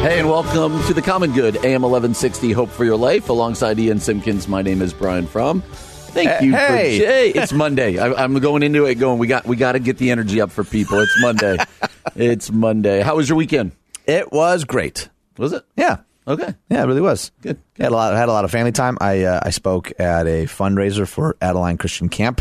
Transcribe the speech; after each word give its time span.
Hey, 0.00 0.18
and 0.18 0.28
welcome 0.30 0.82
to 0.84 0.94
the 0.94 1.02
Common 1.02 1.32
Good, 1.32 1.56
AM 1.56 1.82
1160 1.82 2.52
Hope 2.52 2.70
for 2.70 2.86
Your 2.86 2.96
Life. 2.96 3.28
Alongside 3.28 3.78
Ian 3.78 4.00
Simpkins, 4.00 4.48
my 4.48 4.62
name 4.62 4.80
is 4.80 4.94
Brian 4.94 5.26
Fromm. 5.26 5.60
Thank 5.60 6.40
you 6.42 6.52
Hey. 6.52 6.98
for 6.98 7.04
Jay. 7.04 7.28
It's 7.30 7.52
Monday. 7.52 7.98
I, 7.98 8.12
I'm 8.24 8.38
going 8.40 8.62
into 8.62 8.86
it 8.86 8.94
going. 8.94 9.18
We 9.18 9.26
got 9.26 9.44
we 9.46 9.56
got 9.56 9.72
to 9.72 9.78
get 9.78 9.98
the 9.98 10.10
energy 10.10 10.40
up 10.40 10.50
for 10.50 10.64
people. 10.64 10.98
It's 11.00 11.14
Monday. 11.20 11.58
it's 12.16 12.50
Monday. 12.50 13.02
How 13.02 13.16
was 13.16 13.28
your 13.28 13.36
weekend? 13.36 13.72
It 14.06 14.32
was 14.32 14.64
great. 14.64 15.10
Was 15.36 15.52
it? 15.52 15.64
Yeah. 15.76 15.98
Okay. 16.26 16.54
Yeah, 16.70 16.82
it 16.82 16.86
really 16.86 17.00
was. 17.02 17.30
Good, 17.42 17.58
I 17.78 17.82
had 17.84 17.92
a 17.92 17.94
lot. 17.94 18.14
I 18.14 18.18
had 18.18 18.28
a 18.30 18.32
lot 18.32 18.44
of 18.46 18.50
family 18.50 18.72
time. 18.72 18.96
I 19.02 19.24
uh, 19.24 19.40
I 19.42 19.50
spoke 19.50 19.92
at 20.00 20.26
a 20.26 20.44
fundraiser 20.46 21.06
for 21.06 21.36
Adeline 21.42 21.76
Christian 21.76 22.08
Camp, 22.08 22.40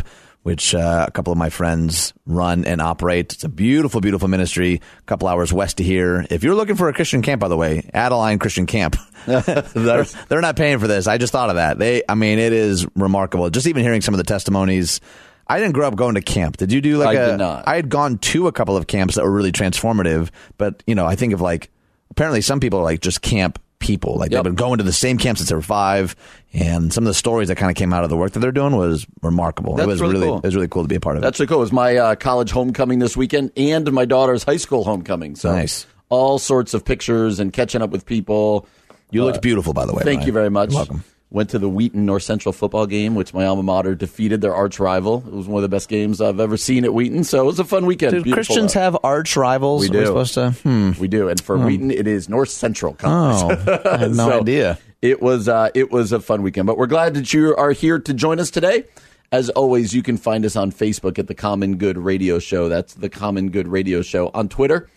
which 0.50 0.73
uh, 0.73 1.05
a 1.08 1.11
couple 1.11 1.31
of 1.31 1.38
my 1.38 1.52
friends 1.52 2.11
run 2.25 2.66
and 2.66 2.81
operate. 2.81 3.33
It's 3.33 3.44
a 3.44 3.50
beautiful, 3.50 4.02
beautiful 4.02 4.28
ministry. 4.28 4.81
A 4.97 5.02
couple 5.03 5.28
hours 5.28 5.53
west 5.53 5.80
of 5.80 5.86
here. 5.86 6.25
If 6.31 6.44
you're 6.44 6.56
looking 6.56 6.75
for 6.75 6.89
a 6.89 6.94
Christian 6.94 7.22
camp, 7.22 7.39
by 7.39 7.50
the 7.50 7.56
way, 7.56 7.88
Adeline 7.94 8.39
Christian 8.39 8.66
Camp. 8.66 8.95
they're, 9.28 10.06
they're 10.28 10.41
not 10.41 10.56
paying 10.56 10.80
for 10.80 10.88
this. 10.88 11.06
I 11.06 11.19
just 11.19 11.31
thought 11.31 11.52
of 11.52 11.58
that. 11.58 11.78
They, 11.78 12.02
I 12.09 12.16
mean, 12.16 12.39
it 12.39 12.52
is 12.52 12.88
remarkable. 12.95 13.47
Just 13.52 13.67
even 13.67 13.83
hearing 13.83 14.02
some 14.02 14.16
of 14.16 14.17
the 14.17 14.23
testimonies. 14.23 15.02
I 15.45 15.59
didn't 15.59 15.73
grow 15.73 15.88
up 15.88 15.95
going 15.95 16.16
to 16.16 16.22
camp. 16.22 16.58
Did 16.58 16.73
you 16.73 16.81
do 16.81 16.97
like 16.97 17.16
I 17.16 17.22
a? 17.22 17.25
did 17.28 17.38
not. 17.38 17.67
I 17.67 17.75
had 17.75 17.88
gone 17.88 18.17
to 18.17 18.47
a 18.47 18.52
couple 18.52 18.75
of 18.75 18.88
camps 18.88 19.16
that 19.16 19.23
were 19.23 19.31
really 19.31 19.52
transformative, 19.52 20.31
but 20.58 20.81
you 20.88 20.95
know, 20.95 21.06
I 21.06 21.16
think 21.16 21.34
of 21.34 21.41
like 21.41 21.69
apparently 22.09 22.41
some 22.41 22.59
people 22.59 22.80
are 22.80 22.84
like 22.84 23.02
just 23.02 23.22
camp 23.22 23.59
people. 23.80 24.16
Like 24.17 24.31
Yep. 24.31 24.38
they've 24.44 24.44
been 24.52 24.55
going 24.55 24.77
to 24.77 24.83
the 24.83 24.94
same 24.94 25.17
camp 25.17 25.38
since 25.38 25.49
they 25.49 25.55
were 25.55 25.61
five, 25.61 26.16
and 26.53 26.91
some 26.94 27.03
of 27.03 27.08
the 27.08 27.13
stories 27.13 27.47
that 27.47 27.55
kind 27.55 27.69
of 27.72 27.75
came 27.75 27.94
out 27.94 28.03
of 28.03 28.09
the 28.09 28.17
work 28.17 28.33
that 28.33 28.39
they're 28.39 28.52
doing 28.52 28.75
was 28.75 29.05
remarkable. 29.22 29.75
That's 29.75 29.85
it 29.85 29.88
was 29.89 30.02
really 30.02 30.13
really, 30.13 30.27
cool. 30.27 30.38
it 30.38 30.44
was 30.44 30.55
really 30.55 30.67
cool 30.67 30.83
to 30.83 30.88
be 30.88 30.95
a 30.95 30.99
part 30.99 31.16
of 31.16 31.22
That's 31.22 31.39
it. 31.39 31.44
really 31.44 31.47
cool. 31.49 31.58
It 31.58 31.61
was 31.61 31.72
my 31.72 31.95
uh, 31.97 32.16
college 32.16 32.52
homecoming 32.52 33.00
this 33.00 33.16
weekend 33.17 33.52
and 33.57 33.91
my 33.91 34.05
daughter's 34.05 34.44
high 34.44 34.57
school 34.57 34.83
homecoming. 34.83 35.35
So 35.35 35.52
Nice. 35.52 35.85
all 36.09 36.39
sorts 36.39 36.73
of 36.73 36.83
pictures 36.85 37.39
and 37.39 37.53
catching 37.53 37.81
up 37.81 37.89
with 37.89 38.05
people. 38.05 38.67
You 39.11 39.22
Uh, 39.23 39.25
looked 39.25 39.41
beautiful, 39.41 39.73
by 39.73 39.85
the 39.85 39.94
way. 39.94 40.03
Thank 40.03 40.17
Ryan. 40.19 40.27
you 40.27 40.33
very 40.33 40.50
much. 40.50 40.69
You're 40.72 40.80
welcome. 40.80 41.03
Went 41.31 41.52
to 41.52 41.59
the 41.59 41.69
Wheaton 41.69 42.08
North 42.08 42.23
Central 42.23 42.52
football 42.52 42.88
game, 42.88 43.13
which 43.13 43.35
my 43.35 43.45
alma 43.45 43.61
mater 43.61 43.94
defeated 43.94 44.41
their 44.41 44.55
arch 44.55 44.80
rival. 44.80 45.23
It 45.27 45.31
was 45.31 45.47
one 45.47 45.58
of 45.58 45.69
the 45.69 45.75
best 45.75 45.88
games 45.88 46.22
I've 46.22 46.39
ever 46.39 46.58
seen 46.58 46.83
at 46.85 46.94
Wheaton. 46.94 47.23
So 47.23 47.44
it 47.44 47.45
was 47.45 47.59
a 47.59 47.63
fun 47.63 47.85
weekend. 47.85 48.13
Do 48.13 48.23
Beautiful 48.23 48.33
Christians 48.55 48.75
out. 48.75 48.81
have 48.81 48.97
arch 49.03 49.35
rivals? 49.38 49.81
We 49.81 49.89
Are 49.89 50.00
do. 50.01 50.06
supposed 50.07 50.34
to. 50.34 50.51
Hmm. 50.51 50.91
We 51.00 51.07
do, 51.07 51.29
and 51.29 51.39
for 51.39 51.56
Wheaton, 51.59 51.91
it 51.91 52.07
is 52.07 52.29
North 52.29 52.50
Central 52.50 52.95
College. 52.95 53.59
Oh, 53.68 53.81
I 53.91 53.97
had 53.97 54.12
no 54.16 54.28
So 54.29 54.39
idea. 54.41 54.79
It 55.03 55.22
was 55.22 55.47
uh, 55.47 55.69
it 55.75 55.91
was 55.91 56.12
a 56.12 56.19
fun 56.19 56.41
weekend, 56.41 56.66
but 56.66 56.78
we're 56.79 56.88
glad 56.88 57.13
that 57.13 57.31
you 57.31 57.56
are 57.56 57.73
here 57.73 58.00
to 58.00 58.13
join 58.13 58.39
us 58.39 58.50
today. 58.50 58.85
As 59.31 59.51
always, 59.51 59.94
you 59.94 60.01
can 60.01 60.18
find 60.18 60.44
us 60.45 60.56
on 60.56 60.72
Facebook 60.72 61.19
at 61.19 61.28
the 61.28 61.35
Common 61.35 61.78
Good 61.78 62.00
Radio 62.00 62.39
Show. 62.39 62.68
That's 62.69 62.95
the 62.95 63.09
Common 63.09 63.51
Good 63.51 63.68
Radio 63.68 64.01
Show 64.01 64.31
on 64.34 64.50
Twitter 64.50 64.89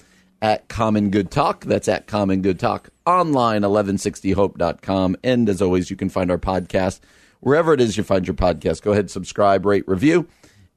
at 0.43 0.69
Common 0.69 1.09
Good 1.11 1.31
Talk. 1.31 1.65
That's 1.65 1.89
at 1.89 2.07
Common 2.07 2.43
Good 2.43 2.59
Talk 2.61 2.91
online 3.07 3.63
1160hope.com. 3.63 5.17
And 5.25 5.49
as 5.49 5.63
always, 5.63 5.89
you 5.91 5.97
can 5.97 6.09
find 6.11 6.31
our 6.31 6.39
podcast 6.39 7.01
wherever 7.41 7.73
it 7.73 7.81
is 7.81 7.97
you 7.97 8.03
find 8.03 8.27
your 8.27 8.35
podcast. 8.35 8.83
Go 8.83 8.93
ahead, 8.93 9.11
subscribe, 9.11 9.65
rate, 9.65 9.87
review. 9.89 10.27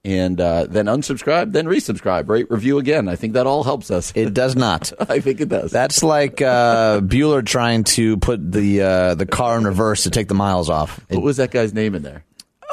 And 0.03 0.39
uh, 0.39 0.67
then 0.67 0.85
unsubscribe, 0.85 1.51
then 1.51 1.65
resubscribe, 1.65 2.29
rate, 2.29 2.49
review 2.51 2.77
again. 2.77 3.07
I 3.07 3.15
think 3.15 3.33
that 3.33 3.47
all 3.47 3.63
helps 3.63 3.89
us. 3.89 4.13
It 4.15 4.35
does 4.35 4.55
not. 4.55 4.93
I 5.09 5.19
think 5.19 5.41
it 5.41 5.49
does. 5.49 5.71
That's 5.71 6.03
like 6.03 6.43
uh, 6.43 6.99
Bueller 7.01 7.43
trying 7.43 7.85
to 7.85 8.15
put 8.17 8.51
the 8.51 8.81
uh, 8.83 9.15
the 9.15 9.25
car 9.25 9.57
in 9.57 9.63
reverse 9.65 10.03
to 10.03 10.11
take 10.11 10.27
the 10.27 10.35
miles 10.35 10.69
off. 10.69 10.99
It- 11.09 11.15
What 11.15 11.23
was 11.23 11.37
that 11.37 11.49
guy's 11.49 11.73
name 11.73 11.95
in 11.95 12.03
there? 12.03 12.23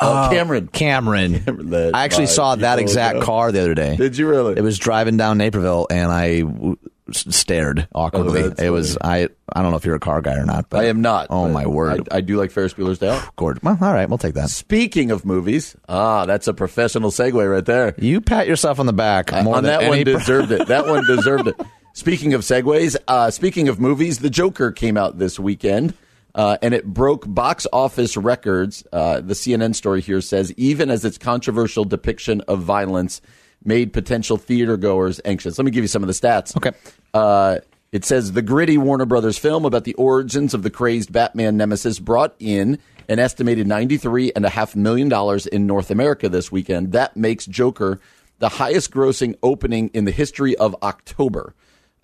Oh, 0.02 0.28
Cameron. 0.30 0.68
Cameron. 0.68 1.70
that 1.70 1.92
I 1.94 2.04
actually 2.04 2.26
saw 2.26 2.54
that 2.56 2.78
exact 2.78 3.16
ago. 3.18 3.26
car 3.26 3.52
the 3.52 3.60
other 3.60 3.74
day. 3.74 3.96
Did 3.96 4.16
you 4.16 4.28
really? 4.28 4.56
It 4.56 4.62
was 4.62 4.78
driving 4.78 5.16
down 5.16 5.38
Naperville, 5.38 5.86
and 5.90 6.10
I 6.10 6.40
w- 6.40 6.76
stared 7.10 7.88
awkwardly. 7.94 8.44
Oh, 8.44 8.54
it 8.58 8.70
was 8.70 8.96
I. 9.02 9.28
I 9.54 9.60
don't 9.62 9.70
know 9.70 9.76
if 9.76 9.84
you're 9.84 9.96
a 9.96 10.00
car 10.00 10.22
guy 10.22 10.36
or 10.36 10.46
not. 10.46 10.70
But 10.70 10.84
I 10.84 10.88
am 10.88 11.02
not. 11.02 11.26
Oh 11.30 11.48
my 11.48 11.66
word! 11.66 12.08
I, 12.10 12.16
I 12.18 12.20
do 12.22 12.36
like 12.36 12.50
Ferris 12.50 12.74
Bueller's 12.74 12.98
Day 12.98 13.08
Off. 13.08 13.34
Gord. 13.36 13.62
Well, 13.62 13.76
all 13.80 13.92
right, 13.92 14.08
we'll 14.08 14.18
take 14.18 14.34
that. 14.34 14.50
Speaking 14.50 15.10
of 15.10 15.24
movies, 15.24 15.76
ah, 15.88 16.24
that's 16.26 16.48
a 16.48 16.54
professional 16.54 17.10
segue 17.10 17.50
right 17.52 17.64
there. 17.64 17.94
You 17.98 18.20
pat 18.20 18.46
yourself 18.46 18.80
on 18.80 18.86
the 18.86 18.92
back 18.92 19.30
more 19.44 19.56
on 19.56 19.64
than 19.64 19.80
that 19.80 19.88
one 19.88 20.02
deserved 20.04 20.52
it. 20.52 20.68
That 20.68 20.86
one 20.86 21.04
deserved 21.06 21.48
it. 21.48 21.56
Speaking 21.94 22.32
of 22.32 22.40
segues, 22.40 22.96
uh, 23.06 23.30
speaking 23.30 23.68
of 23.68 23.78
movies, 23.78 24.20
The 24.20 24.30
Joker 24.30 24.72
came 24.72 24.96
out 24.96 25.18
this 25.18 25.38
weekend. 25.38 25.92
Uh, 26.34 26.56
and 26.62 26.72
it 26.72 26.86
broke 26.86 27.24
box 27.26 27.66
office 27.72 28.16
records. 28.16 28.84
Uh, 28.92 29.20
the 29.20 29.34
CNN 29.34 29.74
story 29.74 30.00
here 30.00 30.20
says 30.20 30.52
even 30.56 30.90
as 30.90 31.04
its 31.04 31.18
controversial 31.18 31.84
depiction 31.84 32.40
of 32.42 32.60
violence 32.60 33.20
made 33.64 33.92
potential 33.92 34.36
theater 34.36 34.76
goers 34.76 35.20
anxious. 35.24 35.58
Let 35.58 35.64
me 35.64 35.70
give 35.70 35.84
you 35.84 35.88
some 35.88 36.02
of 36.02 36.06
the 36.06 36.14
stats. 36.14 36.56
Okay. 36.56 36.72
Uh, 37.12 37.58
it 37.92 38.06
says 38.06 38.32
the 38.32 38.42
gritty 38.42 38.78
Warner 38.78 39.04
Brothers 39.04 39.36
film 39.36 39.66
about 39.66 39.84
the 39.84 39.94
origins 39.94 40.54
of 40.54 40.62
the 40.62 40.70
crazed 40.70 41.12
Batman 41.12 41.58
nemesis 41.58 41.98
brought 41.98 42.34
in 42.38 42.78
an 43.08 43.18
estimated 43.18 43.66
$93.5 43.66 44.76
million 44.76 45.38
in 45.52 45.66
North 45.66 45.90
America 45.90 46.30
this 46.30 46.50
weekend. 46.50 46.92
That 46.92 47.16
makes 47.16 47.44
Joker 47.44 48.00
the 48.38 48.48
highest 48.48 48.90
grossing 48.90 49.36
opening 49.42 49.88
in 49.88 50.06
the 50.06 50.10
history 50.10 50.56
of 50.56 50.74
October, 50.82 51.54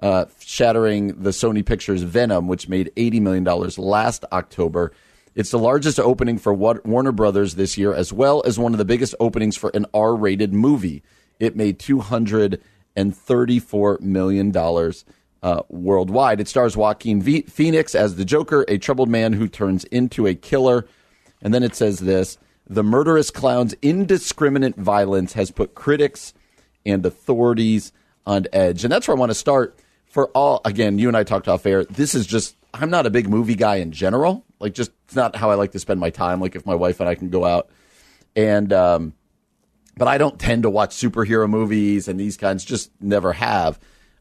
uh, 0.00 0.26
shattering 0.40 1.22
the 1.22 1.30
Sony 1.30 1.64
Pictures 1.64 2.02
Venom, 2.02 2.46
which 2.46 2.68
made 2.68 2.92
$80 2.96 3.20
million 3.20 3.44
last 3.76 4.24
October. 4.32 4.92
It's 5.34 5.50
the 5.50 5.58
largest 5.58 5.98
opening 6.00 6.38
for 6.38 6.54
Warner 6.54 7.12
Brothers 7.12 7.54
this 7.54 7.78
year, 7.78 7.94
as 7.94 8.12
well 8.12 8.42
as 8.44 8.58
one 8.58 8.74
of 8.74 8.78
the 8.78 8.84
biggest 8.84 9.14
openings 9.20 9.56
for 9.56 9.70
an 9.74 9.86
R 9.94 10.16
rated 10.16 10.52
movie. 10.52 11.02
It 11.38 11.54
made 11.56 11.78
$234 11.78 14.00
million 14.00 14.52
uh, 15.40 15.62
worldwide. 15.68 16.40
It 16.40 16.48
stars 16.48 16.76
Joaquin 16.76 17.22
v- 17.22 17.42
Phoenix 17.42 17.94
as 17.94 18.16
the 18.16 18.24
Joker, 18.24 18.64
a 18.66 18.78
troubled 18.78 19.08
man 19.08 19.32
who 19.32 19.46
turns 19.48 19.84
into 19.84 20.26
a 20.26 20.34
killer. 20.34 20.88
And 21.40 21.54
then 21.54 21.62
it 21.62 21.76
says 21.76 22.00
this 22.00 22.38
The 22.66 22.82
murderous 22.82 23.30
clown's 23.30 23.74
indiscriminate 23.80 24.76
violence 24.76 25.34
has 25.34 25.50
put 25.50 25.74
critics 25.74 26.34
and 26.84 27.06
authorities 27.06 27.92
on 28.26 28.46
edge. 28.52 28.84
And 28.84 28.92
that's 28.92 29.06
where 29.06 29.16
I 29.16 29.20
want 29.20 29.30
to 29.30 29.34
start. 29.34 29.78
For 30.08 30.28
all, 30.28 30.60
again, 30.64 30.98
you 30.98 31.08
and 31.08 31.16
I 31.16 31.24
talked 31.24 31.48
off 31.48 31.66
air. 31.66 31.84
This 31.84 32.14
is 32.14 32.26
just, 32.26 32.56
I'm 32.72 32.90
not 32.90 33.06
a 33.06 33.10
big 33.10 33.28
movie 33.28 33.54
guy 33.54 33.76
in 33.76 33.92
general. 33.92 34.44
Like, 34.58 34.74
just, 34.74 34.90
it's 35.04 35.16
not 35.16 35.36
how 35.36 35.50
I 35.50 35.54
like 35.54 35.72
to 35.72 35.78
spend 35.78 36.00
my 36.00 36.10
time. 36.10 36.40
Like, 36.40 36.56
if 36.56 36.64
my 36.66 36.74
wife 36.74 37.00
and 37.00 37.08
I 37.08 37.14
can 37.14 37.28
go 37.28 37.44
out 37.44 37.70
and, 38.34 38.72
um, 38.72 39.14
but 39.96 40.08
I 40.08 40.16
don't 40.16 40.38
tend 40.38 40.62
to 40.62 40.70
watch 40.70 40.90
superhero 40.90 41.48
movies 41.48 42.08
and 42.08 42.18
these 42.18 42.36
kinds, 42.36 42.64
just 42.64 42.90
never 43.00 43.32
have. 43.32 43.78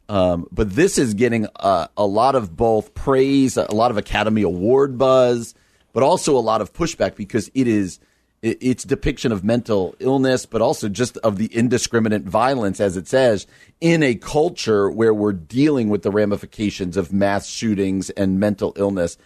Um, 0.09 0.47
but 0.51 0.73
this 0.73 0.97
is 0.97 1.13
getting 1.13 1.47
uh, 1.55 1.87
a 1.95 2.05
lot 2.05 2.35
of 2.35 2.55
both 2.55 2.93
praise, 2.93 3.57
a 3.57 3.73
lot 3.73 3.91
of 3.91 3.97
Academy 3.97 4.41
Award 4.41 4.97
buzz, 4.97 5.53
but 5.93 6.03
also 6.03 6.37
a 6.37 6.39
lot 6.39 6.61
of 6.61 6.73
pushback 6.73 7.15
because 7.15 7.51
it 7.53 7.67
is 7.67 7.99
its 8.41 8.83
depiction 8.83 9.31
of 9.31 9.43
mental 9.43 9.95
illness, 9.99 10.45
but 10.45 10.61
also 10.61 10.87
just 10.89 11.17
of 11.17 11.37
the 11.37 11.47
indiscriminate 11.47 12.23
violence, 12.23 12.79
as 12.79 12.95
it 12.95 13.07
says, 13.07 13.47
in 13.81 14.03
a 14.03 14.15
culture 14.15 14.89
where 14.89 15.13
we're 15.13 15.33
dealing 15.33 15.89
with 15.89 16.03
the 16.03 16.11
ramifications 16.11 16.97
of 16.97 17.11
mass 17.11 17.47
shootings 17.47 18.09
and 18.11 18.39
mental 18.39 18.73
illness. 18.75 19.17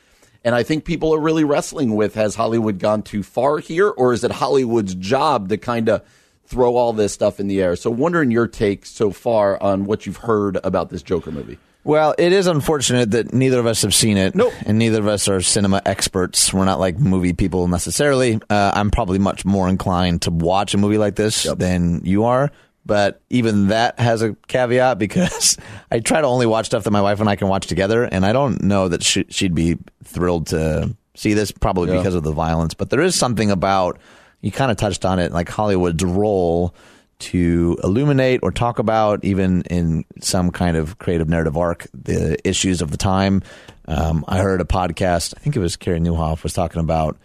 And 0.43 0.55
I 0.55 0.63
think 0.63 0.85
people 0.85 1.13
are 1.13 1.19
really 1.19 1.43
wrestling 1.43 1.95
with 1.95 2.15
has 2.15 2.35
Hollywood 2.35 2.79
gone 2.79 3.03
too 3.03 3.21
far 3.21 3.59
here, 3.59 3.89
or 3.89 4.13
is 4.13 4.23
it 4.23 4.31
Hollywood's 4.31 4.95
job 4.95 5.49
to 5.49 5.57
kind 5.57 5.89
of 5.89 6.03
throw 6.45 6.75
all 6.75 6.93
this 6.93 7.13
stuff 7.13 7.39
in 7.39 7.47
the 7.47 7.61
air? 7.61 7.75
So, 7.75 7.91
wondering 7.91 8.31
your 8.31 8.47
take 8.47 8.85
so 8.85 9.11
far 9.11 9.61
on 9.61 9.85
what 9.85 10.05
you've 10.05 10.17
heard 10.17 10.57
about 10.63 10.89
this 10.89 11.03
Joker 11.03 11.31
movie. 11.31 11.59
Well, 11.83 12.13
it 12.17 12.31
is 12.31 12.45
unfortunate 12.47 13.11
that 13.11 13.33
neither 13.33 13.59
of 13.59 13.65
us 13.65 13.81
have 13.81 13.93
seen 13.93 14.17
it. 14.17 14.35
Nope. 14.35 14.53
And 14.65 14.77
neither 14.77 14.99
of 14.99 15.07
us 15.07 15.27
are 15.27 15.41
cinema 15.41 15.81
experts. 15.85 16.53
We're 16.53 16.65
not 16.65 16.79
like 16.79 16.99
movie 16.99 17.33
people 17.33 17.67
necessarily. 17.67 18.39
Uh, 18.49 18.71
I'm 18.75 18.91
probably 18.91 19.17
much 19.19 19.45
more 19.45 19.67
inclined 19.67 20.21
to 20.23 20.31
watch 20.31 20.73
a 20.73 20.77
movie 20.77 20.97
like 20.99 21.15
this 21.15 21.43
than 21.57 22.01
you 22.05 22.25
are. 22.25 22.51
But 22.85 23.21
even 23.29 23.67
that 23.67 23.99
has 23.99 24.21
a 24.21 24.35
caveat 24.47 24.97
because 24.99 25.57
I 25.91 25.99
try 25.99 26.21
to 26.21 26.27
only 26.27 26.45
watch 26.45 26.67
stuff 26.67 26.83
that 26.83 26.91
my 26.91 27.01
wife 27.01 27.19
and 27.19 27.29
I 27.29 27.35
can 27.35 27.47
watch 27.47 27.67
together. 27.67 28.03
And 28.03 28.25
I 28.25 28.33
don't 28.33 28.61
know 28.63 28.87
that 28.87 29.03
she, 29.03 29.25
she'd 29.29 29.55
be 29.55 29.77
thrilled 30.03 30.47
to 30.47 30.95
see 31.15 31.33
this, 31.33 31.51
probably 31.51 31.91
Yeah. 31.91 31.97
because 31.97 32.15
of 32.15 32.23
the 32.23 32.31
violence. 32.31 32.73
But 32.73 32.89
there 32.89 33.01
is 33.01 33.15
something 33.15 33.49
about, 33.51 33.99
you 34.41 34.51
kind 34.51 34.71
of 34.71 34.77
touched 34.77 35.05
on 35.05 35.19
it, 35.19 35.31
like 35.31 35.49
Hollywood's 35.49 36.03
role 36.03 36.73
to 37.21 37.77
illuminate 37.83 38.41
or 38.43 38.51
talk 38.51 38.79
about, 38.79 39.23
even 39.23 39.61
in 39.63 40.05
some 40.19 40.51
kind 40.51 40.77
of 40.77 40.97
creative 40.97 41.29
narrative 41.29 41.57
arc, 41.57 41.87
the 41.93 42.37
issues 42.47 42.81
of 42.81 42.91
the 42.91 42.97
time. 42.97 43.41
Um, 43.87 44.25
I 44.27 44.39
heard 44.39 44.61
a 44.61 44.65
podcast, 44.65 45.33
I 45.37 45.39
think 45.39 45.55
it 45.55 45.59
was 45.59 45.75
Carey 45.75 45.99
Nieuwhof, 45.99 46.43
was 46.43 46.53
talking 46.53 46.81
about 46.81 47.17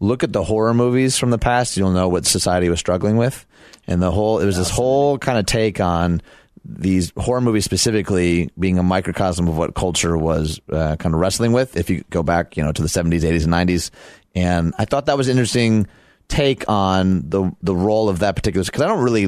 look 0.00 0.22
at 0.22 0.32
the 0.32 0.42
horror 0.42 0.74
movies 0.74 1.18
from 1.18 1.30
the 1.30 1.38
past, 1.38 1.76
you'll 1.76 1.90
know 1.90 2.08
what 2.08 2.26
society 2.26 2.68
was 2.68 2.78
struggling 2.78 3.16
with. 3.16 3.46
And 3.86 4.02
the 4.02 4.10
whole, 4.10 4.38
it 4.38 4.46
was 4.46 4.56
this 4.56 4.70
whole 4.70 5.18
kind 5.18 5.38
of 5.38 5.46
take 5.46 5.80
on 5.80 6.20
these 6.64 7.12
horror 7.16 7.40
movies 7.40 7.64
specifically 7.64 8.50
being 8.58 8.78
a 8.78 8.82
microcosm 8.82 9.48
of 9.48 9.56
what 9.56 9.74
culture 9.74 10.16
was 10.16 10.60
uh, 10.72 10.96
kind 10.96 11.14
of 11.14 11.20
wrestling 11.20 11.52
with. 11.52 11.76
If 11.76 11.90
you 11.90 12.04
go 12.10 12.22
back, 12.22 12.56
you 12.56 12.62
know, 12.62 12.72
to 12.72 12.82
the 12.82 12.88
70s, 12.88 13.20
80s, 13.20 13.44
and 13.44 13.52
90s. 13.52 13.90
And 14.34 14.74
I 14.78 14.84
thought 14.84 15.06
that 15.06 15.16
was 15.16 15.28
an 15.28 15.32
interesting 15.32 15.86
take 16.28 16.66
on 16.68 17.28
the 17.28 17.52
the 17.62 17.76
role 17.76 18.08
of 18.08 18.20
that 18.20 18.34
particular 18.34 18.64
because 18.64 18.80
I 18.80 18.86
don't 18.86 19.02
really 19.02 19.26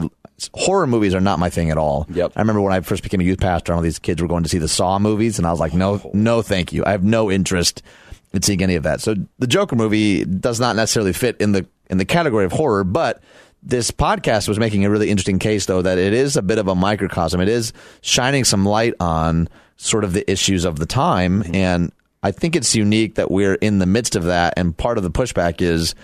horror 0.55 0.87
movies 0.87 1.15
are 1.15 1.21
not 1.21 1.39
my 1.39 1.51
thing 1.51 1.71
at 1.71 1.79
all. 1.79 2.07
Yep. 2.11 2.33
I 2.37 2.41
remember 2.41 2.61
when 2.61 2.73
I 2.73 2.81
first 2.81 3.03
became 3.03 3.21
a 3.21 3.25
youth 3.25 3.41
pastor, 3.41 3.73
all 3.73 3.81
these 3.81 3.99
kids 3.99 4.21
were 4.21 4.29
going 4.29 4.43
to 4.43 4.49
see 4.49 4.59
the 4.59 4.69
Saw 4.69 4.99
movies, 4.99 5.39
and 5.39 5.47
I 5.47 5.51
was 5.51 5.61
like, 5.61 5.75
no, 5.75 6.11
no, 6.13 6.43
thank 6.43 6.73
you. 6.73 6.85
I 6.85 6.91
have 6.91 7.05
no 7.05 7.31
interest 7.31 7.83
in 8.33 8.43
seeing 8.43 8.63
any 8.63 8.77
of 8.77 8.83
that. 8.83 9.01
So 9.01 9.15
the 9.39 9.47
Joker 9.47 9.77
movie 9.77 10.25
does 10.25 10.61
not 10.61 10.77
necessarily 10.77 11.13
fit 11.13 11.37
in 11.41 11.53
the 11.53 11.67
in 11.89 11.99
the 11.99 12.05
category 12.05 12.45
of 12.45 12.53
horror, 12.53 12.85
but 12.85 13.23
this 13.63 13.91
podcast 13.91 14.49
was 14.49 14.59
making 14.59 14.85
a 14.85 14.91
really 14.91 15.11
interesting 15.11 15.39
case 15.39 15.67
though 15.67 15.83
that 15.83 15.99
it 15.99 16.13
is 16.13 16.37
a 16.37 16.43
bit 16.43 16.59
of 16.59 16.69
a 16.69 16.75
microcosm. 16.75 17.41
It 17.41 17.49
is 17.49 17.73
shining 18.01 18.45
some 18.45 18.65
light 18.65 18.95
on 19.01 19.49
sort 19.77 20.05
of 20.05 20.13
the 20.13 20.31
issues 20.31 20.65
of 20.65 20.79
the 20.79 20.87
time 20.87 21.43
mm-hmm. 21.43 21.55
and 21.55 21.93
I 22.23 22.33
think 22.33 22.57
it's 22.57 22.75
unique 22.75 23.17
that 23.17 23.31
we're 23.31 23.55
in 23.55 23.79
the 23.79 23.87
midst 23.87 24.17
of 24.17 24.25
that 24.25 24.55
and 24.57 24.77
part 24.77 24.99
of 24.99 25.05
the 25.05 25.11
pushback 25.11 25.61
is 25.61 25.95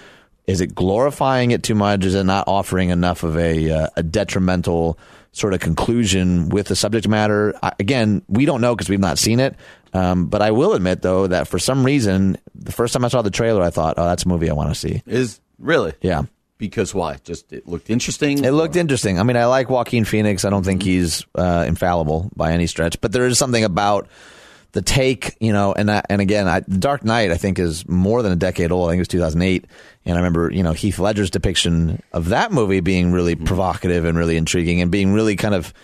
is 0.47 0.61
it 0.61 0.75
glorifying 0.75 1.51
it 1.51 1.63
too 1.63 1.75
much? 1.75 2.05
Is 2.05 2.15
it 2.15 2.25
not 2.25 2.49
offering 2.49 2.91
enough 2.91 3.23
of 3.23 3.37
a, 3.37 3.71
uh, 3.71 3.89
a 3.97 4.03
detrimental 4.03 4.99
sort 5.33 5.55
of 5.55 5.61
conclusion 5.61 6.49
with 6.49 6.67
the 6.67 6.77
subject 6.77 7.09
matter? 7.09 7.55
I, 7.63 7.73
again, 7.79 8.23
we 8.29 8.45
don't 8.45 8.61
know 8.61 8.75
because 8.75 8.89
we've 8.89 9.01
not 9.01 9.19
seen 9.19 9.41
it. 9.41 9.55
Um, 9.95 10.27
but 10.27 10.41
I 10.43 10.51
will 10.51 10.73
admit, 10.73 11.03
though, 11.03 11.27
that 11.27 11.49
for 11.49 11.59
some 11.59 11.85
reason, 11.85 12.39
the 12.55 12.73
first 12.73 12.95
time 12.95 13.05
I 13.05 13.09
saw 13.09 13.23
the 13.23 13.31
trailer, 13.31 13.63
I 13.63 13.71
thought, 13.71 13.95
oh, 13.99 14.05
that's 14.07 14.25
a 14.25 14.29
movie 14.29 14.49
I 14.49 14.55
want 14.55 14.71
to 14.71 14.75
see. 14.75 15.03
Is 15.07 15.41
really? 15.59 15.93
Yeah. 16.01 16.23
Because 16.59 16.95
why? 16.95 17.17
Just 17.25 17.53
it 17.53 17.67
looked 17.67 17.91
interesting. 17.91 18.45
It 18.45 18.53
looked 18.53 18.77
interesting. 18.77 19.19
I 19.19 19.25
mean, 19.25 19.37
I 19.37 19.47
like 19.47 19.69
Joaquin 19.69 20.05
Phoenix. 20.05 20.45
I 20.45 20.51
don't 20.51 20.65
think 20.65 20.83
he's 20.83 21.27
uh, 21.35 21.65
infallible 21.67 22.31
by 22.37 22.53
any 22.53 22.67
stretch, 22.69 23.01
but 23.01 23.13
there 23.13 23.27
is 23.27 23.37
something 23.37 23.65
about 23.65 24.09
the 24.73 24.83
take, 24.83 25.37
you 25.39 25.53
know, 25.53 25.73
and 25.73 25.91
I, 25.91 26.03
and 26.09 26.21
again, 26.21 26.49
I, 26.49 26.61
The 26.61 26.79
Dark 26.79 27.05
Knight, 27.05 27.31
I 27.31 27.37
think, 27.37 27.59
is 27.59 27.87
more 27.87 28.23
than 28.23 28.33
a 28.33 28.37
decade 28.37 28.73
old. 28.73 28.89
I 28.89 28.93
think 28.93 28.99
it 28.99 29.03
was 29.03 29.09
2008, 29.09 29.67
and 30.07 30.15
I 30.15 30.19
remember, 30.19 30.51
you 30.51 30.63
know, 30.63 30.73
Heath 30.73 30.99
Ledger's 30.99 31.31
depiction 31.31 32.03
of 32.13 32.31
that 32.31 32.53
movie 32.53 32.81
being 32.81 33.13
really 33.13 33.37
mm-hmm. 33.37 33.45
provocative 33.45 34.05
and 34.05 34.17
really 34.17 34.37
intriguing, 34.37 34.81
and 34.81 34.91
being 34.91 35.13
really 35.13 35.37
kind 35.37 35.55
of 35.55 35.75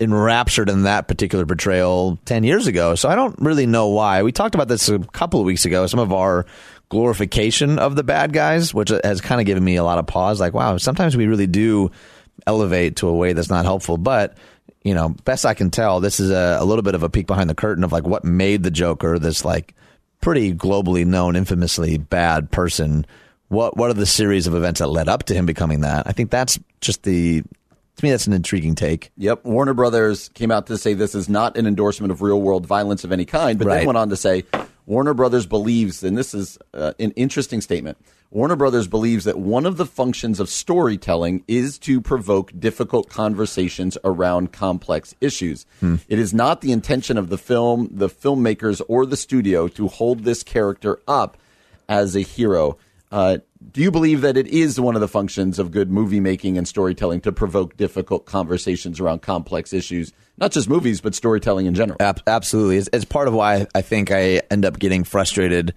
enraptured 0.00 0.68
in 0.68 0.84
that 0.84 1.08
particular 1.08 1.44
portrayal 1.44 2.18
10 2.24 2.44
years 2.44 2.68
ago. 2.68 2.94
So 2.94 3.08
I 3.08 3.16
don't 3.16 3.36
really 3.40 3.66
know 3.66 3.88
why. 3.88 4.22
We 4.22 4.30
talked 4.30 4.54
about 4.54 4.68
this 4.68 4.88
a 4.88 5.00
couple 5.00 5.40
of 5.40 5.46
weeks 5.46 5.64
ago, 5.64 5.86
some 5.88 5.98
of 5.98 6.12
our 6.12 6.46
glorification 6.88 7.80
of 7.80 7.96
the 7.96 8.04
bad 8.04 8.32
guys, 8.32 8.72
which 8.72 8.90
has 8.90 9.20
kind 9.20 9.40
of 9.40 9.46
given 9.46 9.64
me 9.64 9.74
a 9.74 9.84
lot 9.84 9.98
of 9.98 10.06
pause. 10.06 10.40
Like, 10.40 10.54
wow, 10.54 10.76
sometimes 10.76 11.16
we 11.16 11.26
really 11.26 11.48
do 11.48 11.90
elevate 12.46 12.96
to 12.96 13.08
a 13.08 13.14
way 13.14 13.32
that's 13.32 13.50
not 13.50 13.64
helpful. 13.64 13.98
But, 13.98 14.38
you 14.82 14.94
know, 14.94 15.10
best 15.24 15.44
I 15.44 15.54
can 15.54 15.70
tell, 15.70 16.00
this 16.00 16.20
is 16.20 16.30
a, 16.30 16.58
a 16.60 16.64
little 16.64 16.82
bit 16.82 16.94
of 16.94 17.02
a 17.02 17.08
peek 17.08 17.26
behind 17.26 17.50
the 17.50 17.54
curtain 17.54 17.84
of 17.84 17.92
like 17.92 18.06
what 18.06 18.24
made 18.24 18.62
the 18.62 18.70
Joker 18.70 19.18
this 19.18 19.44
like 19.44 19.74
pretty 20.20 20.52
globally 20.54 21.04
known, 21.06 21.36
infamously 21.36 21.98
bad 21.98 22.50
person. 22.50 23.06
What 23.48 23.76
what 23.76 23.90
are 23.90 23.94
the 23.94 24.06
series 24.06 24.46
of 24.46 24.54
events 24.54 24.80
that 24.80 24.88
led 24.88 25.08
up 25.08 25.24
to 25.24 25.34
him 25.34 25.46
becoming 25.46 25.80
that? 25.80 26.06
I 26.06 26.12
think 26.12 26.30
that's 26.30 26.58
just 26.80 27.02
the 27.02 27.42
to 27.42 28.04
me 28.04 28.10
that's 28.10 28.26
an 28.26 28.32
intriguing 28.32 28.74
take. 28.74 29.10
Yep. 29.16 29.44
Warner 29.44 29.74
Brothers 29.74 30.28
came 30.30 30.50
out 30.50 30.66
to 30.68 30.78
say 30.78 30.94
this 30.94 31.14
is 31.14 31.28
not 31.28 31.56
an 31.56 31.66
endorsement 31.66 32.12
of 32.12 32.22
real 32.22 32.40
world 32.40 32.66
violence 32.66 33.04
of 33.04 33.10
any 33.10 33.24
kind, 33.24 33.58
but 33.58 33.66
Right. 33.66 33.76
then 33.78 33.86
went 33.86 33.96
on 33.98 34.10
to 34.10 34.16
say 34.16 34.44
Warner 34.86 35.14
Brothers 35.14 35.46
believes, 35.46 36.02
and 36.04 36.16
this 36.16 36.32
is 36.34 36.58
uh, 36.74 36.92
an 37.00 37.10
interesting 37.12 37.60
statement. 37.60 37.98
Warner 38.30 38.56
Brothers 38.56 38.88
believes 38.88 39.24
that 39.24 39.38
one 39.38 39.64
of 39.64 39.78
the 39.78 39.86
functions 39.86 40.38
of 40.38 40.50
storytelling 40.50 41.44
is 41.48 41.78
to 41.80 42.00
provoke 42.00 42.52
difficult 42.58 43.08
conversations 43.08 43.96
around 44.04 44.52
complex 44.52 45.14
issues. 45.20 45.64
It 46.08 46.18
is 46.18 46.34
not 46.34 46.60
the 46.60 46.72
intention 46.72 47.16
of 47.16 47.30
the 47.30 47.38
film, 47.38 47.88
the 47.90 48.10
filmmakers, 48.10 48.82
or 48.86 49.06
the 49.06 49.16
studio 49.16 49.66
to 49.68 49.88
hold 49.88 50.24
this 50.24 50.42
character 50.42 51.00
up 51.08 51.38
as 51.88 52.14
a 52.14 52.20
hero. 52.20 52.76
Uh, 53.10 53.38
do 53.72 53.80
you 53.80 53.90
believe 53.90 54.20
that 54.20 54.36
it 54.36 54.46
is 54.48 54.78
one 54.78 54.94
of 54.94 55.00
the 55.00 55.08
functions 55.08 55.58
of 55.58 55.70
good 55.70 55.90
movie 55.90 56.20
making 56.20 56.58
and 56.58 56.68
storytelling 56.68 57.22
to 57.22 57.32
provoke 57.32 57.78
difficult 57.78 58.26
conversations 58.26 59.00
around 59.00 59.22
complex 59.22 59.72
issues, 59.72 60.12
not 60.36 60.52
just 60.52 60.68
movies, 60.68 61.00
but 61.00 61.14
storytelling 61.14 61.64
in 61.64 61.74
general? 61.74 61.96
Ab- 62.00 62.20
absolutely, 62.26 62.76
it's, 62.76 62.90
it's 62.92 63.06
part 63.06 63.26
of 63.26 63.32
why 63.32 63.66
I 63.74 63.80
think 63.80 64.10
I 64.10 64.42
end 64.50 64.66
up 64.66 64.78
getting 64.78 65.04
frustrated 65.04 65.72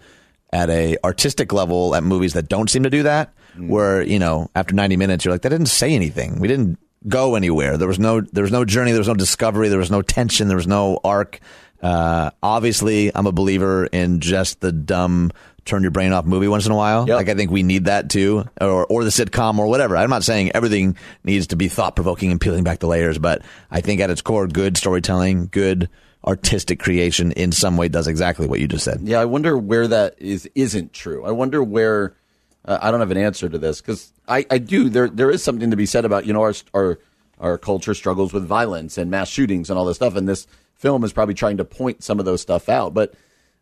at 0.53 0.69
a 0.69 0.97
artistic 1.03 1.53
level 1.53 1.95
at 1.95 2.03
movies 2.03 2.33
that 2.33 2.49
don't 2.49 2.69
seem 2.69 2.83
to 2.83 2.89
do 2.89 3.03
that. 3.03 3.33
Where 3.57 4.01
you 4.01 4.17
know, 4.17 4.49
after 4.55 4.73
ninety 4.73 4.95
minutes, 4.95 5.25
you're 5.25 5.33
like, 5.33 5.41
that 5.41 5.49
didn't 5.49 5.67
say 5.67 5.93
anything. 5.93 6.39
We 6.39 6.47
didn't 6.47 6.79
go 7.07 7.35
anywhere. 7.35 7.77
There 7.77 7.87
was 7.87 7.99
no 7.99 8.21
there 8.21 8.43
was 8.43 8.51
no 8.51 8.63
journey. 8.63 8.91
There 8.91 9.01
was 9.01 9.09
no 9.09 9.13
discovery. 9.13 9.67
There 9.67 9.79
was 9.79 9.91
no 9.91 10.01
tension. 10.01 10.47
There 10.47 10.57
was 10.57 10.67
no 10.67 10.99
arc. 11.03 11.39
Uh, 11.81 12.29
obviously, 12.41 13.11
I'm 13.13 13.27
a 13.27 13.31
believer 13.31 13.87
in 13.87 14.19
just 14.19 14.61
the 14.61 14.71
dumb 14.71 15.31
turn 15.65 15.81
your 15.81 15.91
brain 15.91 16.11
off 16.11 16.25
movie 16.25 16.47
once 16.47 16.65
in 16.65 16.71
a 16.71 16.75
while. 16.75 17.07
Yep. 17.07 17.17
Like 17.17 17.29
I 17.29 17.35
think 17.35 17.51
we 17.51 17.63
need 17.63 17.85
that 17.85 18.09
too, 18.09 18.45
or 18.59 18.85
or 18.85 19.03
the 19.03 19.09
sitcom 19.09 19.59
or 19.59 19.67
whatever. 19.67 19.97
I'm 19.97 20.09
not 20.09 20.23
saying 20.23 20.51
everything 20.53 20.95
needs 21.23 21.47
to 21.47 21.55
be 21.55 21.67
thought 21.67 21.95
provoking 21.95 22.31
and 22.31 22.39
peeling 22.39 22.63
back 22.63 22.79
the 22.79 22.87
layers, 22.87 23.17
but 23.17 23.41
I 23.69 23.81
think 23.81 24.01
at 24.01 24.09
its 24.09 24.21
core, 24.21 24.47
good 24.47 24.77
storytelling, 24.77 25.47
good 25.47 25.89
artistic 26.25 26.79
creation 26.79 27.31
in 27.33 27.51
some 27.51 27.77
way 27.77 27.87
does 27.87 28.07
exactly 28.07 28.47
what 28.47 28.59
you 28.59 28.67
just 28.67 28.85
said. 28.85 29.01
Yeah, 29.03 29.19
I 29.19 29.25
wonder 29.25 29.57
where 29.57 29.87
that 29.87 30.15
is 30.19 30.49
isn't 30.55 30.93
true. 30.93 31.25
I 31.25 31.31
wonder 31.31 31.63
where 31.63 32.15
uh, 32.65 32.77
I 32.81 32.91
don't 32.91 32.99
have 32.99 33.11
an 33.11 33.17
answer 33.17 33.49
to 33.49 33.57
this 33.57 33.81
because 33.81 34.13
I, 34.27 34.45
I 34.49 34.57
do. 34.59 34.89
There 34.89 35.09
there 35.09 35.31
is 35.31 35.43
something 35.43 35.71
to 35.71 35.77
be 35.77 35.85
said 35.85 36.05
about 36.05 36.25
you 36.25 36.33
know 36.33 36.41
our 36.41 36.53
our 36.73 36.99
our 37.39 37.57
culture 37.57 37.93
struggles 37.93 38.33
with 38.33 38.45
violence 38.45 38.97
and 38.97 39.09
mass 39.09 39.29
shootings 39.29 39.69
and 39.69 39.79
all 39.79 39.85
this 39.85 39.97
stuff, 39.97 40.15
and 40.15 40.29
this 40.29 40.45
film 40.75 41.03
is 41.03 41.13
probably 41.13 41.33
trying 41.33 41.57
to 41.57 41.65
point 41.65 42.03
some 42.03 42.19
of 42.19 42.25
those 42.25 42.41
stuff 42.41 42.69
out. 42.69 42.93
But 42.93 43.15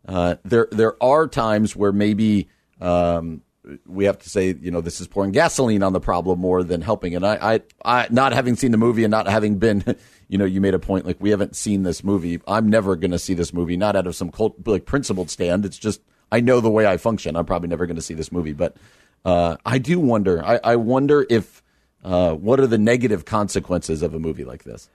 uh, 0.06 0.36
there 0.44 0.68
there 0.70 1.02
are 1.02 1.26
times 1.26 1.74
where 1.74 1.92
maybe 1.92 2.48
um, 2.80 3.40
we 3.86 4.04
have 4.04 4.18
to 4.18 4.28
say 4.28 4.54
you 4.60 4.70
know 4.70 4.82
this 4.82 5.00
is 5.00 5.08
pouring 5.08 5.32
gasoline 5.32 5.82
on 5.82 5.94
the 5.94 6.00
problem 6.00 6.38
more 6.38 6.62
than 6.62 6.82
helping. 6.82 7.14
And 7.14 7.24
I 7.24 7.54
I, 7.54 7.60
I 8.02 8.06
not 8.10 8.34
having 8.34 8.56
seen 8.56 8.70
the 8.70 8.78
movie 8.78 9.04
and 9.04 9.10
not 9.10 9.26
having 9.26 9.58
been. 9.58 9.96
You 10.30 10.38
know, 10.38 10.44
you 10.44 10.60
made 10.60 10.74
a 10.74 10.78
point 10.78 11.04
like 11.04 11.16
we 11.20 11.30
haven't 11.30 11.56
seen 11.56 11.82
this 11.82 12.04
movie. 12.04 12.40
I'm 12.46 12.70
never 12.70 12.94
going 12.94 13.10
to 13.10 13.18
see 13.18 13.34
this 13.34 13.52
movie, 13.52 13.76
not 13.76 13.96
out 13.96 14.06
of 14.06 14.14
some 14.14 14.30
cult, 14.30 14.54
like 14.66 14.86
principled 14.86 15.28
stand. 15.28 15.64
It's 15.64 15.76
just 15.76 16.00
I 16.30 16.40
know 16.40 16.60
the 16.60 16.70
way 16.70 16.86
I 16.86 16.96
function. 16.96 17.34
I'm 17.36 17.44
probably 17.44 17.68
never 17.68 17.86
going 17.86 17.96
to 17.96 18.02
see 18.02 18.14
this 18.14 18.30
movie, 18.30 18.52
but 18.52 18.76
uh, 19.24 19.56
I 19.66 19.78
do 19.78 19.98
wonder. 19.98 20.44
I, 20.44 20.60
I 20.62 20.76
wonder 20.76 21.26
if 21.28 21.62
uh, 22.04 22.34
what 22.34 22.60
are 22.60 22.66
the 22.66 22.78
negative 22.78 23.24
consequences 23.24 24.02
of 24.02 24.14
a 24.14 24.18
movie 24.18 24.44
like 24.44 24.64
this? 24.64 24.88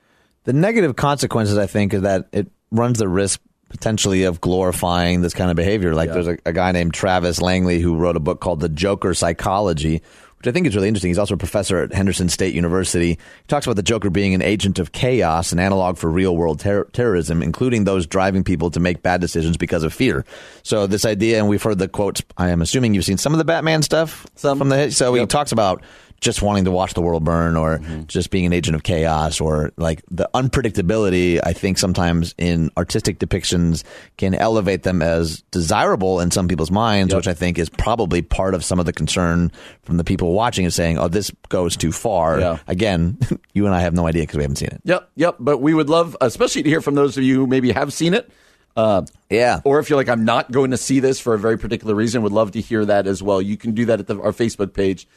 The 0.46 0.54
negative 0.54 0.96
consequences, 0.96 1.58
I 1.58 1.68
think, 1.68 1.94
is 1.94 2.04
that 2.04 2.30
it 2.32 2.50
runs 2.72 3.00
the 3.00 3.08
risk 3.08 3.42
potentially 3.70 4.24
of 4.24 4.40
glorifying 4.40 5.22
this 5.22 5.34
kind 5.34 5.50
of 5.50 5.58
behavior. 5.58 5.94
Like 5.94 6.12
there's 6.12 6.28
a, 6.28 6.38
a 6.46 6.54
guy 6.54 6.72
named 6.72 6.94
Travis 6.94 7.42
Langley 7.42 7.80
who 7.80 7.96
wrote 7.96 8.16
a 8.16 8.20
book 8.20 8.40
called 8.40 8.60
The 8.60 8.70
Joker 8.70 9.14
Psychology, 9.14 10.02
which 10.46 10.52
I 10.52 10.54
think 10.54 10.68
is 10.68 10.76
really 10.76 10.88
interesting. 10.88 11.10
He's 11.10 11.18
also 11.18 11.34
a 11.34 11.38
professor 11.38 11.80
at 11.80 11.92
Henderson 11.92 12.30
State 12.30 12.54
University. 12.54 13.08
He 13.14 13.18
talks 13.48 13.66
about 13.66 13.78
the 13.78 13.84
Joker 13.84 14.12
being 14.12 14.36
an 14.36 14.44
agent 14.44 14.78
of 14.78 14.92
chaos, 14.92 15.52
an 15.52 15.58
analog 15.58 15.98
for 15.98 16.08
real 16.08 16.38
world 16.38 16.60
ter- 16.60 16.84
terrorism, 16.86 17.42
including 17.42 17.86
those 17.86 18.06
driving 18.06 18.44
people 18.44 18.70
to 18.72 18.80
make 18.80 19.02
bad 19.02 19.22
decisions 19.22 19.58
because 19.58 19.82
of 19.82 19.92
fear. 19.92 20.24
So 20.62 20.86
this 20.86 21.04
idea, 21.04 21.40
and 21.40 21.50
we've 21.50 21.64
heard 21.64 21.80
the 21.80 21.88
quotes. 21.88 22.22
I 22.38 22.50
am 22.50 22.62
assuming 22.62 22.94
you've 22.94 23.06
seen 23.06 23.18
some 23.18 23.34
of 23.34 23.40
the 23.40 23.46
Batman 23.46 23.82
stuff 23.82 24.28
Some. 24.36 24.60
from 24.60 24.70
the. 24.70 24.92
So 24.92 25.16
he 25.16 25.26
talks 25.26 25.52
about 25.52 25.84
just 26.26 26.42
wanting 26.42 26.66
to 26.66 26.72
watch 26.72 26.94
the 26.96 27.02
world 27.02 27.24
burn 27.24 27.56
or 27.56 27.78
Mm-hmm. 27.78 28.04
just 28.08 28.30
being 28.32 28.46
an 28.46 28.52
agent 28.54 28.76
of 28.76 28.84
chaos 28.84 29.40
or 29.40 29.72
like 29.78 30.02
the 30.12 30.28
unpredictability 30.34 31.40
I 31.44 31.54
think 31.54 31.78
sometimes 31.78 32.34
in 32.38 32.70
artistic 32.78 33.20
depictions 33.20 33.84
can 34.18 34.34
elevate 34.34 34.84
them 34.84 35.02
as 35.02 35.42
desirable 35.52 36.20
in 36.20 36.32
some 36.32 36.48
people's 36.48 36.72
minds 36.72 37.14
Yep. 37.14 37.18
which 37.20 37.28
I 37.28 37.34
think 37.34 37.58
is 37.60 37.70
probably 37.70 38.22
part 38.22 38.54
of 38.54 38.64
some 38.66 38.80
of 38.80 38.86
the 38.86 38.94
concern 38.94 39.52
from 39.84 39.98
the 39.98 40.04
people 40.04 40.34
watching 40.34 40.66
and 40.66 40.74
saying 40.74 40.98
oh 40.98 41.08
this 41.08 41.32
goes 41.50 41.78
too 41.78 41.92
far 41.92 42.40
Yeah. 42.40 42.58
again 42.68 43.18
you 43.54 43.66
and 43.66 43.76
I 43.76 43.82
have 43.82 43.94
no 43.94 44.08
idea 44.08 44.24
because 44.24 44.38
we 44.38 44.44
haven't 44.44 44.58
seen 44.58 44.70
it 44.70 44.82
Yep, 44.84 45.10
yep. 45.16 45.36
But 45.40 45.60
we 45.60 45.74
would 45.74 45.90
love, 45.90 46.16
especially 46.22 46.64
to 46.64 46.70
hear 46.70 46.82
from 46.82 46.96
those 46.96 47.18
of 47.18 47.24
you 47.24 47.36
who 47.36 47.48
maybe 47.48 47.72
have 47.72 47.94
seen 47.94 48.14
it. 48.14 48.30
Uh, 48.76 49.04
yeah 49.30 49.62
or 49.64 49.80
if 49.80 49.90
you're 49.90 49.96
like, 49.98 50.10
I'm 50.10 50.26
not 50.26 50.52
going 50.52 50.72
to 50.72 50.78
see 50.78 51.00
this 51.00 51.20
for 51.20 51.34
a 51.34 51.40
very 51.40 51.58
particular 51.58 51.96
reason, 51.96 52.22
would 52.24 52.34
love 52.34 52.52
to 52.52 52.62
hear 52.62 52.84
that 52.86 53.08
as 53.08 53.24
well. 53.24 53.42
You 53.42 53.56
can 53.58 53.74
do 53.74 53.86
that 53.86 54.00
at 54.02 54.08
the, 54.08 54.20
our 54.20 54.34
Facebook 54.34 54.74
page, 54.74 55.08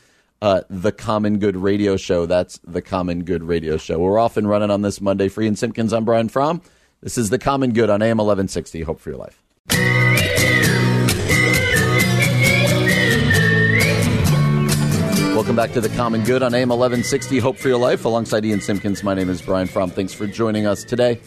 uh, 0.43 0.63
The 0.71 0.93
Common 0.93 1.39
Good 1.39 1.57
Radio 1.57 1.97
Show. 1.97 2.27
That's 2.27 2.59
The 2.65 2.83
Common 2.83 3.25
Good 3.25 3.43
Radio 3.43 3.77
Show. 3.77 3.99
We're 3.99 4.19
off 4.19 4.37
and 4.37 4.49
running 4.49 4.71
on 4.71 4.83
this 4.83 5.01
Monday. 5.01 5.29
Free 5.29 5.47
and 5.47 5.59
Simpkins, 5.59 5.93
I'm 5.93 6.05
Brian 6.05 6.29
Fromm. 6.29 6.63
This 7.01 7.19
is 7.19 7.31
The 7.31 7.39
Common 7.39 7.73
Good 7.73 7.91
on 7.91 8.03
AM 8.03 8.19
1160. 8.19 8.83
Hope 8.83 9.01
for 9.01 9.11
your 9.11 9.19
life. 9.19 9.43
Welcome 15.35 15.55
back 15.55 15.73
to 15.73 15.81
The 15.81 15.89
Common 15.91 16.25
Good 16.25 16.43
on 16.43 16.53
AM 16.53 16.69
1160. 16.69 17.39
Hope 17.39 17.57
for 17.57 17.69
your 17.69 17.79
life. 17.79 18.05
Alongside 18.05 18.45
Ian 18.45 18.61
Simpkins, 18.61 19.05
my 19.05 19.15
name 19.15 19.31
is 19.31 19.41
Brian 19.41 19.69
Fromm. 19.69 19.91
Thanks 19.91 20.13
for 20.13 20.27
joining 20.27 20.67
us 20.67 20.83
today. 20.83 21.21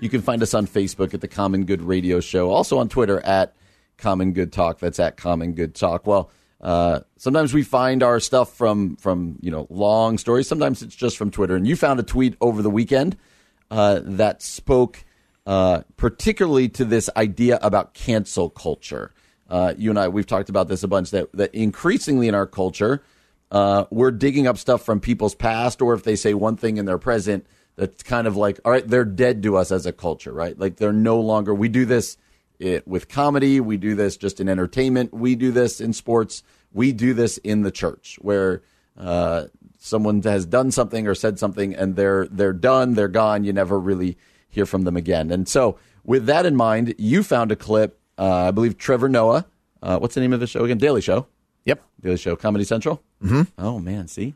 You 0.00 0.10
can 0.10 0.20
find 0.20 0.42
us 0.42 0.52
on 0.52 0.66
Facebook 0.66 1.14
at 1.14 1.22
The 1.22 1.28
Common 1.28 1.64
Good 1.64 1.80
Radio 1.80 2.20
Show, 2.20 2.50
also 2.50 2.78
on 2.78 2.90
Twitter 2.90 3.20
at 3.20 3.54
Common 3.96 4.32
Good 4.32 4.52
Talk. 4.52 4.80
That's 4.80 5.00
at 5.00 5.16
Common 5.16 5.54
Good 5.54 5.74
Talk. 5.74 6.06
Well, 6.06 6.30
uh, 6.64 7.00
sometimes 7.18 7.52
we 7.52 7.62
find 7.62 8.02
our 8.02 8.18
stuff 8.18 8.56
from 8.56 8.96
from 8.96 9.36
you 9.42 9.50
know 9.50 9.66
long 9.68 10.16
stories. 10.16 10.48
Sometimes 10.48 10.82
it's 10.82 10.96
just 10.96 11.18
from 11.18 11.30
Twitter. 11.30 11.54
And 11.54 11.68
you 11.68 11.76
found 11.76 12.00
a 12.00 12.02
tweet 12.02 12.36
over 12.40 12.62
the 12.62 12.70
weekend 12.70 13.18
uh, 13.70 14.00
that 14.02 14.42
spoke 14.42 15.04
uh, 15.46 15.82
particularly 15.98 16.70
to 16.70 16.86
this 16.86 17.10
idea 17.16 17.58
about 17.60 17.92
cancel 17.92 18.48
culture. 18.48 19.12
Uh, 19.48 19.74
you 19.76 19.90
and 19.90 19.98
I, 19.98 20.08
we've 20.08 20.26
talked 20.26 20.48
about 20.48 20.68
this 20.68 20.82
a 20.82 20.88
bunch. 20.88 21.10
That 21.10 21.30
that 21.34 21.54
increasingly 21.54 22.28
in 22.28 22.34
our 22.34 22.46
culture, 22.46 23.04
uh, 23.50 23.84
we're 23.90 24.10
digging 24.10 24.46
up 24.46 24.56
stuff 24.56 24.82
from 24.82 25.00
people's 25.00 25.34
past, 25.34 25.82
or 25.82 25.92
if 25.92 26.02
they 26.02 26.16
say 26.16 26.32
one 26.32 26.56
thing 26.56 26.78
in 26.78 26.86
their 26.86 26.96
present, 26.96 27.46
that's 27.76 28.02
kind 28.02 28.26
of 28.26 28.36
like, 28.38 28.58
all 28.64 28.72
right, 28.72 28.88
they're 28.88 29.04
dead 29.04 29.42
to 29.42 29.58
us 29.58 29.70
as 29.70 29.84
a 29.84 29.92
culture, 29.92 30.32
right? 30.32 30.58
Like 30.58 30.76
they're 30.76 30.94
no 30.94 31.20
longer. 31.20 31.54
We 31.54 31.68
do 31.68 31.84
this 31.84 32.16
it, 32.64 32.86
with 32.88 33.08
comedy. 33.08 33.60
We 33.60 33.76
do 33.76 33.94
this 33.94 34.16
just 34.16 34.40
in 34.40 34.48
entertainment. 34.48 35.12
We 35.12 35.34
do 35.34 35.52
this 35.52 35.80
in 35.80 35.92
sports. 35.92 36.42
We 36.72 36.92
do 36.92 37.14
this 37.14 37.38
in 37.38 37.62
the 37.62 37.70
church, 37.70 38.18
where 38.20 38.62
uh, 38.98 39.46
someone 39.78 40.22
has 40.22 40.46
done 40.46 40.70
something 40.70 41.06
or 41.06 41.14
said 41.14 41.38
something, 41.38 41.74
and 41.74 41.94
they're 41.96 42.26
they're 42.26 42.52
done. 42.52 42.94
They're 42.94 43.08
gone. 43.08 43.44
You 43.44 43.52
never 43.52 43.78
really 43.78 44.16
hear 44.48 44.66
from 44.66 44.82
them 44.82 44.96
again. 44.96 45.30
And 45.30 45.48
so, 45.48 45.78
with 46.04 46.26
that 46.26 46.46
in 46.46 46.56
mind, 46.56 46.94
you 46.98 47.22
found 47.22 47.52
a 47.52 47.56
clip. 47.56 48.00
Uh, 48.18 48.48
I 48.48 48.50
believe 48.50 48.78
Trevor 48.78 49.08
Noah. 49.08 49.46
Uh, 49.82 49.98
what's 49.98 50.14
the 50.14 50.20
name 50.20 50.32
of 50.32 50.40
the 50.40 50.46
show 50.46 50.64
again? 50.64 50.78
Daily 50.78 51.00
Show. 51.00 51.26
yep 51.64 51.82
Daily 52.00 52.16
Show, 52.16 52.36
Comedy 52.36 52.64
Central. 52.64 53.02
Mm-hmm. 53.22 53.42
Oh 53.58 53.78
man, 53.78 54.08
see, 54.08 54.34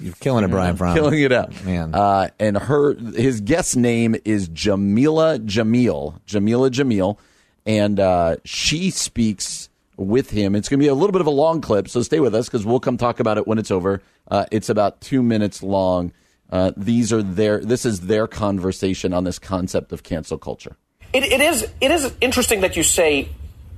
you're 0.00 0.14
killing 0.14 0.44
it 0.44 0.48
Brian 0.48 0.76
Fromm 0.76 0.94
killing 0.94 1.20
it 1.20 1.32
out, 1.32 1.64
Man. 1.64 1.94
Uh, 1.94 2.28
and 2.38 2.56
her, 2.56 2.94
his 2.94 3.40
guest 3.40 3.76
name 3.76 4.16
is 4.24 4.48
Jameela 4.48 5.44
Jamil, 5.44 6.20
Jameela 6.26 6.70
Jamil, 6.70 7.18
and 7.66 8.00
uh, 8.00 8.36
she 8.44 8.90
speaks 8.90 9.68
with 9.96 10.30
him. 10.30 10.54
It's 10.54 10.68
going 10.68 10.80
to 10.80 10.84
be 10.84 10.88
a 10.88 10.94
little 10.94 11.12
bit 11.12 11.20
of 11.20 11.26
a 11.26 11.30
long 11.30 11.60
clip, 11.60 11.88
so 11.88 12.02
stay 12.02 12.20
with 12.20 12.34
us 12.34 12.46
because 12.46 12.66
we'll 12.66 12.80
come 12.80 12.96
talk 12.96 13.20
about 13.20 13.38
it 13.38 13.46
when 13.46 13.58
it's 13.58 13.70
over. 13.70 14.02
Uh, 14.28 14.46
it's 14.50 14.68
about 14.68 15.00
two 15.00 15.22
minutes 15.22 15.62
long. 15.62 16.12
Uh, 16.50 16.72
these 16.76 17.12
are 17.12 17.22
their. 17.22 17.60
This 17.60 17.86
is 17.86 18.00
their 18.00 18.26
conversation 18.26 19.12
on 19.14 19.24
this 19.24 19.38
concept 19.38 19.92
of 19.92 20.02
cancel 20.02 20.38
culture. 20.38 20.76
It, 21.12 21.24
it 21.24 21.40
is 21.40 21.62
it 21.80 21.90
is 21.90 22.12
interesting 22.20 22.60
that 22.62 22.76
you 22.76 22.82
say 22.82 23.28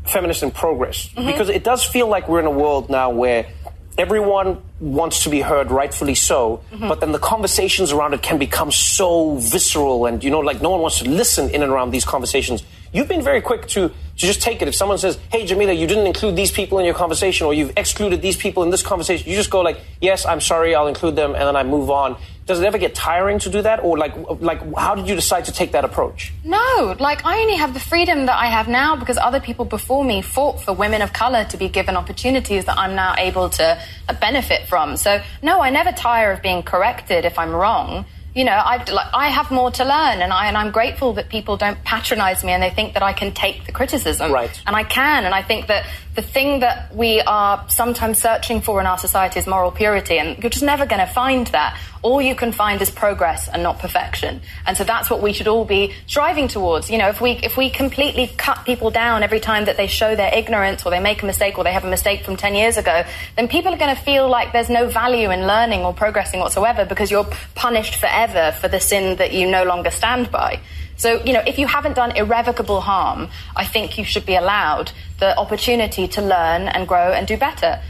feminist 0.07 0.43
in 0.43 0.51
progress 0.51 1.09
because 1.09 1.49
it 1.49 1.65
does 1.65 1.83
feel 1.83 2.07
like 2.09 2.29
we're 2.29 2.41
in 2.41 2.47
a 2.47 2.51
world 2.51 2.91
now 2.91 3.11
where 3.11 3.47
everyone 3.97 4.61
wants 4.81 5.23
to 5.23 5.31
be 5.31 5.41
heard 5.41 5.71
rightfully 5.71 6.15
so 6.15 6.63
mm-hmm. 6.73 6.89
but 6.89 7.01
then 7.01 7.13
the 7.13 7.19
conversations 7.19 7.93
around 7.93 8.13
it 8.13 8.23
can 8.23 8.39
become 8.39 8.71
so 8.71 9.37
visceral 9.37 10.07
and 10.07 10.25
you 10.25 10.31
know 10.31 10.41
like 10.41 10.61
no 10.61 10.71
one 10.71 10.81
wants 10.81 10.99
to 10.99 11.09
listen 11.09 11.49
in 11.51 11.63
and 11.63 11.71
around 11.71 11.91
these 11.91 12.05
conversations. 12.05 12.63
You've 12.93 13.09
been 13.09 13.23
very 13.23 13.41
quick 13.41 13.67
to 13.69 13.89
to 13.89 13.95
just 14.27 14.41
take 14.43 14.63
it. 14.63 14.69
If 14.69 14.75
someone 14.75 14.99
says 14.99 15.19
hey 15.31 15.47
jameela 15.47 15.77
you 15.77 15.87
didn't 15.87 16.07
include 16.07 16.37
these 16.37 16.51
people 16.51 16.79
in 16.79 16.85
your 16.85 16.95
conversation 16.95 17.47
or 17.47 17.55
you've 17.55 17.73
excluded 17.77 18.21
these 18.21 18.37
people 18.37 18.63
in 18.63 18.71
this 18.71 18.83
conversation 18.83 19.29
you 19.29 19.37
just 19.37 19.51
go 19.51 19.61
like 19.61 19.81
yes 20.01 20.27
i'm 20.27 20.41
sorry 20.41 20.75
i'll 20.75 20.87
include 20.87 21.17
them 21.17 21.35
and 21.35 21.43
then 21.43 21.57
i 21.57 21.63
move 21.63 21.91
on 21.91 22.17
does 22.47 22.61
it 22.61 22.67
ever 22.67 22.79
get 22.79 22.95
tiring 22.95 23.39
to 23.39 23.49
do 23.51 23.63
that 23.63 23.83
or 23.83 23.97
like 23.97 24.15
like 24.41 24.61
how 24.77 24.95
did 24.95 25.09
you 25.09 25.15
decide 25.15 25.45
to 25.47 25.53
take 25.53 25.73
that 25.73 25.85
approach 25.85 26.33
No, 26.45 26.95
like 26.99 27.25
I 27.25 27.41
only 27.41 27.57
have 27.57 27.73
the 27.75 27.81
freedom 27.81 28.27
that 28.27 28.39
I 28.39 28.47
have 28.47 28.69
now 28.69 28.97
because 28.97 29.19
other 29.19 29.41
people 29.41 29.65
before 29.65 30.05
me 30.05 30.23
fought 30.23 30.61
for 30.61 30.73
women 30.73 31.03
of 31.03 31.13
color 31.13 31.45
to 31.45 31.57
be 31.57 31.69
given 31.69 31.97
opportunities 31.97 32.65
that 32.67 32.79
I'm 32.79 32.95
now 32.95 33.15
able 33.17 33.49
to 33.51 33.81
benefit 34.21 34.69
from. 34.69 34.97
So 34.97 35.23
no, 35.43 35.61
I 35.61 35.71
never 35.71 35.93
tire 35.93 36.33
of 36.33 36.43
being 36.43 36.63
corrected 36.63 37.25
if 37.25 37.39
I'm 37.39 37.51
wrong. 37.51 38.05
You 38.35 38.45
know, 38.45 38.53
I 38.53 38.79
like, 38.91 39.07
I 39.15 39.29
have 39.29 39.53
more 39.53 39.71
to 39.71 39.85
learn, 39.85 40.21
and 40.21 40.33
I 40.33 40.49
and 40.49 40.57
I'm 40.57 40.73
grateful 40.73 41.13
that 41.15 41.29
people 41.29 41.57
don't 41.57 41.83
patronize 41.85 42.43
me 42.43 42.51
and 42.53 42.61
they 42.61 42.71
think 42.71 42.95
that 42.95 43.03
I 43.03 43.13
can 43.13 43.31
take 43.33 43.65
the 43.65 43.71
criticism. 43.71 44.33
Right. 44.33 44.51
And 44.67 44.75
I 44.75 44.83
can, 44.83 45.25
and 45.25 45.33
I 45.33 45.43
think 45.43 45.69
that 45.69 45.87
the 46.17 46.23
thing 46.23 46.61
that 46.61 46.93
we 46.93 47.21
are 47.21 47.65
sometimes 47.69 48.19
searching 48.21 48.61
for 48.61 48.81
in 48.81 48.87
our 48.87 48.99
society 48.99 49.39
is 49.39 49.47
moral 49.47 49.71
purity, 49.71 50.19
and 50.19 50.37
you're 50.43 50.51
just 50.51 50.65
never 50.65 50.85
going 50.85 50.99
to 51.07 51.13
find 51.13 51.47
that. 51.49 51.79
All 52.05 52.21
you 52.21 52.35
can 52.35 52.53
find 52.53 52.83
is 52.83 52.91
progress 52.91 53.49
and 53.49 53.63
not 53.63 53.79
perfection. 53.79 54.43
And 54.67 54.77
so 54.77 54.85
that's 54.85 55.09
what 55.09 55.23
we 55.23 55.33
should 55.33 55.49
all 55.49 55.65
be 55.65 55.95
striving 56.07 56.49
towards. 56.49 56.91
You 56.91 56.99
know, 56.99 57.09
if 57.09 57.19
we 57.19 57.31
if 57.43 57.57
we 57.57 57.71
completely 57.71 58.27
cut 58.37 58.67
people 58.67 58.91
down 58.91 59.23
every 59.23 59.41
time 59.41 59.65
that 59.65 59.79
they 59.79 59.87
show 59.87 60.15
their 60.15 60.33
ignorance 60.35 60.85
or 60.85 60.91
they 60.91 61.01
make 61.01 61.23
a 61.23 61.27
mistake 61.27 61.57
or 61.57 61.65
they 61.65 61.73
have 61.73 61.85
a 61.85 61.89
mistake 61.89 62.23
from 62.23 62.37
10 62.37 62.55
years 62.55 62.77
ago, 62.77 63.05
then 63.37 63.49
people 63.49 63.73
are 63.73 63.79
going 63.79 63.97
to 63.97 64.03
feel 64.03 64.29
like 64.29 64.53
there's 64.53 64.69
no 64.69 64.87
value 64.87 65.31
in 65.31 65.47
learning 65.47 65.81
or 65.81 65.95
progressing 65.95 66.41
whatsoever 66.41 66.85
because 66.85 67.11
you're 67.11 67.27
punished 67.55 67.95
forever 67.97 68.53
for 68.61 68.69
the 68.69 68.81
sin 68.81 69.17
that 69.17 69.33
you 69.33 69.51
no 69.51 69.65
longer 69.65 69.91
stand 69.91 70.31
by. 70.31 70.61
So, 70.97 71.25
you 71.25 71.33
know, 71.33 71.43
if 71.47 71.59
you 71.59 71.67
haven't 71.67 71.95
done 71.97 72.15
irrevocable 72.17 72.83
harm, 72.83 73.31
I 73.57 73.65
think 73.65 73.97
you 73.97 74.05
should 74.05 74.27
be 74.27 74.37
allowed 74.37 74.93
the 75.21 75.37
opportunity 75.39 76.07
to 76.09 76.21
learn 76.21 76.69
and 76.69 76.87
grow 76.87 77.13
and 77.13 77.27
do 77.27 77.39
better. 77.39 77.81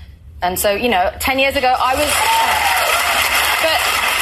And 0.40 0.56
so, 0.56 0.70
you 0.70 0.88
know, 0.88 1.12
10 1.18 1.40
years 1.40 1.56
ago, 1.56 1.74
I 1.76 1.94
was. 1.96 3.03
But 3.64 4.13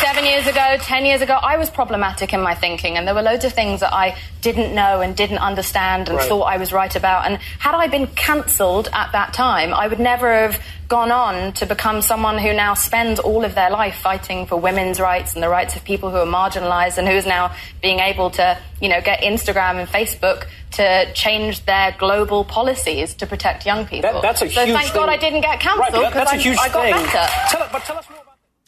seven 0.00 0.24
years 0.24 0.46
ago, 0.46 0.76
ten 0.80 1.04
years 1.04 1.20
ago, 1.22 1.34
I 1.34 1.56
was 1.56 1.70
problematic 1.70 2.32
in 2.32 2.40
my 2.40 2.54
thinking, 2.54 2.96
and 2.96 3.06
there 3.06 3.14
were 3.14 3.22
loads 3.22 3.44
of 3.44 3.52
things 3.52 3.80
that 3.80 3.92
I 3.92 4.16
didn't 4.40 4.74
know 4.74 5.00
and 5.00 5.16
didn't 5.16 5.38
understand 5.38 6.08
and 6.08 6.18
Right. 6.18 6.28
thought 6.28 6.42
I 6.44 6.56
was 6.58 6.72
right 6.72 6.94
about. 6.94 7.26
And 7.26 7.38
had 7.58 7.74
I 7.74 7.86
been 7.86 8.06
cancelled 8.08 8.88
at 8.92 9.12
that 9.12 9.32
time, 9.32 9.72
I 9.74 9.86
would 9.86 10.00
never 10.00 10.32
have 10.32 10.60
gone 10.88 11.10
on 11.10 11.52
to 11.54 11.64
become 11.66 12.02
someone 12.02 12.36
who 12.38 12.52
now 12.52 12.74
spends 12.74 13.18
all 13.18 13.44
of 13.44 13.54
their 13.54 13.70
life 13.70 13.96
fighting 13.96 14.44
for 14.46 14.56
women's 14.56 15.00
rights 15.00 15.34
and 15.34 15.42
the 15.42 15.48
rights 15.48 15.76
of 15.76 15.84
people 15.84 16.10
who 16.10 16.18
are 16.18 16.26
marginalised, 16.26 16.98
and 16.98 17.08
who 17.08 17.14
is 17.14 17.26
now 17.26 17.52
being 17.82 18.00
able 18.00 18.30
to, 18.30 18.58
you 18.80 18.88
know, 18.88 19.00
get 19.00 19.20
Instagram 19.22 19.76
and 19.78 19.88
Facebook 19.88 20.46
to 20.72 21.10
change 21.14 21.64
their 21.66 21.94
global 21.98 22.44
policies 22.44 23.14
to 23.14 23.26
protect 23.26 23.64
young 23.64 23.86
people. 23.86 24.12
That, 24.12 24.22
that's 24.22 24.42
a 24.42 24.50
so 24.50 24.64
huge 24.66 24.76
thank 24.76 24.92
thing. 24.92 25.00
God 25.00 25.08
I 25.08 25.16
didn't 25.16 25.40
get 25.40 25.48
Right, 25.50 25.60
cancelled 25.60 26.04
that- 26.04 26.12
because 26.12 26.28
that's 26.30 26.32
a 26.32 26.36
huge 26.36 26.58
I 26.58 26.68
got 26.68 26.82
thing. 26.82 26.92
better. 26.94 27.28
Tell, 27.48 27.68
but 27.72 27.84
tell 27.84 27.98
us 27.98 28.08
more 28.10 28.18
that. 28.18 28.23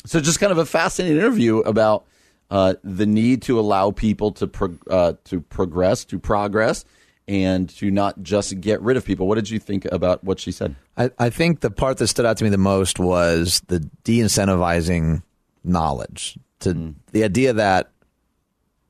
So 0.06 0.20
just 0.20 0.40
kind 0.40 0.52
of 0.52 0.58
a 0.58 0.66
fascinating 0.66 1.18
interview 1.18 1.58
about 1.58 2.06
uh, 2.50 2.74
the 2.84 3.06
need 3.06 3.42
to 3.42 3.58
allow 3.58 3.90
people 3.90 4.32
to 4.32 4.46
pro- 4.46 4.78
uh, 4.88 5.14
to 5.24 5.40
progress, 5.40 6.04
to 6.06 6.18
progress, 6.18 6.84
and 7.26 7.68
to 7.70 7.90
not 7.90 8.22
just 8.22 8.60
get 8.60 8.80
rid 8.80 8.96
of 8.96 9.04
people. 9.04 9.26
What 9.26 9.34
did 9.34 9.50
you 9.50 9.58
think 9.58 9.84
about 9.86 10.22
what 10.22 10.38
she 10.38 10.52
said? 10.52 10.76
I, 10.96 11.10
I 11.18 11.30
think 11.30 11.60
the 11.60 11.70
part 11.70 11.98
that 11.98 12.06
stood 12.06 12.24
out 12.24 12.36
to 12.38 12.44
me 12.44 12.50
the 12.50 12.58
most 12.58 12.98
was 12.98 13.62
the 13.66 13.80
de-incentivizing 14.04 15.22
knowledge. 15.64 16.38
To 16.60 16.94
the 17.12 17.24
idea 17.24 17.52
that 17.52 17.90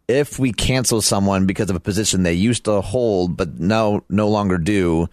if 0.06 0.38
we 0.38 0.52
cancel 0.52 1.00
someone 1.00 1.46
because 1.46 1.68
of 1.68 1.74
a 1.74 1.80
position 1.80 2.22
they 2.22 2.34
used 2.34 2.64
to 2.66 2.80
hold 2.80 3.36
but 3.36 3.58
now 3.58 4.02
no 4.08 4.28
longer 4.28 4.58
do, 4.58 5.08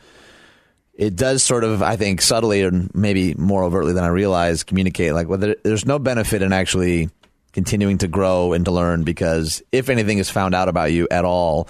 it 0.94 1.16
does 1.16 1.44
sort 1.44 1.64
of 1.64 1.82
I 1.82 1.96
think 1.96 2.22
subtly 2.22 2.62
and 2.62 2.94
maybe 2.94 3.34
more 3.36 3.64
overtly 3.64 3.94
than 3.94 4.04
I 4.04 4.08
realize 4.08 4.64
communicate 4.64 5.14
like 5.14 5.28
whether 5.28 5.56
there's 5.64 5.86
no 5.86 6.00
benefit 6.00 6.42
in 6.42 6.54
actually 6.54 7.10
continuing 7.52 8.00
to 8.00 8.08
grow 8.08 8.54
and 8.54 8.66
to 8.66 8.72
learn 8.72 9.04
because 9.04 9.62
if 9.72 9.90
anything 9.90 10.18
is 10.18 10.30
found 10.30 10.56
out 10.56 10.70
about 10.70 10.92
you 10.92 11.08
at 11.10 11.26
all 11.26 11.68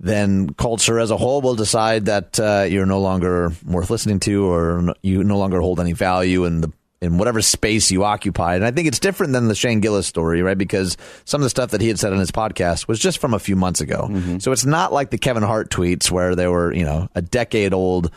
then 0.00 0.50
culture 0.50 0.98
as 0.98 1.10
a 1.10 1.16
whole 1.16 1.40
will 1.40 1.54
decide 1.54 2.06
that 2.06 2.38
uh, 2.40 2.66
you're 2.68 2.86
no 2.86 3.00
longer 3.00 3.52
worth 3.64 3.90
listening 3.90 4.20
to 4.20 4.44
or 4.44 4.94
you 5.02 5.24
no 5.24 5.38
longer 5.38 5.60
hold 5.60 5.80
any 5.80 5.92
value 5.92 6.44
in 6.44 6.60
the 6.60 6.72
in 7.00 7.18
whatever 7.18 7.42
space 7.42 7.90
you 7.90 8.02
occupy. 8.02 8.54
And 8.54 8.64
I 8.64 8.70
think 8.70 8.88
it's 8.88 8.98
different 8.98 9.34
than 9.34 9.46
the 9.48 9.54
Shane 9.54 9.80
Gillis 9.80 10.06
story, 10.06 10.40
right? 10.42 10.56
Because 10.56 10.96
some 11.26 11.42
of 11.42 11.44
the 11.44 11.50
stuff 11.50 11.70
that 11.72 11.82
he 11.82 11.88
had 11.88 11.98
said 11.98 12.12
on 12.14 12.18
his 12.18 12.30
podcast 12.30 12.88
was 12.88 12.98
just 12.98 13.18
from 13.18 13.34
a 13.34 13.38
few 13.38 13.56
months 13.56 13.82
ago. 13.82 14.08
So 14.40 14.52
it's 14.52 14.64
not 14.64 14.90
like 14.92 15.10
the 15.10 15.18
Kevin 15.18 15.42
Hart 15.42 15.70
tweets 15.70 16.10
where 16.10 16.34
they 16.34 16.48
were, 16.48 16.72
you 16.72 16.84
know, 16.84 17.08
a 17.14 17.20
decade 17.20 17.74
old 17.74 18.10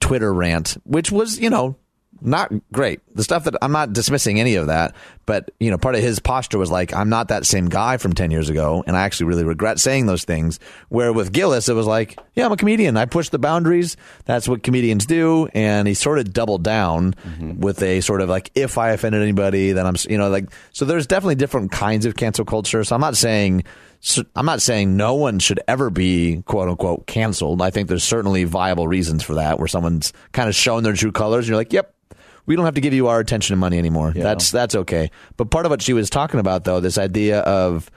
Twitter 0.00 0.32
rant, 0.32 0.76
which 0.84 1.12
was, 1.12 1.38
you 1.38 1.50
know, 1.50 1.76
not 2.22 2.52
great. 2.72 3.00
The 3.14 3.24
stuff 3.24 3.44
that 3.44 3.54
I'm 3.62 3.72
not 3.72 3.92
dismissing 3.92 4.40
any 4.40 4.56
of 4.56 4.66
that, 4.66 4.94
but 5.26 5.50
you 5.58 5.70
know, 5.70 5.78
part 5.78 5.94
of 5.94 6.02
his 6.02 6.18
posture 6.18 6.58
was 6.58 6.70
like, 6.70 6.92
I'm 6.92 7.08
not 7.08 7.28
that 7.28 7.46
same 7.46 7.68
guy 7.68 7.96
from 7.96 8.12
10 8.12 8.30
years 8.30 8.50
ago. 8.50 8.84
And 8.86 8.96
I 8.96 9.02
actually 9.02 9.26
really 9.26 9.44
regret 9.44 9.78
saying 9.78 10.06
those 10.06 10.24
things. 10.24 10.60
Where 10.88 11.12
with 11.12 11.32
Gillis, 11.32 11.68
it 11.68 11.74
was 11.74 11.86
like, 11.86 12.18
yeah, 12.34 12.46
I'm 12.46 12.52
a 12.52 12.56
comedian. 12.56 12.96
I 12.96 13.06
push 13.06 13.30
the 13.30 13.38
boundaries. 13.38 13.96
That's 14.24 14.48
what 14.48 14.62
comedians 14.62 15.06
do. 15.06 15.48
And 15.54 15.88
he 15.88 15.94
sort 15.94 16.18
of 16.18 16.32
doubled 16.32 16.62
down 16.62 17.14
mm-hmm. 17.14 17.60
with 17.60 17.82
a 17.82 18.00
sort 18.00 18.20
of 18.20 18.28
like, 18.28 18.50
if 18.54 18.76
I 18.76 18.90
offended 18.90 19.22
anybody, 19.22 19.72
then 19.72 19.86
I'm, 19.86 19.96
you 20.08 20.18
know, 20.18 20.28
like, 20.28 20.50
so 20.72 20.84
there's 20.84 21.06
definitely 21.06 21.36
different 21.36 21.72
kinds 21.72 22.06
of 22.06 22.16
cancel 22.16 22.44
culture. 22.44 22.84
So 22.84 22.94
I'm 22.94 23.00
not 23.00 23.16
saying, 23.16 23.64
so 24.00 24.24
I'm 24.34 24.46
not 24.46 24.62
saying 24.62 24.96
no 24.96 25.14
one 25.14 25.38
should 25.38 25.60
ever 25.68 25.90
be 25.90 26.42
quote 26.46 26.68
unquote 26.68 27.06
canceled. 27.06 27.60
I 27.60 27.70
think 27.70 27.88
there's 27.88 28.04
certainly 28.04 28.44
viable 28.44 28.88
reasons 28.88 29.22
for 29.22 29.34
that 29.34 29.58
where 29.58 29.68
someone's 29.68 30.12
kind 30.32 30.48
of 30.48 30.54
shown 30.54 30.82
their 30.82 30.94
true 30.94 31.12
colors 31.12 31.44
and 31.44 31.48
you're 31.48 31.58
like, 31.58 31.72
yep, 31.72 31.94
we 32.46 32.56
don't 32.56 32.64
have 32.64 32.74
to 32.74 32.80
give 32.80 32.94
you 32.94 33.08
our 33.08 33.20
attention 33.20 33.52
and 33.52 33.60
money 33.60 33.78
anymore. 33.78 34.12
That's 34.22 34.50
that's 34.50 34.74
okay. 34.74 35.10
But 35.36 35.50
part 35.50 35.66
of 35.66 35.70
what 35.70 35.82
she 35.82 35.92
was 35.92 36.08
talking 36.08 36.40
about 36.40 36.64
though, 36.64 36.80
this 36.80 36.96
idea 36.96 37.40
of 37.40 37.90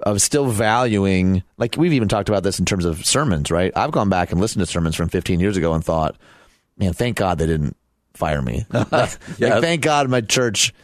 of 0.00 0.20
still 0.20 0.46
valuing 0.46 1.44
like 1.56 1.76
we've 1.78 1.92
even 1.92 2.08
talked 2.08 2.28
about 2.28 2.42
this 2.42 2.58
in 2.58 2.64
terms 2.64 2.84
of 2.84 3.06
sermons, 3.06 3.50
right? 3.50 3.72
I've 3.76 3.92
gone 3.92 4.08
back 4.08 4.32
and 4.32 4.40
listened 4.40 4.60
to 4.60 4.66
sermons 4.66 4.96
from 4.96 5.08
15 5.08 5.38
years 5.38 5.56
ago 5.56 5.72
and 5.72 5.84
thought, 5.84 6.16
man, 6.76 6.92
thank 6.92 7.16
God 7.16 7.38
they 7.38 7.46
didn't 7.46 7.76
fire 8.14 8.42
me. 8.42 8.66
like, 8.72 9.10
thank 9.38 9.82
God 9.82 10.10
my 10.10 10.20
church 10.20 10.74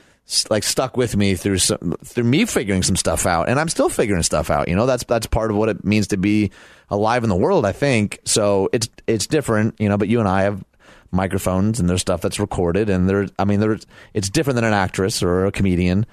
like 0.51 0.63
stuck 0.63 0.97
with 0.97 1.17
me 1.17 1.35
through 1.35 1.59
some 1.59 1.97
through 2.03 2.25
me 2.25 2.47
figuring 2.47 2.83
some 2.83 2.97
stuff 2.97 3.27
out, 3.27 3.49
and 3.49 3.61
I'm 3.61 3.69
still 3.69 3.89
figuring 3.89 4.23
stuff 4.23 4.51
out. 4.51 4.69
You 4.69 4.77
know, 4.77 4.87
that's 4.87 5.05
that's 5.05 5.27
part 5.27 5.51
of 5.51 5.57
what 5.57 5.69
it 5.69 5.85
means 5.85 6.09
to 6.09 6.17
be 6.17 6.51
alive 6.91 7.25
in 7.25 7.31
the 7.31 7.37
world. 7.37 7.67
I 7.67 7.73
think 7.73 8.21
so. 8.25 8.69
It's 8.73 8.89
it's 9.07 9.27
different, 9.27 9.81
you 9.81 9.89
know. 9.89 9.99
But 9.99 10.09
you 10.09 10.21
and 10.21 10.29
I 10.29 10.43
have 10.43 10.65
microphones, 11.11 11.79
and 11.79 11.89
there's 11.89 12.01
stuff 12.01 12.23
that's 12.23 12.41
recorded, 12.41 12.89
and 12.89 13.09
there. 13.09 13.27
I 13.39 13.45
mean, 13.45 13.61
there's 13.61 13.87
it's 14.15 14.31
different 14.31 14.57
than 14.57 14.65
an 14.65 14.73
actress 14.73 15.23
or 15.23 15.47
a 15.47 15.53
comedian, 15.53 16.07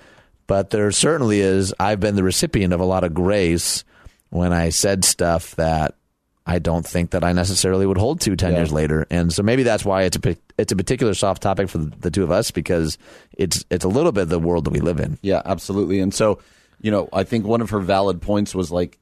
but 0.46 0.72
there 0.72 0.92
certainly 0.92 1.40
is. 1.40 1.74
I've 1.80 2.00
been 2.00 2.16
the 2.16 2.24
recipient 2.24 2.74
of 2.74 2.80
a 2.80 2.86
lot 2.86 3.04
of 3.04 3.14
grace 3.14 3.84
when 4.30 4.52
I 4.52 4.70
said 4.70 5.06
stuff 5.06 5.56
that 5.56 5.96
I 6.46 6.60
don't 6.60 6.86
think 6.86 7.12
that 7.12 7.24
I 7.24 7.34
necessarily 7.34 7.86
would 7.86 7.98
hold 7.98 8.20
to 8.22 8.36
10 8.36 8.54
years 8.54 8.72
later. 8.74 9.06
And 9.12 9.32
so 9.32 9.44
maybe 9.44 9.64
that's 9.64 9.86
why 9.86 10.04
it's 10.04 10.18
a 10.18 10.38
it's 10.58 10.72
a 10.72 10.76
particular 10.76 11.14
soft 11.14 11.42
topic 11.42 11.70
for 11.70 11.78
the 11.78 12.10
two 12.10 12.24
of 12.24 12.32
us 12.32 12.52
because 12.52 12.98
it's 13.38 13.66
it's 13.70 13.86
a 13.86 13.90
little 13.90 14.12
bit 14.12 14.26
the 14.30 14.40
world 14.40 14.66
that 14.66 14.72
we 14.72 14.80
live 14.80 15.00
in. 15.00 15.18
Yeah, 15.22 15.42
absolutely. 15.46 16.00
And 16.00 16.14
so, 16.14 16.40
you 16.82 16.92
know, 16.92 17.10
I 17.14 17.24
think 17.24 17.46
one 17.46 17.62
of 17.62 17.70
her 17.72 17.80
valid 17.80 18.22
points 18.22 18.54
was 18.56 18.72
like, 18.72 18.98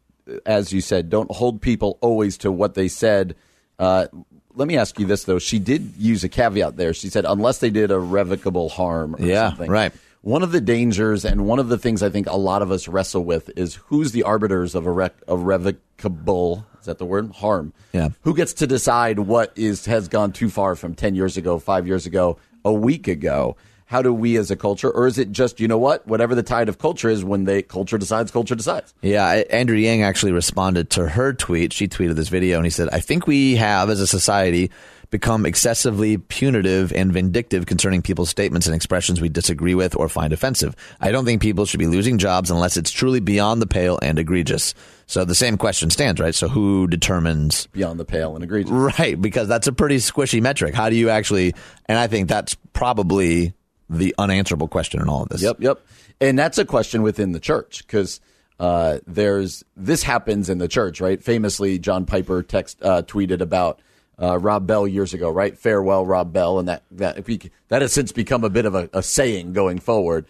as 0.46 0.72
you 0.74 0.82
said, 0.82 1.10
don't 1.10 1.32
hold 1.32 1.62
people 1.62 1.98
always 2.02 2.38
to 2.40 2.52
what 2.52 2.74
they 2.76 2.88
said. 2.88 3.36
Uh, 3.80 4.08
let 4.56 4.68
me 4.68 4.78
ask 4.78 5.00
you 5.00 5.06
this 5.06 5.24
though: 5.24 5.40
she 5.40 5.58
did 5.60 5.94
use 5.98 6.24
a 6.24 6.30
caveat 6.30 6.76
there. 6.78 6.94
She 6.94 7.10
said, 7.10 7.26
unless 7.26 7.60
they 7.60 7.70
did 7.70 7.92
irrevocable 7.92 8.70
harm. 8.70 9.16
Or 9.16 9.22
Yeah, 9.22 9.50
something. 9.50 9.72
right. 9.72 9.92
One 10.22 10.44
of 10.44 10.52
the 10.52 10.60
dangers 10.60 11.24
and 11.24 11.46
one 11.48 11.60
of 11.60 11.70
the 11.70 11.78
things 11.78 12.04
I 12.04 12.10
think 12.10 12.28
a 12.28 12.36
lot 12.36 12.62
of 12.62 12.72
us 12.72 12.90
wrestle 12.90 13.24
with 13.24 13.50
is 13.58 13.76
who's 13.76 14.12
the 14.12 14.24
arbiters 14.24 14.76
of 14.76 14.84
irre- 14.84 15.12
irrevocable. 15.30 16.66
Is 16.80 16.86
that 16.86 16.98
the 16.98 17.06
word? 17.06 17.32
Harm. 17.36 17.74
Yeah. 17.94 18.10
Who 18.22 18.36
gets 18.36 18.54
to 18.56 18.68
decide 18.68 19.20
what 19.20 19.52
is 19.56 19.86
has 19.86 20.08
gone 20.08 20.32
too 20.32 20.50
far 20.50 20.76
from 20.76 20.96
ten 20.96 21.16
years 21.16 21.38
ago, 21.38 21.60
five 21.60 21.88
years 21.88 22.06
ago, 22.06 22.38
a 22.66 22.74
week 22.74 23.08
ago? 23.08 23.56
How 23.90 24.04
do 24.04 24.14
we 24.14 24.38
as 24.38 24.52
a 24.52 24.56
culture, 24.56 24.92
or 24.92 25.08
is 25.08 25.18
it 25.18 25.32
just 25.32 25.60
you 25.60 25.68
know 25.68 25.80
what? 25.80 26.06
Whatever 26.06 26.36
the 26.36 26.44
tide 26.44 26.70
of 26.70 26.78
culture 26.78 27.10
is, 27.10 27.24
when 27.24 27.46
they 27.46 27.64
culture 27.64 27.98
decides, 27.98 28.30
culture 28.30 28.54
decides. 28.54 28.94
Yeah, 29.02 29.26
Andrew 29.50 29.78
Yang 29.78 30.04
actually 30.04 30.32
responded 30.32 30.92
to 30.92 31.10
her 31.10 31.34
tweet. 31.34 31.74
She 31.74 31.88
tweeted 31.88 32.14
this 32.14 32.30
video 32.30 32.58
and 32.58 32.68
he 32.68 32.70
said, 32.70 32.90
I 32.92 33.00
think 33.00 33.26
we 33.26 33.56
have, 33.56 33.90
as 33.90 34.00
a 34.00 34.06
society, 34.06 34.70
become 35.10 35.44
excessively 35.44 36.20
punitive 36.20 36.94
and 36.94 37.12
vindictive 37.12 37.66
concerning 37.66 38.04
people's 38.04 38.30
statements 38.30 38.68
and 38.68 38.76
expressions 38.76 39.20
we 39.20 39.28
disagree 39.28 39.74
with 39.74 39.96
or 39.96 40.08
find 40.08 40.34
offensive. 40.34 40.76
I 41.02 41.12
don't 41.12 41.26
think 41.26 41.42
people 41.42 41.66
should 41.66 41.80
be 41.80 41.88
losing 41.88 42.20
jobs 42.20 42.52
unless 42.52 42.78
it's 42.78 42.92
truly 42.92 43.20
beyond 43.20 43.60
the 43.60 43.66
pale 43.66 43.98
and 44.04 44.20
egregious. 44.20 44.76
So 45.08 45.26
the 45.26 45.34
same 45.34 45.58
question 45.58 45.90
stands, 45.90 46.22
right? 46.22 46.36
So 46.36 46.48
who 46.48 46.86
determines 46.86 47.66
Beyond 47.72 48.00
the 48.00 48.06
pale 48.06 48.36
and 48.36 48.44
egregious. 48.44 48.70
Right, 48.72 49.20
because 49.20 49.48
that's 49.48 49.66
a 49.66 49.74
pretty 49.74 49.98
squishy 49.98 50.44
metric. 50.44 50.76
How 50.76 50.92
do 50.92 50.96
you 50.96 51.10
actually? 51.10 51.56
And 51.88 51.98
I 51.98 52.06
think 52.06 52.30
that's 52.30 52.56
probably 52.74 53.56
the 53.90 54.14
unanswerable 54.18 54.68
question 54.68 55.02
in 55.02 55.10
all 55.10 55.24
of 55.24 55.30
this. 55.30 55.42
Yep, 55.42 55.58
yep. 55.60 55.86
And 56.22 56.38
that's 56.38 56.58
a 56.58 56.66
question 56.66 57.02
within 57.02 57.32
the 57.32 57.40
church 57.40 57.86
because 57.86 58.22
uh, 58.60 59.00
there's 59.08 59.64
this 59.76 60.04
happens 60.04 60.50
in 60.50 60.58
the 60.58 60.68
church, 60.68 61.02
right? 61.02 61.24
Famously, 61.24 61.80
John 61.80 62.06
Piper 62.06 62.44
text 62.44 62.84
uh, 62.84 63.02
tweeted 63.04 63.42
about 63.42 63.80
uh, 64.22 64.38
Rob 64.38 64.68
Bell 64.68 64.88
years 64.88 65.14
ago, 65.14 65.30
right? 65.30 65.58
Farewell, 65.58 66.06
Rob 66.06 66.34
Bell, 66.34 66.60
and 66.60 66.68
that 66.68 66.84
that 66.92 67.26
we, 67.26 67.40
that 67.70 67.82
has 67.82 67.94
since 67.94 68.12
become 68.12 68.44
a 68.44 68.50
bit 68.50 68.66
of 68.66 68.76
a, 68.76 68.90
a 68.94 69.02
saying 69.02 69.54
going 69.54 69.80
forward. 69.80 70.26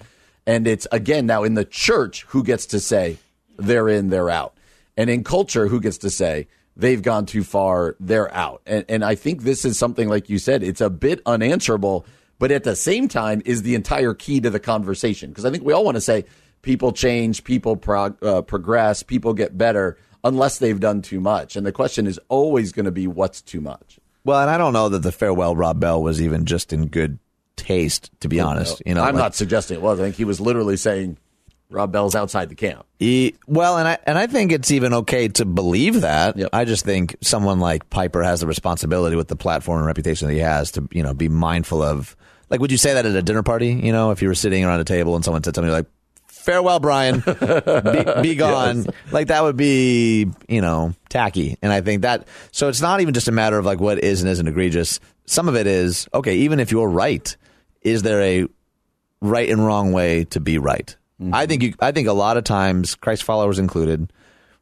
And 0.46 0.68
it's 0.68 0.88
again 0.92 1.26
now 1.26 1.44
in 1.44 1.56
the 1.56 1.66
church 1.66 2.24
who 2.30 2.44
gets 2.44 2.68
to 2.68 2.80
say 2.80 3.18
they're 3.58 3.90
in, 3.90 4.10
they're 4.10 4.30
out, 4.30 4.56
and 4.96 5.10
in 5.10 5.24
culture 5.24 5.68
who 5.68 5.82
gets 5.82 5.98
to 6.00 6.10
say 6.10 6.48
they've 6.78 7.02
gone 7.02 7.26
too 7.26 7.44
far, 7.44 7.96
they're 8.00 8.34
out. 8.34 8.62
And 8.68 8.86
and 8.88 9.04
I 9.04 9.16
think 9.16 9.42
this 9.42 9.66
is 9.66 9.78
something 9.78 10.08
like 10.08 10.30
you 10.30 10.38
said, 10.38 10.62
it's 10.62 10.82
a 10.82 10.90
bit 10.90 11.22
unanswerable 11.26 12.06
but 12.40 12.52
at 12.52 12.64
the 12.64 12.76
same 12.76 13.08
time 13.08 13.42
is 13.46 13.62
the 13.62 13.76
entire 13.76 14.14
key 14.14 14.40
to 14.42 14.50
the 14.50 14.60
conversation 14.60 15.30
because 15.30 15.46
I 15.46 15.52
think 15.52 15.64
we 15.64 15.74
all 15.74 15.86
want 15.86 15.96
to 15.96 16.02
say 16.02 16.26
people 16.62 16.92
change, 16.92 17.44
people 17.44 17.76
prog- 17.76 18.24
uh, 18.24 18.42
progress, 18.42 19.04
people 19.04 19.34
get 19.34 19.58
better 19.58 19.98
unless 20.24 20.58
they've 20.60 20.80
done 20.80 21.02
too 21.02 21.20
much, 21.20 21.56
and 21.56 21.66
the 21.66 21.72
question 21.72 22.08
is 22.08 22.20
always 22.28 22.72
going 22.72 22.86
to 22.86 22.92
be 22.92 23.08
what's 23.08 23.42
too 23.42 23.62
much. 23.62 24.00
Well, 24.26 24.42
and 24.42 24.50
I 24.50 24.58
don't 24.58 24.74
know 24.74 24.90
that 24.90 25.00
the 25.00 25.12
farewell 25.12 25.56
Rob 25.56 25.80
Bell 25.80 26.02
was 26.02 26.22
even 26.22 26.46
just 26.46 26.74
in 26.74 26.88
good 26.88 27.20
taste, 27.56 28.12
to 28.20 28.28
be 28.28 28.40
honest. 28.40 28.82
You 28.86 28.96
know, 28.96 29.02
I'm 29.02 29.16
like- 29.16 29.22
not 29.24 29.36
suggesting 29.36 29.78
it 29.78 29.82
was. 29.82 30.00
I 30.00 30.04
think 30.04 30.16
he 30.16 30.26
was 30.26 30.42
literally 30.42 30.78
saying 30.78 31.18
Rob 31.70 31.92
Bell's 31.92 32.16
outside 32.16 32.50
the 32.50 32.56
camp. 32.56 32.86
E- 33.00 33.34
well, 33.48 33.78
and 33.78 33.88
I 33.88 33.98
and 34.06 34.18
I 34.18 34.28
think 34.28 34.52
it's 34.52 34.72
even 34.72 34.94
okay 34.94 35.28
to 35.30 35.46
believe 35.46 36.02
that. 36.02 36.36
Yep. 36.36 36.50
I 36.52 36.66
just 36.66 36.84
think 36.84 37.16
someone 37.22 37.60
like 37.60 37.90
Piper 37.90 38.24
has 38.24 38.40
the 38.42 38.48
responsibility 38.48 39.16
with 39.16 39.28
the 39.28 39.36
platform 39.36 39.78
and 39.78 39.86
reputation 39.86 40.28
that 40.28 40.34
he 40.34 40.40
has 40.40 40.72
to, 40.72 40.88
you 40.92 41.04
know, 41.04 41.14
be 41.14 41.30
mindful 41.30 41.82
of. 41.82 42.16
Like, 42.50 42.60
would 42.60 42.72
you 42.72 42.78
say 42.78 42.96
that 42.96 43.06
at 43.06 43.16
a 43.16 43.22
dinner 43.22 43.44
party? 43.44 43.68
You 43.74 43.92
know, 43.92 44.10
if 44.10 44.24
you 44.24 44.28
were 44.28 44.36
sitting 44.36 44.66
around 44.66 44.80
a 44.80 44.84
table 44.84 45.16
and 45.16 45.24
someone 45.24 45.44
said 45.44 45.54
something 45.54 45.72
like, 45.72 45.86
"Farewell, 46.26 46.80
Brian, 46.80 47.20
be, 47.20 48.06
be 48.24 48.36
gone," 48.36 48.88
like 49.12 49.28
that 49.28 49.44
would 49.44 49.56
be, 49.56 50.26
you 50.48 50.62
know, 50.62 50.94
tacky. 51.10 51.58
And 51.62 51.72
I 51.72 51.82
think 51.82 52.02
that 52.02 52.28
so 52.52 52.68
it's 52.68 52.82
not 52.82 53.02
even 53.02 53.14
just 53.14 53.28
a 53.28 53.32
matter 53.32 53.60
of 53.60 53.66
like 53.66 53.80
what 53.80 54.00
is 54.00 54.22
and 54.22 54.30
isn't 54.32 54.48
egregious. 54.48 55.00
Some 55.28 55.48
of 55.48 55.56
it 55.56 55.68
is 55.68 56.08
okay. 56.16 56.38
Even 56.38 56.60
if 56.60 56.72
you're 56.72 56.90
right, 56.90 57.38
is 57.84 58.02
there 58.02 58.22
a 58.24 58.48
right 59.22 59.50
and 59.50 59.64
wrong 59.64 59.92
way 59.92 60.24
to 60.26 60.40
be 60.40 60.58
right. 60.58 60.96
I 61.34 61.46
think 61.46 61.64
you, 61.64 61.74
I 61.80 61.92
think 61.92 62.08
a 62.08 62.14
lot 62.14 62.38
of 62.38 62.44
times, 62.44 62.96
Christ 62.96 63.24
followers 63.24 63.60
included, 63.60 64.12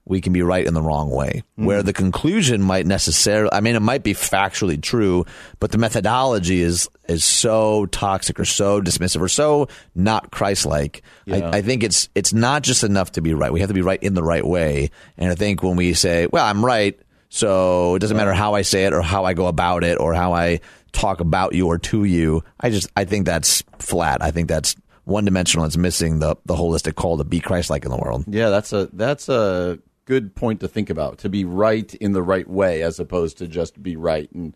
we 0.05 0.21
can 0.21 0.31
be 0.31 0.41
right 0.41 0.65
in 0.65 0.73
the 0.73 0.81
wrong 0.81 1.09
way. 1.09 1.43
Where 1.65 1.83
the 1.83 1.93
conclusion 1.93 2.61
might 2.61 2.85
necessarily, 2.85 3.49
I 3.51 3.59
mean, 3.59 3.75
it 3.75 3.81
might 3.81 4.03
be 4.03 4.13
factually 4.13 4.81
true, 4.81 5.25
but 5.59 5.71
the 5.71 5.77
methodology 5.77 6.61
is 6.61 6.87
is 7.09 7.25
so 7.25 7.85
toxic 7.87 8.39
or 8.39 8.45
so 8.45 8.81
dismissive 8.81 9.21
or 9.21 9.27
so 9.27 9.67
not 9.95 10.31
Christ-like. 10.31 11.03
I, 11.29 11.57
I 11.57 11.61
think 11.61 11.83
it's 11.83 12.09
it's 12.15 12.33
not 12.33 12.63
just 12.63 12.83
enough 12.83 13.11
to 13.13 13.21
be 13.21 13.33
right. 13.33 13.51
We 13.51 13.59
have 13.59 13.69
to 13.69 13.73
be 13.73 13.81
right 13.81 14.01
in 14.01 14.13
the 14.13 14.23
right 14.23 14.45
way. 14.45 14.91
And 15.17 15.29
I 15.29 15.35
think 15.35 15.61
when 15.61 15.75
we 15.75 15.93
say, 15.93 16.27
"Well, 16.31 16.45
I'm 16.45 16.65
right," 16.65 16.97
so 17.29 17.95
it 17.95 17.99
doesn't 17.99 18.15
matter 18.17 18.33
how 18.33 18.53
I 18.55 18.61
say 18.61 18.85
it 18.85 18.93
or 18.93 19.01
how 19.01 19.25
I 19.25 19.33
go 19.33 19.47
about 19.47 19.83
it 19.83 19.99
or 19.99 20.13
how 20.13 20.33
I 20.33 20.61
talk 20.93 21.19
about 21.19 21.53
you 21.53 21.67
or 21.67 21.77
to 21.77 22.05
you. 22.05 22.43
I 22.59 22.69
just 22.69 22.89
I 22.95 23.03
think 23.05 23.25
that's 23.25 23.61
flat. 23.79 24.21
I 24.21 24.31
think 24.31 24.47
that's 24.47 24.75
one 25.07 25.25
dimensional. 25.25 25.65
It's 25.65 25.77
missing 25.77 26.19
the 26.19 26.35
the 26.45 26.55
holistic 26.55 26.95
call 26.95 27.17
to 27.17 27.23
be 27.23 27.39
Christ-like 27.39 27.85
in 27.85 27.91
the 27.91 27.97
world. 27.97 28.25
Yeah, 28.27 28.49
that's 28.49 28.73
a 28.73 28.89
that's 28.93 29.29
a 29.29 29.79
good 30.05 30.35
point 30.35 30.59
to 30.59 30.67
think 30.67 30.89
about. 30.89 31.19
To 31.19 31.29
be 31.29 31.45
right 31.45 31.93
in 31.95 32.11
the 32.11 32.21
right 32.21 32.47
way, 32.47 32.83
as 32.83 32.99
opposed 32.99 33.37
to 33.39 33.47
just 33.47 33.81
be 33.81 33.95
right. 33.95 34.31
And 34.31 34.55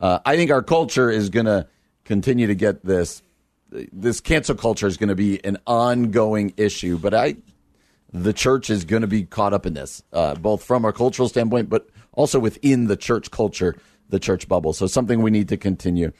uh, 0.00 0.18
I 0.24 0.36
think 0.36 0.50
our 0.50 0.62
culture 0.62 1.10
is 1.10 1.30
going 1.30 1.46
to 1.46 1.66
continue 2.04 2.46
to 2.48 2.54
get 2.54 2.84
this. 2.84 3.22
This 3.70 4.20
cancel 4.20 4.54
culture 4.54 4.86
is 4.86 4.98
going 4.98 5.08
to 5.08 5.14
be 5.14 5.42
an 5.44 5.56
ongoing 5.66 6.52
issue, 6.58 6.98
but 6.98 7.14
I, 7.14 7.36
the 8.12 8.34
church 8.34 8.68
is 8.68 8.84
going 8.84 9.00
to 9.00 9.08
be 9.08 9.22
caught 9.22 9.54
up 9.54 9.64
in 9.64 9.72
this, 9.72 10.02
uh, 10.12 10.34
both 10.34 10.62
from 10.62 10.84
a 10.84 10.92
cultural 10.92 11.26
standpoint, 11.26 11.70
but 11.70 11.88
also 12.12 12.38
within 12.38 12.88
the 12.88 12.98
church 12.98 13.30
culture, 13.30 13.74
the 14.10 14.18
church 14.18 14.46
bubble. 14.46 14.74
So 14.74 14.86
something 14.86 15.22
we 15.22 15.30
need 15.30 15.48
to 15.48 15.56
continue 15.56 16.12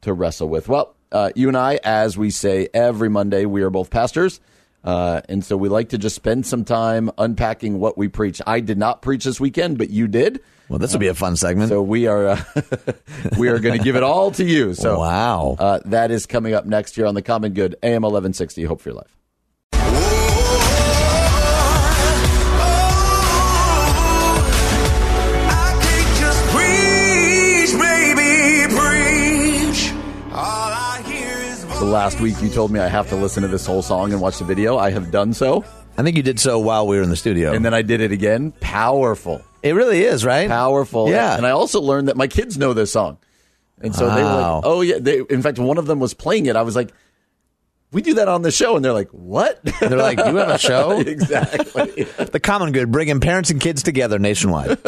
to 0.00 0.14
wrestle 0.14 0.48
with. 0.48 0.66
Well, 0.66 0.96
uh, 1.14 1.30
you 1.34 1.48
and 1.48 1.56
I, 1.56 1.78
as 1.82 2.18
we 2.18 2.30
say 2.30 2.68
every 2.74 3.08
Monday, 3.08 3.46
we 3.46 3.62
are 3.62 3.70
both 3.70 3.88
pastors. 3.88 4.40
Uh, 4.82 5.22
and 5.30 5.42
so 5.42 5.56
we 5.56 5.70
like 5.70 5.88
to 5.90 5.98
just 5.98 6.14
spend 6.14 6.44
some 6.46 6.62
time 6.64 7.10
unpacking 7.16 7.78
what 7.80 7.96
we 7.96 8.08
preach. 8.08 8.42
I 8.46 8.60
did 8.60 8.76
not 8.76 9.00
preach 9.00 9.24
this 9.24 9.40
weekend, 9.40 9.78
but 9.78 9.88
you 9.88 10.08
did. 10.08 10.40
Well, 10.68 10.78
this 10.78 10.92
will 10.92 11.00
be 11.00 11.08
a 11.08 11.14
fun 11.14 11.36
segment. 11.36 11.70
So 11.70 11.80
we 11.82 12.06
are 12.06 12.26
uh, 12.28 12.42
we 13.38 13.48
are 13.48 13.58
going 13.60 13.78
to 13.78 13.82
give 13.84 13.96
it 13.96 14.02
all 14.02 14.30
to 14.32 14.44
you. 14.44 14.74
So 14.74 14.98
Wow. 14.98 15.56
uh, 15.58 15.80
that 15.86 16.10
is 16.10 16.26
coming 16.26 16.52
up 16.52 16.66
next 16.66 16.96
year 16.98 17.06
on 17.06 17.14
the 17.14 17.22
Common 17.22 17.52
Good 17.54 17.76
AM 17.82 18.02
1160. 18.02 18.64
Hope 18.64 18.80
for 18.82 18.90
your 18.90 18.96
life. 18.96 19.16
Last 31.94 32.20
week 32.20 32.34
you 32.42 32.48
told 32.50 32.72
me 32.72 32.80
I 32.80 32.88
have 32.88 33.08
to 33.10 33.14
listen 33.14 33.42
to 33.44 33.48
this 33.48 33.64
whole 33.64 33.80
song 33.80 34.10
and 34.12 34.20
watch 34.20 34.38
the 34.38 34.44
video. 34.44 34.76
I 34.76 34.90
have 34.90 35.12
done 35.12 35.32
so, 35.32 35.64
I 35.96 36.02
think 36.02 36.16
you 36.16 36.24
did 36.24 36.40
so 36.40 36.58
while 36.58 36.88
we 36.88 36.96
were 36.96 37.04
in 37.04 37.08
the 37.08 37.14
studio. 37.14 37.52
and 37.52 37.64
then 37.64 37.72
I 37.72 37.82
did 37.82 38.00
it 38.00 38.10
again. 38.10 38.52
Powerful, 38.58 39.40
it 39.62 39.76
really 39.76 40.02
is, 40.02 40.24
right? 40.24 40.48
powerful. 40.48 41.08
Yeah. 41.08 41.36
And 41.36 41.46
I 41.46 41.50
also 41.50 41.80
learned 41.80 42.08
that 42.08 42.16
my 42.16 42.26
kids 42.26 42.58
know 42.58 42.72
this 42.72 42.90
song, 42.90 43.18
and 43.80 43.94
so 43.94 44.12
they 44.12 44.24
were 44.24 44.28
like, 44.28 44.62
"Oh 44.64 44.80
yeah." 44.80 44.98
They, 44.98 45.20
in 45.30 45.40
fact, 45.40 45.60
one 45.60 45.78
of 45.78 45.86
them 45.86 46.00
was 46.00 46.14
playing 46.14 46.46
it. 46.46 46.56
I 46.56 46.62
was 46.62 46.74
like, 46.74 46.90
"We 47.94 48.02
do 48.02 48.14
that 48.14 48.28
on 48.28 48.42
the 48.42 48.50
show," 48.50 48.76
and 48.76 48.84
they're 48.84 48.92
like, 48.92 49.08
"What?" 49.10 49.60
They're 49.80 49.96
like, 49.96 50.18
you 50.18 50.36
have 50.36 50.48
a 50.48 50.58
show? 50.58 50.98
exactly. 51.00 52.02
the 52.32 52.40
Common 52.40 52.72
Good, 52.72 52.90
bringing 52.90 53.20
parents 53.20 53.50
and 53.50 53.60
kids 53.60 53.82
together 53.82 54.18
nationwide. 54.18 54.78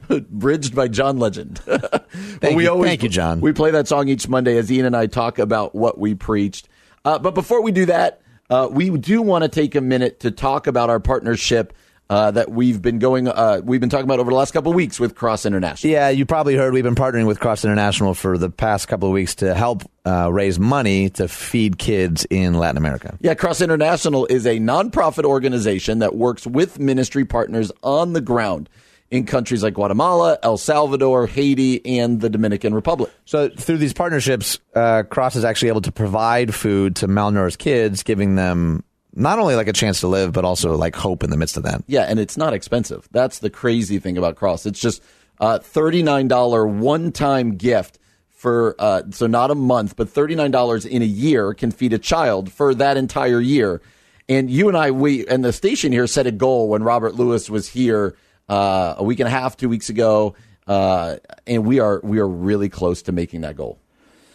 Preach 0.38 0.74
by 0.74 0.88
John 0.88 1.18
Legend. 1.18 1.58
Thank 1.58 2.60
you. 2.60 2.82
Thank 2.84 3.02
you, 3.02 3.08
John. 3.08 3.40
We 3.40 3.52
play 3.52 3.70
that 3.70 3.88
song 3.88 4.08
each 4.08 4.28
Monday 4.28 4.58
as 4.58 4.70
Ian 4.70 4.86
and 4.86 4.96
I 4.96 5.06
talk 5.06 5.38
about 5.38 5.74
what 5.74 5.98
we 5.98 6.14
preached. 6.14 6.68
Uh, 7.04 7.18
but 7.18 7.34
before 7.34 7.62
we 7.62 7.70
do 7.70 7.86
that, 7.86 8.20
uh, 8.50 8.68
we 8.70 8.90
do 8.90 9.22
want 9.22 9.44
to 9.44 9.48
take 9.48 9.74
a 9.74 9.80
minute 9.80 10.20
to 10.20 10.30
talk 10.30 10.66
about 10.66 10.90
our 10.90 11.00
partnership 11.00 11.72
uh, 12.08 12.30
that 12.30 12.50
we've 12.50 12.80
been 12.80 12.98
going. 12.98 13.28
Uh, 13.28 13.60
we've 13.64 13.80
been 13.80 13.90
talking 13.90 14.04
about 14.04 14.20
over 14.20 14.30
the 14.30 14.36
last 14.36 14.52
couple 14.52 14.70
of 14.70 14.76
weeks 14.76 15.00
with 15.00 15.14
Cross 15.14 15.46
International. 15.46 15.92
Yeah, 15.92 16.08
you 16.08 16.26
probably 16.26 16.56
heard 16.56 16.72
we've 16.72 16.84
been 16.84 16.94
partnering 16.94 17.26
with 17.26 17.40
Cross 17.40 17.64
International 17.64 18.14
for 18.14 18.38
the 18.38 18.50
past 18.50 18.88
couple 18.88 19.08
of 19.08 19.12
weeks 19.12 19.34
to 19.36 19.54
help 19.54 19.82
uh, 20.06 20.30
raise 20.32 20.58
money 20.58 21.10
to 21.10 21.28
feed 21.28 21.78
kids 21.78 22.26
in 22.30 22.54
Latin 22.54 22.76
America. 22.76 23.16
Yeah, 23.20 23.34
Cross 23.34 23.60
International 23.60 24.26
is 24.26 24.46
a 24.46 24.58
nonprofit 24.58 25.24
organization 25.24 25.98
that 25.98 26.14
works 26.14 26.46
with 26.46 26.78
ministry 26.78 27.24
partners 27.24 27.72
on 27.82 28.12
the 28.12 28.20
ground 28.20 28.68
in 29.10 29.24
countries 29.24 29.62
like 29.62 29.74
Guatemala, 29.74 30.38
El 30.42 30.56
Salvador, 30.56 31.26
Haiti, 31.26 31.84
and 31.98 32.20
the 32.20 32.28
Dominican 32.28 32.74
Republic. 32.74 33.12
So 33.24 33.48
through 33.48 33.78
these 33.78 33.92
partnerships, 33.92 34.58
uh, 34.74 35.04
Cross 35.04 35.36
is 35.36 35.44
actually 35.44 35.68
able 35.68 35.82
to 35.82 35.92
provide 35.92 36.54
food 36.54 36.96
to 36.96 37.08
malnourished 37.08 37.58
kids, 37.58 38.02
giving 38.02 38.34
them 38.34 38.82
not 39.16 39.38
only 39.38 39.56
like 39.56 39.66
a 39.66 39.72
chance 39.72 40.00
to 40.00 40.06
live, 40.06 40.32
but 40.32 40.44
also 40.44 40.76
like 40.76 40.94
hope 40.94 41.24
in 41.24 41.30
the 41.30 41.36
midst 41.36 41.56
of 41.56 41.62
that. 41.64 41.82
Yeah, 41.86 42.02
and 42.02 42.20
it's 42.20 42.36
not 42.36 42.52
expensive. 42.52 43.08
That's 43.10 43.38
the 43.40 43.50
crazy 43.50 43.98
thing 43.98 44.18
about 44.18 44.36
Cross. 44.36 44.66
It's 44.66 44.78
just 44.78 45.02
uh, 45.40 45.58
$39 45.58 46.78
one 46.78 47.12
time 47.12 47.56
gift 47.56 47.98
for, 48.30 48.76
uh, 48.78 49.02
so 49.10 49.26
not 49.26 49.50
a 49.50 49.54
month, 49.54 49.96
but 49.96 50.08
$39 50.08 50.86
in 50.86 51.02
a 51.02 51.06
year 51.06 51.54
can 51.54 51.70
feed 51.70 51.94
a 51.94 51.98
child 51.98 52.52
for 52.52 52.74
that 52.74 52.96
entire 52.96 53.40
year. 53.40 53.80
And 54.28 54.50
you 54.50 54.68
and 54.68 54.76
I, 54.76 54.90
we, 54.90 55.26
and 55.26 55.44
the 55.44 55.52
station 55.52 55.92
here 55.92 56.06
set 56.06 56.26
a 56.26 56.32
goal 56.32 56.68
when 56.68 56.82
Robert 56.82 57.14
Lewis 57.14 57.48
was 57.48 57.68
here 57.68 58.16
uh, 58.48 58.96
a 58.98 59.04
week 59.04 59.20
and 59.20 59.26
a 59.26 59.30
half, 59.30 59.56
two 59.56 59.68
weeks 59.68 59.88
ago. 59.88 60.34
Uh, 60.66 61.16
and 61.46 61.64
we 61.64 61.78
are 61.78 62.00
we 62.02 62.18
are 62.18 62.26
really 62.26 62.68
close 62.68 63.02
to 63.02 63.12
making 63.12 63.42
that 63.42 63.56
goal. 63.56 63.78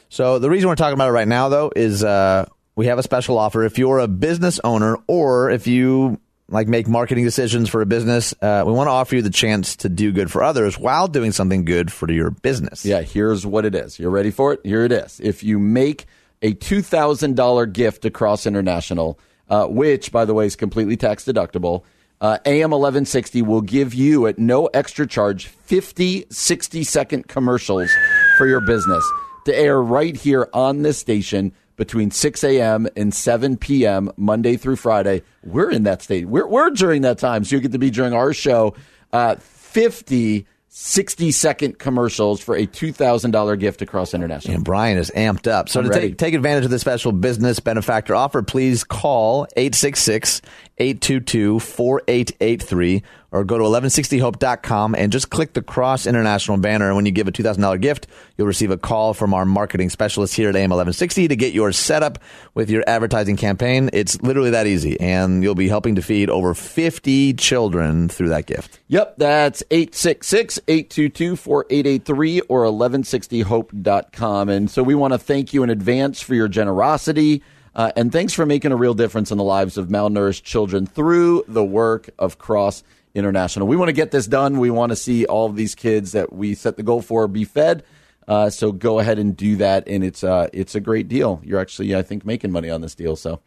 So 0.08 0.40
the 0.40 0.50
reason 0.50 0.70
we're 0.70 0.76
talking 0.76 0.94
about 0.94 1.10
it 1.10 1.14
right 1.14 1.28
now, 1.28 1.50
though, 1.50 1.72
is 1.76 2.04
uh, 2.04 2.46
we 2.76 2.88
have 2.88 2.98
a 2.98 3.04
special 3.04 3.38
offer. 3.38 3.64
If 3.64 3.78
you're 3.78 4.00
a 4.00 4.08
business 4.08 4.60
owner 4.64 4.98
or 5.08 5.50
if 5.50 5.68
you 5.68 6.20
like 6.48 6.68
make 6.68 6.88
marketing 6.88 7.24
decisions 7.24 7.70
for 7.70 7.82
a 7.82 7.86
business, 7.86 8.34
uh, 8.42 8.64
we 8.66 8.74
want 8.74 8.88
to 8.88 8.92
offer 8.92 9.16
you 9.16 9.22
the 9.22 9.30
chance 9.30 9.78
to 9.78 9.90
do 9.90 10.12
good 10.12 10.30
for 10.30 10.44
others 10.44 10.78
while 10.78 11.08
doing 11.08 11.32
something 11.32 11.66
good 11.66 11.92
for 11.92 12.12
your 12.12 12.30
business. 12.32 12.86
Yeah, 12.86 13.02
here's 13.02 13.46
what 13.46 13.66
it 13.66 13.74
is. 13.74 13.98
You're 13.98 14.12
ready 14.12 14.32
for 14.32 14.54
it? 14.54 14.60
Here 14.64 14.84
it 14.84 14.92
is. 14.92 15.20
If 15.24 15.44
you 15.44 15.60
make 15.60 16.06
a 16.42 16.54
$2,000 16.54 17.74
gift 17.74 18.04
across 18.06 18.46
international, 18.46 19.18
uh, 19.50 19.68
which, 19.68 20.12
by 20.12 20.26
the 20.26 20.34
way, 20.34 20.46
is 20.46 20.56
completely 20.56 20.98
tax 20.98 21.24
deductible, 21.24 21.84
uh, 22.20 22.38
AM 22.46 22.72
1160 22.72 23.42
will 23.42 23.62
give 23.62 23.94
you 23.94 24.28
at 24.28 24.38
no 24.38 24.68
extra 24.68 25.08
charge 25.08 25.48
50 25.48 26.28
60 26.30 26.84
second 26.84 27.28
commercials 27.28 27.90
for 28.38 28.46
your 28.46 28.62
business 28.62 29.04
to 29.46 29.58
air 29.58 29.82
right 29.82 30.16
here 30.16 30.48
on 30.54 30.84
this 30.84 31.00
station 31.00 31.52
between 31.82 32.12
6 32.12 32.44
a.m. 32.44 32.88
and 32.96 33.12
7 33.12 33.58
p.m. 33.58 34.12
Monday 34.16 34.56
through 34.56 34.76
Friday. 34.76 35.24
We're 35.44 35.72
in 35.72 35.82
that 35.86 36.04
state. 36.04 36.28
We're, 36.28 36.46
we're 36.46 36.70
during 36.70 37.02
that 37.02 37.18
time. 37.18 37.44
So 37.44 37.56
you 37.56 37.60
get 37.60 37.72
to 37.72 37.80
be 37.80 37.90
during 37.90 38.14
our 38.14 38.34
show. 38.34 38.76
Uh, 39.12 39.38
50 39.38 40.46
60 40.74 41.32
second 41.32 41.80
commercials 41.80 42.40
for 42.40 42.56
a 42.56 42.66
$2,000 42.66 43.60
gift 43.60 43.82
across 43.82 44.14
international. 44.14 44.56
And 44.56 44.64
Brian 44.64 44.98
is 44.98 45.12
amped 45.16 45.46
up. 45.46 45.68
So 45.68 45.82
I'm 45.82 45.90
to 45.90 45.92
take, 45.92 46.18
take 46.18 46.34
advantage 46.34 46.64
of 46.64 46.72
the 46.72 46.80
special 46.80 47.12
business 47.12 47.60
benefactor 47.60 48.16
offer, 48.16 48.42
please 48.42 48.84
call 48.84 49.48
866 49.58 50.42
822 50.78 51.60
4883 51.60 53.04
or 53.32 53.46
go 53.46 53.58
to 53.58 53.64
1160hope.com 53.64 54.96
and 54.96 55.12
just 55.12 55.30
click 55.30 55.54
the 55.54 55.62
Cross 55.62 56.06
International 56.06 56.58
banner. 56.58 56.88
And 56.88 56.98
when 56.98 57.06
you 57.06 57.14
give 57.14 57.30
a 57.30 57.32
$2,000 57.32 57.80
gift, 57.80 58.08
you'll 58.38 58.48
receive 58.48 58.72
a 58.72 58.78
call 58.78 59.14
from 59.14 59.34
our 59.34 59.46
marketing 59.46 59.90
specialist 59.90 60.36
here 60.36 60.50
at 60.50 60.56
AM 60.56 60.72
1160 60.72 61.30
to 61.30 61.36
get 61.36 61.54
yours 61.54 61.78
set 61.78 62.04
up 62.04 62.20
with 62.54 62.70
your 62.70 62.84
advertising 62.88 63.38
campaign. 63.38 63.90
It's 63.94 64.22
literally 64.22 64.50
that 64.50 64.68
easy. 64.68 65.00
And 65.00 65.42
you'll 65.44 65.56
be 65.56 65.70
helping 65.70 65.96
to 65.96 66.02
feed 66.02 66.30
over 66.30 66.54
50 66.54 67.36
children 67.36 68.10
through 68.10 68.28
that 68.30 68.48
gift. 68.48 68.80
Yep, 68.90 69.16
that's 69.18 69.64
866-822-4883 69.70 72.42
or 72.50 72.66
1160hope.com. 72.66 74.50
And 74.50 74.70
so 74.70 74.84
we 74.84 74.94
want 74.94 75.14
to 75.14 75.18
thank 75.18 75.54
you 75.54 75.64
in 75.64 75.70
advance 75.70 76.22
for 76.22 76.36
your 76.36 76.50
generosity. 76.50 77.44
Uh, 77.74 77.90
and 77.96 78.12
thanks 78.12 78.34
for 78.34 78.46
making 78.46 78.74
a 78.74 78.76
real 78.76 78.94
difference 78.94 79.32
in 79.32 79.38
the 79.38 79.46
lives 79.46 79.78
of 79.78 79.88
malnourished 79.88 80.44
children 80.44 80.86
through 80.86 81.46
the 81.48 81.64
work 81.64 82.10
of 82.20 82.38
Cross 82.38 82.84
International. 83.14 83.68
We 83.68 83.76
want 83.76 83.90
to 83.90 83.94
get 83.94 84.12
this 84.12 84.28
done. 84.28 84.60
We 84.60 84.70
want 84.70 84.92
to 84.92 84.96
see 84.96 85.26
all 85.26 85.48
of 85.48 85.56
these 85.56 85.76
kids 85.76 86.14
that 86.14 86.32
we 86.32 86.56
set 86.56 86.78
the 86.78 86.84
goal 86.84 87.02
for 87.02 87.28
be 87.28 87.44
fed. 87.44 87.84
Uh, 88.28 88.50
so 88.50 88.72
go 88.72 89.00
ahead 89.00 89.20
and 89.20 89.36
do 89.36 89.58
that, 89.58 89.88
and 89.88 90.04
it's 90.04 90.24
uh, 90.24 90.48
it's 90.54 90.76
a 90.76 90.80
great 90.80 91.08
deal. 91.08 91.42
You're 91.44 91.60
actually, 91.60 91.96
I 91.96 92.02
think, 92.02 92.26
making 92.26 92.52
money 92.52 92.70
on 92.70 92.82
this 92.82 92.96
deal. 92.96 93.16
So 93.16 93.42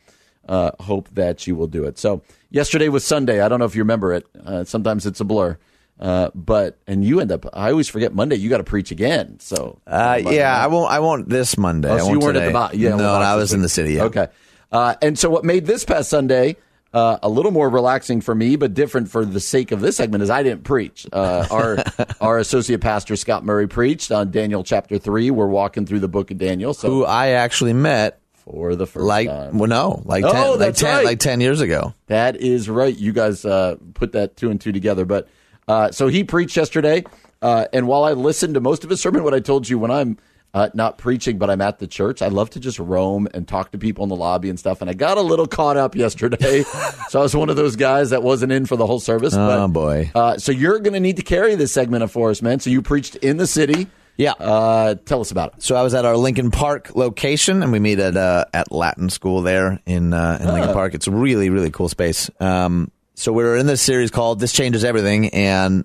uh, 0.48 0.72
hope 0.80 1.08
that 1.14 1.46
you 1.46 1.56
will 1.56 1.68
do 1.68 1.84
it. 1.84 1.98
So 1.98 2.22
yesterday 2.50 2.88
was 2.88 3.04
Sunday. 3.04 3.40
I 3.40 3.48
don't 3.48 3.58
know 3.58 3.64
if 3.64 3.74
you 3.74 3.82
remember 3.82 4.12
it. 4.12 4.26
Uh, 4.44 4.64
sometimes 4.64 5.06
it's 5.06 5.20
a 5.20 5.24
blur. 5.24 5.56
Uh, 5.98 6.30
but 6.34 6.76
and 6.88 7.04
you 7.04 7.20
end 7.20 7.30
up. 7.30 7.46
I 7.54 7.70
always 7.70 7.88
forget 7.88 8.12
Monday. 8.12 8.34
You 8.36 8.50
got 8.50 8.58
to 8.58 8.64
preach 8.64 8.90
again. 8.90 9.38
So 9.38 9.80
Uh, 9.86 10.20
yeah, 10.24 10.52
I 10.52 10.66
won't. 10.66 10.90
I 10.90 10.98
won't 10.98 11.28
this 11.28 11.56
Monday. 11.56 11.88
Oh, 11.88 11.94
I 11.94 11.98
so 11.98 12.04
won't 12.06 12.20
you 12.20 12.26
weren't 12.26 12.36
at 12.36 12.46
the 12.46 12.52
bottom. 12.52 12.80
Yeah, 12.80 12.96
no, 12.96 13.14
I 13.14 13.36
was 13.36 13.52
in 13.52 13.62
the 13.62 13.68
city. 13.68 13.94
Yeah. 13.94 14.04
Okay. 14.04 14.28
Uh, 14.72 14.96
and 15.00 15.16
so 15.16 15.30
what 15.30 15.44
made 15.44 15.66
this 15.66 15.84
past 15.84 16.10
Sunday 16.10 16.56
uh, 16.94 17.18
a 17.22 17.28
little 17.28 17.50
more 17.50 17.68
relaxing 17.68 18.20
for 18.22 18.34
me, 18.34 18.56
but 18.56 18.72
different 18.72 19.10
for 19.10 19.24
the 19.26 19.40
sake 19.40 19.72
of 19.72 19.80
this 19.80 19.96
segment, 19.96 20.22
is 20.22 20.30
I 20.30 20.42
didn't 20.42 20.64
preach. 20.64 21.06
Uh, 21.12 21.46
our 21.50 21.78
our 22.20 22.38
associate 22.38 22.80
pastor 22.80 23.16
Scott 23.16 23.44
Murray 23.44 23.66
preached 23.66 24.10
on 24.12 24.30
Daniel 24.30 24.64
chapter 24.64 24.96
three. 24.98 25.30
We're 25.30 25.46
walking 25.48 25.84
through 25.84 26.00
the 26.00 26.08
book 26.08 26.30
of 26.30 26.38
Daniel. 26.38 26.72
So 26.72 26.88
Who 26.88 27.04
I 27.04 27.28
actually 27.30 27.72
met 27.72 28.20
for 28.32 28.76
the 28.76 28.86
first 28.86 29.04
like 29.04 29.26
time. 29.28 29.58
well, 29.58 29.68
no, 29.68 30.02
like 30.04 30.24
Oh, 30.24 30.32
ten, 30.32 30.50
like 30.50 30.58
that's 30.60 30.80
ten, 30.80 30.96
right. 30.96 31.04
like 31.04 31.18
ten 31.18 31.40
years 31.40 31.60
ago. 31.60 31.94
That 32.06 32.36
is 32.36 32.68
right. 32.70 32.96
You 32.96 33.12
guys 33.12 33.44
uh, 33.44 33.76
put 33.94 34.12
that 34.12 34.36
two 34.36 34.50
and 34.50 34.60
two 34.60 34.70
together. 34.72 35.04
But 35.04 35.28
uh, 35.66 35.90
so 35.90 36.08
he 36.08 36.22
preached 36.24 36.56
yesterday, 36.56 37.04
uh, 37.42 37.66
and 37.72 37.88
while 37.88 38.04
I 38.04 38.12
listened 38.12 38.54
to 38.54 38.60
most 38.60 38.84
of 38.84 38.90
his 38.90 39.00
sermon, 39.00 39.24
what 39.24 39.34
I 39.34 39.40
told 39.40 39.68
you 39.68 39.78
when 39.78 39.90
I'm 39.90 40.18
uh, 40.54 40.70
not 40.72 40.98
preaching, 40.98 41.36
but 41.36 41.50
I'm 41.50 41.60
at 41.60 41.80
the 41.80 41.86
church, 41.86 42.22
I 42.22 42.28
love 42.28 42.48
to 42.50 42.60
just 42.60 42.78
roam 42.78 43.26
and 43.34 43.46
talk 43.46 43.72
to 43.72 43.78
people 43.78 44.04
in 44.04 44.08
the 44.08 44.16
lobby 44.16 44.48
and 44.48 44.58
stuff. 44.58 44.80
And 44.80 44.88
I 44.88 44.94
got 44.94 45.18
a 45.18 45.22
little 45.22 45.46
caught 45.46 45.76
up 45.76 45.96
yesterday, 45.96 46.62
so 47.08 47.18
I 47.18 47.22
was 47.22 47.34
one 47.34 47.50
of 47.50 47.56
those 47.56 47.74
guys 47.74 48.10
that 48.10 48.22
wasn't 48.22 48.52
in 48.52 48.64
for 48.64 48.76
the 48.76 48.86
whole 48.86 49.00
service. 49.00 49.34
Oh, 49.34 49.36
but, 49.36 49.68
boy. 49.68 50.12
Uh, 50.14 50.38
so 50.38 50.52
you're 50.52 50.78
going 50.78 50.94
to 50.94 51.00
need 51.00 51.16
to 51.16 51.22
carry 51.22 51.56
this 51.56 51.72
segment 51.72 52.04
of 52.04 52.16
us, 52.16 52.40
man. 52.40 52.60
So 52.60 52.70
you 52.70 52.82
preached 52.82 53.16
in 53.16 53.36
the 53.36 53.48
city. 53.48 53.88
Yeah. 54.16 54.32
Uh, 54.32 54.94
tell 54.94 55.20
us 55.20 55.32
about 55.32 55.54
it. 55.54 55.62
So 55.64 55.74
I 55.74 55.82
was 55.82 55.92
at 55.92 56.04
our 56.04 56.16
Lincoln 56.16 56.52
Park 56.52 56.94
location, 56.94 57.64
and 57.64 57.72
we 57.72 57.80
meet 57.80 57.98
at 57.98 58.16
uh, 58.16 58.44
at 58.54 58.70
Latin 58.70 59.10
School 59.10 59.42
there 59.42 59.80
in 59.86 60.12
uh, 60.12 60.38
in 60.40 60.46
Lincoln 60.52 60.72
Park. 60.72 60.94
It's 60.94 61.08
a 61.08 61.10
really 61.10 61.50
really 61.50 61.72
cool 61.72 61.88
space. 61.88 62.30
Um, 62.38 62.92
so 63.14 63.32
we 63.32 63.42
were 63.42 63.56
in 63.56 63.66
this 63.66 63.82
series 63.82 64.12
called 64.12 64.38
"This 64.38 64.52
Changes 64.52 64.84
Everything," 64.84 65.30
and 65.30 65.84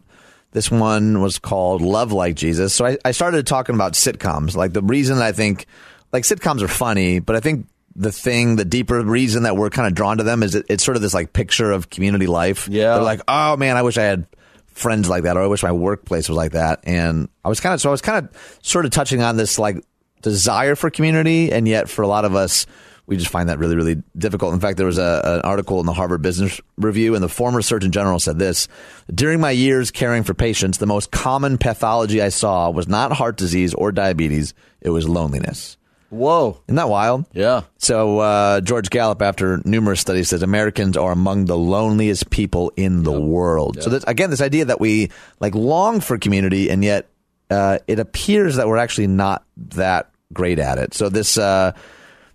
this 0.52 0.72
one 0.72 1.22
was 1.22 1.40
called 1.40 1.82
"Love 1.82 2.12
Like 2.12 2.36
Jesus." 2.36 2.74
So 2.74 2.86
I, 2.86 2.98
I 3.06 3.12
started 3.12 3.46
talking 3.48 3.76
about 3.76 3.94
sitcoms. 3.94 4.56
Like 4.56 4.74
the 4.74 4.82
reason 4.82 5.18
I 5.20 5.32
think 5.32 5.66
like 6.12 6.24
sitcoms 6.24 6.62
are 6.62 6.68
funny, 6.68 7.20
but 7.20 7.36
I 7.36 7.40
think 7.40 7.68
the 7.96 8.12
thing, 8.12 8.56
the 8.56 8.66
deeper 8.66 9.02
reason 9.04 9.44
that 9.44 9.58
we're 9.58 9.70
kind 9.70 9.88
of 9.88 9.94
drawn 9.94 10.18
to 10.18 10.24
them 10.24 10.42
is 10.42 10.56
it, 10.56 10.66
it's 10.70 10.84
sort 10.84 10.96
of 10.96 11.02
this 11.02 11.14
like 11.14 11.34
picture 11.34 11.72
of 11.72 11.90
community 11.90 12.28
life. 12.28 12.68
Yeah. 12.70 12.94
they're 12.96 13.04
like, 13.04 13.22
oh 13.28 13.58
man, 13.58 13.78
I 13.78 13.82
wish 13.82 13.98
I 13.98 14.04
had 14.04 14.26
friends 14.68 15.10
like 15.10 15.24
that, 15.24 15.38
or 15.38 15.44
I 15.44 15.48
wish 15.48 15.64
my 15.64 15.72
workplace 15.72 16.30
was 16.30 16.38
like 16.38 16.54
that. 16.54 16.80
And 16.84 17.30
I 17.44 17.50
was 17.50 17.60
kind 17.60 17.74
of 17.74 17.82
so 17.82 17.90
I 17.90 17.92
was 17.92 18.02
kind 18.02 18.26
of 18.26 18.60
sort 18.62 18.86
of 18.86 18.92
touching 18.92 19.22
on 19.22 19.38
this 19.38 19.60
like 19.60 19.84
desire 20.22 20.76
for 20.76 20.90
community, 20.90 21.52
and 21.52 21.68
yet 21.68 21.90
for 21.90 22.02
a 22.02 22.08
lot 22.08 22.26
of 22.26 22.36
us, 22.36 22.66
we 23.10 23.18
just 23.18 23.32
find 23.32 23.50
that 23.50 23.58
really, 23.58 23.76
really 23.76 24.04
difficult. 24.16 24.54
In 24.54 24.60
fact, 24.60 24.78
there 24.78 24.86
was 24.86 25.00
a, 25.00 25.22
an 25.24 25.42
article 25.42 25.80
in 25.80 25.88
the 25.88 25.94
Harvard 25.94 26.22
Business 26.22 26.62
Review, 26.78 27.16
and 27.16 27.24
the 27.24 27.28
former 27.28 27.64
Surgeon 27.64 27.92
General 27.92 28.20
said 28.20 28.38
this 28.38 28.68
During 29.14 29.40
my 29.40 29.50
years 29.50 29.90
caring 29.90 30.22
for 30.22 30.36
patients, 30.36 30.78
the 30.78 30.86
most 30.86 31.12
common 31.12 31.58
pathology 31.58 32.22
I 32.22 32.30
saw 32.30 32.70
was 32.70 32.88
not 32.88 33.12
heart 33.12 33.36
disease 33.36 33.74
or 33.74 33.92
diabetes, 33.92 34.54
it 34.80 34.92
was 34.92 35.10
loneliness. 35.10 35.76
Whoa. 36.12 36.62
Isn't 36.68 36.76
that 36.76 36.90
wild? 36.90 37.26
Yeah. 37.34 37.64
So, 37.78 38.20
uh, 38.20 38.62
George 38.62 38.92
Gallup, 38.92 39.24
after 39.24 39.60
numerous 39.66 40.02
studies, 40.02 40.30
says 40.30 40.44
Americans 40.44 40.96
are 40.96 41.12
among 41.12 41.46
the 41.46 41.58
loneliest 41.58 42.30
people 42.30 42.72
in 42.76 43.04
the 43.04 43.20
world. 43.20 43.82
So, 43.82 43.90
this, 43.90 44.04
again, 44.06 44.30
this 44.30 44.42
idea 44.42 44.66
that 44.66 44.80
we 44.80 45.10
like 45.40 45.56
long 45.56 46.00
for 46.00 46.20
community, 46.20 46.70
and 46.70 46.84
yet 46.84 47.10
uh, 47.50 47.80
it 47.88 47.98
appears 47.98 48.56
that 48.58 48.68
we're 48.68 48.78
actually 48.78 49.08
not 49.08 49.44
that 49.58 50.12
great 50.32 50.60
at 50.60 50.78
it. 50.78 50.94
So, 50.94 51.10
this. 51.10 51.40
Uh, 51.40 51.74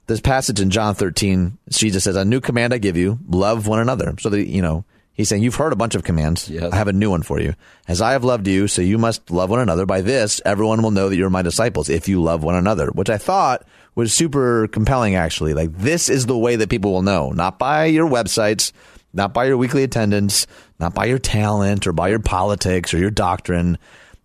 this 0.07 0.21
passage 0.21 0.61
in 0.61 0.71
John 0.71 0.95
13, 0.95 1.59
Jesus 1.71 2.05
says, 2.05 2.17
A 2.17 2.25
new 2.25 2.41
command 2.41 2.75
I 2.75 2.79
give 2.79 2.97
you, 2.97 3.19
love 3.29 3.67
one 3.67 3.81
another. 3.81 4.15
So 4.21 4.29
that, 4.31 4.47
you 4.47 4.63
know, 4.63 4.85
he's 5.13 5.29
saying, 5.29 5.43
You've 5.43 5.55
heard 5.55 5.73
a 5.73 5.77
bunch 5.77 5.95
of 5.95 6.05
commands. 6.05 6.49
Yes. 6.49 6.73
I 6.73 6.77
have 6.77 6.89
a 6.89 6.93
new 6.93 7.11
one 7.11 7.23
for 7.23 7.41
you. 7.41 7.55
As 7.89 8.01
I 8.01 8.13
have 8.13 8.25
loved 8.25 8.47
you, 8.47 8.69
so 8.69 8.83
you 8.83 8.99
must 8.99 9.31
love 9.31 9.51
one 9.51 9.61
another. 9.61 9.87
By 9.87 10.03
this, 10.03 10.41
everyone 10.45 10.83
will 10.83 10.91
know 10.91 11.09
that 11.09 11.17
you're 11.17 11.31
my 11.31 11.43
disciples 11.43 11.89
if 11.89 12.09
you 12.09 12.23
love 12.23 12.43
one 12.43 12.55
another, 12.55 12.89
which 12.89 13.11
I 13.11 13.19
thought 13.19 13.67
was 13.95 14.13
super 14.13 14.69
compelling, 14.69 15.15
actually. 15.15 15.55
Like, 15.55 15.77
this 15.77 16.09
is 16.09 16.27
the 16.27 16.39
way 16.39 16.57
that 16.57 16.71
people 16.71 16.93
will 16.93 17.03
know, 17.03 17.31
not 17.31 17.59
by 17.59 17.87
your 17.87 18.09
websites, 18.09 18.73
not 19.15 19.33
by 19.33 19.47
your 19.47 19.57
weekly 19.57 19.85
attendance, 19.85 20.47
not 20.79 20.95
by 20.95 21.07
your 21.07 21.19
talent 21.19 21.87
or 21.87 21.93
by 21.93 22.09
your 22.09 22.19
politics 22.19 22.93
or 22.93 22.99
your 22.99 23.11
doctrine. 23.11 23.79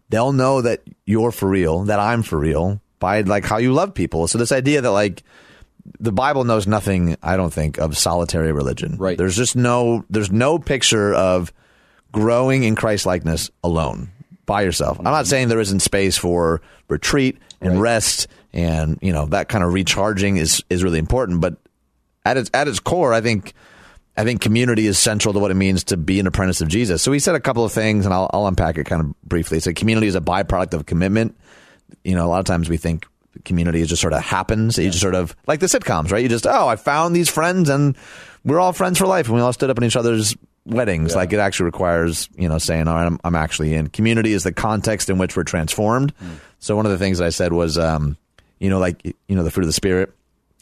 They'll 0.09 0.33
know 0.33 0.61
that 0.61 0.81
you're 1.05 1.31
for 1.31 1.47
real, 1.47 1.83
that 1.85 1.99
I'm 1.99 2.23
for 2.23 2.39
real 2.39 2.81
by 2.97 3.21
like 3.21 3.45
how 3.45 3.57
you 3.57 3.71
love 3.71 3.93
people. 3.93 4.27
So 4.27 4.37
this 4.37 4.51
idea 4.51 4.81
that 4.81 4.91
like, 4.91 5.23
the 5.99 6.11
Bible 6.11 6.43
knows 6.43 6.67
nothing, 6.67 7.17
I 7.21 7.37
don't 7.37 7.53
think, 7.53 7.77
of 7.77 7.97
solitary 7.97 8.51
religion. 8.51 8.97
Right. 8.97 9.17
There's 9.17 9.35
just 9.35 9.55
no 9.55 10.05
there's 10.09 10.31
no 10.31 10.59
picture 10.59 11.13
of 11.13 11.53
growing 12.11 12.63
in 12.63 12.75
Christ 12.75 13.05
likeness 13.05 13.49
alone 13.63 14.09
by 14.45 14.61
yourself. 14.63 14.97
I'm 14.97 15.05
not 15.05 15.27
saying 15.27 15.47
there 15.47 15.59
isn't 15.59 15.81
space 15.81 16.17
for 16.17 16.61
retreat 16.87 17.37
and 17.61 17.81
rest 17.81 18.27
and 18.53 18.97
you 19.01 19.13
know 19.13 19.27
that 19.27 19.49
kind 19.49 19.63
of 19.63 19.73
recharging 19.73 20.37
is 20.37 20.63
is 20.69 20.83
really 20.83 20.99
important, 20.99 21.41
but 21.41 21.57
at 22.25 22.37
its 22.37 22.49
at 22.53 22.67
its 22.67 22.79
core, 22.79 23.13
I 23.13 23.21
think 23.21 23.53
I 24.17 24.23
think 24.23 24.41
community 24.41 24.87
is 24.87 24.97
central 24.97 25.33
to 25.33 25.39
what 25.39 25.51
it 25.51 25.55
means 25.55 25.85
to 25.85 25.97
be 25.97 26.19
an 26.19 26.27
apprentice 26.27 26.61
of 26.61 26.67
Jesus. 26.67 27.01
So 27.01 27.11
he 27.11 27.19
said 27.19 27.35
a 27.35 27.39
couple 27.39 27.63
of 27.63 27.71
things, 27.71 28.05
and 28.05 28.13
I'll, 28.13 28.29
I'll 28.33 28.47
unpack 28.47 28.77
it 28.77 28.85
kind 28.85 29.01
of 29.01 29.21
briefly. 29.21 29.59
So 29.59 29.71
community 29.73 30.07
is 30.07 30.15
a 30.15 30.21
byproduct 30.21 30.73
of 30.73 30.85
commitment. 30.85 31.37
You 32.03 32.15
know, 32.15 32.25
a 32.25 32.29
lot 32.29 32.39
of 32.39 32.45
times 32.45 32.69
we 32.69 32.77
think 32.77 33.05
community 33.45 33.83
just 33.85 34.01
sort 34.01 34.13
of 34.13 34.21
happens. 34.21 34.77
You 34.77 34.89
just 34.89 35.01
sort 35.01 35.15
of 35.15 35.35
like 35.47 35.59
the 35.59 35.67
sitcoms, 35.67 36.11
right? 36.11 36.21
You 36.21 36.29
just 36.29 36.47
oh, 36.47 36.67
I 36.67 36.75
found 36.75 37.15
these 37.15 37.29
friends, 37.29 37.69
and 37.69 37.95
we're 38.43 38.59
all 38.59 38.73
friends 38.73 38.97
for 38.97 39.07
life, 39.07 39.27
and 39.27 39.35
we 39.35 39.41
all 39.41 39.53
stood 39.53 39.69
up 39.69 39.77
in 39.77 39.83
each 39.83 39.95
other's 39.95 40.35
weddings. 40.65 41.15
Like 41.15 41.33
it 41.33 41.39
actually 41.39 41.65
requires 41.65 42.29
you 42.35 42.49
know 42.49 42.57
saying, 42.57 42.87
all 42.87 42.95
right, 42.95 43.05
I'm, 43.05 43.19
I'm 43.23 43.35
actually 43.35 43.73
in. 43.73 43.87
Community 43.87 44.33
is 44.33 44.43
the 44.43 44.53
context 44.53 45.09
in 45.09 45.17
which 45.17 45.35
we're 45.35 45.43
transformed. 45.43 46.13
So 46.59 46.75
one 46.75 46.85
of 46.85 46.91
the 46.91 46.97
things 46.97 47.19
that 47.19 47.25
I 47.25 47.29
said 47.29 47.53
was, 47.53 47.77
um, 47.77 48.17
you 48.59 48.69
know, 48.69 48.79
like 48.79 49.03
you 49.05 49.35
know, 49.35 49.43
the 49.43 49.51
fruit 49.51 49.63
of 49.63 49.69
the 49.69 49.73
spirit. 49.73 50.13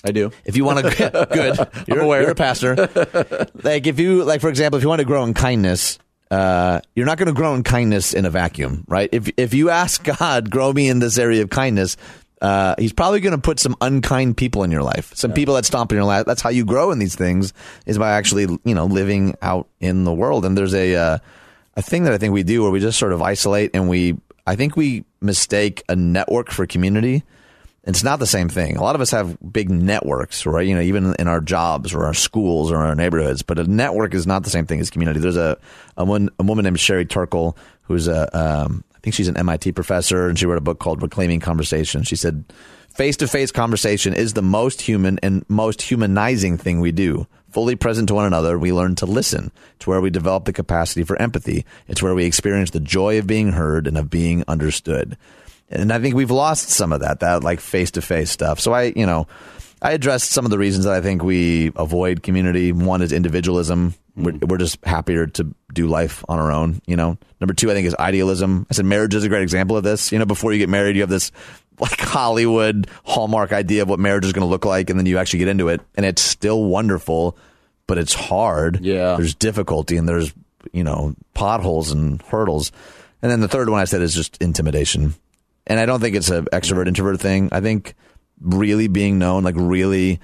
I 0.03 0.11
do. 0.11 0.31
If 0.45 0.55
you 0.55 0.63
want 0.63 0.85
to, 0.85 1.27
good. 1.31 1.87
You're, 1.87 1.99
aware. 1.99 2.21
you're 2.21 2.31
a 2.31 2.35
pastor. 2.35 2.75
like 3.63 3.87
if 3.87 3.99
you, 3.99 4.23
like 4.23 4.41
for 4.41 4.49
example, 4.49 4.77
if 4.77 4.83
you 4.83 4.89
want 4.89 4.99
to 4.99 5.05
grow 5.05 5.23
in 5.23 5.33
kindness, 5.33 5.97
uh, 6.29 6.81
you're 6.95 7.05
not 7.05 7.17
going 7.17 7.27
to 7.27 7.33
grow 7.33 7.55
in 7.55 7.63
kindness 7.63 8.13
in 8.13 8.25
a 8.25 8.29
vacuum, 8.29 8.83
right? 8.87 9.09
If 9.11 9.29
if 9.37 9.53
you 9.53 9.69
ask 9.69 10.03
God, 10.03 10.49
grow 10.49 10.71
me 10.71 10.89
in 10.89 10.99
this 10.99 11.17
area 11.17 11.41
of 11.41 11.49
kindness, 11.49 11.97
uh, 12.41 12.75
He's 12.77 12.93
probably 12.93 13.19
going 13.19 13.35
to 13.35 13.41
put 13.41 13.59
some 13.59 13.75
unkind 13.81 14.37
people 14.37 14.63
in 14.63 14.71
your 14.71 14.83
life, 14.83 15.11
some 15.15 15.33
people 15.33 15.55
that 15.55 15.65
stomp 15.65 15.91
in 15.91 15.95
your 15.95 16.05
life. 16.05 16.25
That's 16.25 16.41
how 16.41 16.49
you 16.49 16.65
grow 16.65 16.91
in 16.91 16.99
these 16.99 17.15
things 17.15 17.53
is 17.85 17.97
by 17.97 18.11
actually, 18.11 18.47
you 18.63 18.75
know, 18.75 18.85
living 18.85 19.35
out 19.41 19.67
in 19.79 20.03
the 20.03 20.13
world. 20.13 20.45
And 20.45 20.57
there's 20.57 20.73
a 20.73 20.95
uh, 20.95 21.17
a 21.77 21.81
thing 21.81 22.03
that 22.03 22.13
I 22.13 22.17
think 22.17 22.33
we 22.33 22.43
do 22.43 22.63
where 22.63 22.71
we 22.71 22.79
just 22.79 22.97
sort 22.97 23.13
of 23.13 23.21
isolate 23.21 23.71
and 23.75 23.87
we, 23.87 24.17
I 24.47 24.55
think 24.55 24.75
we 24.75 25.05
mistake 25.21 25.83
a 25.87 25.95
network 25.95 26.49
for 26.49 26.65
community. 26.65 27.23
It's 27.83 28.03
not 28.03 28.19
the 28.19 28.27
same 28.27 28.49
thing. 28.49 28.75
A 28.75 28.81
lot 28.81 28.95
of 28.95 29.01
us 29.01 29.11
have 29.11 29.37
big 29.53 29.69
networks, 29.69 30.45
right? 30.45 30.67
You 30.67 30.75
know, 30.75 30.81
even 30.81 31.15
in 31.19 31.27
our 31.27 31.39
jobs 31.39 31.93
or 31.93 32.05
our 32.05 32.15
schools 32.15 32.71
or 32.71 32.77
our 32.77 32.95
neighborhoods. 32.95 33.43
But 33.43 33.59
a 33.59 33.63
network 33.63 34.13
is 34.13 34.27
not 34.27 34.43
the 34.43 34.49
same 34.49 34.65
thing 34.65 34.81
as 34.81 34.89
community. 34.89 35.19
There's 35.19 35.37
a 35.37 35.57
a, 35.95 36.03
one, 36.03 36.29
a 36.37 36.43
woman 36.43 36.65
named 36.65 36.79
Sherry 36.79 37.05
Turkle 37.05 37.57
who's 37.83 38.09
a 38.09 38.37
um, 38.37 38.83
think 39.07 39.15
she's 39.15 39.29
an 39.29 39.37
MIT 39.37 39.71
professor, 39.71 40.27
and 40.27 40.37
she 40.37 40.45
wrote 40.45 40.57
a 40.57 40.61
book 40.61 40.79
called 40.79 41.01
Reclaiming 41.01 41.39
Conversation. 41.39 42.03
She 42.03 42.17
said, 42.17 42.43
"Face 42.93 43.15
to 43.17 43.27
face 43.27 43.51
conversation 43.53 44.13
is 44.13 44.33
the 44.33 44.41
most 44.41 44.81
human 44.81 45.17
and 45.23 45.45
most 45.47 45.81
humanizing 45.81 46.57
thing 46.57 46.81
we 46.81 46.91
do." 46.91 47.25
Fully 47.49 47.77
present 47.77 48.09
to 48.09 48.15
one 48.15 48.25
another, 48.25 48.59
we 48.59 48.73
learn 48.73 48.95
to 48.95 49.05
listen. 49.05 49.51
It's 49.77 49.87
where 49.87 50.01
we 50.01 50.09
develop 50.09 50.43
the 50.43 50.51
capacity 50.51 51.03
for 51.03 51.19
empathy. 51.21 51.65
It's 51.87 52.03
where 52.03 52.13
we 52.13 52.25
experience 52.25 52.71
the 52.71 52.81
joy 52.81 53.17
of 53.17 53.25
being 53.25 53.53
heard 53.53 53.87
and 53.87 53.97
of 53.97 54.09
being 54.09 54.43
understood. 54.45 55.15
And 55.69 55.93
I 55.93 55.99
think 55.99 56.13
we've 56.13 56.29
lost 56.29 56.69
some 56.69 56.91
of 56.91 56.99
that, 56.99 57.21
that 57.21 57.45
like 57.45 57.61
face 57.61 57.91
to 57.91 58.01
face 58.01 58.29
stuff. 58.29 58.59
So 58.59 58.73
I, 58.73 58.91
you 58.93 59.05
know, 59.05 59.25
I 59.81 59.93
addressed 59.93 60.31
some 60.31 60.43
of 60.43 60.51
the 60.51 60.57
reasons 60.57 60.83
that 60.83 60.93
I 60.93 60.99
think 60.99 61.23
we 61.23 61.71
avoid 61.77 62.23
community. 62.23 62.73
One 62.73 63.01
is 63.01 63.13
individualism. 63.13 63.93
We're, 64.17 64.31
mm. 64.31 64.49
we're 64.49 64.57
just 64.57 64.83
happier 64.83 65.27
to 65.27 65.53
do 65.73 65.87
life 65.87 66.25
on 66.27 66.39
our 66.39 66.51
own, 66.51 66.81
you 66.87 66.95
know. 66.95 67.17
Number 67.39 67.53
two, 67.53 67.69
I 67.69 67.73
think 67.73 67.87
is 67.87 67.95
idealism. 67.95 68.65
I 68.69 68.73
said 68.73 68.85
marriage 68.85 69.13
is 69.13 69.23
a 69.23 69.29
great 69.29 69.43
example 69.43 69.77
of 69.77 69.83
this. 69.83 70.11
You 70.11 70.19
know, 70.19 70.25
before 70.25 70.51
you 70.51 70.59
get 70.59 70.69
married, 70.69 70.95
you 70.95 71.03
have 71.03 71.09
this 71.09 71.31
like 71.79 71.99
Hollywood 71.99 72.89
hallmark 73.05 73.53
idea 73.53 73.83
of 73.83 73.89
what 73.89 73.99
marriage 73.99 74.25
is 74.25 74.33
going 74.33 74.45
to 74.45 74.49
look 74.49 74.65
like, 74.65 74.89
and 74.89 74.99
then 74.99 75.05
you 75.05 75.17
actually 75.17 75.39
get 75.39 75.47
into 75.47 75.69
it, 75.69 75.81
and 75.95 76.05
it's 76.05 76.21
still 76.21 76.63
wonderful, 76.63 77.37
but 77.85 77.97
it's 77.97 78.13
hard. 78.13 78.83
Yeah. 78.83 79.15
there's 79.15 79.35
difficulty, 79.35 79.97
and 79.97 80.09
there's 80.09 80.33
you 80.73 80.83
know 80.83 81.13
potholes 81.33 81.91
and 81.91 82.21
hurdles. 82.23 82.71
And 83.21 83.31
then 83.31 83.39
the 83.39 83.47
third 83.47 83.69
one 83.69 83.79
I 83.79 83.85
said 83.85 84.01
is 84.01 84.13
just 84.15 84.41
intimidation, 84.41 85.13
and 85.67 85.79
I 85.79 85.85
don't 85.85 85.99
think 85.99 86.15
it's 86.15 86.29
an 86.29 86.45
extrovert 86.45 86.87
introvert 86.87 87.19
thing. 87.19 87.49
I 87.51 87.61
think 87.61 87.93
really 88.41 88.87
being 88.87 89.19
known, 89.19 89.43
like 89.43 89.55
really 89.57 90.19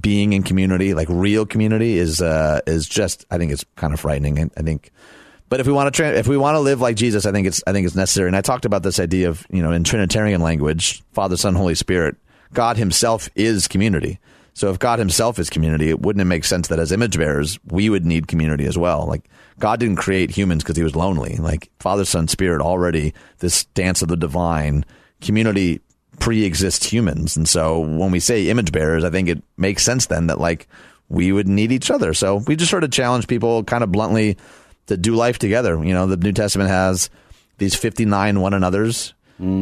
being 0.00 0.32
in 0.32 0.42
community, 0.42 0.94
like 0.94 1.08
real 1.10 1.46
community, 1.46 1.98
is 1.98 2.20
uh, 2.20 2.60
is 2.66 2.88
just. 2.88 3.24
I 3.30 3.38
think 3.38 3.52
it's 3.52 3.64
kind 3.76 3.92
of 3.92 4.00
frightening. 4.00 4.50
I 4.56 4.62
think, 4.62 4.90
but 5.48 5.60
if 5.60 5.66
we 5.66 5.72
want 5.72 5.92
to 5.92 5.96
tra- 5.96 6.12
if 6.12 6.26
we 6.26 6.36
want 6.36 6.56
to 6.56 6.60
live 6.60 6.80
like 6.80 6.96
Jesus, 6.96 7.26
I 7.26 7.32
think 7.32 7.46
it's 7.46 7.62
I 7.66 7.72
think 7.72 7.86
it's 7.86 7.96
necessary. 7.96 8.28
And 8.28 8.36
I 8.36 8.40
talked 8.40 8.64
about 8.64 8.82
this 8.82 8.98
idea 8.98 9.28
of 9.28 9.46
you 9.50 9.62
know 9.62 9.72
in 9.72 9.84
Trinitarian 9.84 10.40
language, 10.40 11.02
Father, 11.12 11.36
Son, 11.36 11.54
Holy 11.54 11.74
Spirit, 11.74 12.16
God 12.52 12.76
Himself 12.76 13.28
is 13.34 13.68
community. 13.68 14.18
So 14.54 14.70
if 14.70 14.78
God 14.78 14.98
Himself 14.98 15.38
is 15.38 15.50
community, 15.50 15.90
it 15.90 16.00
wouldn't 16.00 16.22
it 16.22 16.26
make 16.26 16.44
sense 16.44 16.68
that 16.68 16.78
as 16.78 16.92
image 16.92 17.18
bearers 17.18 17.58
we 17.66 17.90
would 17.90 18.06
need 18.06 18.28
community 18.28 18.66
as 18.66 18.78
well? 18.78 19.06
Like 19.06 19.28
God 19.58 19.80
didn't 19.80 19.96
create 19.96 20.30
humans 20.30 20.62
because 20.62 20.76
He 20.76 20.82
was 20.82 20.96
lonely. 20.96 21.36
Like 21.36 21.70
Father, 21.78 22.04
Son, 22.04 22.28
Spirit 22.28 22.62
already 22.62 23.14
this 23.38 23.64
dance 23.66 24.02
of 24.02 24.08
the 24.08 24.16
divine 24.16 24.84
community 25.20 25.80
pre-exists 26.18 26.86
humans. 26.86 27.36
And 27.36 27.48
so 27.48 27.80
when 27.80 28.10
we 28.10 28.20
say 28.20 28.48
image 28.48 28.72
bearers 28.72 29.04
i 29.04 29.10
think 29.10 29.28
it 29.28 29.42
makes 29.56 29.82
sense 29.82 30.06
then 30.06 30.26
that 30.28 30.40
like 30.40 30.68
we 31.08 31.30
would 31.32 31.48
need 31.48 31.72
each 31.72 31.90
other. 31.90 32.14
So 32.14 32.36
we 32.36 32.56
just 32.56 32.70
sort 32.70 32.84
of 32.84 32.90
challenge 32.90 33.28
people 33.28 33.62
kind 33.64 33.84
of 33.84 33.92
bluntly 33.92 34.36
to 34.86 34.96
do 34.96 35.14
life 35.14 35.38
together. 35.38 35.82
You 35.84 35.94
know 35.94 36.06
the 36.06 36.16
new 36.16 36.32
testament 36.32 36.70
has 36.70 37.10
these 37.58 37.74
59 37.74 38.40
one 38.40 38.54
another's 38.54 39.14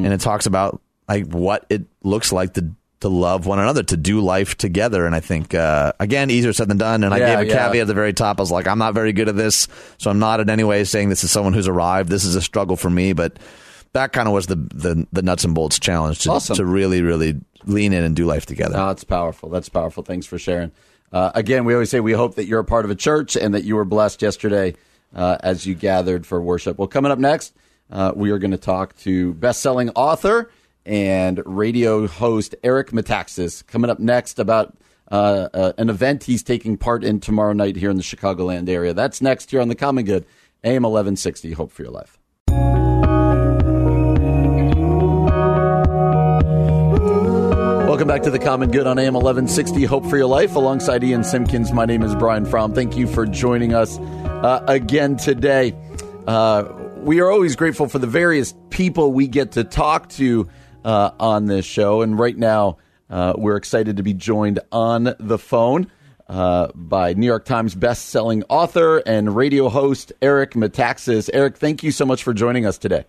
and 0.04 0.12
it 0.12 0.20
talks 0.20 0.46
about 0.46 0.80
like 1.08 1.26
what 1.26 1.66
it 1.68 1.84
looks 2.02 2.32
like 2.32 2.54
to 2.54 2.70
to 3.00 3.08
love 3.08 3.44
one 3.44 3.58
another 3.58 3.82
to 3.82 3.96
do 3.96 4.20
life 4.20 4.56
together. 4.56 5.04
And 5.04 5.14
i 5.14 5.20
think 5.20 5.54
uh, 5.54 5.92
again 6.00 6.30
easier 6.30 6.52
said 6.52 6.68
than 6.68 6.78
done. 6.78 7.04
And 7.04 7.12
i 7.12 7.18
gave 7.18 7.38
a 7.40 7.46
yeah. 7.46 7.66
caveat 7.66 7.82
at 7.82 7.86
the 7.88 7.94
very 7.94 8.12
top. 8.12 8.38
I 8.38 8.42
was 8.42 8.50
like 8.50 8.66
i'm 8.66 8.78
not 8.78 8.94
very 8.94 9.12
good 9.12 9.28
at 9.28 9.36
this 9.36 9.68
so 9.98 10.10
i'm 10.10 10.18
not 10.18 10.40
in 10.40 10.48
any 10.48 10.64
way 10.64 10.84
saying 10.84 11.08
this 11.08 11.24
is 11.24 11.30
someone 11.30 11.52
who's 11.52 11.68
arrived. 11.68 12.08
This 12.08 12.24
is 12.24 12.36
a 12.36 12.42
struggle 12.42 12.76
for 12.76 12.90
me. 12.90 13.12
But 13.12 13.38
that 13.94 14.12
kind 14.12 14.28
of 14.28 14.34
was 14.34 14.46
the, 14.46 14.56
the 14.56 15.06
the 15.12 15.22
nuts 15.22 15.44
and 15.44 15.54
bolts 15.54 15.78
challenge 15.80 16.20
to, 16.20 16.30
Awesome. 16.32 16.56
to 16.56 16.64
really 16.64 17.00
really 17.02 17.40
lean 17.64 17.92
in 17.94 18.04
and 18.04 18.14
do 18.14 18.26
life 18.26 18.44
together. 18.46 18.76
No, 18.76 18.90
it's 18.90 19.04
powerful. 19.04 19.48
That's 19.48 19.68
powerful. 19.70 20.02
Thanks 20.02 20.26
for 20.26 20.38
sharing. 20.38 20.70
Uh, 21.12 21.30
again, 21.34 21.64
we 21.64 21.72
always 21.72 21.88
say 21.90 22.00
we 22.00 22.12
hope 22.12 22.34
that 22.34 22.46
you're 22.46 22.60
a 22.60 22.64
part 22.64 22.84
of 22.84 22.90
a 22.90 22.94
church 22.94 23.36
and 23.36 23.54
that 23.54 23.64
you 23.64 23.76
were 23.76 23.84
blessed 23.84 24.20
yesterday 24.20 24.74
uh, 25.14 25.38
as 25.40 25.64
you 25.64 25.74
gathered 25.74 26.26
for 26.26 26.42
worship. 26.42 26.76
Well, 26.76 26.88
coming 26.88 27.10
up 27.12 27.18
next, 27.18 27.54
uh, 27.90 28.12
we 28.14 28.30
are 28.32 28.38
going 28.38 28.50
to 28.50 28.56
talk 28.58 28.96
to 28.98 29.32
best-selling 29.34 29.90
author 29.90 30.50
and 30.84 31.40
radio 31.46 32.06
host 32.08 32.54
Eric 32.64 32.90
Metaxas. 32.90 33.64
Coming 33.66 33.90
up 33.90 34.00
next 34.00 34.38
about 34.40 34.76
uh, 35.12 35.48
uh, 35.54 35.72
an 35.78 35.88
event 35.88 36.24
he's 36.24 36.42
taking 36.42 36.76
part 36.76 37.04
in 37.04 37.20
tomorrow 37.20 37.52
night 37.52 37.76
here 37.76 37.90
in 37.90 37.96
the 37.96 38.02
Chicagoland 38.02 38.68
area. 38.68 38.92
That's 38.92 39.22
next 39.22 39.52
here 39.52 39.60
on 39.60 39.68
the 39.68 39.76
Common 39.76 40.04
Good, 40.04 40.26
AM 40.64 40.82
1160. 40.82 41.52
Hope 41.52 41.70
for 41.70 41.82
your 41.82 41.92
life. 41.92 42.18
Welcome 48.04 48.16
back 48.16 48.24
to 48.24 48.30
the 48.30 48.44
Common 48.44 48.70
Good 48.70 48.86
on 48.86 48.98
AM 48.98 49.14
1160. 49.14 49.84
Hope 49.84 50.04
for 50.04 50.18
your 50.18 50.26
life. 50.26 50.56
Alongside 50.56 51.02
Ian 51.02 51.24
Simpkins, 51.24 51.72
my 51.72 51.86
name 51.86 52.02
is 52.02 52.14
Brian 52.14 52.44
Fromm. 52.44 52.74
Thank 52.74 52.98
you 52.98 53.06
for 53.06 53.24
joining 53.24 53.72
us 53.72 53.98
uh, 53.98 54.62
again 54.68 55.16
today. 55.16 55.74
Uh, 56.26 56.64
we 56.98 57.20
are 57.20 57.30
always 57.30 57.56
grateful 57.56 57.88
for 57.88 57.98
the 57.98 58.06
various 58.06 58.52
people 58.68 59.14
we 59.14 59.26
get 59.26 59.52
to 59.52 59.64
talk 59.64 60.10
to 60.10 60.50
uh, 60.84 61.12
on 61.18 61.46
this 61.46 61.64
show. 61.64 62.02
And 62.02 62.18
right 62.18 62.36
now, 62.36 62.76
Uh, 63.08 63.32
we're 63.38 63.56
excited 63.56 63.96
to 63.96 64.02
be 64.02 64.12
joined 64.12 64.60
on 64.70 65.14
the 65.18 65.38
phone 65.38 65.90
uh, 66.28 66.68
by 66.74 67.14
New 67.14 67.26
York 67.26 67.46
Times 67.46 67.74
best-selling 67.74 68.44
author 68.50 68.98
and 69.06 69.34
radio 69.34 69.70
host 69.70 70.12
Eric 70.20 70.50
Metaxas. 70.52 71.30
Eric, 71.32 71.56
thank 71.56 71.82
you 71.82 71.90
so 71.90 72.04
much 72.04 72.22
for 72.22 72.34
joining 72.34 72.66
us 72.66 72.76
today. 72.76 73.06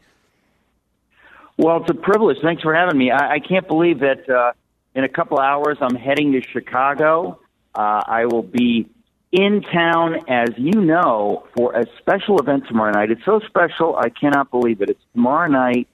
Well, 1.58 1.82
it's 1.82 1.90
a 1.90 1.94
privilege. 1.94 2.38
Thanks 2.42 2.64
for 2.64 2.74
having 2.74 2.98
me. 2.98 3.12
I, 3.12 3.34
I 3.34 3.40
can't 3.40 3.68
believe 3.68 4.00
that 4.00 4.30
uh, 4.30 4.54
in 4.96 5.04
a 5.04 5.10
couple 5.10 5.40
hours 5.40 5.78
I'm 5.82 5.96
heading 5.96 6.32
to 6.32 6.42
Chicago. 6.42 7.40
Uh, 7.76 8.02
I 8.08 8.26
will 8.26 8.44
be 8.44 8.90
in 9.32 9.62
town, 9.62 10.22
as 10.30 10.50
you 10.58 10.80
know, 10.80 11.46
for 11.56 11.74
a 11.74 11.86
special 12.00 12.40
event 12.40 12.68
tomorrow 12.68 12.92
night. 12.92 13.12
It's 13.12 13.26
so 13.26 13.42
special, 13.46 13.98
I 13.98 14.10
cannot 14.10 14.50
believe 14.50 14.82
it. 14.82 14.90
It's 14.90 15.04
tomorrow 15.14 15.50
night 15.50 15.90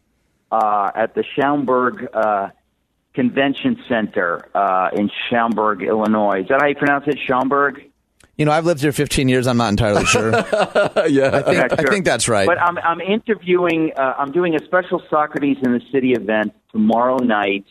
uh, 0.52 0.92
at 0.94 1.16
the 1.16 1.24
Schaumburg 1.36 2.08
uh, 2.14 2.50
Convention 3.16 3.82
Center 3.90 4.48
uh, 4.54 4.90
in 4.94 5.10
Schaumburg, 5.30 5.82
Illinois. 5.82 6.42
Is 6.42 6.50
that 6.50 6.62
how 6.62 6.68
you 6.68 6.76
pronounce 6.76 7.06
it? 7.08 7.18
Schaumburg? 7.26 7.82
You 8.38 8.46
know, 8.46 8.52
I've 8.52 8.66
lived 8.66 8.82
here 8.82 8.92
15 8.92 9.28
years. 9.28 9.48
I'm 9.48 9.58
not 9.58 9.70
entirely 9.70 10.06
sure. 10.06 10.32
yeah, 10.32 11.32
I 11.34 11.42
think, 11.42 11.80
I 11.80 11.84
think 11.90 12.06
that's 12.06 12.30
right. 12.30 12.48
But 12.48 12.60
I'm, 12.62 12.78
I'm 12.78 13.02
interviewing, 13.02 13.92
uh, 13.98 14.16
I'm 14.18 14.32
doing 14.32 14.56
a 14.56 14.64
special 14.64 15.02
Socrates 15.10 15.58
in 15.64 15.74
the 15.74 15.82
City 15.92 16.14
event 16.14 16.54
tomorrow 16.72 17.18
night, 17.18 17.66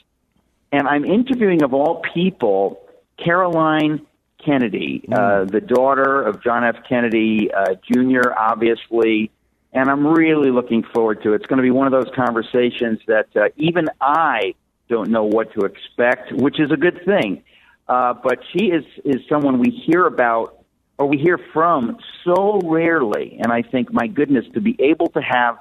and 0.72 0.86
I'm 0.88 1.04
interviewing, 1.04 1.62
of 1.62 1.74
all 1.74 2.02
people, 2.14 2.80
Caroline 3.16 4.06
Kennedy, 4.44 5.04
uh, 5.12 5.16
Mm. 5.44 5.50
the 5.50 5.60
daughter 5.60 6.22
of 6.22 6.42
John 6.42 6.64
F. 6.64 6.76
Kennedy 6.88 7.50
uh, 7.52 7.74
Jr., 7.90 8.32
obviously. 8.38 9.30
And 9.72 9.88
I'm 9.88 10.06
really 10.06 10.50
looking 10.50 10.82
forward 10.82 11.22
to 11.22 11.32
it. 11.32 11.36
It's 11.36 11.46
going 11.46 11.58
to 11.58 11.62
be 11.62 11.70
one 11.70 11.86
of 11.86 11.92
those 11.92 12.12
conversations 12.14 12.98
that 13.06 13.28
uh, 13.36 13.48
even 13.56 13.86
I 14.00 14.54
don't 14.88 15.10
know 15.10 15.24
what 15.24 15.52
to 15.54 15.60
expect, 15.60 16.32
which 16.32 16.58
is 16.58 16.72
a 16.72 16.76
good 16.76 17.04
thing. 17.04 17.44
Uh, 17.88 18.14
but 18.14 18.40
she 18.52 18.66
is, 18.66 18.84
is 19.04 19.20
someone 19.28 19.58
we 19.58 19.70
hear 19.70 20.06
about 20.06 20.64
or 20.98 21.06
we 21.06 21.18
hear 21.18 21.38
from 21.52 21.98
so 22.24 22.60
rarely. 22.64 23.36
And 23.40 23.52
I 23.52 23.62
think, 23.62 23.92
my 23.92 24.06
goodness, 24.06 24.44
to 24.54 24.60
be 24.60 24.76
able 24.80 25.08
to 25.10 25.20
have 25.20 25.58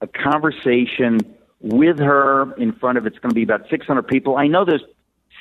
a 0.00 0.06
conversation 0.06 1.20
with 1.62 1.98
her 1.98 2.52
in 2.54 2.72
front 2.72 2.98
of 2.98 3.06
it's 3.06 3.18
going 3.18 3.30
to 3.30 3.34
be 3.34 3.44
about 3.44 3.68
600 3.70 4.02
people. 4.02 4.36
I 4.36 4.48
know 4.48 4.64
there's 4.64 4.84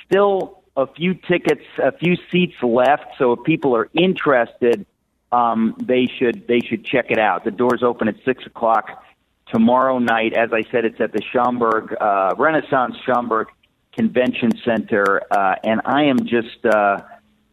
still 0.06 0.64
a 0.78 0.88
few 0.88 1.16
tickets, 1.16 1.66
a 1.82 1.92
few 1.92 2.16
seats 2.32 2.56
left. 2.62 3.06
So 3.18 3.34
if 3.34 3.44
people 3.44 3.76
are 3.76 3.90
interested, 3.94 4.86
um, 5.32 5.76
they 5.80 6.08
should 6.08 6.48
they 6.48 6.60
should 6.60 6.86
check 6.86 7.10
it 7.10 7.18
out. 7.18 7.44
The 7.44 7.52
doors 7.52 7.84
open 7.84 8.08
at 8.08 8.16
six 8.26 8.46
o'clock 8.46 9.04
tomorrow 9.48 10.00
night. 10.00 10.34
As 10.34 10.52
I 10.54 10.64
said, 10.72 10.86
it's 10.86 11.00
at 11.00 11.14
the 11.14 11.22
Schaumburg 11.32 11.96
uh, 12.00 12.36
Renaissance 12.38 12.96
Schaumburg 13.06 13.48
Convention 13.94 14.52
Center, 14.64 15.22
uh, 15.32 15.56
and 15.64 15.82
I 15.86 16.04
am 16.04 16.26
just. 16.26 16.66
Uh, 16.66 17.02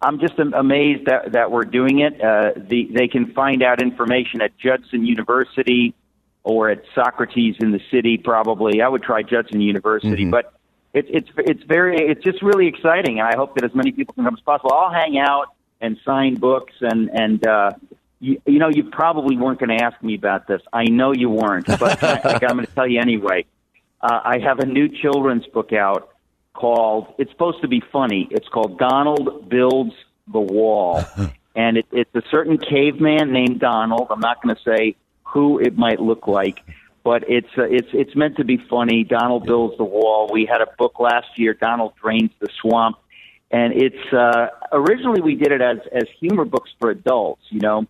I'm 0.01 0.21
just 0.21 0.39
am- 0.39 0.55
amazed 0.55 1.07
that, 1.07 1.33
that 1.33 1.51
we're 1.51 1.65
doing 1.65 1.99
it. 1.99 2.23
Uh, 2.23 2.53
the, 2.57 2.89
they 2.93 3.09
can 3.09 3.33
find 3.33 3.65
out 3.65 3.83
information 3.83 4.41
at 4.41 4.57
Judson 4.57 5.05
University 5.05 5.93
or 6.43 6.71
at 6.71 6.83
Socrates 6.95 7.57
in 7.61 7.73
the 7.73 7.81
city. 7.91 8.19
Probably, 8.19 8.81
I 8.81 8.89
would 8.89 9.03
try 9.03 9.23
Judson 9.23 9.61
University, 9.61 10.25
but 10.31 10.53
it's 10.95 11.09
it's 11.11 11.29
it's 11.37 11.63
very 11.65 11.97
it's 11.99 12.23
just 12.23 12.43
really 12.43 12.67
exciting, 12.67 13.19
and 13.19 13.29
I 13.29 13.37
hope 13.37 13.55
that 13.57 13.65
as 13.65 13.75
many 13.75 13.93
people 13.93 14.15
can 14.15 14.25
come 14.25 14.35
as 14.35 14.41
possible. 14.41 14.73
I'll 14.73 14.93
hang 14.93 15.19
out 15.19 15.55
and 15.81 15.99
sign 16.05 16.35
books, 16.37 16.73
and 16.81 17.11
and 17.13 17.47
uh, 17.47 17.71
you, 18.21 18.41
you 18.47 18.59
know 18.59 18.69
you 18.69 18.85
probably 18.85 19.37
weren't 19.37 19.61
going 19.61 19.77
to 19.77 19.85
ask 19.85 20.03
me 20.03 20.15
about 20.15 20.47
this. 20.47 20.63
I 20.73 20.85
know 20.85 21.13
you 21.13 21.31
weren't, 21.31 21.67
but 21.67 22.03
I, 22.05 22.39
I'm 22.47 22.57
going 22.57 22.67
to 22.67 22.73
tell 22.75 22.89
you 22.89 23.01
anyway. 23.01 23.45
Uh, 24.01 24.21
I 24.25 24.39
have 24.39 24.61
a 24.61 24.67
new 24.67 24.89
children's 24.89 25.47
book 25.47 25.73
out 25.73 26.11
called. 26.55 27.15
It's 27.19 27.31
supposed 27.31 27.61
to 27.63 27.69
be 27.69 27.83
funny. 27.93 28.29
It's 28.31 28.49
called 28.49 28.79
Donald 28.79 29.49
Builds 29.49 29.95
the 30.33 30.41
Wall, 30.41 31.05
and 31.55 31.77
it, 31.77 31.87
it's 31.93 32.15
a 32.15 32.23
certain 32.31 32.59
caveman 32.59 33.33
named 33.33 33.61
Donald. 33.61 34.09
I'm 34.11 34.21
not 34.21 34.43
going 34.43 34.57
to 34.57 34.63
say 34.63 34.97
who 35.33 35.59
it 35.59 35.77
might 35.77 36.01
look 36.01 36.27
like, 36.27 36.61
but 37.05 37.25
it's 37.29 37.49
uh, 37.57 37.63
it's 37.65 37.89
it's 37.93 38.15
meant 38.17 38.37
to 38.37 38.45
be 38.45 38.59
funny. 38.71 39.05
Donald 39.05 39.47
builds 39.47 39.77
the 39.77 39.85
wall. 39.85 40.29
We 40.33 40.47
had 40.47 40.61
a 40.61 40.69
book 40.79 40.99
last 40.99 41.27
year. 41.37 41.55
Donald 41.55 41.93
drains 42.03 42.31
the 42.41 42.49
swamp, 42.61 42.97
and 43.51 43.73
it's 43.75 44.13
uh, 44.13 44.49
originally 44.73 45.21
we 45.21 45.35
did 45.35 45.53
it 45.53 45.61
as 45.61 45.79
as 45.93 46.05
humor 46.21 46.45
books 46.45 46.71
for 46.81 46.91
adults, 46.91 47.43
you 47.51 47.61
know. 47.61 47.87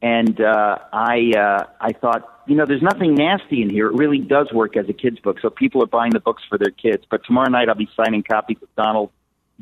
And 0.00 0.40
uh, 0.40 0.78
I 0.92 1.32
uh, 1.36 1.64
I 1.80 1.92
thought, 1.92 2.42
you 2.46 2.56
know, 2.56 2.64
there's 2.66 2.82
nothing 2.82 3.14
nasty 3.14 3.62
in 3.62 3.70
here. 3.70 3.88
It 3.88 3.94
really 3.94 4.18
does 4.18 4.52
work 4.52 4.76
as 4.76 4.88
a 4.88 4.92
kids 4.92 5.18
book, 5.18 5.38
so 5.40 5.50
people 5.50 5.82
are 5.82 5.86
buying 5.86 6.12
the 6.12 6.20
books 6.20 6.42
for 6.48 6.56
their 6.56 6.70
kids. 6.70 7.04
But 7.10 7.24
tomorrow 7.24 7.50
night 7.50 7.68
I'll 7.68 7.74
be 7.74 7.90
signing 7.96 8.22
copies 8.22 8.58
of 8.62 8.68
Donald 8.76 9.10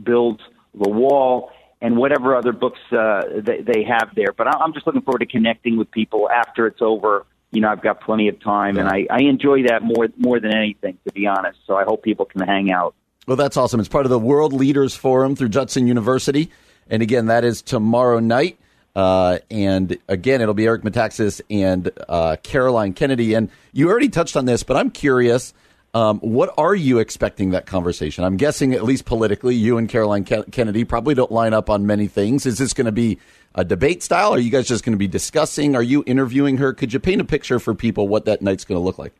builds 0.02 0.42
the 0.74 0.90
wall 0.90 1.50
and 1.80 1.96
whatever 1.96 2.36
other 2.36 2.52
books 2.52 2.80
uh, 2.92 3.22
they, 3.36 3.60
they 3.60 3.84
have 3.84 4.10
there. 4.14 4.32
But 4.32 4.48
I'm 4.48 4.72
just 4.72 4.86
looking 4.86 5.02
forward 5.02 5.20
to 5.20 5.26
connecting 5.26 5.76
with 5.76 5.90
people 5.90 6.30
after 6.30 6.66
it's 6.66 6.80
over. 6.80 7.26
You 7.52 7.60
know, 7.60 7.68
I've 7.68 7.82
got 7.82 8.00
plenty 8.00 8.28
of 8.28 8.40
time, 8.40 8.76
and 8.76 8.88
I, 8.88 9.06
I 9.10 9.22
enjoy 9.22 9.64
that 9.68 9.82
more 9.82 10.08
more 10.16 10.40
than 10.40 10.54
anything, 10.54 10.98
to 11.06 11.12
be 11.12 11.26
honest. 11.26 11.58
So 11.66 11.76
I 11.76 11.84
hope 11.84 12.02
people 12.02 12.26
can 12.26 12.40
hang 12.40 12.70
out. 12.72 12.94
Well, 13.26 13.36
that's 13.36 13.56
awesome. 13.56 13.80
It's 13.80 13.88
part 13.88 14.06
of 14.06 14.10
the 14.10 14.18
World 14.18 14.52
Leaders 14.52 14.94
Forum 14.94 15.34
through 15.36 15.48
Judson 15.48 15.86
University. 15.86 16.50
And 16.88 17.02
again, 17.02 17.26
that 17.26 17.44
is 17.44 17.62
tomorrow 17.62 18.20
night. 18.20 18.58
Uh, 18.94 19.38
and 19.50 19.98
again, 20.08 20.40
it'll 20.40 20.54
be 20.54 20.66
Eric 20.66 20.82
Metaxas 20.82 21.40
and 21.50 21.90
uh, 22.08 22.36
Caroline 22.42 22.94
Kennedy. 22.94 23.34
And 23.34 23.50
you 23.72 23.90
already 23.90 24.08
touched 24.08 24.36
on 24.36 24.44
this, 24.44 24.62
but 24.62 24.76
I'm 24.76 24.90
curious. 24.90 25.52
Um, 25.96 26.18
what 26.18 26.52
are 26.58 26.74
you 26.74 26.98
expecting 26.98 27.52
that 27.52 27.64
conversation? 27.64 28.22
I'm 28.22 28.36
guessing, 28.36 28.74
at 28.74 28.84
least 28.84 29.06
politically, 29.06 29.54
you 29.54 29.78
and 29.78 29.88
Caroline 29.88 30.26
Ke- 30.26 30.52
Kennedy 30.52 30.84
probably 30.84 31.14
don't 31.14 31.32
line 31.32 31.54
up 31.54 31.70
on 31.70 31.86
many 31.86 32.06
things. 32.06 32.44
Is 32.44 32.58
this 32.58 32.74
going 32.74 32.84
to 32.84 32.92
be 32.92 33.18
a 33.54 33.64
debate 33.64 34.02
style? 34.02 34.32
Are 34.34 34.38
you 34.38 34.50
guys 34.50 34.68
just 34.68 34.84
going 34.84 34.92
to 34.92 34.98
be 34.98 35.08
discussing? 35.08 35.74
Are 35.74 35.82
you 35.82 36.04
interviewing 36.06 36.58
her? 36.58 36.74
Could 36.74 36.92
you 36.92 37.00
paint 37.00 37.22
a 37.22 37.24
picture 37.24 37.58
for 37.58 37.74
people 37.74 38.08
what 38.08 38.26
that 38.26 38.42
night's 38.42 38.66
going 38.66 38.78
to 38.78 38.84
look 38.84 38.98
like? 38.98 39.14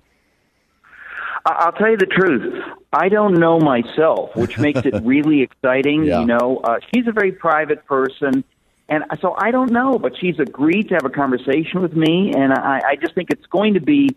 I- 1.47 1.55
I'll 1.61 1.73
tell 1.73 1.89
you 1.89 1.97
the 1.97 2.05
truth. 2.05 2.63
I 2.93 3.09
don't 3.09 3.41
know 3.41 3.59
myself, 3.59 4.37
which 4.37 4.59
makes 4.59 4.81
it 4.85 4.95
really 5.03 5.41
exciting. 5.41 6.05
Yeah. 6.05 6.21
You 6.21 6.27
know, 6.27 6.61
uh, 6.63 6.77
she's 6.95 7.07
a 7.07 7.13
very 7.13 7.33
private 7.33 7.87
person, 7.87 8.45
and 8.91 9.03
so 9.23 9.35
I 9.39 9.51
don't 9.51 9.73
know, 9.73 9.99
but 9.99 10.13
she's 10.21 10.39
agreed 10.39 10.91
to 10.91 10.95
have 10.97 11.07
a 11.07 11.11
conversation 11.11 11.81
with 11.81 11.95
me, 11.95 12.35
and 12.37 12.53
I, 12.53 12.83
I 12.87 12.97
just 12.97 13.15
think 13.15 13.31
it's 13.31 13.47
going 13.47 13.73
to 13.75 13.81
be 13.81 14.11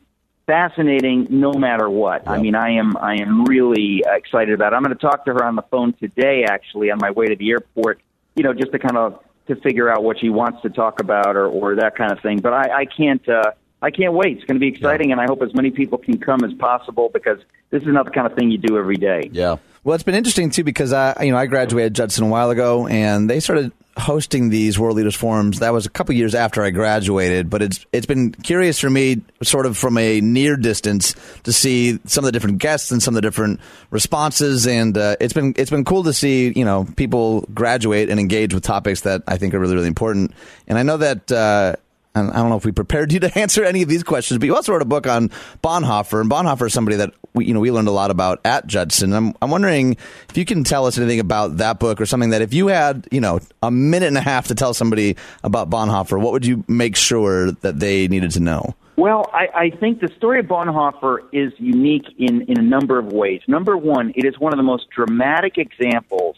fascinating 0.49 1.27
no 1.29 1.53
matter 1.53 1.87
what. 1.87 2.27
I 2.27 2.41
mean, 2.41 2.55
I 2.55 2.71
am 2.71 2.97
I 2.97 3.17
am 3.21 3.45
really 3.45 4.03
uh, 4.03 4.15
excited 4.15 4.53
about 4.53 4.73
it. 4.73 4.75
I'm 4.75 4.81
going 4.81 4.95
to 4.95 4.99
talk 4.99 5.25
to 5.25 5.33
her 5.33 5.43
on 5.43 5.55
the 5.55 5.61
phone 5.69 5.93
today, 5.93 6.43
actually, 6.49 6.89
on 6.89 6.97
my 6.99 7.11
way 7.11 7.27
to 7.27 7.35
the 7.35 7.51
airport. 7.51 8.01
You 8.35 8.43
know, 8.43 8.53
just 8.53 8.71
to 8.71 8.79
kind 8.79 8.97
of 8.97 9.23
to 9.47 9.55
figure 9.57 9.89
out 9.89 10.03
what 10.03 10.19
she 10.19 10.29
wants 10.29 10.61
to 10.63 10.69
talk 10.69 10.99
about 10.99 11.35
or 11.35 11.45
or 11.45 11.75
that 11.75 11.95
kind 11.95 12.11
of 12.11 12.19
thing. 12.21 12.39
But 12.39 12.53
I, 12.53 12.79
I 12.79 12.85
can't. 12.85 13.27
Uh, 13.29 13.51
I 13.81 13.91
can't 13.91 14.13
wait. 14.13 14.37
It's 14.37 14.45
going 14.45 14.55
to 14.55 14.59
be 14.59 14.67
exciting, 14.67 15.13
and 15.13 15.21
I 15.21 15.25
hope 15.25 15.41
as 15.41 15.53
many 15.53 15.71
people 15.71 15.99
can 15.99 16.17
come 16.17 16.43
as 16.43 16.51
possible 16.55 17.09
because 17.13 17.37
this 17.69 17.81
is 17.83 17.87
not 17.87 18.03
the 18.03 18.11
kind 18.11 18.27
of 18.27 18.33
thing 18.33 18.51
you 18.51 18.57
do 18.57 18.77
every 18.77 18.97
day. 18.97 19.29
Yeah. 19.31 19.55
Well, 19.85 19.95
it's 19.95 20.03
been 20.03 20.15
interesting 20.15 20.49
too 20.49 20.65
because 20.65 20.91
I, 20.91 21.23
you 21.23 21.31
know, 21.31 21.37
I 21.37 21.45
graduated 21.45 21.93
Judson 21.93 22.25
a 22.25 22.27
while 22.27 22.49
ago, 22.49 22.87
and 22.87 23.29
they 23.29 23.39
started 23.39 23.71
hosting 23.99 24.49
these 24.49 24.79
World 24.79 24.97
Leaders 24.97 25.15
Forums. 25.15 25.59
That 25.59 25.73
was 25.73 25.85
a 25.85 25.89
couple 25.89 26.15
years 26.15 26.33
after 26.33 26.63
I 26.63 26.71
graduated, 26.71 27.49
but 27.49 27.61
it's 27.61 27.85
it's 27.93 28.05
been 28.05 28.31
curious 28.31 28.79
for 28.79 28.89
me, 28.89 29.21
sort 29.43 29.65
of 29.65 29.77
from 29.77 29.97
a 29.97 30.21
near 30.21 30.55
distance, 30.55 31.13
to 31.43 31.53
see 31.53 31.99
some 32.05 32.23
of 32.23 32.27
the 32.27 32.31
different 32.31 32.57
guests 32.57 32.91
and 32.91 33.03
some 33.03 33.13
of 33.13 33.15
the 33.15 33.21
different 33.21 33.59
responses, 33.91 34.65
and 34.67 34.97
uh, 34.97 35.15
it's 35.19 35.33
been 35.33 35.53
it's 35.57 35.69
been 35.69 35.85
cool 35.85 36.03
to 36.03 36.13
see 36.13 36.51
you 36.55 36.65
know 36.65 36.87
people 36.95 37.41
graduate 37.53 38.09
and 38.09 38.19
engage 38.19 38.53
with 38.53 38.63
topics 38.63 39.01
that 39.01 39.23
I 39.27 39.37
think 39.37 39.53
are 39.53 39.59
really 39.59 39.75
really 39.75 39.87
important. 39.87 40.33
And 40.67 40.77
I 40.77 40.83
know 40.83 40.97
that. 40.97 41.31
Uh, 41.31 41.75
and 42.15 42.31
I 42.31 42.37
don't 42.37 42.49
know 42.49 42.57
if 42.57 42.65
we 42.65 42.71
prepared 42.71 43.11
you 43.13 43.19
to 43.21 43.39
answer 43.39 43.63
any 43.63 43.81
of 43.81 43.89
these 43.89 44.03
questions, 44.03 44.37
but 44.39 44.45
you 44.45 44.55
also 44.55 44.71
wrote 44.71 44.81
a 44.81 44.85
book 44.85 45.07
on 45.07 45.29
Bonhoeffer, 45.63 46.21
and 46.21 46.29
Bonhoeffer 46.29 46.67
is 46.67 46.73
somebody 46.73 46.97
that 46.97 47.13
we, 47.33 47.45
you 47.45 47.53
know, 47.53 47.59
we 47.59 47.71
learned 47.71 47.87
a 47.87 47.91
lot 47.91 48.11
about 48.11 48.41
at 48.43 48.67
Judson. 48.67 49.13
I'm, 49.13 49.33
I'm 49.41 49.51
wondering 49.51 49.93
if 50.29 50.37
you 50.37 50.45
can 50.45 50.63
tell 50.63 50.85
us 50.85 50.97
anything 50.97 51.19
about 51.19 51.57
that 51.57 51.79
book 51.79 52.01
or 52.01 52.05
something 52.05 52.31
that 52.31 52.41
if 52.41 52.53
you 52.53 52.67
had, 52.67 53.07
you 53.11 53.21
know, 53.21 53.39
a 53.61 53.71
minute 53.71 54.07
and 54.07 54.17
a 54.17 54.21
half 54.21 54.47
to 54.47 54.55
tell 54.55 54.73
somebody 54.73 55.15
about 55.43 55.69
Bonhoeffer, 55.69 56.19
what 56.19 56.33
would 56.33 56.45
you 56.45 56.63
make 56.67 56.95
sure 56.95 57.51
that 57.51 57.79
they 57.79 58.07
needed 58.07 58.31
to 58.31 58.39
know? 58.39 58.75
Well, 58.95 59.29
I, 59.31 59.47
I 59.55 59.69
think 59.69 60.01
the 60.01 60.09
story 60.17 60.41
of 60.41 60.47
Bonhoeffer 60.47 61.19
is 61.31 61.53
unique 61.57 62.05
in, 62.17 62.41
in 62.49 62.59
a 62.59 62.61
number 62.61 62.99
of 62.99 63.05
ways. 63.13 63.41
Number 63.47 63.77
one, 63.77 64.11
it 64.15 64.25
is 64.25 64.37
one 64.37 64.51
of 64.51 64.57
the 64.57 64.63
most 64.63 64.89
dramatic 64.89 65.57
examples 65.57 66.35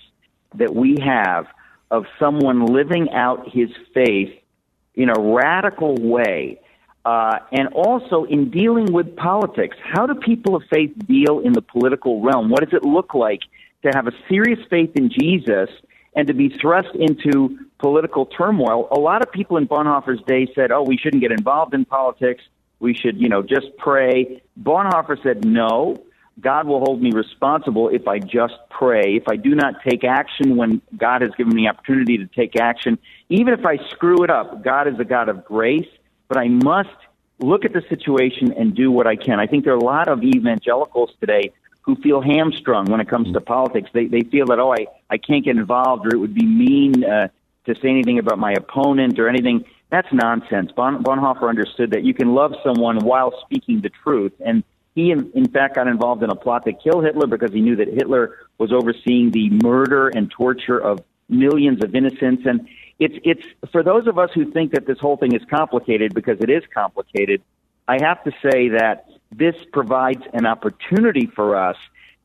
that 0.55 0.75
we 0.75 0.97
have 1.03 1.47
of 1.89 2.05
someone 2.19 2.67
living 2.67 3.09
out 3.13 3.49
his 3.49 3.69
faith 3.95 4.31
in 4.95 5.09
a 5.09 5.19
radical 5.19 5.95
way. 5.95 6.59
Uh, 7.03 7.39
and 7.51 7.69
also 7.69 8.25
in 8.25 8.51
dealing 8.51 8.93
with 8.93 9.15
politics. 9.15 9.75
How 9.83 10.05
do 10.05 10.13
people 10.13 10.55
of 10.55 10.61
faith 10.69 10.91
deal 11.07 11.39
in 11.39 11.51
the 11.51 11.63
political 11.63 12.21
realm? 12.21 12.51
What 12.51 12.63
does 12.63 12.73
it 12.73 12.85
look 12.85 13.15
like 13.15 13.39
to 13.81 13.89
have 13.91 14.05
a 14.05 14.11
serious 14.29 14.59
faith 14.69 14.91
in 14.95 15.09
Jesus 15.09 15.69
and 16.15 16.27
to 16.27 16.35
be 16.35 16.49
thrust 16.61 16.93
into 16.93 17.57
political 17.79 18.27
turmoil? 18.27 18.87
A 18.91 18.99
lot 18.99 19.23
of 19.23 19.31
people 19.31 19.57
in 19.57 19.67
Bonhoeffer's 19.67 20.21
day 20.27 20.47
said, 20.53 20.71
oh, 20.71 20.83
we 20.83 20.95
shouldn't 20.95 21.23
get 21.23 21.31
involved 21.31 21.73
in 21.73 21.85
politics. 21.85 22.43
We 22.79 22.93
should, 22.93 23.19
you 23.19 23.29
know, 23.29 23.41
just 23.41 23.75
pray. 23.79 24.43
Bonhoeffer 24.61 25.23
said, 25.23 25.43
no. 25.43 26.03
God 26.39 26.67
will 26.67 26.79
hold 26.79 27.01
me 27.01 27.11
responsible 27.11 27.89
if 27.89 28.07
I 28.07 28.19
just 28.19 28.53
pray. 28.69 29.15
If 29.15 29.27
I 29.27 29.35
do 29.35 29.53
not 29.53 29.75
take 29.87 30.03
action 30.03 30.55
when 30.55 30.81
God 30.95 31.23
has 31.23 31.31
given 31.37 31.53
me 31.53 31.67
opportunity 31.67 32.17
to 32.19 32.27
take 32.27 32.55
action, 32.55 32.99
even 33.31 33.53
if 33.53 33.65
I 33.65 33.77
screw 33.91 34.23
it 34.23 34.29
up, 34.29 34.61
God 34.61 34.89
is 34.89 34.99
a 34.99 35.05
God 35.05 35.29
of 35.29 35.45
grace, 35.45 35.87
but 36.27 36.37
I 36.37 36.49
must 36.49 36.89
look 37.39 37.63
at 37.63 37.71
the 37.71 37.81
situation 37.87 38.51
and 38.51 38.75
do 38.75 38.91
what 38.91 39.07
I 39.07 39.15
can. 39.15 39.39
I 39.39 39.47
think 39.47 39.63
there 39.63 39.73
are 39.73 39.77
a 39.77 39.83
lot 39.83 40.09
of 40.09 40.21
evangelicals 40.21 41.11
today 41.19 41.53
who 41.83 41.95
feel 41.95 42.21
hamstrung 42.21 42.85
when 42.85 42.99
it 42.99 43.07
comes 43.07 43.31
to 43.31 43.39
politics. 43.39 43.89
They 43.93 44.05
they 44.05 44.21
feel 44.21 44.47
that 44.47 44.59
oh 44.59 44.73
I 44.73 44.85
I 45.09 45.17
can't 45.17 45.45
get 45.45 45.55
involved 45.55 46.05
or 46.05 46.13
it 46.13 46.17
would 46.17 46.35
be 46.35 46.45
mean 46.45 47.05
uh, 47.05 47.29
to 47.67 47.75
say 47.75 47.87
anything 47.87 48.19
about 48.19 48.37
my 48.37 48.51
opponent 48.51 49.17
or 49.17 49.29
anything. 49.29 49.63
That's 49.89 50.11
nonsense. 50.11 50.71
Bon, 50.75 51.01
Bonhoeffer 51.01 51.47
understood 51.47 51.91
that 51.91 52.03
you 52.03 52.13
can 52.13 52.35
love 52.35 52.53
someone 52.63 52.99
while 52.99 53.33
speaking 53.41 53.79
the 53.79 53.89
truth, 53.89 54.33
and 54.45 54.63
he 54.93 55.11
in, 55.11 55.31
in 55.33 55.47
fact 55.47 55.75
got 55.75 55.87
involved 55.87 56.21
in 56.21 56.29
a 56.29 56.35
plot 56.35 56.65
to 56.65 56.73
kill 56.73 56.99
Hitler 56.99 57.27
because 57.27 57.53
he 57.53 57.61
knew 57.61 57.77
that 57.77 57.87
Hitler 57.87 58.37
was 58.57 58.73
overseeing 58.73 59.31
the 59.31 59.49
murder 59.49 60.09
and 60.09 60.29
torture 60.29 60.77
of 60.77 60.99
millions 61.29 61.81
of 61.81 61.95
innocents 61.95 62.43
and 62.45 62.67
it's 63.01 63.15
it's 63.23 63.71
for 63.71 63.81
those 63.81 64.05
of 64.05 64.19
us 64.19 64.29
who 64.33 64.51
think 64.51 64.73
that 64.73 64.85
this 64.85 64.99
whole 64.99 65.17
thing 65.17 65.33
is 65.33 65.41
complicated 65.49 66.13
because 66.13 66.37
it 66.39 66.51
is 66.51 66.63
complicated. 66.71 67.41
I 67.87 67.97
have 67.99 68.23
to 68.25 68.31
say 68.43 68.69
that 68.69 69.09
this 69.31 69.55
provides 69.73 70.21
an 70.33 70.45
opportunity 70.45 71.25
for 71.25 71.55
us 71.55 71.77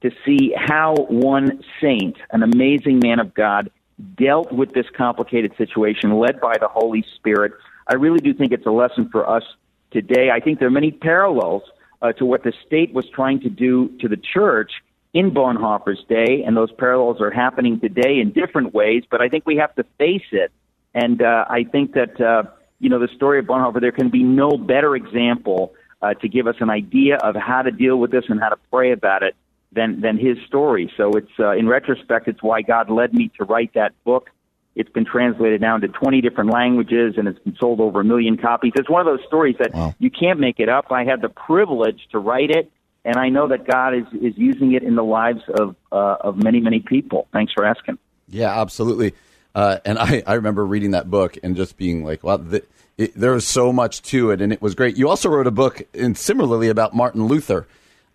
to 0.03 0.11
see 0.25 0.53
how 0.55 0.95
one 0.95 1.65
saint, 1.81 2.19
an 2.31 2.43
amazing 2.43 2.99
man 2.99 3.21
of 3.21 3.33
God, 3.33 3.71
dealt 4.17 4.53
with 4.53 4.75
this 4.75 4.87
complicated 4.95 5.57
situation 5.57 6.19
led 6.19 6.41
by 6.43 6.59
the 6.61 6.69
Holy 6.69 7.05
Spirit. 7.17 7.53
I 7.89 7.95
really 7.95 8.21
do 8.21 8.35
think 8.35 8.53
it's 8.53 8.67
a 8.67 8.71
lesson 8.71 9.09
for 9.09 9.29
us 9.29 9.45
today. 9.93 10.31
I 10.31 10.41
think 10.41 10.59
there 10.59 10.69
are 10.69 10.79
many 10.83 10.91
parallels 10.91 11.63
uh, 12.03 12.13
to 12.13 12.27
what 12.27 12.43
the 12.45 12.53
state 12.67 12.93
was 12.93 13.09
trying 13.09 13.41
to 13.41 13.49
do 13.49 13.89
to 14.01 14.09
the 14.09 14.19
church 14.19 14.73
in 15.15 15.31
Bonhoeffer's 15.31 16.05
day, 16.07 16.45
and 16.47 16.55
those 16.55 16.71
parallels 16.73 17.23
are 17.23 17.31
happening 17.31 17.81
today 17.81 18.21
in 18.21 18.33
different 18.33 18.75
ways, 18.75 19.05
but 19.11 19.23
I 19.23 19.31
think 19.31 19.47
we 19.47 19.57
have 19.57 19.75
to 19.77 19.85
face 19.97 20.29
it. 20.31 20.53
And 20.97 21.21
uh, 21.21 21.45
I 21.49 21.65
think 21.65 21.93
that, 21.93 22.19
uh, 22.19 22.45
you 22.81 22.89
know, 22.89 22.99
the 22.99 23.15
story 23.15 23.39
of 23.39 23.45
Bonhoeffer, 23.45 23.83
there 23.83 23.93
can 23.93 24.09
be 24.09 24.23
no 24.23 24.57
better 24.57 24.97
example 24.97 25.75
uh, 26.01 26.15
to 26.15 26.29
give 26.29 26.47
us 26.47 26.57
an 26.61 26.71
idea 26.71 27.17
of 27.19 27.37
how 27.37 27.61
to 27.61 27.71
deal 27.71 27.99
with 27.99 28.11
this 28.11 28.25
and 28.29 28.41
how 28.41 28.49
to 28.49 28.57
pray 28.73 28.93
about 28.93 29.23
it 29.23 29.37
than 29.73 30.01
than 30.01 30.17
his 30.17 30.39
story. 30.47 30.91
So 30.97 31.13
it's 31.13 31.31
uh, 31.39 31.51
in 31.51 31.69
retrospect, 31.69 32.29
it's 32.29 32.43
why 32.43 32.63
God 32.63 32.89
led 32.89 33.13
me 33.13 33.31
to 33.37 33.45
write 33.45 33.75
that 33.75 33.93
book. 34.05 34.31
It's 34.75 34.89
been 34.89 35.05
translated 35.05 35.61
now 35.61 35.75
into 35.75 35.89
20 35.89 36.23
different 36.23 36.51
languages 36.51 37.15
and 37.19 37.29
it's 37.29 37.39
been 37.41 37.57
sold 37.61 37.81
over 37.81 38.01
a 38.01 38.05
million 38.05 38.39
copies. 38.39 38.73
It's 38.77 38.89
one 38.89 39.01
of 39.01 39.07
those 39.07 39.25
stories 39.27 39.57
that 39.59 39.75
wow. 39.75 39.95
you 39.99 40.11
can't 40.11 40.41
make 40.41 40.61
it 40.61 40.71
up. 40.71 40.91
I 40.91 41.05
had 41.05 41.21
the 41.21 41.29
privilege 41.29 42.09
to 42.13 42.19
write 42.19 42.51
it, 42.51 42.71
and 43.05 43.17
I 43.17 43.29
know 43.29 43.49
that 43.49 43.67
God 43.67 43.95
is 43.95 44.07
is 44.15 44.33
using 44.39 44.73
it 44.73 44.83
in 44.83 44.95
the 44.95 45.05
lives 45.05 45.43
of 45.61 45.77
uh, 45.93 46.17
of 46.23 46.43
many 46.43 46.61
many 46.61 46.81
people. 46.81 47.29
Thanks 47.35 47.53
for 47.53 47.67
asking. 47.67 47.99
Yeah, 48.29 48.59
absolutely. 48.59 49.13
Uh, 49.57 49.79
and 49.87 49.99
I, 49.99 50.23
I 50.27 50.35
remember 50.35 50.67
reading 50.67 50.91
that 50.91 51.11
book 51.11 51.39
and 51.43 51.57
just 51.57 51.79
being 51.79 52.05
like, 52.05 52.23
wow, 52.23 52.37
the, 52.37 52.63
it, 52.99 53.15
there 53.15 53.33
was 53.33 53.49
so 53.49 53.73
much 53.73 54.03
to 54.03 54.31
it, 54.31 54.43
and 54.43 54.53
it 54.53 54.61
was 54.61 54.75
great. 54.75 54.99
You 54.99 55.09
also 55.09 55.31
wrote 55.31 55.47
a 55.47 55.51
book, 55.51 55.83
and 55.95 56.17
similarly 56.17 56.69
about 56.69 56.95
Martin 56.95 57.25
Luther, 57.25 57.67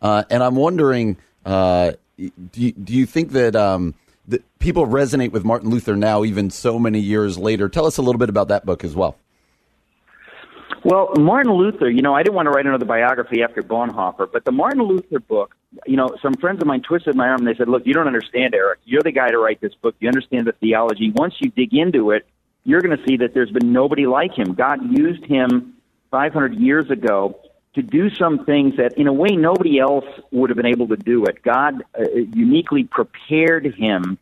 uh, 0.04 0.24
and 0.30 0.44
I'm 0.44 0.56
wondering, 0.56 1.18
uh, 1.44 1.94
do 2.18 2.32
you, 2.54 2.72
do 2.74 2.94
you 2.94 3.08
think 3.08 3.32
that 3.32 3.56
um, 3.56 3.96
that 4.28 4.44
people 4.60 4.86
resonate 4.86 5.32
with 5.32 5.44
Martin 5.44 5.72
Luther 5.72 5.96
now, 5.96 6.24
even 6.24 6.52
so 6.52 6.78
many 6.78 7.00
years 7.00 7.40
later? 7.40 7.68
Tell 7.70 7.88
us 7.88 7.98
a 7.98 8.04
little 8.04 8.20
bit 8.20 8.30
about 8.30 8.50
that 8.50 8.64
book 8.64 8.84
as 8.84 8.96
well. 8.96 9.16
Well, 10.84 11.12
Martin 11.18 11.54
Luther, 11.54 11.90
you 11.90 12.04
know, 12.04 12.14
I 12.14 12.22
didn't 12.22 12.36
want 12.36 12.46
to 12.46 12.52
write 12.52 12.68
another 12.68 12.86
biography 12.86 13.42
after 13.42 13.64
Bonhoeffer, 13.64 14.32
but 14.32 14.46
the 14.46 14.52
Martin 14.52 14.84
Luther 14.84 15.20
book, 15.20 15.56
you 15.86 15.96
know, 15.96 16.16
some 16.22 16.34
friends 16.34 16.62
of 16.62 16.68
mine 16.68 16.82
twisted 16.82 17.16
my 17.16 17.30
arm 17.30 17.40
and 17.40 17.48
they 17.48 17.58
said, 17.58 17.70
Look, 17.70 17.86
you 17.86 17.94
don't 17.94 18.08
understand, 18.08 18.54
Eric. 18.54 18.80
You're 18.86 19.04
the 19.04 19.12
guy 19.12 19.30
to 19.30 19.38
write 19.38 19.62
this 19.62 19.74
book. 19.76 19.96
You 20.00 20.10
understand 20.10 20.46
the 20.48 20.52
theology. 20.54 21.12
Once 21.12 21.36
you 21.40 21.50
dig 21.50 21.74
into 21.74 22.12
it, 22.12 22.26
you're 22.64 22.82
going 22.82 22.98
to 22.98 23.04
see 23.08 23.18
that 23.18 23.34
there's 23.34 23.52
been 23.52 23.72
nobody 23.72 24.06
like 24.06 24.38
him. 24.38 24.54
God 24.54 24.80
used 24.92 25.26
him 25.26 25.76
500 26.12 26.56
years 26.56 26.90
ago 26.90 27.40
to 27.74 27.82
do 27.82 28.10
some 28.10 28.46
things 28.46 28.76
that, 28.78 28.98
in 28.98 29.08
a 29.08 29.14
way, 29.14 29.30
nobody 29.30 29.80
else 29.80 30.06
would 30.32 30.50
have 30.50 30.58
been 30.58 30.66
able 30.66 30.90
to 30.90 30.98
do 30.98 31.26
it. 31.26 31.42
God 31.42 31.84
uh, 31.98 32.04
uniquely 32.34 32.84
prepared 32.84 33.74
him. 33.74 34.18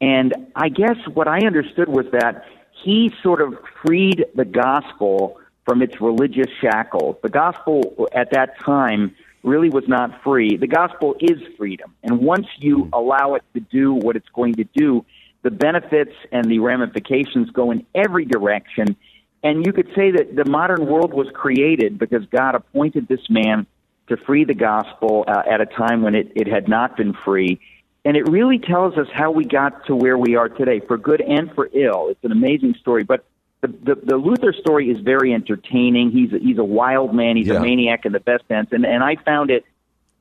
And 0.00 0.34
I 0.54 0.68
guess 0.68 0.96
what 1.12 1.26
I 1.26 1.46
understood 1.46 1.88
was 1.88 2.06
that 2.12 2.44
he 2.84 3.12
sort 3.22 3.40
of 3.40 3.56
freed 3.84 4.26
the 4.34 4.44
gospel 4.44 5.40
from 5.64 5.80
its 5.80 6.00
religious 6.00 6.50
shackles. 6.60 7.16
The 7.22 7.28
gospel 7.28 8.08
at 8.12 8.32
that 8.32 8.58
time 8.60 9.14
really 9.42 9.70
was 9.70 9.84
not 9.88 10.22
free. 10.22 10.56
The 10.56 10.66
gospel 10.66 11.16
is 11.20 11.40
freedom. 11.56 11.94
And 12.02 12.20
once 12.20 12.46
you 12.58 12.88
allow 12.92 13.34
it 13.34 13.42
to 13.54 13.60
do 13.60 13.92
what 13.94 14.16
it's 14.16 14.28
going 14.34 14.54
to 14.54 14.64
do, 14.74 15.04
the 15.42 15.50
benefits 15.50 16.14
and 16.30 16.44
the 16.44 16.60
ramifications 16.60 17.50
go 17.50 17.70
in 17.72 17.84
every 17.94 18.24
direction. 18.24 18.96
And 19.42 19.66
you 19.66 19.72
could 19.72 19.88
say 19.96 20.12
that 20.12 20.36
the 20.36 20.44
modern 20.48 20.86
world 20.86 21.12
was 21.12 21.26
created 21.34 21.98
because 21.98 22.24
God 22.26 22.54
appointed 22.54 23.08
this 23.08 23.28
man 23.28 23.66
to 24.08 24.16
free 24.16 24.44
the 24.44 24.54
gospel 24.54 25.24
uh, 25.26 25.42
at 25.50 25.60
a 25.60 25.66
time 25.66 26.02
when 26.02 26.14
it, 26.14 26.32
it 26.36 26.46
had 26.46 26.68
not 26.68 26.96
been 26.96 27.14
free. 27.24 27.60
And 28.04 28.16
it 28.16 28.28
really 28.28 28.58
tells 28.58 28.96
us 28.96 29.06
how 29.12 29.30
we 29.30 29.44
got 29.44 29.86
to 29.86 29.96
where 29.96 30.18
we 30.18 30.36
are 30.36 30.48
today, 30.48 30.80
for 30.80 30.96
good 30.96 31.20
and 31.20 31.52
for 31.54 31.68
ill. 31.72 32.08
It's 32.08 32.22
an 32.24 32.32
amazing 32.32 32.74
story. 32.80 33.04
But 33.04 33.24
the, 33.62 33.68
the, 33.68 33.94
the 33.94 34.16
Luther 34.16 34.52
story 34.52 34.90
is 34.90 34.98
very 34.98 35.32
entertaining. 35.32 36.10
He's 36.10 36.32
a, 36.32 36.38
he's 36.38 36.58
a 36.58 36.64
wild 36.64 37.14
man. 37.14 37.36
He's 37.36 37.46
yeah. 37.46 37.54
a 37.54 37.60
maniac 37.60 38.04
in 38.04 38.12
the 38.12 38.20
best 38.20 38.46
sense. 38.48 38.68
And, 38.72 38.84
and 38.84 39.02
I 39.02 39.16
found 39.16 39.50
it 39.50 39.64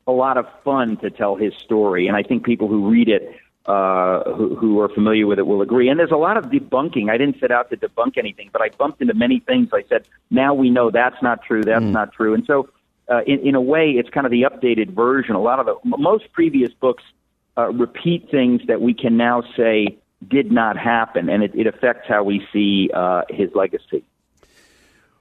a 0.07 0.11
lot 0.11 0.37
of 0.37 0.45
fun 0.63 0.97
to 0.97 1.09
tell 1.09 1.35
his 1.35 1.53
story. 1.55 2.07
And 2.07 2.15
I 2.15 2.23
think 2.23 2.45
people 2.45 2.67
who 2.67 2.89
read 2.89 3.09
it 3.09 3.35
uh, 3.65 4.23
who, 4.33 4.55
who 4.55 4.79
are 4.79 4.89
familiar 4.89 5.27
with 5.27 5.39
it 5.39 5.45
will 5.45 5.61
agree. 5.61 5.89
And 5.89 5.99
there's 5.99 6.11
a 6.11 6.17
lot 6.17 6.37
of 6.37 6.45
debunking. 6.45 7.09
I 7.09 7.17
didn't 7.17 7.39
set 7.39 7.51
out 7.51 7.69
to 7.71 7.77
debunk 7.77 8.17
anything, 8.17 8.49
but 8.51 8.61
I 8.61 8.69
bumped 8.69 9.01
into 9.01 9.13
many 9.13 9.39
things. 9.39 9.69
I 9.73 9.83
said, 9.89 10.07
now 10.29 10.53
we 10.53 10.69
know 10.69 10.91
that's 10.91 11.21
not 11.21 11.43
true. 11.43 11.63
That's 11.63 11.83
mm. 11.83 11.91
not 11.91 12.13
true. 12.13 12.33
And 12.33 12.45
so, 12.45 12.69
uh, 13.07 13.21
in, 13.27 13.39
in 13.39 13.55
a 13.55 13.61
way, 13.61 13.91
it's 13.91 14.09
kind 14.09 14.25
of 14.25 14.31
the 14.31 14.43
updated 14.43 14.93
version. 14.93 15.35
A 15.35 15.41
lot 15.41 15.59
of 15.59 15.65
the 15.65 15.75
most 15.83 16.31
previous 16.31 16.71
books 16.73 17.03
uh, 17.57 17.71
repeat 17.71 18.29
things 18.31 18.61
that 18.67 18.81
we 18.81 18.93
can 18.93 19.17
now 19.17 19.43
say 19.55 19.97
did 20.27 20.51
not 20.51 20.77
happen, 20.77 21.29
and 21.29 21.43
it, 21.43 21.51
it 21.55 21.67
affects 21.67 22.07
how 22.07 22.23
we 22.23 22.45
see 22.53 22.89
uh, 22.93 23.23
his 23.29 23.49
legacy. 23.55 24.03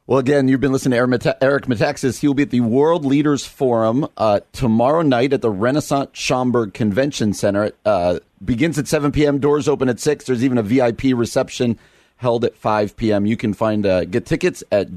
Well, 0.07 0.18
again, 0.18 0.48
you've 0.48 0.61
been 0.61 0.72
listening 0.72 0.96
to 1.20 1.44
Eric 1.44 1.66
Metaxas. 1.66 2.18
He 2.18 2.26
will 2.26 2.34
be 2.34 2.42
at 2.42 2.51
the 2.51 2.62
World 2.62 3.05
Leaders 3.05 3.46
Forum 3.46 4.09
uh, 4.16 4.40
tomorrow 4.53 5.03
night 5.03 5.32
at 5.32 5.40
the 5.40 5.51
Renaissance 5.51 6.11
Schaumburg 6.14 6.74
Convention 6.74 7.32
Center. 7.32 7.70
Uh, 7.84 8.18
begins 8.44 8.76
at 8.76 8.88
7 8.88 9.12
p.m. 9.12 9.38
Doors 9.38 9.68
open 9.68 9.88
at 9.88 10.01
6. 10.01 10.24
There's 10.24 10.42
even 10.42 10.59
a 10.59 10.64
VIP 10.64 11.05
reception 11.14 11.78
held 12.16 12.44
at 12.44 12.57
5 12.57 12.96
p.m. 12.96 13.24
You 13.24 13.36
can 13.36 13.55
find 13.55 13.86
uh, 13.86 14.05
get 14.05 14.26
tickets 14.26 14.64
at 14.72 14.96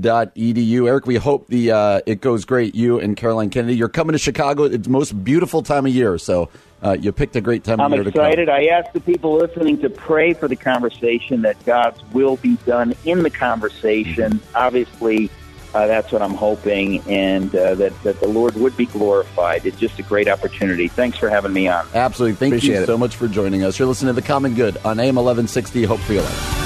Judson.edu. 0.00 0.88
Eric, 0.88 1.06
we 1.06 1.16
hope 1.16 1.48
the 1.48 1.72
uh, 1.72 2.00
it 2.06 2.20
goes 2.20 2.44
great. 2.44 2.74
You 2.74 3.00
and 3.00 3.16
Caroline 3.16 3.50
Kennedy. 3.50 3.76
You're 3.76 3.88
coming 3.88 4.12
to 4.12 4.18
Chicago. 4.18 4.64
It's 4.64 4.84
the 4.84 4.90
most 4.90 5.24
beautiful 5.24 5.62
time 5.62 5.86
of 5.86 5.94
year. 5.94 6.18
So 6.18 6.48
uh, 6.82 6.96
you 6.98 7.12
picked 7.12 7.36
a 7.36 7.40
great 7.40 7.64
time 7.64 7.80
I'm 7.80 7.92
of 7.92 7.98
year 7.98 8.08
excited. 8.08 8.48
I 8.48 8.66
ask 8.66 8.92
the 8.92 9.00
people 9.00 9.36
listening 9.36 9.78
to 9.80 9.90
pray 9.90 10.34
for 10.34 10.48
the 10.48 10.56
conversation 10.56 11.42
that 11.42 11.62
God's 11.64 12.02
will 12.12 12.36
be 12.36 12.56
done 12.66 12.94
in 13.04 13.22
the 13.22 13.30
conversation. 13.30 14.34
Mm-hmm. 14.34 14.56
Obviously, 14.56 15.30
uh, 15.74 15.86
that's 15.86 16.12
what 16.12 16.22
I'm 16.22 16.34
hoping, 16.34 17.02
and 17.08 17.54
uh, 17.54 17.74
that, 17.74 18.02
that 18.02 18.20
the 18.20 18.28
Lord 18.28 18.54
would 18.54 18.76
be 18.76 18.86
glorified. 18.86 19.66
It's 19.66 19.78
just 19.78 19.98
a 19.98 20.02
great 20.02 20.28
opportunity. 20.28 20.88
Thanks 20.88 21.18
for 21.18 21.28
having 21.28 21.52
me 21.52 21.68
on. 21.68 21.86
Absolutely. 21.92 22.36
Thank 22.36 22.54
Appreciate 22.54 22.76
you 22.76 22.82
it. 22.82 22.86
so 22.86 22.96
much 22.96 23.16
for 23.16 23.28
joining 23.28 23.62
us. 23.62 23.78
You're 23.78 23.88
listening 23.88 24.14
to 24.14 24.20
The 24.20 24.26
Common 24.26 24.54
Good 24.54 24.78
on 24.78 24.98
AM 24.98 25.16
1160. 25.16 25.84
Hope 25.84 26.00
for 26.00 26.14
your 26.14 26.22
life. 26.22 26.65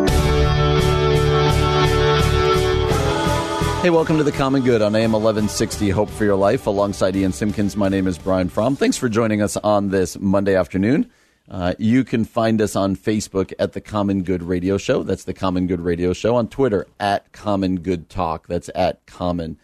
Hey, 3.81 3.89
welcome 3.89 4.17
to 4.19 4.23
the 4.23 4.31
Common 4.31 4.61
Good 4.61 4.83
on 4.83 4.95
AM 4.95 5.13
1160 5.13 5.89
Hope 5.89 6.07
for 6.07 6.23
Your 6.23 6.35
Life. 6.35 6.67
Alongside 6.67 7.15
Ian 7.15 7.31
Simpkins, 7.31 7.75
my 7.75 7.89
name 7.89 8.05
is 8.05 8.15
Brian 8.15 8.47
Fromm. 8.47 8.75
Thanks 8.75 8.95
for 8.95 9.09
joining 9.09 9.41
us 9.41 9.57
on 9.57 9.89
this 9.89 10.19
Monday 10.19 10.55
afternoon. 10.55 11.09
Uh, 11.49 11.73
you 11.79 12.03
can 12.03 12.23
find 12.23 12.61
us 12.61 12.75
on 12.75 12.95
Facebook 12.95 13.53
at 13.57 13.73
the 13.73 13.81
Common 13.81 14.21
Good 14.21 14.43
Radio 14.43 14.77
Show. 14.77 15.01
That's 15.01 15.23
the 15.23 15.33
Common 15.33 15.65
Good 15.65 15.81
Radio 15.81 16.13
Show. 16.13 16.35
On 16.35 16.47
Twitter 16.47 16.85
at 16.99 17.31
Common 17.31 17.79
Good 17.79 18.07
Talk. 18.07 18.45
That's 18.45 18.69
at 18.75 19.03
Common 19.07 19.57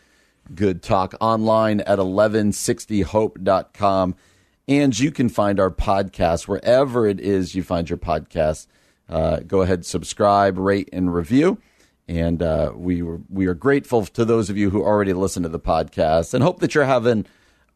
Good 0.55 0.81
Talk 0.81 1.13
online 1.21 1.81
at 1.81 1.99
1160hope.com. 1.99 4.15
And 4.67 4.99
you 4.99 5.11
can 5.11 5.29
find 5.29 5.59
our 5.59 5.69
podcast 5.69 6.47
wherever 6.47 7.05
it 7.05 7.19
is 7.19 7.53
you 7.53 7.61
find 7.61 7.87
your 7.87 7.99
podcast. 7.99 8.65
Uh, 9.07 9.41
go 9.41 9.61
ahead, 9.61 9.85
subscribe, 9.85 10.57
rate, 10.57 10.89
and 10.91 11.13
review. 11.13 11.59
And 12.07 12.41
uh, 12.41 12.71
we 12.75 13.01
were, 13.01 13.19
we 13.29 13.47
are 13.47 13.53
grateful 13.53 14.05
to 14.05 14.23
those 14.23 14.49
of 14.49 14.57
you 14.57 14.69
who 14.69 14.81
already 14.81 15.13
listen 15.13 15.43
to 15.43 15.49
the 15.49 15.59
podcast 15.59 16.33
and 16.33 16.41
hope 16.41 16.59
that 16.61 16.73
you're 16.73 16.85
having 16.85 17.25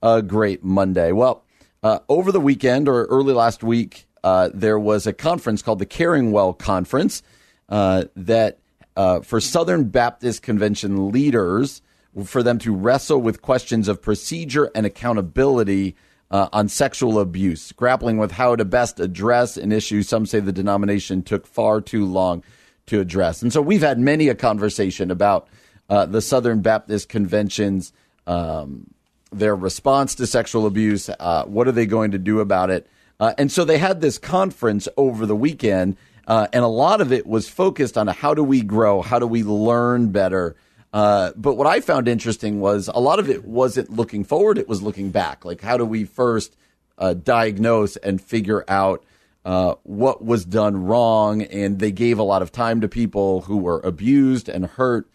a 0.01 0.21
great 0.21 0.63
Monday. 0.63 1.11
Well, 1.11 1.43
uh, 1.83 1.99
over 2.07 2.31
the 2.31 2.39
weekend 2.39 2.87
or 2.87 3.05
early 3.05 3.33
last 3.33 3.63
week, 3.63 4.07
uh, 4.23 4.49
there 4.53 4.79
was 4.79 5.05
a 5.05 5.13
conference 5.13 5.61
called 5.61 5.79
the 5.79 5.85
Caring 5.85 6.31
Well 6.31 6.53
Conference 6.53 7.23
uh, 7.69 8.05
that 8.15 8.59
uh, 8.95 9.21
for 9.21 9.41
Southern 9.41 9.85
Baptist 9.85 10.43
Convention 10.43 11.11
leaders 11.11 11.81
for 12.25 12.43
them 12.43 12.59
to 12.59 12.75
wrestle 12.75 13.19
with 13.19 13.41
questions 13.41 13.87
of 13.87 14.01
procedure 14.01 14.69
and 14.75 14.85
accountability 14.85 15.95
uh, 16.29 16.47
on 16.53 16.67
sexual 16.67 17.19
abuse, 17.19 17.71
grappling 17.73 18.17
with 18.17 18.31
how 18.31 18.55
to 18.55 18.63
best 18.63 18.99
address 18.99 19.57
an 19.57 19.71
issue 19.71 20.01
some 20.01 20.25
say 20.25 20.39
the 20.39 20.51
denomination 20.51 21.21
took 21.21 21.45
far 21.45 21.81
too 21.81 22.05
long 22.05 22.43
to 22.91 22.99
address. 22.99 23.41
And 23.41 23.51
so 23.51 23.61
we've 23.61 23.81
had 23.81 23.99
many 23.99 24.27
a 24.27 24.35
conversation 24.35 25.11
about 25.11 25.47
uh, 25.89 26.05
the 26.05 26.21
Southern 26.21 26.61
Baptist 26.61 27.07
Convention's 27.07 27.93
um, 28.27 28.93
their 29.31 29.55
response 29.55 30.15
to 30.15 30.27
sexual 30.27 30.65
abuse. 30.65 31.09
Uh, 31.09 31.45
what 31.45 31.69
are 31.69 31.71
they 31.71 31.85
going 31.85 32.11
to 32.11 32.17
do 32.17 32.41
about 32.41 32.69
it? 32.69 32.85
Uh, 33.17 33.33
and 33.37 33.49
so 33.49 33.63
they 33.63 33.77
had 33.77 34.01
this 34.01 34.17
conference 34.17 34.89
over 34.97 35.25
the 35.25 35.35
weekend, 35.35 35.95
uh, 36.27 36.47
and 36.51 36.65
a 36.65 36.67
lot 36.67 36.99
of 36.99 37.13
it 37.13 37.25
was 37.25 37.47
focused 37.47 37.97
on 37.97 38.07
how 38.07 38.33
do 38.33 38.43
we 38.43 38.61
grow, 38.61 39.01
how 39.01 39.19
do 39.19 39.27
we 39.27 39.41
learn 39.41 40.09
better. 40.11 40.55
Uh, 40.91 41.31
but 41.37 41.53
what 41.53 41.67
I 41.67 41.79
found 41.79 42.09
interesting 42.09 42.59
was 42.59 42.89
a 42.93 42.99
lot 42.99 43.19
of 43.19 43.29
it 43.29 43.45
wasn't 43.45 43.89
looking 43.89 44.25
forward; 44.25 44.57
it 44.57 44.67
was 44.67 44.81
looking 44.81 45.11
back. 45.11 45.45
Like, 45.45 45.61
how 45.61 45.77
do 45.77 45.85
we 45.85 46.03
first 46.03 46.57
uh, 46.97 47.13
diagnose 47.13 47.95
and 47.95 48.21
figure 48.21 48.65
out 48.67 49.05
uh, 49.45 49.75
what 49.83 50.23
was 50.23 50.45
done 50.45 50.85
wrong? 50.85 51.41
And 51.41 51.79
they 51.79 51.91
gave 51.91 52.19
a 52.19 52.23
lot 52.23 52.41
of 52.41 52.51
time 52.51 52.81
to 52.81 52.87
people 52.87 53.41
who 53.41 53.57
were 53.57 53.79
abused 53.81 54.49
and 54.49 54.65
hurt. 54.65 55.07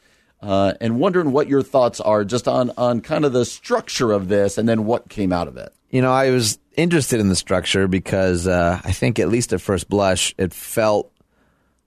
Uh, 0.43 0.75
and 0.83 1.01
wondering 1.01 1.33
what 1.33 1.49
your 1.49 1.63
thoughts 1.63 1.99
are 1.99 2.23
just 2.23 2.47
on 2.47 2.71
on 2.77 3.01
kind 3.01 3.25
of 3.25 3.33
the 3.33 3.45
structure 3.45 4.13
of 4.13 4.29
this, 4.29 4.59
and 4.59 4.69
then 4.69 4.85
what 4.85 5.09
came 5.09 5.33
out 5.33 5.49
of 5.49 5.57
it. 5.57 5.73
You 5.89 6.03
know, 6.03 6.13
I 6.13 6.31
was 6.31 6.59
interested 6.77 7.21
in 7.21 7.31
the 7.31 7.35
structure 7.37 7.89
because 7.89 8.47
uh, 8.47 8.79
I 8.85 8.93
think, 8.93 9.19
at 9.19 9.31
least 9.31 9.55
at 9.55 9.63
first 9.63 9.89
blush, 9.89 10.35
it 10.37 10.53
felt 10.53 11.11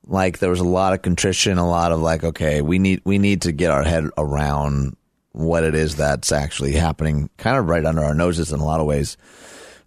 like 0.07 0.39
there 0.39 0.49
was 0.49 0.59
a 0.59 0.65
lot 0.65 0.93
of 0.93 1.03
contrition, 1.03 1.59
a 1.59 1.69
lot 1.69 1.91
of 1.91 2.01
like, 2.01 2.23
okay, 2.23 2.61
we 2.61 2.79
need 2.79 3.01
we 3.05 3.19
need 3.19 3.43
to 3.43 3.51
get 3.51 3.69
our 3.69 3.83
head 3.83 4.09
around 4.17 4.97
what 5.31 5.63
it 5.63 5.75
is 5.75 5.95
that's 5.95 6.31
actually 6.31 6.73
happening, 6.73 7.29
kind 7.37 7.55
of 7.55 7.67
right 7.67 7.85
under 7.85 8.03
our 8.03 8.15
noses 8.15 8.51
in 8.51 8.59
a 8.59 8.65
lot 8.65 8.79
of 8.79 8.87
ways. 8.87 9.15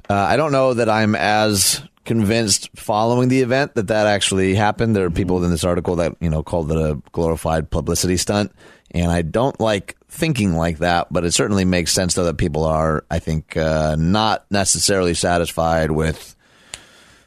Uh, 0.09 0.15
I 0.15 0.37
don't 0.37 0.53
know 0.53 0.75
that 0.75 0.89
I'm 0.89 1.15
as 1.15 1.83
convinced 2.05 2.71
following 2.75 3.29
the 3.29 3.41
event 3.41 3.75
that 3.75 3.89
that 3.89 4.07
actually 4.07 4.55
happened. 4.55 4.97
There 4.97 5.07
are 5.07 5.11
people 5.11 5.43
in 5.45 5.51
this 5.51 5.65
article 5.65 5.97
that 5.97 6.17
you 6.21 6.31
know 6.31 6.43
called 6.43 6.71
it 6.71 6.79
a 6.79 7.01
glorified 7.13 7.71
publicity 7.71 8.17
stunt, 8.17 8.53
and 8.91 9.11
I 9.11 9.23
don't 9.23 9.59
like 9.61 9.97
thinking 10.09 10.55
like 10.55 10.79
that. 10.79 11.13
But 11.13 11.25
it 11.25 11.33
certainly 11.33 11.65
makes 11.65 11.93
sense 11.93 12.15
though 12.15 12.25
that 12.25 12.39
people 12.39 12.65
are, 12.65 13.05
I 13.11 13.19
think, 13.19 13.57
uh, 13.57 13.97
not 13.99 14.45
necessarily 14.51 15.15
satisfied 15.15 15.91
with 15.91 16.37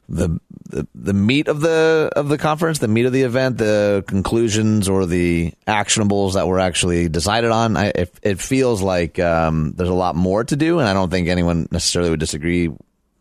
the, 0.07 0.39
the 0.69 0.87
the 0.93 1.13
meat 1.13 1.47
of 1.47 1.61
the 1.61 2.11
of 2.15 2.29
the 2.29 2.37
conference, 2.37 2.79
the 2.79 2.87
meat 2.87 3.05
of 3.05 3.13
the 3.13 3.23
event, 3.23 3.57
the 3.57 4.03
conclusions 4.07 4.87
or 4.87 5.05
the 5.05 5.53
actionables 5.67 6.33
that 6.33 6.47
were 6.47 6.59
actually 6.59 7.09
decided 7.09 7.51
on. 7.51 7.77
I, 7.77 7.87
it, 7.87 8.19
it 8.21 8.39
feels 8.39 8.81
like 8.81 9.19
um, 9.19 9.73
there's 9.75 9.89
a 9.89 9.93
lot 9.93 10.15
more 10.15 10.43
to 10.43 10.55
do, 10.55 10.79
and 10.79 10.87
I 10.87 10.93
don't 10.93 11.09
think 11.09 11.27
anyone 11.27 11.67
necessarily 11.71 12.11
would 12.11 12.19
disagree 12.19 12.69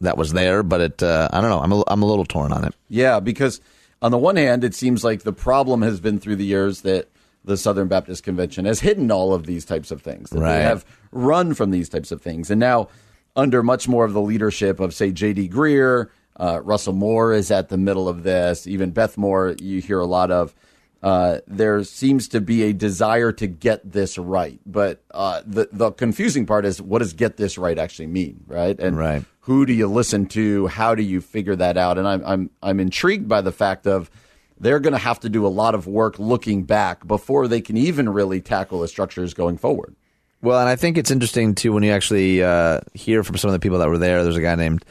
that 0.00 0.16
was 0.16 0.32
there. 0.32 0.62
But 0.62 0.80
it, 0.80 1.02
uh, 1.02 1.28
I 1.32 1.40
don't 1.40 1.50
know. 1.50 1.60
I'm 1.60 1.72
a, 1.72 1.84
I'm 1.88 2.02
a 2.02 2.06
little 2.06 2.24
torn 2.24 2.52
on 2.52 2.64
it. 2.64 2.74
Yeah, 2.88 3.20
because 3.20 3.60
on 4.02 4.10
the 4.10 4.18
one 4.18 4.36
hand, 4.36 4.64
it 4.64 4.74
seems 4.74 5.04
like 5.04 5.22
the 5.22 5.32
problem 5.32 5.82
has 5.82 6.00
been 6.00 6.18
through 6.18 6.36
the 6.36 6.44
years 6.44 6.82
that 6.82 7.08
the 7.44 7.56
Southern 7.56 7.88
Baptist 7.88 8.22
Convention 8.22 8.64
has 8.64 8.80
hidden 8.80 9.10
all 9.10 9.34
of 9.34 9.46
these 9.46 9.64
types 9.64 9.90
of 9.90 10.02
things. 10.02 10.30
That 10.30 10.40
Right. 10.40 10.56
They 10.56 10.62
have 10.62 10.84
run 11.12 11.54
from 11.54 11.70
these 11.70 11.88
types 11.88 12.10
of 12.10 12.22
things, 12.22 12.50
and 12.50 12.58
now 12.58 12.88
under 13.36 13.62
much 13.62 13.88
more 13.88 14.04
of 14.04 14.12
the 14.12 14.20
leadership 14.20 14.80
of, 14.80 14.94
say, 14.94 15.10
J.D. 15.10 15.48
Greear, 15.48 16.08
uh, 16.36 16.60
Russell 16.62 16.92
Moore 16.92 17.32
is 17.32 17.50
at 17.50 17.68
the 17.68 17.76
middle 17.76 18.08
of 18.08 18.22
this. 18.22 18.66
Even 18.66 18.90
Beth 18.90 19.16
Moore, 19.16 19.54
you 19.60 19.80
hear 19.80 20.00
a 20.00 20.06
lot 20.06 20.30
of. 20.30 20.54
Uh, 21.02 21.40
there 21.46 21.84
seems 21.84 22.28
to 22.28 22.40
be 22.40 22.62
a 22.62 22.72
desire 22.72 23.30
to 23.30 23.46
get 23.46 23.92
this 23.92 24.16
right, 24.16 24.58
but 24.64 25.04
uh, 25.10 25.42
the 25.44 25.68
the 25.70 25.90
confusing 25.92 26.46
part 26.46 26.64
is 26.64 26.80
what 26.80 27.00
does 27.00 27.12
"get 27.12 27.36
this 27.36 27.58
right" 27.58 27.78
actually 27.78 28.06
mean, 28.06 28.42
right? 28.46 28.78
And 28.80 28.96
Right. 28.96 29.22
Who 29.44 29.66
do 29.66 29.74
you 29.74 29.86
listen 29.86 30.26
to? 30.26 30.66
How 30.68 30.94
do 30.94 31.02
you 31.02 31.20
figure 31.20 31.56
that 31.56 31.76
out? 31.76 31.98
And 31.98 32.08
I'm 32.08 32.24
I'm 32.24 32.50
I'm 32.62 32.80
intrigued 32.80 33.28
by 33.28 33.42
the 33.42 33.52
fact 33.52 33.86
of 33.86 34.10
they're 34.58 34.80
going 34.80 34.92
to 34.92 34.98
have 34.98 35.20
to 35.20 35.28
do 35.28 35.46
a 35.46 35.48
lot 35.48 35.74
of 35.74 35.86
work 35.86 36.18
looking 36.18 36.62
back 36.62 37.06
before 37.06 37.46
they 37.46 37.60
can 37.60 37.76
even 37.76 38.08
really 38.08 38.40
tackle 38.40 38.80
the 38.80 38.88
structures 38.88 39.34
going 39.34 39.58
forward. 39.58 39.94
Well, 40.40 40.60
and 40.60 40.68
I 40.68 40.76
think 40.76 40.96
it's 40.96 41.10
interesting 41.10 41.54
too 41.54 41.72
when 41.72 41.82
you 41.82 41.92
actually 41.92 42.42
uh, 42.42 42.80
hear 42.94 43.22
from 43.22 43.36
some 43.36 43.48
of 43.48 43.52
the 43.52 43.58
people 43.58 43.78
that 43.78 43.88
were 43.88 43.98
there. 43.98 44.22
There's 44.22 44.36
a 44.36 44.42
guy 44.42 44.54
named 44.54 44.84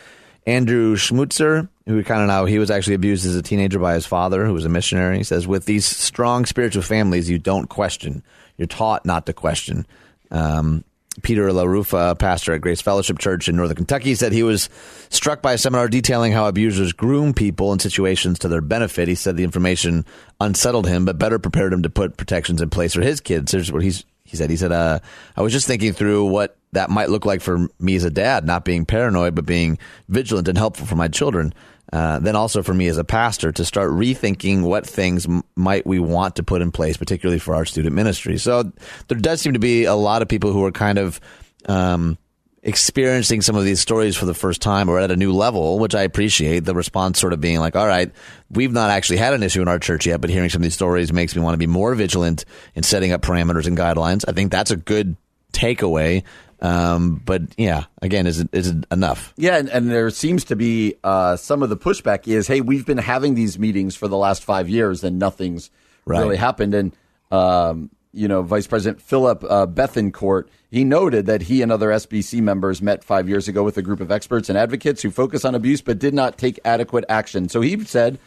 Andrew 0.46 0.96
Schmutzer 0.96 1.68
who 1.88 2.04
kind 2.04 2.22
of 2.22 2.28
now 2.28 2.46
he 2.46 2.60
was 2.60 2.70
actually 2.70 2.96
abused 2.96 3.26
as 3.26 3.36
a 3.36 3.42
teenager 3.42 3.80
by 3.80 3.96
his 3.96 4.06
father, 4.06 4.46
who 4.46 4.54
was 4.54 4.66
a 4.66 4.70
missionary. 4.70 5.18
He 5.18 5.24
says, 5.24 5.48
"With 5.48 5.66
these 5.66 5.86
strong 5.86 6.46
spiritual 6.46 6.84
families, 6.84 7.28
you 7.28 7.40
don't 7.40 7.70
question. 7.70 8.22
You're 8.58 8.68
taught 8.68 9.04
not 9.04 9.26
to 9.26 9.34
question." 9.34 9.88
Um, 10.30 10.84
Peter 11.22 11.48
LaRufa, 11.50 12.18
pastor 12.18 12.54
at 12.54 12.62
Grace 12.62 12.82
Fellowship 12.82 13.20
Church 13.20 13.48
in 13.48 13.56
Northern 13.56 13.78
Kentucky, 13.78 14.16
said 14.16 14.32
he 14.32 14.44
was 14.44 14.70
struck 15.10 15.42
by 15.42 15.54
a 15.54 15.58
seminar 15.58 15.88
detailing 15.88 16.32
how 16.32 16.48
abusers 16.48 16.92
groom 16.92 17.34
people 17.34 17.72
in 17.72 17.80
situations 17.80 18.40
to 18.40 18.48
their 18.48 18.62
benefit. 18.62 19.08
He 19.08 19.16
said 19.16 19.38
the 19.38 19.44
information 19.44 20.06
unsettled 20.40 20.88
him, 20.88 21.06
but 21.06 21.20
better 21.20 21.38
prepared 21.38 21.72
him 21.72 21.84
to 21.84 21.90
put 21.90 22.18
protections 22.18 22.62
in 22.62 22.70
place 22.70 22.94
for 22.94 23.02
his 23.02 23.22
kids. 23.22 23.52
Here's 23.52 23.72
what 23.72 23.84
he's 23.84 24.06
he 24.26 24.38
said. 24.38 24.50
He 24.50 24.58
said, 24.58 24.72
uh, 24.72 25.00
"I 25.38 25.42
was 25.44 25.54
just 25.54 25.68
thinking 25.68 25.94
through 25.94 26.26
what 26.26 26.58
that 26.72 26.90
might 26.90 27.10
look 27.10 27.26
like 27.26 27.42
for 27.42 27.68
me 27.80 27.96
as 27.96 28.04
a 28.04 28.10
dad, 28.10 28.48
not 28.48 28.66
being 28.66 28.86
paranoid, 28.86 29.36
but 29.36 29.46
being 29.46 29.78
vigilant 30.10 30.48
and 30.48 30.58
helpful 30.58 30.88
for 30.88 30.96
my 30.96 31.08
children." 31.08 31.54
Uh, 31.94 32.18
then 32.18 32.36
also 32.36 32.64
for 32.64 32.74
me 32.74 32.88
as 32.88 32.98
a 32.98 33.04
pastor 33.04 33.52
to 33.52 33.64
start 33.64 33.92
rethinking 33.92 34.64
what 34.64 34.84
things 34.84 35.28
m- 35.28 35.44
might 35.56 35.86
we 35.86 36.00
want 36.00 36.38
to 36.38 36.42
put 36.42 36.60
in 36.60 36.72
place, 36.72 36.98
particularly 36.98 37.38
for 37.38 37.54
our 37.54 37.66
student 37.66 37.94
ministry. 37.94 38.40
So 38.40 38.72
there 39.10 39.18
does 39.20 39.42
seem 39.42 39.54
to 39.54 39.60
be 39.60 39.84
a 39.84 39.94
lot 39.94 40.24
of 40.24 40.28
people 40.28 40.52
who 40.52 40.66
are 40.66 40.72
kind 40.72 40.98
of 40.98 41.22
um, 41.68 42.18
experiencing 42.64 43.42
some 43.42 43.56
of 43.56 43.64
these 43.64 43.80
stories 43.80 44.16
for 44.16 44.26
the 44.26 44.34
first 44.34 44.60
time 44.60 44.90
or 44.90 44.98
at 44.98 45.12
a 45.12 45.16
new 45.16 45.34
level, 45.34 45.78
which 45.78 45.94
I 45.94 46.02
appreciate. 46.02 46.62
The 46.62 46.74
response 46.74 47.20
sort 47.20 47.32
of 47.32 47.40
being 47.40 47.60
like, 47.60 47.76
all 47.76 47.86
right, 47.86 48.12
we've 48.50 48.74
not 48.74 48.90
actually 48.90 49.18
had 49.18 49.36
an 49.36 49.44
issue 49.44 49.62
in 49.62 49.68
our 49.68 49.78
church 49.78 50.08
yet, 50.08 50.20
but 50.20 50.32
hearing 50.32 50.50
some 50.50 50.62
of 50.62 50.64
these 50.64 50.74
stories 50.74 51.14
makes 51.14 51.36
me 51.36 51.44
want 51.44 51.54
to 51.54 51.60
be 51.60 51.68
more 51.68 51.94
vigilant 51.94 52.44
in 52.74 52.82
setting 52.82 53.12
up 53.12 53.22
parameters 53.22 53.68
and 53.68 53.78
guidelines. 53.78 54.26
I 54.28 54.32
think 54.32 54.52
that's 54.52 54.72
a 54.72 54.78
good 54.78 55.16
takeaway. 55.52 56.24
Um, 56.64 57.22
but 57.26 57.42
yeah, 57.58 57.84
again, 58.02 58.26
is 58.26 58.40
it, 58.40 58.50
is 58.54 58.70
it 58.70 58.86
enough? 58.90 59.34
Yeah, 59.38 59.58
and, 59.58 59.70
and 59.70 59.90
there 59.92 60.10
seems 60.10 60.46
to 60.46 60.56
be 60.56 60.96
uh, 61.04 61.36
some 61.36 61.62
of 61.62 61.70
the 61.70 61.78
pushback 61.78 62.28
is, 62.28 62.48
hey, 62.48 62.62
we've 62.62 62.86
been 62.86 62.98
having 62.98 63.36
these 63.36 63.60
meetings 63.60 63.96
for 63.96 64.08
the 64.08 64.18
last 64.18 64.44
five 64.44 64.70
years 64.70 65.04
and 65.04 65.20
nothing's 65.20 65.70
Right. 66.06 66.20
really 66.20 66.36
happened. 66.38 66.74
And 66.74 66.96
um, 67.32 67.90
you 68.14 68.28
know, 68.28 68.42
Vice 68.44 68.68
President 68.68 69.02
Philip 69.02 69.44
uh, 69.44 69.66
Bethancourt, 69.68 70.48
he 70.70 70.84
noted 70.84 71.26
that 71.28 71.42
he 71.44 71.62
and 71.62 71.72
other 71.72 71.90
SBC 71.90 72.42
members 72.42 72.82
met 72.82 73.04
five 73.04 73.28
years 73.30 73.48
ago 73.48 73.64
with 73.64 73.78
a 73.78 73.82
group 73.82 74.00
of 74.02 74.12
experts 74.12 74.50
and 74.50 74.58
advocates 74.58 75.02
who 75.02 75.12
focus 75.12 75.46
on 75.46 75.56
abuse 75.56 75.82
but 75.82 76.00
did 76.00 76.14
not 76.14 76.38
take 76.38 76.60
adequate 76.66 77.06
action. 77.10 77.48
So 77.50 77.62
he 77.62 77.84
said, 77.86 78.20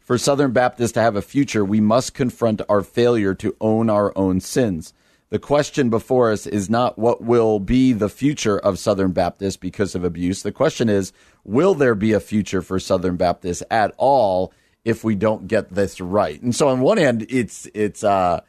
for 0.00 0.18
Southern 0.18 0.50
Baptists 0.52 0.92
to 0.92 1.00
have 1.00 1.14
a 1.16 1.22
future, 1.22 1.64
we 1.64 1.80
must 1.80 2.12
confront 2.12 2.60
our 2.68 2.82
failure 2.82 3.34
to 3.36 3.54
own 3.60 3.88
our 3.88 4.12
own 4.18 4.40
sins. 4.40 4.92
The 5.32 5.38
question 5.38 5.88
before 5.88 6.30
us 6.30 6.46
is 6.46 6.68
not 6.68 6.98
what 6.98 7.22
will 7.22 7.58
be 7.58 7.94
the 7.94 8.10
future 8.10 8.58
of 8.58 8.78
Southern 8.78 9.12
Baptists 9.12 9.56
because 9.56 9.94
of 9.94 10.04
abuse. 10.04 10.42
The 10.42 10.52
question 10.52 10.90
is, 10.90 11.14
will 11.42 11.72
there 11.72 11.94
be 11.94 12.12
a 12.12 12.20
future 12.20 12.60
for 12.60 12.78
Southern 12.78 13.16
Baptists 13.16 13.62
at 13.70 13.94
all 13.96 14.52
if 14.84 15.04
we 15.04 15.14
don't 15.14 15.48
get 15.48 15.70
this 15.70 16.02
right? 16.02 16.38
And 16.42 16.54
so 16.54 16.68
on 16.68 16.80
one 16.80 16.98
hand, 16.98 17.24
it's 17.30 17.66
it's 17.72 18.04
uh 18.04 18.42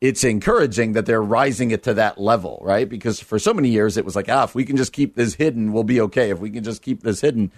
it's 0.00 0.24
encouraging 0.24 0.94
that 0.94 1.06
they're 1.06 1.22
rising 1.22 1.70
it 1.70 1.84
to 1.84 1.94
that 1.94 2.20
level, 2.20 2.58
right? 2.60 2.88
Because 2.88 3.20
for 3.20 3.38
so 3.38 3.54
many 3.54 3.68
years 3.68 3.96
it 3.96 4.04
was 4.04 4.16
like, 4.16 4.28
ah, 4.28 4.42
if 4.42 4.54
we 4.56 4.64
can 4.64 4.76
just 4.76 4.92
keep 4.92 5.14
this 5.14 5.34
hidden, 5.34 5.72
we'll 5.72 5.84
be 5.84 6.00
okay. 6.00 6.30
If 6.30 6.40
we 6.40 6.50
can 6.50 6.64
just 6.64 6.82
keep 6.82 7.04
this 7.04 7.20
hidden, 7.20 7.52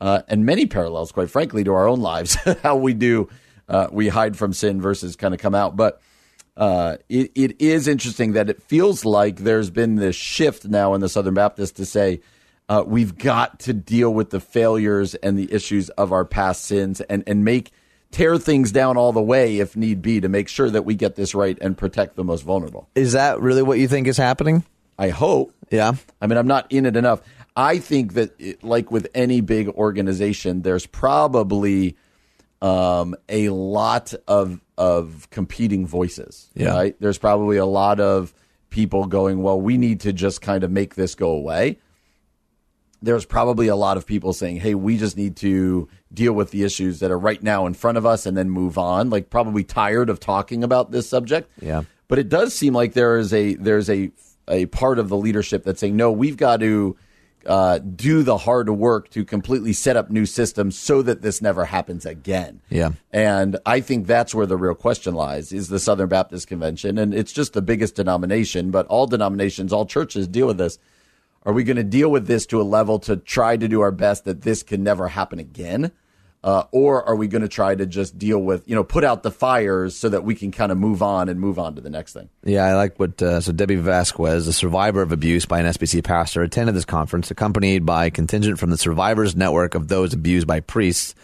uh, 0.00 0.22
and 0.28 0.46
many 0.46 0.64
parallels, 0.64 1.12
quite 1.12 1.28
frankly, 1.28 1.62
to 1.64 1.74
our 1.74 1.86
own 1.86 2.00
lives, 2.00 2.36
how 2.62 2.76
we 2.76 2.94
do 2.94 3.28
uh, 3.68 3.88
we 3.92 4.08
hide 4.08 4.38
from 4.38 4.54
sin 4.54 4.80
versus 4.80 5.14
kind 5.14 5.34
of 5.34 5.40
come 5.40 5.54
out. 5.54 5.76
But 5.76 6.00
uh, 6.56 6.96
it, 7.08 7.32
it 7.34 7.60
is 7.60 7.88
interesting 7.88 8.32
that 8.32 8.48
it 8.48 8.62
feels 8.62 9.04
like 9.04 9.38
there's 9.38 9.70
been 9.70 9.96
this 9.96 10.16
shift 10.16 10.66
now 10.66 10.94
in 10.94 11.00
the 11.00 11.08
Southern 11.08 11.34
Baptist 11.34 11.76
to 11.76 11.86
say 11.86 12.20
uh, 12.68 12.84
we've 12.86 13.16
got 13.18 13.60
to 13.60 13.72
deal 13.72 14.12
with 14.12 14.30
the 14.30 14.40
failures 14.40 15.14
and 15.16 15.38
the 15.38 15.52
issues 15.52 15.90
of 15.90 16.12
our 16.12 16.24
past 16.24 16.64
sins 16.64 17.00
and 17.02 17.24
and 17.26 17.44
make 17.44 17.72
tear 18.14 18.38
things 18.38 18.70
down 18.70 18.96
all 18.96 19.12
the 19.12 19.20
way 19.20 19.58
if 19.58 19.76
need 19.76 20.00
be 20.00 20.20
to 20.20 20.28
make 20.28 20.48
sure 20.48 20.70
that 20.70 20.84
we 20.84 20.94
get 20.94 21.16
this 21.16 21.34
right 21.34 21.58
and 21.60 21.76
protect 21.76 22.14
the 22.14 22.22
most 22.22 22.42
vulnerable. 22.42 22.88
Is 22.94 23.12
that 23.12 23.40
really 23.40 23.62
what 23.62 23.78
you 23.80 23.88
think 23.88 24.06
is 24.06 24.16
happening? 24.16 24.64
I 24.96 25.08
hope. 25.08 25.52
Yeah. 25.70 25.94
I 26.22 26.28
mean, 26.28 26.38
I'm 26.38 26.46
not 26.46 26.70
in 26.70 26.86
it 26.86 26.96
enough. 26.96 27.22
I 27.56 27.78
think 27.78 28.14
that, 28.14 28.32
it, 28.38 28.62
like 28.62 28.92
with 28.92 29.08
any 29.16 29.40
big 29.40 29.68
organization, 29.68 30.62
there's 30.62 30.86
probably 30.86 31.96
um, 32.62 33.16
a 33.28 33.48
lot 33.48 34.14
of 34.28 34.60
of 34.76 35.28
competing 35.30 35.86
voices. 35.86 36.50
Yeah. 36.54 36.74
Right. 36.74 36.96
There's 37.00 37.18
probably 37.18 37.56
a 37.56 37.66
lot 37.66 38.00
of 38.00 38.34
people 38.70 39.06
going, 39.06 39.42
well, 39.42 39.60
we 39.60 39.78
need 39.78 40.00
to 40.00 40.12
just 40.12 40.42
kind 40.42 40.64
of 40.64 40.70
make 40.70 40.94
this 40.94 41.14
go 41.14 41.30
away. 41.30 41.78
There's 43.00 43.24
probably 43.24 43.68
a 43.68 43.76
lot 43.76 43.96
of 43.96 44.06
people 44.06 44.32
saying, 44.32 44.56
hey, 44.56 44.74
we 44.74 44.96
just 44.96 45.16
need 45.16 45.36
to 45.36 45.88
deal 46.12 46.32
with 46.32 46.50
the 46.50 46.64
issues 46.64 47.00
that 47.00 47.10
are 47.10 47.18
right 47.18 47.42
now 47.42 47.66
in 47.66 47.74
front 47.74 47.98
of 47.98 48.06
us 48.06 48.24
and 48.26 48.36
then 48.36 48.50
move 48.50 48.78
on. 48.78 49.10
Like 49.10 49.30
probably 49.30 49.62
tired 49.62 50.10
of 50.10 50.18
talking 50.20 50.64
about 50.64 50.90
this 50.90 51.08
subject. 51.08 51.50
Yeah. 51.60 51.82
But 52.08 52.18
it 52.18 52.28
does 52.28 52.54
seem 52.54 52.74
like 52.74 52.94
there 52.94 53.16
is 53.16 53.32
a 53.32 53.54
there's 53.54 53.88
a 53.90 54.10
a 54.48 54.66
part 54.66 54.98
of 54.98 55.08
the 55.08 55.16
leadership 55.16 55.64
that's 55.64 55.80
saying, 55.80 55.96
no, 55.96 56.12
we've 56.12 56.36
got 56.36 56.60
to 56.60 56.96
uh, 57.46 57.78
do 57.78 58.22
the 58.22 58.38
hard 58.38 58.70
work 58.70 59.10
to 59.10 59.24
completely 59.24 59.72
set 59.72 59.96
up 59.96 60.10
new 60.10 60.26
systems 60.26 60.78
so 60.78 61.02
that 61.02 61.22
this 61.22 61.42
never 61.42 61.64
happens 61.64 62.06
again. 62.06 62.60
Yeah. 62.70 62.92
And 63.12 63.58
I 63.66 63.80
think 63.80 64.06
that's 64.06 64.34
where 64.34 64.46
the 64.46 64.56
real 64.56 64.74
question 64.74 65.14
lies 65.14 65.52
is 65.52 65.68
the 65.68 65.78
Southern 65.78 66.08
Baptist 66.08 66.48
Convention. 66.48 66.98
And 66.98 67.14
it's 67.14 67.32
just 67.32 67.52
the 67.52 67.62
biggest 67.62 67.96
denomination, 67.96 68.70
but 68.70 68.86
all 68.86 69.06
denominations, 69.06 69.72
all 69.72 69.86
churches 69.86 70.28
deal 70.28 70.46
with 70.46 70.58
this. 70.58 70.78
Are 71.46 71.52
we 71.52 71.64
going 71.64 71.76
to 71.76 71.84
deal 71.84 72.10
with 72.10 72.26
this 72.26 72.46
to 72.46 72.60
a 72.60 72.64
level 72.64 72.98
to 73.00 73.16
try 73.16 73.56
to 73.56 73.68
do 73.68 73.82
our 73.82 73.92
best 73.92 74.24
that 74.24 74.42
this 74.42 74.62
can 74.62 74.82
never 74.82 75.08
happen 75.08 75.38
again? 75.38 75.92
Uh, 76.44 76.66
or 76.72 77.02
are 77.08 77.16
we 77.16 77.26
going 77.26 77.40
to 77.40 77.48
try 77.48 77.74
to 77.74 77.86
just 77.86 78.18
deal 78.18 78.38
with, 78.38 78.68
you 78.68 78.74
know, 78.74 78.84
put 78.84 79.02
out 79.02 79.22
the 79.22 79.30
fires 79.30 79.96
so 79.96 80.10
that 80.10 80.24
we 80.24 80.34
can 80.34 80.52
kind 80.52 80.70
of 80.70 80.76
move 80.76 81.02
on 81.02 81.30
and 81.30 81.40
move 81.40 81.58
on 81.58 81.74
to 81.74 81.80
the 81.80 81.88
next 81.88 82.12
thing? 82.12 82.28
Yeah, 82.44 82.64
I 82.66 82.74
like 82.74 83.00
what. 83.00 83.20
Uh, 83.22 83.40
so 83.40 83.50
Debbie 83.50 83.76
Vasquez, 83.76 84.46
a 84.46 84.52
survivor 84.52 85.00
of 85.00 85.10
abuse 85.10 85.46
by 85.46 85.60
an 85.60 85.66
SBC 85.66 86.04
pastor, 86.04 86.42
attended 86.42 86.74
this 86.74 86.84
conference, 86.84 87.30
accompanied 87.30 87.86
by 87.86 88.10
contingent 88.10 88.58
from 88.58 88.68
the 88.68 88.76
Survivors 88.76 89.34
Network 89.34 89.74
of 89.74 89.88
Those 89.88 90.12
Abused 90.12 90.46
by 90.46 90.60
Priests, 90.60 91.14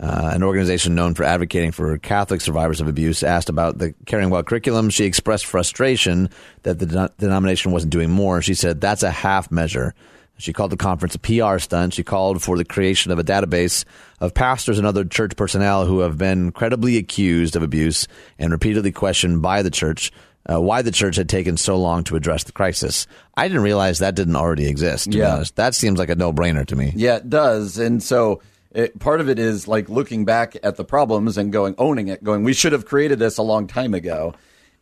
uh, 0.00 0.30
an 0.32 0.42
organization 0.42 0.94
known 0.94 1.12
for 1.12 1.24
advocating 1.24 1.72
for 1.72 1.98
Catholic 1.98 2.40
survivors 2.40 2.80
of 2.80 2.88
abuse. 2.88 3.22
Asked 3.22 3.50
about 3.50 3.76
the 3.76 3.92
Caring 4.06 4.30
Well 4.30 4.42
curriculum, 4.42 4.88
she 4.88 5.04
expressed 5.04 5.44
frustration 5.44 6.30
that 6.62 6.78
the 6.78 6.86
de- 6.86 7.10
denomination 7.18 7.72
wasn't 7.72 7.92
doing 7.92 8.08
more. 8.08 8.40
She 8.40 8.54
said 8.54 8.80
that's 8.80 9.02
a 9.02 9.10
half 9.10 9.50
measure. 9.50 9.94
She 10.42 10.52
called 10.52 10.72
the 10.72 10.76
conference 10.76 11.14
a 11.14 11.18
PR 11.18 11.58
stunt. 11.58 11.94
She 11.94 12.02
called 12.02 12.42
for 12.42 12.56
the 12.58 12.64
creation 12.64 13.12
of 13.12 13.18
a 13.18 13.24
database 13.24 13.84
of 14.20 14.34
pastors 14.34 14.76
and 14.78 14.86
other 14.86 15.04
church 15.04 15.36
personnel 15.36 15.86
who 15.86 16.00
have 16.00 16.18
been 16.18 16.50
credibly 16.52 16.96
accused 16.96 17.54
of 17.56 17.62
abuse 17.62 18.08
and 18.38 18.50
repeatedly 18.52 18.90
questioned 18.92 19.40
by 19.42 19.62
the 19.62 19.70
church 19.70 20.10
uh, 20.52 20.60
why 20.60 20.82
the 20.82 20.90
church 20.90 21.14
had 21.14 21.28
taken 21.28 21.56
so 21.56 21.76
long 21.76 22.02
to 22.02 22.16
address 22.16 22.42
the 22.42 22.50
crisis. 22.52 23.06
I 23.36 23.46
didn't 23.46 23.62
realize 23.62 24.00
that 24.00 24.16
didn't 24.16 24.34
already 24.34 24.66
exist. 24.66 25.12
To 25.12 25.16
Yeah. 25.18 25.24
be 25.26 25.30
honest. 25.36 25.54
that 25.56 25.74
seems 25.76 26.00
like 26.00 26.08
a 26.08 26.16
no 26.16 26.32
brainer 26.32 26.66
to 26.66 26.74
me. 26.74 26.92
Yeah, 26.96 27.16
it 27.18 27.30
does. 27.30 27.78
And 27.78 28.02
so 28.02 28.42
it, 28.72 28.98
part 28.98 29.20
of 29.20 29.28
it 29.28 29.38
is 29.38 29.68
like 29.68 29.88
looking 29.88 30.24
back 30.24 30.56
at 30.64 30.74
the 30.74 30.84
problems 30.84 31.38
and 31.38 31.52
going, 31.52 31.76
owning 31.78 32.08
it, 32.08 32.24
going, 32.24 32.42
we 32.42 32.54
should 32.54 32.72
have 32.72 32.86
created 32.86 33.20
this 33.20 33.38
a 33.38 33.42
long 33.42 33.68
time 33.68 33.94
ago. 33.94 34.34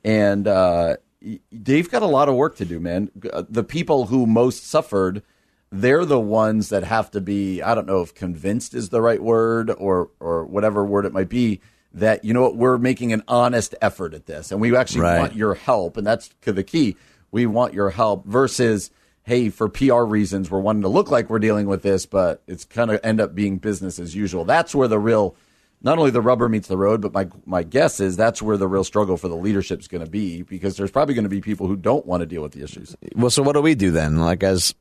And 0.03 0.49
uh, 0.49 0.97
they've 1.53 1.91
got 1.91 2.01
a 2.03 2.07
lot 2.07 2.31
of 2.31 2.37
work 2.37 2.57
to 2.57 2.65
do, 2.65 2.81
man. 2.81 3.11
Uh, 3.31 3.43
The 3.47 3.65
people 3.65 4.07
who 4.07 4.25
most 4.27 4.67
suffered, 4.67 5.23
they're 5.73 6.05
the 6.05 6.21
ones 6.21 6.69
that 6.71 6.85
have 6.85 7.11
to 7.13 7.21
be, 7.21 7.63
I 7.63 7.75
don't 7.75 7.87
know 7.87 8.03
if 8.03 8.15
convinced 8.15 8.75
is 8.75 8.89
the 8.89 9.01
right 9.01 9.23
word 9.23 9.71
or, 9.71 10.11
or 10.19 10.45
whatever 10.45 10.85
word 10.85 11.07
it 11.07 11.13
might 11.13 11.29
be, 11.29 11.61
that, 11.93 12.25
you 12.25 12.35
know 12.35 12.43
what, 12.43 12.57
we're 12.57 12.79
making 12.79 13.13
an 13.13 13.23
honest 13.29 13.75
effort 13.81 14.15
at 14.15 14.27
this. 14.27 14.51
And 14.53 14.61
we 14.61 14.77
actually 14.77 15.03
Right. 15.03 15.19
want 15.19 15.35
your 15.35 15.55
help. 15.55 15.97
And 15.97 16.07
that's 16.07 16.31
the 16.43 16.63
key. 16.65 16.97
We 17.31 17.47
want 17.47 17.75
your 17.75 17.91
help 17.91 18.27
versus, 18.27 18.91
hey, 19.23 19.49
for 19.49 19.69
PR 19.69 20.03
reasons, 20.03 20.51
we're 20.51 20.61
wanting 20.61 20.83
to 20.83 20.89
look 20.89 21.11
like 21.11 21.31
we're 21.31 21.39
dealing 21.39 21.67
with 21.67 21.83
this, 21.83 22.07
but 22.07 22.43
it's 22.49 22.65
kind 22.65 22.91
of 22.91 22.99
end 23.05 23.21
up 23.21 23.35
being 23.35 23.59
business 23.59 23.99
as 24.01 24.15
usual. 24.17 24.45
That's 24.45 24.75
where 24.75 24.89
the 24.89 24.99
real, 24.99 25.37
not 25.83 25.99
only 25.99 26.11
the 26.11 26.21
rubber 26.21 26.49
meets 26.49 26.67
the 26.67 26.77
road, 26.77 27.01
but 27.01 27.13
my 27.13 27.29
my 27.47 27.63
guess 27.63 28.01
is 28.01 28.17
that's 28.17 28.43
where 28.43 28.57
the 28.57 28.67
real 28.69 28.85
struggle 28.85 29.17
for 29.17 29.29
the 29.29 29.37
leadership 29.37 29.79
is 29.81 29.89
going 29.89 30.05
to 30.05 30.11
be 30.11 30.43
because 30.43 30.77
there's 30.77 30.91
probably 30.91 31.15
going 31.15 31.25
to 31.25 31.29
be 31.31 31.41
people 31.41 31.69
who 31.69 31.77
don't 31.77 32.07
want 32.07 32.21
to 32.23 32.27
deal 32.27 32.43
with 32.43 32.53
the 32.53 32.63
issues. 32.65 32.97
Well, 33.15 33.31
so 33.31 33.43
what 33.45 33.53
do 33.53 33.63
we 33.63 33.75
do 33.77 33.91
then? 33.93 34.19
Like 34.19 34.43
as 34.43 34.75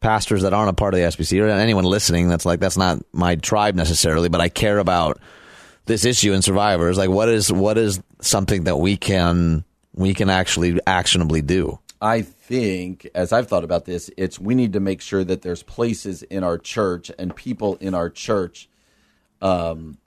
pastors 0.00 0.42
that 0.42 0.52
aren't 0.52 0.70
a 0.70 0.74
part 0.74 0.94
of 0.94 1.00
the 1.00 1.06
SBC 1.06 1.42
or 1.42 1.48
anyone 1.48 1.84
listening 1.84 2.28
that's 2.28 2.46
like 2.46 2.60
that's 2.60 2.76
not 2.76 3.02
my 3.12 3.36
tribe 3.36 3.74
necessarily, 3.74 4.28
but 4.28 4.40
I 4.40 4.48
care 4.48 4.78
about 4.78 5.20
this 5.86 6.04
issue 6.04 6.32
and 6.32 6.44
survivors. 6.44 6.96
Like 6.98 7.10
what 7.10 7.28
is 7.28 7.52
what 7.52 7.78
is 7.78 8.00
something 8.20 8.64
that 8.64 8.76
we 8.76 8.96
can 8.96 9.64
we 9.94 10.14
can 10.14 10.30
actually 10.30 10.78
actionably 10.86 11.42
do? 11.42 11.78
I 12.00 12.22
think, 12.22 13.08
as 13.14 13.32
I've 13.32 13.48
thought 13.48 13.64
about 13.64 13.84
this, 13.84 14.08
it's 14.16 14.38
we 14.38 14.54
need 14.54 14.74
to 14.74 14.80
make 14.80 15.00
sure 15.00 15.24
that 15.24 15.42
there's 15.42 15.64
places 15.64 16.22
in 16.22 16.44
our 16.44 16.56
church 16.56 17.10
and 17.18 17.34
people 17.34 17.76
in 17.76 17.94
our 17.94 18.08
church, 18.08 18.68
um, 19.42 19.98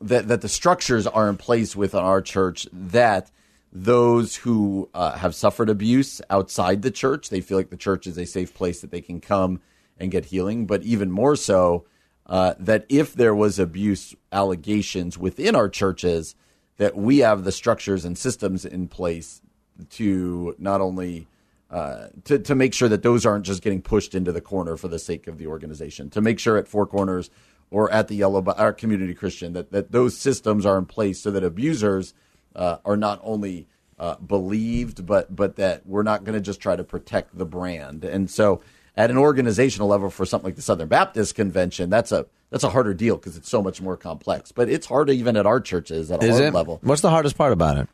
that 0.00 0.28
that 0.28 0.40
the 0.40 0.48
structures 0.48 1.06
are 1.06 1.28
in 1.28 1.36
place 1.36 1.76
within 1.76 2.00
our 2.00 2.22
church 2.22 2.66
that 2.72 3.30
those 3.72 4.36
who 4.36 4.88
uh, 4.94 5.12
have 5.12 5.34
suffered 5.34 5.68
abuse 5.68 6.20
outside 6.28 6.82
the 6.82 6.90
church, 6.90 7.28
they 7.28 7.40
feel 7.40 7.56
like 7.56 7.70
the 7.70 7.76
church 7.76 8.06
is 8.06 8.18
a 8.18 8.26
safe 8.26 8.52
place 8.54 8.80
that 8.80 8.90
they 8.90 9.00
can 9.00 9.20
come 9.20 9.60
and 9.98 10.10
get 10.10 10.26
healing. 10.26 10.66
But 10.66 10.82
even 10.82 11.10
more 11.10 11.36
so, 11.36 11.84
uh, 12.26 12.54
that 12.58 12.86
if 12.88 13.14
there 13.14 13.34
was 13.34 13.58
abuse 13.58 14.14
allegations 14.32 15.18
within 15.18 15.54
our 15.54 15.68
churches, 15.68 16.34
that 16.78 16.96
we 16.96 17.18
have 17.18 17.44
the 17.44 17.52
structures 17.52 18.04
and 18.04 18.16
systems 18.16 18.64
in 18.64 18.88
place 18.88 19.42
to 19.90 20.54
not 20.58 20.80
only 20.80 21.28
uh, 21.70 22.08
to 22.24 22.38
to 22.38 22.54
make 22.54 22.74
sure 22.74 22.88
that 22.88 23.02
those 23.02 23.24
aren't 23.24 23.46
just 23.46 23.62
getting 23.62 23.82
pushed 23.82 24.14
into 24.14 24.32
the 24.32 24.40
corner 24.40 24.76
for 24.76 24.88
the 24.88 24.98
sake 24.98 25.26
of 25.28 25.38
the 25.38 25.46
organization. 25.46 26.10
To 26.10 26.20
make 26.20 26.38
sure 26.38 26.56
at 26.56 26.66
Four 26.66 26.86
Corners 26.86 27.30
or 27.70 27.90
at 27.92 28.08
the 28.08 28.16
Yellow 28.16 28.44
our 28.44 28.72
Community 28.72 29.14
Christian 29.14 29.52
that 29.52 29.70
that 29.70 29.92
those 29.92 30.16
systems 30.16 30.66
are 30.66 30.78
in 30.78 30.86
place 30.86 31.20
so 31.20 31.30
that 31.30 31.44
abusers 31.44 32.14
uh, 32.60 32.76
are 32.84 32.96
not 32.96 33.18
only 33.24 33.66
uh, 33.98 34.16
believed, 34.16 35.06
but 35.06 35.34
but 35.34 35.56
that 35.56 35.86
we're 35.86 36.02
not 36.02 36.24
going 36.24 36.34
to 36.34 36.40
just 36.40 36.60
try 36.60 36.76
to 36.76 36.84
protect 36.84 37.36
the 37.36 37.46
brand. 37.46 38.04
And 38.04 38.30
so, 38.30 38.60
at 38.96 39.10
an 39.10 39.16
organizational 39.16 39.88
level, 39.88 40.10
for 40.10 40.26
something 40.26 40.46
like 40.48 40.56
the 40.56 40.62
Southern 40.62 40.88
Baptist 40.88 41.34
Convention, 41.34 41.90
that's 41.90 42.12
a 42.12 42.26
that's 42.50 42.62
a 42.62 42.70
harder 42.70 42.92
deal 42.94 43.16
because 43.16 43.36
it's 43.36 43.48
so 43.48 43.62
much 43.62 43.80
more 43.80 43.96
complex. 43.96 44.52
But 44.52 44.68
it's 44.68 44.86
hard 44.86 45.08
even 45.10 45.36
at 45.36 45.46
our 45.46 45.60
churches 45.60 46.10
at 46.10 46.22
a 46.22 46.26
Is 46.26 46.38
it? 46.38 46.52
level. 46.52 46.78
What's 46.82 47.00
the 47.02 47.10
hardest 47.10 47.36
part 47.36 47.52
about 47.52 47.78
it? 47.78 47.88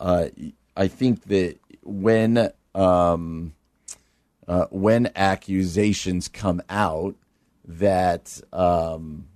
Uh, 0.00 0.28
I 0.76 0.88
think 0.88 1.24
that 1.24 1.58
when 1.82 2.50
um, 2.74 3.54
uh, 4.48 4.66
when 4.70 5.10
accusations 5.16 6.28
come 6.28 6.62
out, 6.70 7.14
that 7.66 8.40
um, 8.52 9.26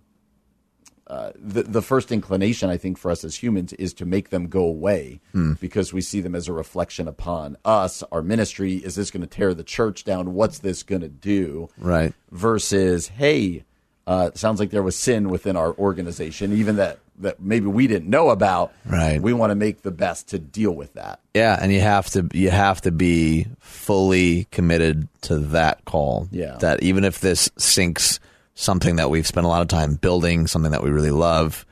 uh, 1.11 1.33
the 1.35 1.65
the 1.65 1.83
first 1.83 2.13
inclination 2.13 2.71
I 2.71 2.77
think 2.77 2.97
for 2.97 3.11
us 3.11 3.25
as 3.25 3.35
humans 3.43 3.73
is 3.75 3.93
to 3.95 4.07
make 4.07 4.31
them 4.31 4.47
go 4.47 4.63
away 4.65 5.21
Hmm. 5.33 5.55
because 5.61 5.93
we 5.93 6.01
see 6.01 6.21
them 6.21 6.35
as 6.37 6.47
a 6.49 6.53
reflection 6.53 7.09
upon 7.09 7.57
us, 7.65 8.03
our 8.13 8.23
ministry. 8.23 8.75
Is 8.77 8.95
this 8.95 9.11
going 9.11 9.23
to 9.23 9.27
tear 9.27 9.53
the 9.53 9.65
church 9.65 10.05
down? 10.05 10.35
What's 10.35 10.61
this 10.61 10.83
going 10.85 11.03
to 11.03 11.09
do? 11.09 11.69
Right. 11.79 12.15
Versus, 12.31 13.09
hey, 13.09 13.65
uh, 14.07 14.31
sounds 14.35 14.61
like 14.61 14.71
there 14.71 14.83
was 14.83 14.97
sin 14.97 15.29
within 15.29 15.57
our 15.57 15.73
organization, 15.75 16.53
even 16.53 16.77
that 16.77 16.99
that 17.19 17.39
maybe 17.39 17.67
we 17.67 17.87
didn't 17.87 18.09
know 18.09 18.31
about. 18.31 18.73
Right. 18.87 19.21
We 19.21 19.35
want 19.35 19.51
to 19.51 19.55
make 19.55 19.83
the 19.83 19.91
best 19.91 20.29
to 20.29 20.39
deal 20.39 20.71
with 20.73 20.95
that. 20.95 21.21
Yeah, 21.35 21.59
and 21.61 21.71
you 21.73 21.81
have 21.81 22.09
to 22.11 22.27
you 22.33 22.51
have 22.51 22.81
to 22.83 22.91
be 22.93 23.47
fully 23.59 24.45
committed 24.53 25.07
to 25.23 25.39
that 25.39 25.85
call. 25.85 26.29
Yeah. 26.31 26.57
That 26.61 26.83
even 26.83 27.05
if 27.05 27.21
this 27.21 27.51
sinks 27.59 28.21
something 28.61 28.97
that 28.97 29.09
we've 29.09 29.27
spent 29.27 29.47
a 29.47 29.49
lot 29.49 29.63
of 29.63 29.69
time 29.69 29.95
building, 29.95 30.47
something 30.47 30.73
that 30.73 30.83
we 30.83 30.91
really 30.91 31.11
love, 31.11 31.65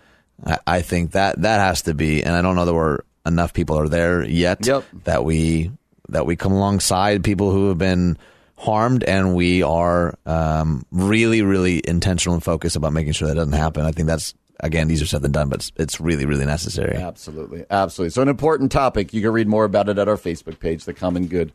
I, 0.45 0.59
I 0.67 0.83
think 0.83 1.13
that 1.13 1.43
that 1.43 1.61
has 1.61 1.83
to 1.83 1.95
be. 1.95 2.23
And 2.23 2.35
I 2.35 2.43
don't 2.43 2.57
know 2.57 2.65
that 2.65 2.75
we're 2.75 3.01
enough 3.27 3.53
people 3.53 3.79
are 3.79 3.89
there 3.89 4.25
yet. 4.25 4.67
Yep. 4.67 4.85
That 5.05 5.25
we 5.25 5.71
that 6.09 6.25
we 6.25 6.37
come 6.37 6.53
alongside 6.53 7.23
people 7.23 7.53
who 7.53 7.69
have 7.69 7.79
been 7.79 8.17
harmed, 8.57 9.05
and 9.05 9.35
we 9.35 9.63
are 9.63 10.19
um, 10.25 10.87
really, 10.91 11.43
really 11.43 11.83
intentional 11.87 12.35
and 12.35 12.43
focused 12.43 12.77
about 12.77 12.95
making 12.95 13.13
sure 13.13 13.29
that 13.29 13.35
doesn't 13.35 13.53
happen. 13.53 13.85
I 13.85 13.93
think 13.93 14.09
that's 14.09 14.35
again 14.61 14.91
easier 14.91 15.07
said 15.07 15.23
than 15.23 15.33
done, 15.33 15.51
but 15.51 15.61
it's, 15.61 15.73
it's 15.77 16.01
really, 16.01 16.25
really 16.25 16.47
necessary. 16.47 16.97
Absolutely. 16.97 17.65
Absolutely. 17.71 18.11
So, 18.11 18.23
an 18.23 18.29
important 18.29 18.73
topic. 18.73 19.13
You 19.13 19.21
can 19.21 19.33
read 19.33 19.47
more 19.47 19.65
about 19.65 19.91
it 19.91 19.99
at 19.99 20.09
our 20.09 20.17
Facebook 20.17 20.59
page, 20.59 20.85
The 20.85 20.95
Common 20.95 21.27
Good 21.27 21.53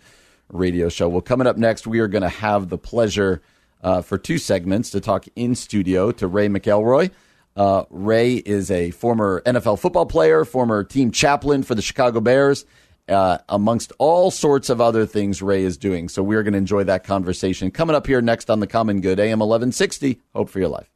Radio 0.50 0.90
Show. 0.90 1.10
Well, 1.10 1.22
coming 1.22 1.48
up 1.48 1.58
next, 1.58 1.88
we 1.88 2.00
are 2.00 2.08
going 2.08 2.22
to 2.22 2.30
have 2.30 2.70
the 2.70 2.78
pleasure 2.78 3.42
uh, 3.84 4.02
for 4.02 4.18
two 4.18 4.38
segments 4.38 4.90
to 4.92 5.02
talk 5.02 5.26
in 5.36 5.56
studio 5.56 6.12
to 6.12 6.28
Ray 6.28 6.48
McElroy. 6.48 7.12
Uh, 7.56 7.84
Ray 7.90 8.36
is 8.36 8.72
a 8.72 8.92
former 8.92 9.42
NFL 9.46 9.80
football 9.80 10.06
player, 10.06 10.44
former 10.46 10.84
team 10.84 11.12
chaplain 11.12 11.62
for 11.62 11.76
the 11.76 11.82
Chicago 11.82 12.20
Bears, 12.20 12.66
uh, 13.08 13.38
amongst 13.50 13.92
all 14.00 14.32
sorts 14.32 14.70
of 14.70 14.82
other 14.82 15.06
things 15.06 15.42
Ray 15.42 15.64
is 15.64 15.78
doing. 15.78 16.10
So, 16.10 16.24
we're 16.24 16.42
going 16.42 16.54
to 16.54 16.58
enjoy 16.58 16.86
that 16.86 17.04
conversation. 17.04 17.70
Coming 17.70 17.96
up 17.96 18.08
here 18.08 18.22
next 18.22 18.50
on 18.50 18.60
The 18.60 18.68
Common 18.68 19.02
Good, 19.02 19.20
AM 19.20 19.40
1160. 19.40 20.20
Hope 20.34 20.50
for 20.50 20.60
your 20.60 20.70
life. 20.70 20.90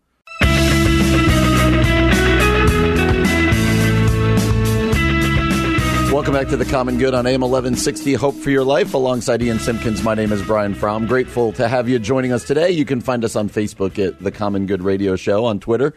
Welcome 6.18 6.34
back 6.34 6.47
to 6.47 6.57
the 6.57 6.65
Common 6.65 6.97
Good 6.97 7.13
on 7.13 7.28
AM 7.28 7.41
1160. 7.41 8.15
Hope 8.15 8.34
for 8.34 8.49
your 8.49 8.63
life. 8.63 8.95
Alongside 8.95 9.39
Ian 9.43 9.59
Simpkins, 9.59 10.01
my 10.01 10.15
name 10.15 10.32
is 10.32 10.41
Brian 10.41 10.74
Fromm. 10.74 11.05
Grateful 11.05 11.53
to 11.53 11.68
have 11.68 11.88
you 11.88 11.99
joining 11.99 12.32
us 12.32 12.43
today. 12.43 12.72
You 12.72 12.86
can 12.86 13.01
find 13.01 13.24
us 13.24 13.36
on 13.36 13.49
Facebook 13.49 14.03
at 14.03 14.20
the 14.20 14.32
Common 14.32 14.65
Good 14.65 14.82
Radio 14.82 15.15
Show, 15.15 15.45
on 15.45 15.59
Twitter 15.59 15.93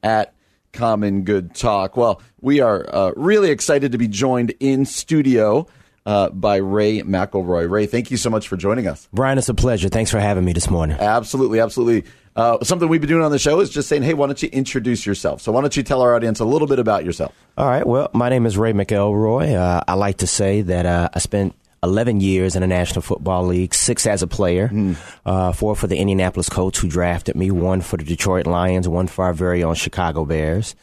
at 0.00 0.32
Common 0.72 1.24
Good 1.24 1.56
Talk. 1.56 1.96
Well, 1.96 2.22
we 2.40 2.60
are 2.60 2.88
uh, 2.88 3.12
really 3.16 3.50
excited 3.50 3.90
to 3.90 3.98
be 3.98 4.06
joined 4.06 4.54
in 4.60 4.84
studio 4.84 5.66
uh, 6.06 6.30
by 6.30 6.56
Ray 6.58 7.02
McElroy. 7.02 7.68
Ray, 7.68 7.86
thank 7.86 8.12
you 8.12 8.16
so 8.16 8.30
much 8.30 8.46
for 8.46 8.56
joining 8.56 8.86
us. 8.86 9.08
Brian, 9.12 9.38
it's 9.38 9.48
a 9.48 9.54
pleasure. 9.54 9.88
Thanks 9.88 10.12
for 10.12 10.20
having 10.20 10.44
me 10.44 10.52
this 10.52 10.70
morning. 10.70 10.96
Absolutely, 11.00 11.58
absolutely. 11.58 12.08
Uh, 12.36 12.62
something 12.64 12.88
we've 12.88 13.00
been 13.00 13.08
doing 13.10 13.22
on 13.22 13.30
the 13.30 13.38
show 13.38 13.60
is 13.60 13.70
just 13.70 13.88
saying, 13.88 14.02
hey, 14.02 14.12
why 14.14 14.26
don't 14.26 14.42
you 14.42 14.48
introduce 14.48 15.06
yourself? 15.06 15.40
So, 15.40 15.52
why 15.52 15.60
don't 15.60 15.76
you 15.76 15.82
tell 15.84 16.00
our 16.02 16.14
audience 16.16 16.40
a 16.40 16.44
little 16.44 16.66
bit 16.66 16.78
about 16.80 17.04
yourself? 17.04 17.32
All 17.56 17.66
right. 17.68 17.86
Well, 17.86 18.10
my 18.12 18.28
name 18.28 18.44
is 18.46 18.58
Ray 18.58 18.72
McElroy. 18.72 19.54
Uh, 19.54 19.82
I 19.86 19.94
like 19.94 20.16
to 20.18 20.26
say 20.26 20.62
that 20.62 20.84
uh, 20.84 21.08
I 21.14 21.18
spent 21.20 21.54
11 21.84 22.20
years 22.20 22.56
in 22.56 22.62
the 22.62 22.66
National 22.66 23.02
Football 23.02 23.46
League, 23.46 23.72
six 23.74 24.06
as 24.06 24.22
a 24.22 24.26
player, 24.26 24.68
Hmm. 24.68 24.92
uh, 25.24 25.52
four 25.52 25.76
for 25.76 25.86
the 25.86 25.96
Indianapolis 25.96 26.48
Colts 26.48 26.78
who 26.78 26.88
drafted 26.88 27.36
me, 27.36 27.50
one 27.52 27.82
for 27.82 27.98
the 27.98 28.04
Detroit 28.04 28.46
Lions, 28.46 28.88
one 28.88 29.06
for 29.06 29.26
our 29.26 29.32
very 29.34 29.62
own 29.62 29.74
Chicago 29.74 30.24
Bears. 30.24 30.74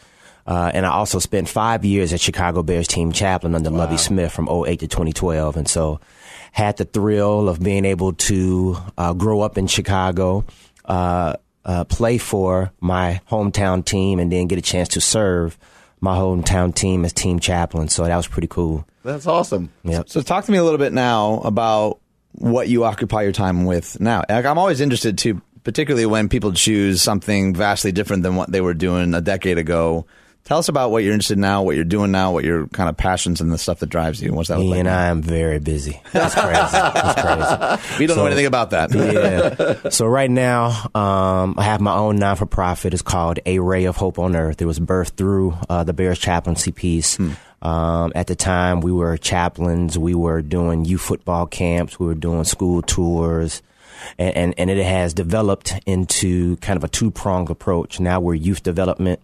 Uh, 0.47 0.71
and 0.73 0.85
I 0.85 0.89
also 0.91 1.19
spent 1.19 1.49
five 1.49 1.83
years 1.83 2.13
as 2.13 2.21
Chicago 2.21 2.63
Bears 2.63 2.87
team 2.87 3.11
chaplain 3.11 3.55
under 3.55 3.69
Lovie 3.69 3.97
Smith 3.97 4.31
from 4.31 4.47
08 4.49 4.79
to 4.79 4.87
2012. 4.87 5.57
And 5.57 5.67
so 5.67 5.99
had 6.51 6.77
the 6.77 6.85
thrill 6.85 7.47
of 7.49 7.61
being 7.61 7.85
able 7.85 8.13
to 8.13 8.77
uh, 8.97 9.13
grow 9.13 9.41
up 9.41 9.57
in 9.57 9.67
Chicago, 9.67 10.43
uh, 10.85 11.35
uh, 11.65 11.83
play 11.85 12.17
for 12.17 12.71
my 12.79 13.21
hometown 13.29 13.85
team, 13.85 14.19
and 14.19 14.31
then 14.31 14.47
get 14.47 14.59
a 14.59 14.61
chance 14.61 14.89
to 14.89 15.01
serve 15.01 15.57
my 15.99 16.15
hometown 16.17 16.73
team 16.73 17.05
as 17.05 17.13
team 17.13 17.39
chaplain. 17.39 17.87
So 17.87 18.03
that 18.03 18.15
was 18.15 18.27
pretty 18.27 18.47
cool. 18.47 18.87
That's 19.03 19.27
awesome. 19.27 19.71
Yep. 19.83 20.09
So 20.09 20.21
talk 20.21 20.45
to 20.45 20.51
me 20.51 20.57
a 20.57 20.63
little 20.63 20.79
bit 20.79 20.93
now 20.93 21.41
about 21.41 21.99
what 22.33 22.69
you 22.69 22.83
occupy 22.83 23.23
your 23.23 23.31
time 23.31 23.65
with 23.65 23.99
now. 23.99 24.23
Like, 24.29 24.45
I'm 24.45 24.57
always 24.57 24.81
interested 24.81 25.17
too, 25.17 25.41
particularly 25.63 26.05
when 26.05 26.29
people 26.29 26.53
choose 26.53 27.01
something 27.01 27.53
vastly 27.53 27.91
different 27.91 28.23
than 28.23 28.35
what 28.35 28.51
they 28.51 28.61
were 28.61 28.73
doing 28.73 29.13
a 29.13 29.21
decade 29.21 29.57
ago. 29.57 30.05
Tell 30.51 30.59
us 30.59 30.67
about 30.67 30.91
what 30.91 31.05
you're 31.05 31.13
interested 31.13 31.37
in 31.37 31.39
now, 31.39 31.63
what 31.63 31.77
you're 31.77 31.85
doing 31.85 32.11
now, 32.11 32.33
what 32.33 32.43
your 32.43 32.67
kind 32.67 32.89
of 32.89 32.97
passions 32.97 33.39
and 33.39 33.53
the 33.53 33.57
stuff 33.57 33.79
that 33.79 33.85
drives 33.87 34.21
you. 34.21 34.33
What's 34.33 34.49
that 34.49 34.59
look 34.59 34.71
like? 34.71 34.79
and 34.79 34.89
I 34.89 35.05
am 35.05 35.21
very 35.21 35.59
busy. 35.59 36.01
That's 36.11 36.35
crazy. 36.35 36.51
That's 36.51 37.21
crazy. 37.79 37.95
we 37.99 38.05
don't 38.05 38.17
know 38.17 38.25
anything 38.25 38.47
about 38.47 38.71
that. 38.71 38.93
yeah. 38.93 39.89
So 39.91 40.05
right 40.07 40.29
now, 40.29 40.89
um, 40.93 41.55
I 41.57 41.63
have 41.63 41.79
my 41.79 41.95
own 41.95 42.17
non 42.17 42.35
for 42.35 42.45
profit. 42.45 42.91
It's 42.93 43.01
called 43.01 43.39
A 43.45 43.59
Ray 43.59 43.85
of 43.85 43.95
Hope 43.95 44.19
on 44.19 44.35
Earth. 44.35 44.61
It 44.61 44.65
was 44.65 44.77
birthed 44.77 45.11
through 45.11 45.57
uh, 45.69 45.85
the 45.85 45.93
Bears 45.93 46.19
chaplaincy 46.19 46.73
piece. 46.73 47.17
Um, 47.61 48.11
at 48.13 48.27
the 48.27 48.35
time, 48.35 48.81
we 48.81 48.91
were 48.91 49.15
chaplains. 49.15 49.97
We 49.97 50.15
were 50.15 50.41
doing 50.41 50.83
youth 50.83 50.99
football 50.99 51.47
camps. 51.47 51.97
We 51.97 52.07
were 52.07 52.13
doing 52.13 52.43
school 52.43 52.81
tours. 52.81 53.61
And, 54.17 54.35
and, 54.35 54.53
and 54.57 54.69
it 54.69 54.83
has 54.83 55.13
developed 55.13 55.75
into 55.85 56.57
kind 56.57 56.75
of 56.75 56.83
a 56.83 56.89
two 56.89 57.09
pronged 57.09 57.49
approach. 57.49 58.01
Now 58.01 58.19
we're 58.19 58.33
youth 58.33 58.63
development 58.63 59.21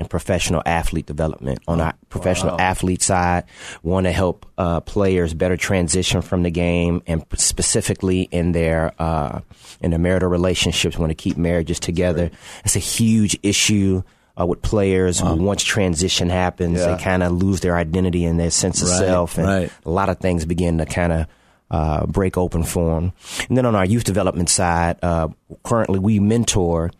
and 0.00 0.10
professional 0.10 0.62
athlete 0.66 1.06
development. 1.06 1.60
On 1.68 1.80
our 1.80 1.94
professional 2.08 2.60
athlete 2.60 3.02
side, 3.02 3.44
want 3.84 4.06
to 4.06 4.12
help 4.12 4.46
uh, 4.58 4.80
players 4.80 5.34
better 5.34 5.56
transition 5.56 6.22
from 6.22 6.42
the 6.42 6.50
game, 6.50 7.02
and 7.06 7.24
specifically 7.36 8.22
in 8.32 8.50
their 8.52 8.92
uh, 8.98 9.40
in 9.80 9.90
their 9.90 10.00
marital 10.00 10.28
relationships, 10.28 10.98
want 10.98 11.10
to 11.10 11.14
keep 11.14 11.36
marriages 11.36 11.78
together. 11.78 12.30
It's 12.64 12.74
a 12.74 12.80
huge 12.80 13.38
issue. 13.44 14.02
Uh, 14.40 14.46
with 14.46 14.62
players, 14.62 15.20
once 15.22 15.62
transition 15.62 16.30
happens, 16.30 16.78
Yeah. 16.78 16.96
they 16.96 17.02
kind 17.02 17.22
of 17.22 17.32
lose 17.32 17.60
their 17.60 17.76
identity 17.76 18.24
and 18.24 18.40
their 18.40 18.48
sense 18.50 18.80
of 18.80 18.88
Right, 18.88 18.98
self, 18.98 19.36
and 19.36 19.46
right. 19.46 19.72
a 19.84 19.90
lot 19.90 20.08
of 20.08 20.18
things 20.18 20.46
begin 20.46 20.78
to 20.78 20.86
kind 20.86 21.12
of 21.12 21.26
uh, 21.70 22.06
break 22.06 22.38
open 22.38 22.62
for 22.62 22.94
them. 22.94 23.12
And 23.48 23.58
then 23.58 23.66
on 23.66 23.74
our 23.74 23.84
youth 23.84 24.04
development 24.04 24.48
side, 24.48 24.96
uh, 25.02 25.28
currently 25.62 25.98
we 25.98 26.20
mentor 26.20 26.90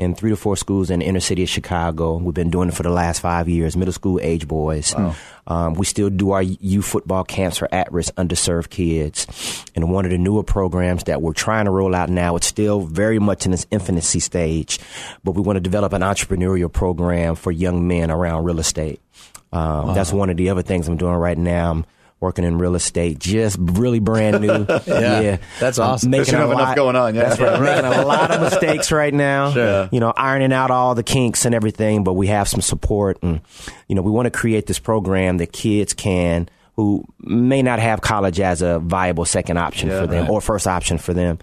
in 0.00 0.14
three 0.14 0.30
to 0.30 0.36
four 0.36 0.56
schools 0.56 0.88
in 0.90 1.00
the 1.00 1.06
inner 1.06 1.20
city 1.20 1.42
of 1.42 1.48
Chicago. 1.48 2.16
We've 2.16 2.34
been 2.34 2.50
doing 2.50 2.70
it 2.70 2.74
for 2.74 2.82
the 2.82 2.90
last 2.90 3.20
five 3.20 3.48
years, 3.48 3.76
middle 3.76 3.92
school 3.92 4.18
age 4.22 4.48
boys. 4.48 4.94
Um, 5.46 5.74
we 5.74 5.84
still 5.84 6.10
do 6.10 6.30
our 6.30 6.42
youth 6.42 6.86
football 6.86 7.24
camps 7.24 7.58
for 7.58 7.68
at-risk 7.72 8.14
underserved 8.14 8.70
kids. 8.70 9.26
And 9.74 9.92
one 9.92 10.04
of 10.04 10.10
the 10.10 10.18
newer 10.18 10.42
programs 10.42 11.04
that 11.04 11.20
we're 11.20 11.34
trying 11.34 11.66
to 11.66 11.70
roll 11.70 11.94
out 11.94 12.08
now, 12.08 12.36
it's 12.36 12.46
still 12.46 12.80
very 12.80 13.18
much 13.18 13.46
in 13.46 13.52
its 13.52 13.66
infancy 13.70 14.20
stage, 14.20 14.78
but 15.22 15.32
we 15.32 15.42
want 15.42 15.56
to 15.56 15.60
develop 15.60 15.92
an 15.92 16.02
entrepreneurial 16.02 16.72
program 16.72 17.34
for 17.34 17.52
young 17.52 17.86
men 17.86 18.10
around 18.10 18.44
real 18.44 18.58
estate. 18.58 19.00
Um, 19.52 19.94
That's 19.94 20.12
one 20.12 20.30
of 20.30 20.36
the 20.36 20.50
other 20.50 20.62
things 20.62 20.88
I'm 20.88 20.96
doing 20.96 21.14
right 21.14 21.36
now. 21.36 21.70
I'm 21.72 21.84
working 22.20 22.44
in 22.44 22.58
real 22.58 22.74
estate, 22.74 23.18
just 23.18 23.56
really 23.58 23.98
brand 23.98 24.40
new. 24.42 24.66
yeah. 24.86 25.38
That's 25.58 25.78
I'm 25.78 25.90
awesome. 25.90 26.10
Making 26.10 26.34
a 26.34 26.38
have 26.38 26.50
enough 26.50 26.60
lot- 26.68 26.76
going 26.76 26.96
on, 26.96 27.14
yeah. 27.14 27.28
That's 27.34 27.40
right. 27.40 27.60
Making 27.84 27.84
a 28.00 28.04
lot 28.06 28.30
of 28.30 28.40
mistakes 28.42 28.92
right 28.92 29.12
now. 29.14 29.52
Sure. 29.52 29.88
You 29.90 30.00
know, 30.00 30.12
ironing 30.16 30.52
out 30.52 30.70
all 30.70 30.94
the 30.94 31.02
kinks 31.02 31.44
and 31.46 31.54
everything, 31.54 32.04
but 32.04 32.12
we 32.12 32.26
have 32.26 32.46
some 32.48 32.60
support, 32.60 33.18
and 33.22 33.40
you 33.88 33.94
know, 33.94 34.02
we 34.02 34.10
want 34.10 34.26
to 34.26 34.30
create 34.30 34.66
this 34.66 34.78
program 34.78 35.38
that 35.38 35.52
kids 35.52 35.94
can 35.94 36.48
who 36.80 37.04
may 37.20 37.60
not 37.62 37.78
have 37.78 38.00
college 38.00 38.40
as 38.40 38.62
a 38.62 38.78
viable 38.78 39.26
second 39.26 39.58
option 39.58 39.90
for 39.90 40.06
them 40.06 40.30
or 40.30 40.40
first 40.40 40.66
option 40.66 40.96
for 40.96 41.12
them 41.12 41.38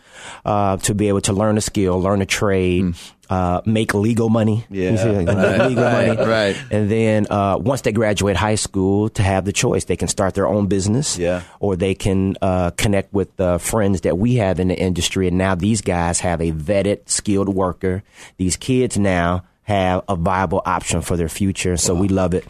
uh, 0.46 0.78
to 0.78 0.96
be 0.96 1.10
able 1.10 1.22
to 1.22 1.32
learn 1.32 1.58
a 1.58 1.62
skill, 1.62 2.02
learn 2.02 2.24
a 2.24 2.26
trade, 2.26 2.96
uh, 3.30 3.62
make 3.66 3.94
legal 3.94 4.30
money. 4.30 4.66
Yeah. 4.72 4.96
See, 4.96 5.10
legal 5.10 5.36
Right, 5.76 5.76
money. 5.76 6.16
right. 6.18 6.56
And 6.72 6.90
then 6.90 7.28
uh, 7.30 7.58
once 7.60 7.82
they 7.82 7.92
graduate 7.92 8.36
high 8.36 8.56
school, 8.56 9.10
to 9.10 9.22
have 9.22 9.46
the 9.46 9.54
choice, 9.54 9.86
they 9.86 9.96
can 9.96 10.08
start 10.08 10.34
their 10.34 10.48
own 10.48 10.66
business, 10.66 11.20
Yeah. 11.20 11.44
or 11.60 11.76
they 11.76 11.94
can 11.94 12.36
uh, 12.42 12.72
connect 12.72 13.14
with 13.14 13.30
friends 13.60 14.02
that 14.02 14.18
we 14.18 14.36
have 14.38 14.60
in 14.60 14.70
the 14.70 14.76
industry. 14.80 15.28
And 15.28 15.38
now 15.38 15.54
these 15.54 15.82
guys 15.82 16.20
have 16.22 16.42
a 16.42 16.52
vetted, 16.52 17.08
skilled 17.10 17.50
worker. 17.50 18.02
These 18.38 18.58
kids 18.58 18.98
now 18.98 19.44
have 19.68 20.02
a 20.08 20.16
viable 20.16 20.62
option 20.66 21.02
for 21.02 21.18
their 21.18 21.28
future. 21.28 21.76
So 21.76 21.94
we 21.94 22.08
love 22.08 22.34
it. 22.34 22.46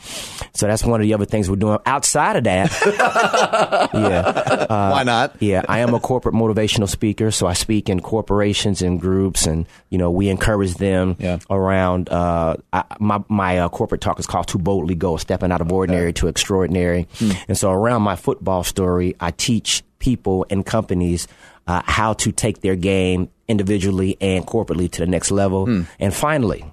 So 0.54 0.68
that's 0.68 0.84
one 0.86 1.02
of 1.02 1.04
the 1.08 1.16
other 1.16 1.26
things 1.26 1.50
we're 1.50 1.56
doing. 1.56 1.80
Outside 1.86 2.36
of 2.36 2.44
that, 2.44 2.72
yeah, 3.94 4.66
Why 4.92 5.04
not? 5.04 5.36
yeah, 5.40 5.64
I 5.68 5.80
am 5.80 5.94
a 5.96 6.00
corporate 6.00 6.36
motivational 6.36 6.88
speaker, 6.88 7.32
so 7.32 7.48
I 7.48 7.54
speak 7.54 7.90
in 7.90 8.00
corporations 8.02 8.82
and 8.82 9.02
groups, 9.02 9.48
and 9.48 9.66
you 9.90 9.98
know 9.98 10.12
we 10.12 10.30
encourage 10.30 10.76
them 10.76 11.16
Yeah. 11.20 11.40
around. 11.50 12.10
Uh, 12.10 12.58
I, 12.74 12.84
my 13.00 13.24
my 13.30 13.60
uh, 13.60 13.70
corporate 13.70 14.02
talk 14.02 14.20
is 14.20 14.28
called 14.28 14.48
"To 14.50 14.58
Boldly 14.60 14.96
Go," 14.96 15.18
stepping 15.18 15.52
out 15.52 15.62
of 15.62 15.72
ordinary 15.72 16.14
to 16.14 16.28
extraordinary, 16.28 17.08
and 17.48 17.58
so 17.58 17.72
around 17.72 18.04
my 18.04 18.16
football 18.16 18.64
story, 18.64 19.16
I 19.20 19.32
teach 19.32 19.84
people 20.00 20.46
and 20.52 20.64
companies 20.66 21.28
uh, 21.66 21.82
how 21.86 22.14
to 22.14 22.32
take 22.32 22.62
their 22.62 22.76
game 22.76 23.30
individually 23.48 24.18
and 24.22 24.46
corporately 24.46 24.90
to 24.92 25.00
the 25.02 25.08
next 25.08 25.32
level, 25.32 25.68
and 26.00 26.14
finally, 26.14 26.64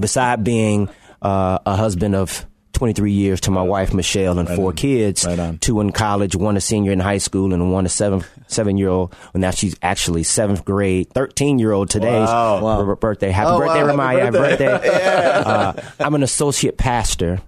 beside 0.00 0.44
being 0.44 0.88
uh, 1.22 1.58
a 1.66 1.76
husband 1.76 2.14
of 2.14 2.46
23 2.74 3.10
years 3.10 3.40
to 3.40 3.50
my 3.50 3.62
wife 3.62 3.92
Michelle 3.92 4.38
and 4.38 4.48
four 4.48 4.72
kids, 4.72 5.26
Right 5.26 5.60
two 5.60 5.80
in 5.80 5.90
college, 5.90 6.36
one 6.36 6.56
a 6.56 6.60
senior 6.60 6.92
in 6.92 7.00
high 7.00 7.18
school, 7.18 7.52
and 7.52 7.72
one 7.72 7.86
a 7.86 7.88
seven 7.88 8.22
seven 8.46 8.76
year 8.78 8.88
old. 8.88 9.12
Well, 9.34 9.40
now 9.40 9.50
she's 9.50 9.74
actually 9.82 10.22
seventh 10.22 10.64
grade, 10.64 11.10
13 11.12 11.58
year 11.58 11.72
old 11.72 11.90
today. 11.90 12.20
Wow. 12.20 12.84
Her 12.84 12.94
birthday. 12.94 13.30
Happy 13.30 13.50
Oh, 13.50 13.58
birthday, 13.58 13.82
wow, 13.82 13.86
happy 13.86 13.98
Ramaya. 13.98 14.24
Happy 14.26 14.38
birthday. 14.38 14.66
birthday. 14.68 14.90
uh, 15.46 15.72
I'm 15.98 16.14
an 16.14 16.22
associate 16.22 16.78
pastor. 16.78 17.40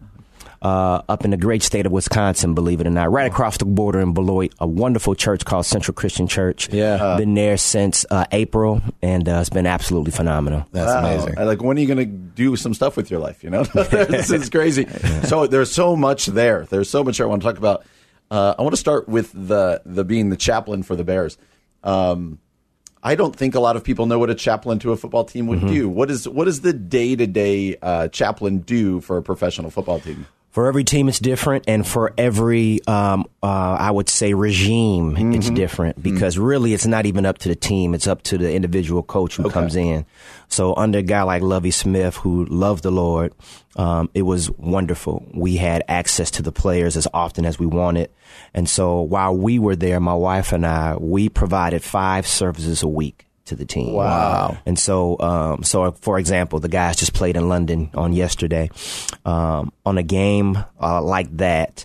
Uh, 0.63 1.01
up 1.09 1.25
in 1.25 1.31
the 1.31 1.39
great 1.39 1.63
state 1.63 1.87
of 1.87 1.93
Wisconsin, 1.93 2.53
believe 2.53 2.83
it 2.83 2.87
or 2.87 2.91
not, 2.91 3.11
right 3.11 3.27
across 3.27 3.57
the 3.57 3.65
border 3.65 3.99
in 3.99 4.13
Beloit, 4.13 4.53
a 4.59 4.67
wonderful 4.67 5.15
church 5.15 5.43
called 5.47 5.65
Central 5.65 5.95
Christian 5.95 6.27
Church. 6.29 6.69
Yeah. 6.71 7.17
been 7.17 7.33
there 7.33 7.57
since 7.57 8.05
uh, 8.11 8.27
April, 8.31 8.83
and 9.01 9.27
uh, 9.27 9.39
it's 9.41 9.49
been 9.49 9.67
absolutely 9.67 10.11
phenomenal. 10.11 10.67
That's 10.73 10.93
Wow. 10.93 10.99
amazing. 11.15 11.39
I 11.39 11.45
like 11.45 11.63
when 11.63 11.79
are 11.79 11.81
you 11.81 11.87
going 11.87 11.99
to 11.99 12.05
do 12.05 12.57
some 12.57 12.75
stuff 12.75 12.95
with 12.99 13.11
your 13.11 13.21
life? 13.21 13.43
You 13.43 13.49
know, 13.49 13.63
this 13.75 14.31
is 14.31 14.51
crazy. 14.51 14.87
So 15.25 15.47
there's 15.47 15.71
so 15.73 15.97
much 15.97 16.27
there. 16.27 16.67
There's 16.69 16.91
so 16.91 17.03
much 17.05 17.21
I 17.23 17.25
want 17.25 17.41
to 17.41 17.49
talk 17.49 17.57
about. 17.57 17.85
Uh, 18.31 18.55
I 18.59 18.63
want 18.63 18.75
to 18.75 18.81
start 18.81 19.09
with 19.09 19.33
the 19.33 19.81
the 19.87 20.05
being 20.05 20.29
the 20.29 20.37
chaplain 20.37 20.83
for 20.83 20.95
the 20.95 21.05
Bears. 21.05 21.39
Um, 21.85 22.39
I 23.03 23.15
don't 23.15 23.35
think 23.35 23.55
a 23.55 23.61
lot 23.61 23.77
of 23.77 23.85
people 23.85 24.05
know 24.07 24.19
what 24.19 24.29
a 24.29 24.35
chaplain 24.35 24.79
to 24.81 24.93
a 24.93 24.97
football 24.99 25.25
team 25.25 25.47
would 25.47 25.67
do. 25.67 25.89
What 25.89 26.11
is 26.11 26.29
what 26.29 26.45
does 26.45 26.61
the 26.61 26.73
day 26.75 27.17
to 27.17 27.27
day 27.27 27.77
chaplain 28.13 28.59
do 28.59 29.01
for 29.01 29.17
a 29.17 29.23
professional 29.23 29.71
football 29.71 30.01
team? 30.01 30.27
For 30.51 30.67
every 30.67 30.83
team, 30.83 31.09
it's 31.09 31.21
different, 31.21 31.67
and 31.69 31.87
for 31.87 32.13
every, 32.19 32.85
um, 32.89 33.25
uh, 33.41 33.47
I 33.47 33.93
would 33.93 34.09
say, 34.09 34.35
regime, 34.35 35.17
it's 35.33 35.49
different 35.49 36.03
because 36.03 36.39
really, 36.39 36.75
it's 36.75 36.87
not 36.87 37.07
even 37.07 37.25
up 37.25 37.39
to 37.39 37.49
the 37.49 37.55
team; 37.55 37.95
it's 37.95 38.09
up 38.09 38.23
to 38.25 38.39
the 38.39 38.53
individual 38.53 39.05
coach 39.05 39.37
who 39.37 39.49
comes 39.49 39.77
in. 39.77 40.07
So, 40.49 40.75
under 40.75 40.99
a 40.99 41.03
guy 41.03 41.23
like 41.23 41.43
Lovie 41.43 41.71
Smith, 41.71 42.17
who 42.17 42.47
loved 42.47 42.83
the 42.83 42.91
Lord, 42.91 43.33
um, 43.77 44.11
it 44.13 44.23
was 44.23 44.51
wonderful. 44.51 45.25
We 45.33 45.55
had 45.57 45.85
access 45.87 46.33
to 46.33 46.43
the 46.43 46.51
players 46.51 46.97
as 46.97 47.07
often 47.15 47.47
as 47.47 47.61
we 47.61 47.67
wanted, 47.67 48.11
and 48.53 48.69
so 48.69 49.03
while 49.03 49.37
we 49.37 49.61
were 49.61 49.77
there, 49.77 50.01
my 50.01 50.15
wife 50.15 50.51
and 50.51 50.67
I, 50.67 50.97
we 50.97 51.29
provided 51.29 51.85
five 51.85 52.27
services 52.27 52.83
a 52.83 52.89
week 52.89 53.30
to 53.51 53.57
the 53.57 53.67
team. 53.67 53.93
Wow. 53.93 54.57
And 54.65 54.79
so, 54.79 55.21
um, 55.21 55.63
so 55.63 55.93
for 55.93 56.19
example, 56.19 56.59
the 56.61 56.69
guys 56.69 56.97
just 56.97 57.13
played 57.13 57.37
in 57.37 57.49
London 57.49 57.91
on 57.95 58.13
yesterday. 58.13 58.71
Um, 59.25 59.73
on 59.85 59.99
a 59.99 60.03
game 60.03 60.59
uh, 60.81 61.03
like 61.03 61.37
that, 61.37 61.85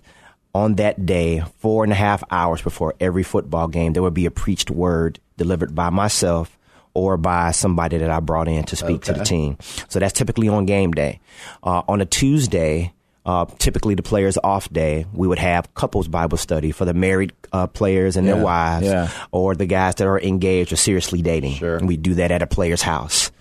on 0.54 0.76
that 0.76 1.06
day, 1.06 1.44
four 1.60 1.84
and 1.84 1.92
a 1.92 1.96
half 1.96 2.24
hours 2.32 2.62
before 2.62 2.96
every 3.00 3.24
football 3.24 3.68
game, 3.68 3.94
there 3.94 4.02
would 4.02 4.14
be 4.14 4.26
a 4.26 4.32
preached 4.32 4.72
word 4.72 5.20
delivered 5.38 5.76
by 5.76 5.90
myself 5.90 6.58
or 6.94 7.18
by 7.18 7.52
somebody 7.52 7.98
that 7.98 8.10
I 8.10 8.22
brought 8.22 8.48
in 8.48 8.64
to 8.66 8.76
speak 8.78 9.04
to 9.04 9.14
the 9.14 9.26
team. 9.26 9.58
So 9.90 10.00
that's 10.00 10.14
typically 10.14 10.48
on 10.48 10.66
game 10.66 10.92
day. 10.92 11.20
Uh, 11.62 11.82
on 11.90 12.00
a 12.00 12.06
Tuesday, 12.06 12.94
uh, 13.26 13.46
typically 13.58 13.96
the 13.96 14.04
players' 14.04 14.38
off 14.44 14.72
day, 14.72 15.06
we 15.14 15.28
would 15.28 15.40
have 15.40 15.74
couples 15.74 16.08
Bible 16.08 16.38
study 16.38 16.72
for 16.72 16.86
the 16.86 16.94
married 16.94 17.34
uh, 17.52 17.68
players 17.68 18.18
and 18.18 18.28
Yeah, 18.28 18.34
their 18.36 18.44
wives, 18.44 18.86
yeah. 18.86 19.10
or 19.32 19.56
the 19.56 19.66
guys 19.66 19.96
that 19.96 20.08
are 20.08 20.20
engaged 20.20 20.72
or 20.72 20.76
seriously 20.76 21.22
dating. 21.22 21.54
Sure. 21.56 21.78
And 21.78 21.88
we 21.88 21.98
do 21.98 22.16
that 22.16 22.32
at 22.32 22.42
a 22.42 22.48
player's 22.48 22.82
house. 22.84 23.32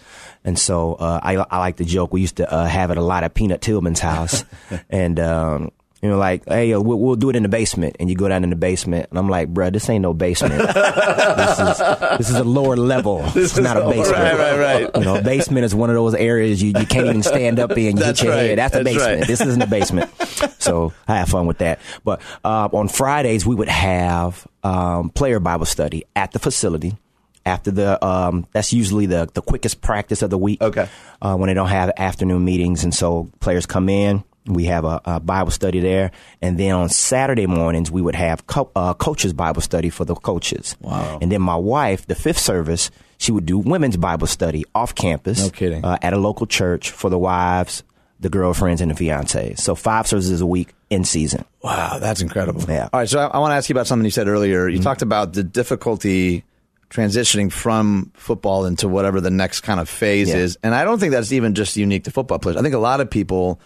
And 0.44 0.58
so 0.58 0.94
uh, 0.94 1.20
I, 1.22 1.36
I 1.36 1.58
like 1.58 1.76
the 1.76 1.84
joke. 1.84 2.12
We 2.12 2.20
used 2.20 2.36
to 2.36 2.50
uh, 2.52 2.66
have 2.66 2.90
it 2.90 2.98
a 2.98 3.02
lot 3.02 3.24
at 3.24 3.34
Peanut 3.34 3.60
Tillman's 3.62 4.00
house, 4.00 4.44
and 4.90 5.18
um, 5.20 5.70
you 6.04 6.10
know, 6.10 6.18
like, 6.18 6.46
hey, 6.46 6.74
uh, 6.74 6.80
we'll, 6.80 6.98
we'll 6.98 7.16
do 7.16 7.30
it 7.30 7.36
in 7.36 7.44
the 7.44 7.48
basement. 7.48 7.96
And 7.98 8.10
you 8.10 8.14
go 8.14 8.28
down 8.28 8.44
in 8.44 8.50
the 8.50 8.56
basement, 8.56 9.06
and 9.08 9.18
I'm 9.18 9.30
like, 9.30 9.54
bruh, 9.54 9.72
this 9.72 9.88
ain't 9.88 10.02
no 10.02 10.12
basement. 10.12 10.52
this 10.58 11.58
is 11.58 11.78
this 12.18 12.28
is 12.28 12.36
a 12.36 12.44
lower 12.44 12.76
level. 12.76 13.22
This 13.34 13.56
it's 13.56 13.60
not 13.60 13.78
a 13.78 13.88
basement. 13.88 14.10
Right, 14.10 14.38
right, 14.38 14.58
right. 14.58 14.90
You 14.96 15.02
know, 15.02 15.22
basement 15.22 15.64
is 15.64 15.74
one 15.74 15.88
of 15.88 15.96
those 15.96 16.14
areas 16.14 16.62
you, 16.62 16.74
you 16.78 16.84
can't 16.84 17.06
even 17.06 17.22
stand 17.22 17.58
up 17.58 17.70
in. 17.70 17.78
You 17.78 17.92
That's 17.94 18.20
hit 18.20 18.26
your 18.26 18.36
right. 18.36 18.48
head. 18.50 18.58
That's 18.58 18.74
the 18.74 18.84
That's 18.84 18.96
basement. 18.96 19.18
right. 19.20 19.26
This 19.26 19.40
isn't 19.40 19.58
the 19.58 19.66
basement. 19.66 20.10
so 20.58 20.92
I 21.08 21.16
have 21.16 21.30
fun 21.30 21.46
with 21.46 21.58
that. 21.58 21.80
But 22.04 22.20
uh, 22.44 22.68
on 22.70 22.88
Fridays, 22.88 23.46
we 23.46 23.54
would 23.54 23.68
have 23.68 24.46
um, 24.62 25.08
player 25.08 25.40
Bible 25.40 25.64
study 25.64 26.04
at 26.14 26.32
the 26.32 26.38
facility. 26.38 26.98
After 27.46 27.70
the, 27.70 28.04
um, 28.04 28.46
that's 28.52 28.74
usually 28.74 29.06
the 29.06 29.30
the 29.32 29.40
quickest 29.40 29.80
practice 29.80 30.20
of 30.20 30.28
the 30.28 30.38
week. 30.38 30.60
Okay. 30.60 30.86
Uh, 31.22 31.36
when 31.36 31.48
they 31.48 31.54
don't 31.54 31.68
have 31.68 31.92
afternoon 31.96 32.44
meetings, 32.44 32.84
and 32.84 32.94
so 32.94 33.30
players 33.40 33.64
come 33.64 33.88
in. 33.88 34.22
We 34.46 34.64
have 34.64 34.84
a, 34.84 35.00
a 35.06 35.20
Bible 35.20 35.50
study 35.50 35.80
there, 35.80 36.10
and 36.42 36.58
then 36.58 36.72
on 36.74 36.88
Saturday 36.90 37.46
mornings 37.46 37.90
we 37.90 38.02
would 38.02 38.14
have 38.14 38.46
co- 38.46 38.70
uh, 38.76 38.92
coaches 38.92 39.32
Bible 39.32 39.62
study 39.62 39.88
for 39.88 40.04
the 40.04 40.14
coaches. 40.14 40.76
Wow. 40.80 41.18
And 41.22 41.32
then 41.32 41.40
my 41.40 41.56
wife, 41.56 42.06
the 42.06 42.14
fifth 42.14 42.38
service, 42.38 42.90
she 43.16 43.32
would 43.32 43.46
do 43.46 43.58
women's 43.58 43.96
Bible 43.96 44.26
study 44.26 44.64
off 44.74 44.94
campus. 44.94 45.40
No 45.40 45.48
kidding. 45.50 45.82
Uh, 45.82 45.96
at 46.02 46.12
a 46.12 46.18
local 46.18 46.46
church 46.46 46.90
for 46.90 47.08
the 47.08 47.18
wives, 47.18 47.84
the 48.20 48.28
girlfriends, 48.28 48.82
and 48.82 48.90
the 48.90 48.94
fiancés. 48.94 49.60
So 49.60 49.74
five 49.74 50.06
services 50.06 50.42
a 50.42 50.46
week 50.46 50.74
in 50.90 51.04
season. 51.04 51.46
Wow, 51.62 51.98
that's 51.98 52.20
incredible. 52.20 52.62
Yeah. 52.68 52.90
All 52.92 53.00
right, 53.00 53.08
so 53.08 53.20
I, 53.20 53.26
I 53.28 53.38
want 53.38 53.52
to 53.52 53.56
ask 53.56 53.70
you 53.70 53.74
about 53.74 53.86
something 53.86 54.04
you 54.04 54.10
said 54.10 54.28
earlier. 54.28 54.68
You 54.68 54.78
talked 54.80 55.00
about 55.00 55.32
the 55.32 55.42
difficulty 55.42 56.44
transitioning 56.90 57.50
from 57.50 58.12
football 58.14 58.66
into 58.66 58.88
whatever 58.88 59.20
the 59.20 59.30
next 59.30 59.62
kind 59.62 59.80
of 59.80 59.88
phase 59.88 60.28
Yeah. 60.28 60.36
is, 60.36 60.58
and 60.62 60.74
I 60.74 60.84
don't 60.84 60.98
think 61.00 61.12
that's 61.12 61.32
even 61.32 61.54
just 61.54 61.76
unique 61.78 62.04
to 62.04 62.10
football 62.10 62.38
players. 62.38 62.58
I 62.58 62.62
think 62.62 62.74
a 62.74 62.78
lot 62.78 63.00
of 63.00 63.10
people 63.10 63.58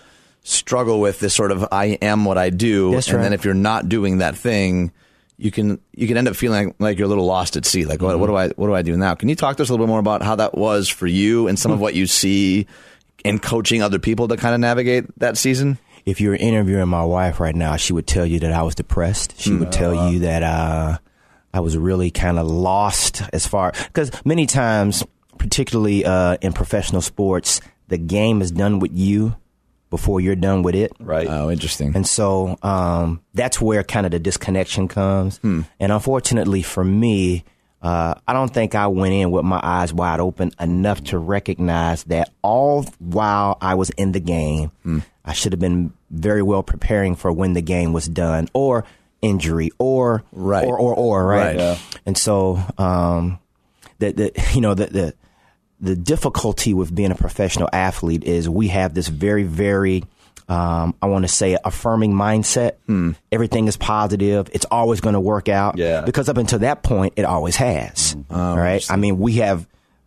struggle 0.49 1.01
with 1.01 1.21
this 1.21 1.35
sort 1.35 1.53
of 1.53 1.67
"I 1.71 1.99
am 2.03 2.25
what 2.25 2.39
I 2.39 2.51
do," 2.51 2.93
That's 2.93 3.09
and 3.09 3.17
right. 3.17 3.23
then 3.23 3.33
if 3.33 3.45
you're 3.45 3.55
not 3.55 3.89
doing 3.89 4.19
that 4.19 4.37
thing. 4.37 4.93
You 5.41 5.53
can 5.53 5.79
you 5.95 6.09
can 6.09 6.17
end 6.17 6.27
up 6.27 6.35
feeling 6.35 6.67
like, 6.67 6.77
like 6.81 6.99
you're 6.99 7.07
a 7.07 7.09
little 7.09 7.25
lost 7.25 7.57
at 7.57 7.65
sea. 7.65 7.85
Like 7.85 8.03
what, 8.03 8.19
what 8.19 8.27
do 8.27 8.35
I 8.35 8.49
what 8.49 8.67
do 8.67 8.75
I 8.75 8.83
do 8.83 8.97
now? 8.97 9.15
Can 9.15 9.29
you 9.29 9.37
talk 9.37 9.57
to 9.59 9.63
us 9.63 9.69
a 9.69 9.73
little 9.73 9.87
bit 9.87 9.89
more 9.89 10.01
about 10.01 10.21
how 10.21 10.35
that 10.35 10.59
was 10.59 10.89
for 10.89 11.07
you 11.07 11.47
and 11.47 11.57
some 11.57 11.71
of 11.71 11.79
what 11.79 11.95
you 11.95 12.09
see 12.09 12.67
in 13.25 13.39
coaching 13.39 13.81
other 13.81 14.01
people 14.01 14.27
to 14.27 14.37
kind 14.37 14.53
of 14.53 14.61
navigate 14.61 15.05
that 15.21 15.37
season? 15.39 15.79
if 16.09 16.21
you 16.21 16.31
were 16.31 16.37
interviewing 16.37 16.89
my 16.89 17.05
wife 17.05 17.39
right 17.39 17.55
now, 17.55 17.77
she 17.77 17.93
would 17.93 18.07
tell 18.07 18.25
you 18.25 18.41
that 18.41 18.53
I 18.53 18.63
was 18.63 18.75
depressed. 18.75 19.39
She 19.39 19.55
would 19.55 19.71
tell 19.71 20.11
you 20.11 20.21
that 20.21 20.43
uh, 20.43 20.99
I 21.53 21.61
was 21.61 21.77
really 21.77 22.11
kind 22.11 22.39
of 22.39 22.47
lost 22.47 23.23
as 23.33 23.47
far 23.47 23.73
because 23.73 24.11
many 24.25 24.47
times, 24.47 25.05
particularly 25.37 26.05
uh, 26.07 26.39
in 26.41 26.53
professional 26.55 27.03
sports, 27.03 27.61
the 27.89 27.99
game 27.99 28.41
is 28.41 28.51
done 28.51 28.79
with 28.79 28.93
you 28.95 29.37
before 29.91 30.21
you're 30.21 30.37
done 30.37 30.63
with 30.63 30.75
it. 30.75 30.93
Right. 31.01 31.27
Oh, 31.29 31.51
interesting. 31.51 31.93
And 31.95 32.07
so 32.07 32.59
um, 32.63 33.21
that's 33.35 33.61
where 33.61 33.83
kind 33.83 34.05
of 34.07 34.13
the 34.13 34.19
disconnection 34.19 34.89
comes. 34.89 35.41
And 35.43 35.65
unfortunately 35.81 36.63
for 36.63 36.85
me, 36.85 37.45
uh, 37.81 38.15
I 38.27 38.33
don't 38.33 38.53
think 38.53 38.75
I 38.75 38.89
went 38.89 39.15
in 39.15 39.31
with 39.31 39.45
my 39.45 39.61
eyes 39.63 39.93
wide 39.95 40.19
open 40.21 40.51
enough 40.59 41.03
to 41.05 41.19
recognize 41.19 42.05
that 42.05 42.31
all 42.43 42.83
while 42.99 43.57
I 43.61 43.75
was 43.77 43.91
in 43.91 44.13
the 44.13 44.21
game, 44.21 44.73
I 45.25 45.33
should 45.33 45.53
have 45.53 45.61
been 45.61 45.93
very 46.11 46.43
well 46.43 46.63
preparing 46.63 47.15
for 47.15 47.31
when 47.33 47.53
the 47.53 47.63
game 47.63 47.93
was 47.93 48.09
done 48.09 48.49
or 48.53 48.85
injury 49.23 49.71
or 49.79 50.23
Right. 50.33 50.65
or 50.67 50.79
or 50.79 50.95
or 50.95 51.27
right. 51.27 51.47
Right. 51.47 51.57
Yeah. 51.57 51.79
And 52.07 52.17
so 52.19 52.61
um, 52.79 53.39
the 54.01 54.13
the 54.13 54.49
you 54.55 54.61
know 54.61 54.75
the 54.75 54.87
the 54.87 55.15
the 55.81 55.95
difficulty 55.97 56.75
with 56.75 56.95
being 56.95 57.11
a 57.11 57.15
professional 57.15 57.69
athlete 57.73 58.25
is 58.25 58.49
we 58.49 58.69
have 58.69 58.95
this 58.95 59.09
very, 59.09 59.45
very, 59.45 60.03
um, 60.49 60.95
I 61.01 61.07
want 61.07 61.25
to 61.25 61.29
say, 61.29 61.57
affirming 61.65 62.13
mindset. 62.13 62.73
Everything 63.31 63.69
is 63.69 63.77
positive. 63.77 64.49
It's 64.53 64.67
always 64.71 65.01
going 65.01 65.13
to 65.15 65.21
work 65.21 65.49
out. 65.49 65.79
Yeah. 65.79 66.01
Because 66.01 66.29
up 66.29 66.37
until 66.37 66.61
that 66.61 66.83
point, 66.83 67.15
it 67.17 67.25
always 67.25 67.57
has. 67.57 68.17
Right. 68.29 68.85
I 68.91 68.97
mean, 68.97 69.19
we 69.19 69.35
have 69.35 69.67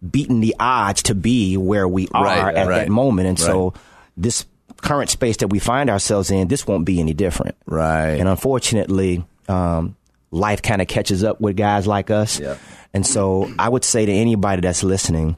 beaten 0.09 0.41
the 0.41 0.55
odds 0.59 1.03
to 1.03 1.15
be 1.15 1.57
where 1.57 1.87
we 1.87 2.07
are 2.13 2.23
Right, 2.23 2.55
at 2.55 2.67
right. 2.67 2.79
that 2.79 2.89
moment, 2.89 3.27
and 3.27 3.39
so 3.39 3.73
this 4.17 4.45
current 4.77 5.11
space 5.11 5.37
that 5.37 5.47
we 5.49 5.59
find 5.59 5.89
ourselves 5.91 6.31
in, 6.31 6.47
this 6.47 6.65
won't 6.65 6.85
be 6.85 6.99
any 6.99 7.13
different. 7.13 7.55
Right. 7.67 8.13
And 8.15 8.27
unfortunately, 8.27 9.23
um, 9.47 9.95
life 10.31 10.61
kind 10.63 10.81
of 10.81 10.87
catches 10.87 11.23
up 11.23 11.39
with 11.39 11.55
guys 11.55 11.85
like 11.85 12.09
us. 12.09 12.39
Yeah. 12.39 12.57
And 12.93 13.05
so 13.05 13.49
I 13.59 13.69
would 13.69 13.85
say 13.85 14.05
to 14.05 14.11
anybody 14.11 14.61
that's 14.61 14.83
listening, 14.83 15.35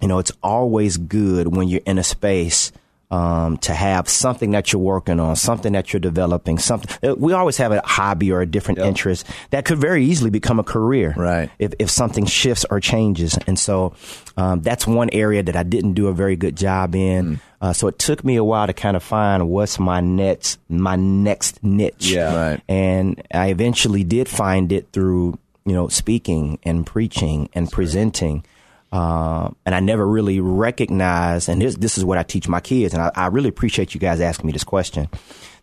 you 0.00 0.08
know, 0.08 0.18
it's 0.18 0.32
always 0.42 0.96
good 0.96 1.54
when 1.56 1.68
you're 1.68 1.80
in 1.86 1.98
a 1.98 2.04
space 2.04 2.72
um, 3.08 3.56
to 3.58 3.72
have 3.72 4.08
something 4.08 4.50
that 4.50 4.72
you're 4.72 4.82
working 4.82 5.20
on, 5.20 5.36
something 5.36 5.74
that 5.74 5.92
you're 5.92 6.00
developing. 6.00 6.58
Something 6.58 7.08
uh, 7.08 7.14
we 7.14 7.32
always 7.34 7.56
have 7.58 7.70
a 7.70 7.80
hobby 7.84 8.32
or 8.32 8.40
a 8.40 8.46
different 8.46 8.80
interest 8.80 9.24
that 9.50 9.64
could 9.64 9.78
very 9.78 10.04
easily 10.04 10.28
become 10.30 10.58
a 10.58 10.64
career, 10.64 11.14
Right. 11.16 11.48
If 11.60 11.74
if 11.78 11.88
something 11.88 12.26
shifts 12.26 12.64
or 12.68 12.80
changes, 12.80 13.38
and 13.46 13.56
so 13.58 13.94
um, 14.36 14.60
that's 14.62 14.88
one 14.88 15.08
area 15.12 15.42
that 15.44 15.54
I 15.54 15.62
didn't 15.62 15.92
do 15.92 16.08
a 16.08 16.12
very 16.12 16.34
good 16.34 16.56
job 16.56 16.96
in. 16.96 17.38
Uh, 17.60 17.72
so 17.72 17.86
it 17.86 17.98
took 17.98 18.24
me 18.24 18.34
a 18.36 18.44
while 18.44 18.66
to 18.66 18.72
kind 18.74 18.96
of 18.96 19.04
find 19.04 19.48
what's 19.48 19.78
my 19.78 20.00
next 20.00 20.58
my 20.68 20.96
next 20.96 21.62
niche, 21.62 22.10
Yeah. 22.10 22.34
Right. 22.50 22.60
and 22.68 23.22
I 23.32 23.50
eventually 23.50 24.02
did 24.02 24.28
find 24.28 24.72
it 24.72 24.88
through 24.92 25.38
you 25.64 25.74
know 25.74 25.86
speaking 25.86 26.58
and 26.64 26.84
preaching 26.84 27.48
and 27.54 27.70
presenting. 27.70 28.44
Uh, 28.92 29.50
and 29.64 29.74
I 29.74 29.80
never 29.80 30.06
really 30.06 30.40
recognized, 30.40 31.48
and 31.48 31.60
this 31.60 31.76
this 31.76 31.98
is 31.98 32.04
what 32.04 32.18
I 32.18 32.22
teach 32.22 32.48
my 32.48 32.60
kids, 32.60 32.94
and 32.94 33.02
I, 33.02 33.10
I 33.14 33.26
really 33.26 33.48
appreciate 33.48 33.94
you 33.94 34.00
guys 34.00 34.20
asking 34.20 34.46
me 34.46 34.52
this 34.52 34.64
question. 34.64 35.08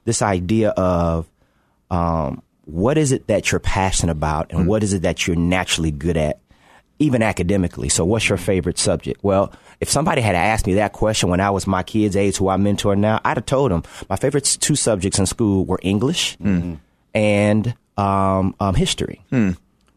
This 0.05 0.21
idea 0.21 0.69
of 0.71 1.29
um, 1.89 2.41
what 2.65 2.97
is 2.97 3.11
it 3.11 3.27
that 3.27 3.51
you're 3.51 3.59
passionate 3.59 4.11
about, 4.11 4.51
and 4.51 4.67
what 4.67 4.83
is 4.83 4.93
it 4.93 5.03
that 5.03 5.25
you're 5.25 5.37
naturally 5.37 5.91
good 5.91 6.17
at, 6.17 6.39
even 6.99 7.23
academically. 7.23 7.89
So, 7.89 8.03
what's 8.05 8.27
your 8.27 8.37
favorite 8.37 8.77
subject? 8.77 9.23
Well, 9.23 9.53
if 9.79 9.89
somebody 9.89 10.21
had 10.21 10.35
asked 10.35 10.67
me 10.67 10.75
that 10.75 10.91
question 10.93 11.29
when 11.29 11.39
I 11.39 11.49
was 11.49 11.65
my 11.65 11.83
kids' 11.83 12.15
age, 12.15 12.37
who 12.37 12.49
I 12.49 12.57
mentor 12.57 12.95
now, 12.95 13.21
I'd 13.23 13.37
have 13.37 13.45
told 13.45 13.71
them 13.71 13.83
my 14.09 14.15
favorite 14.17 14.43
two 14.59 14.75
subjects 14.75 15.17
in 15.17 15.25
school 15.25 15.65
were 15.65 15.79
English 15.81 16.37
and 17.13 17.73
um, 17.97 18.55
um, 18.59 18.75
history. 18.75 19.21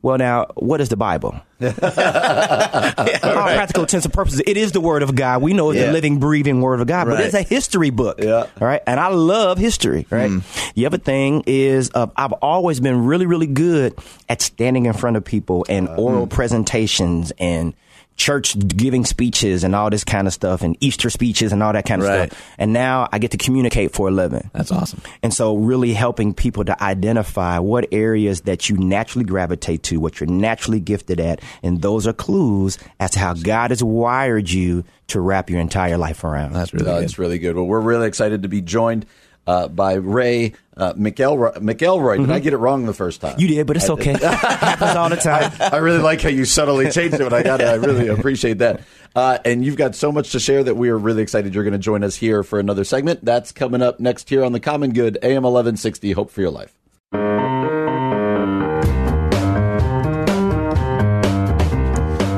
Well, 0.06 0.18
now, 0.18 0.46
what 0.54 0.80
is 0.80 0.88
the 0.88 0.96
Bible? 0.96 1.34
All 1.60 1.72
practical 1.72 3.82
intents 3.82 4.06
and 4.06 4.14
purposes, 4.14 4.40
it 4.46 4.56
is 4.56 4.70
the 4.70 4.80
Word 4.80 5.02
of 5.02 5.16
God. 5.16 5.42
We 5.42 5.52
know 5.52 5.70
it's 5.70 5.80
Yeah. 5.80 5.86
the 5.86 5.94
living, 5.94 6.20
breathing 6.20 6.60
Word 6.60 6.80
of 6.80 6.86
God, 6.86 7.08
but 7.08 7.18
it's 7.18 7.34
a 7.34 7.42
history 7.42 7.90
book. 7.90 8.20
Yeah. 8.22 8.46
All 8.60 8.68
right. 8.68 8.80
And 8.86 9.00
I 9.00 9.08
love 9.08 9.58
history. 9.58 10.06
Right. 10.08 10.30
Hmm. 10.30 10.38
The 10.76 10.86
other 10.86 10.98
thing 10.98 11.42
is, 11.48 11.90
uh, 11.92 12.06
I've 12.14 12.34
always 12.34 12.78
been 12.78 13.04
really, 13.04 13.26
really 13.26 13.48
good 13.48 13.98
at 14.28 14.42
standing 14.42 14.86
in 14.86 14.92
front 14.92 15.16
of 15.16 15.24
people 15.24 15.66
and 15.68 15.88
uh, 15.88 15.96
oral 15.96 16.26
hmm. 16.26 16.28
presentations 16.28 17.32
and 17.40 17.74
church 18.16 18.58
giving 18.68 19.04
speeches 19.04 19.62
and 19.62 19.74
all 19.74 19.90
this 19.90 20.02
kind 20.04 20.26
of 20.26 20.32
stuff 20.32 20.62
and 20.62 20.76
Easter 20.80 21.10
speeches 21.10 21.52
and 21.52 21.62
all 21.62 21.72
that 21.72 21.84
kind 21.84 22.00
of 22.02 22.08
Right. 22.08 22.32
stuff. 22.32 22.42
And 22.58 22.72
now 22.72 23.08
I 23.12 23.18
get 23.18 23.32
to 23.32 23.36
communicate 23.36 23.92
for 23.92 24.08
a 24.08 24.10
living. 24.10 24.50
That's 24.54 24.72
awesome. 24.72 25.00
And 25.22 25.32
so, 25.34 25.56
really 25.56 25.92
helping 25.92 26.32
people 26.34 26.64
to 26.64 26.82
identify 26.82 27.58
what 27.58 27.86
areas 27.92 28.42
that 28.42 28.68
you 28.70 28.76
naturally 28.78 29.24
gravitate 29.24 29.82
to, 29.84 30.00
what 30.00 30.18
you're 30.18 30.28
naturally 30.30 30.80
gifted 30.80 31.20
at, 31.20 31.40
and 31.62 31.82
those 31.82 32.06
are 32.06 32.12
clues 32.14 32.78
as 32.98 33.10
to 33.12 33.18
how 33.18 33.34
God 33.34 33.70
has 33.70 33.82
wired 33.84 34.50
you 34.50 34.84
to 35.08 35.20
wrap 35.20 35.50
your 35.50 35.60
entire 35.60 35.98
life 35.98 36.24
around. 36.24 36.52
That's 36.54 36.72
really 36.72 36.86
No, 36.86 36.94
good. 36.96 37.04
it's 37.04 37.18
really 37.18 37.38
good. 37.38 37.54
Well, 37.54 37.66
we're 37.66 37.80
really 37.80 38.08
excited 38.08 38.42
to 38.42 38.48
be 38.48 38.60
joined 38.60 39.06
uh, 39.46 39.68
by 39.68 39.92
Ray 39.94 40.54
uh, 40.76 40.92
McElroy. 40.94 41.56
McElroy. 41.56 42.18
Did 42.18 42.30
I 42.30 42.38
get 42.38 42.52
it 42.52 42.58
wrong 42.58 42.86
the 42.86 42.92
first 42.92 43.20
time? 43.20 43.32
Mm-hmm. 43.32 43.40
You 43.40 43.48
did, 43.48 43.66
but 43.66 43.76
it's 43.76 43.88
okay. 43.88 44.12
Happens 44.20 44.96
all 44.96 45.08
the 45.08 45.16
time. 45.16 45.52
I 45.60 45.78
really 45.78 46.00
like 46.00 46.20
how 46.20 46.28
you 46.28 46.44
subtly 46.44 46.90
changed 46.90 47.14
it, 47.14 47.20
but 47.20 47.32
I 47.32 47.42
got 47.42 47.60
it. 47.60 47.66
I 47.66 47.74
really 47.74 48.08
appreciate 48.08 48.58
that. 48.58 48.82
Uh, 49.14 49.38
and 49.44 49.64
you've 49.64 49.76
got 49.76 49.94
so 49.94 50.12
much 50.12 50.32
to 50.32 50.40
share 50.40 50.62
that 50.64 50.74
we 50.76 50.90
are 50.90 50.98
really 50.98 51.22
excited 51.22 51.54
you're 51.54 51.64
going 51.64 51.72
to 51.72 51.78
join 51.78 52.04
us 52.04 52.16
here 52.16 52.42
for 52.42 52.58
another 52.58 52.84
segment. 52.84 53.24
That's 53.24 53.52
coming 53.52 53.80
up 53.80 53.98
next 54.00 54.28
here 54.28 54.44
on 54.44 54.52
the 54.52 54.60
Common 54.60 54.92
Good, 54.92 55.18
AM 55.22 55.44
1160. 55.44 56.12
Hope 56.12 56.30
for 56.30 56.42
your 56.42 56.50
life. 56.50 56.74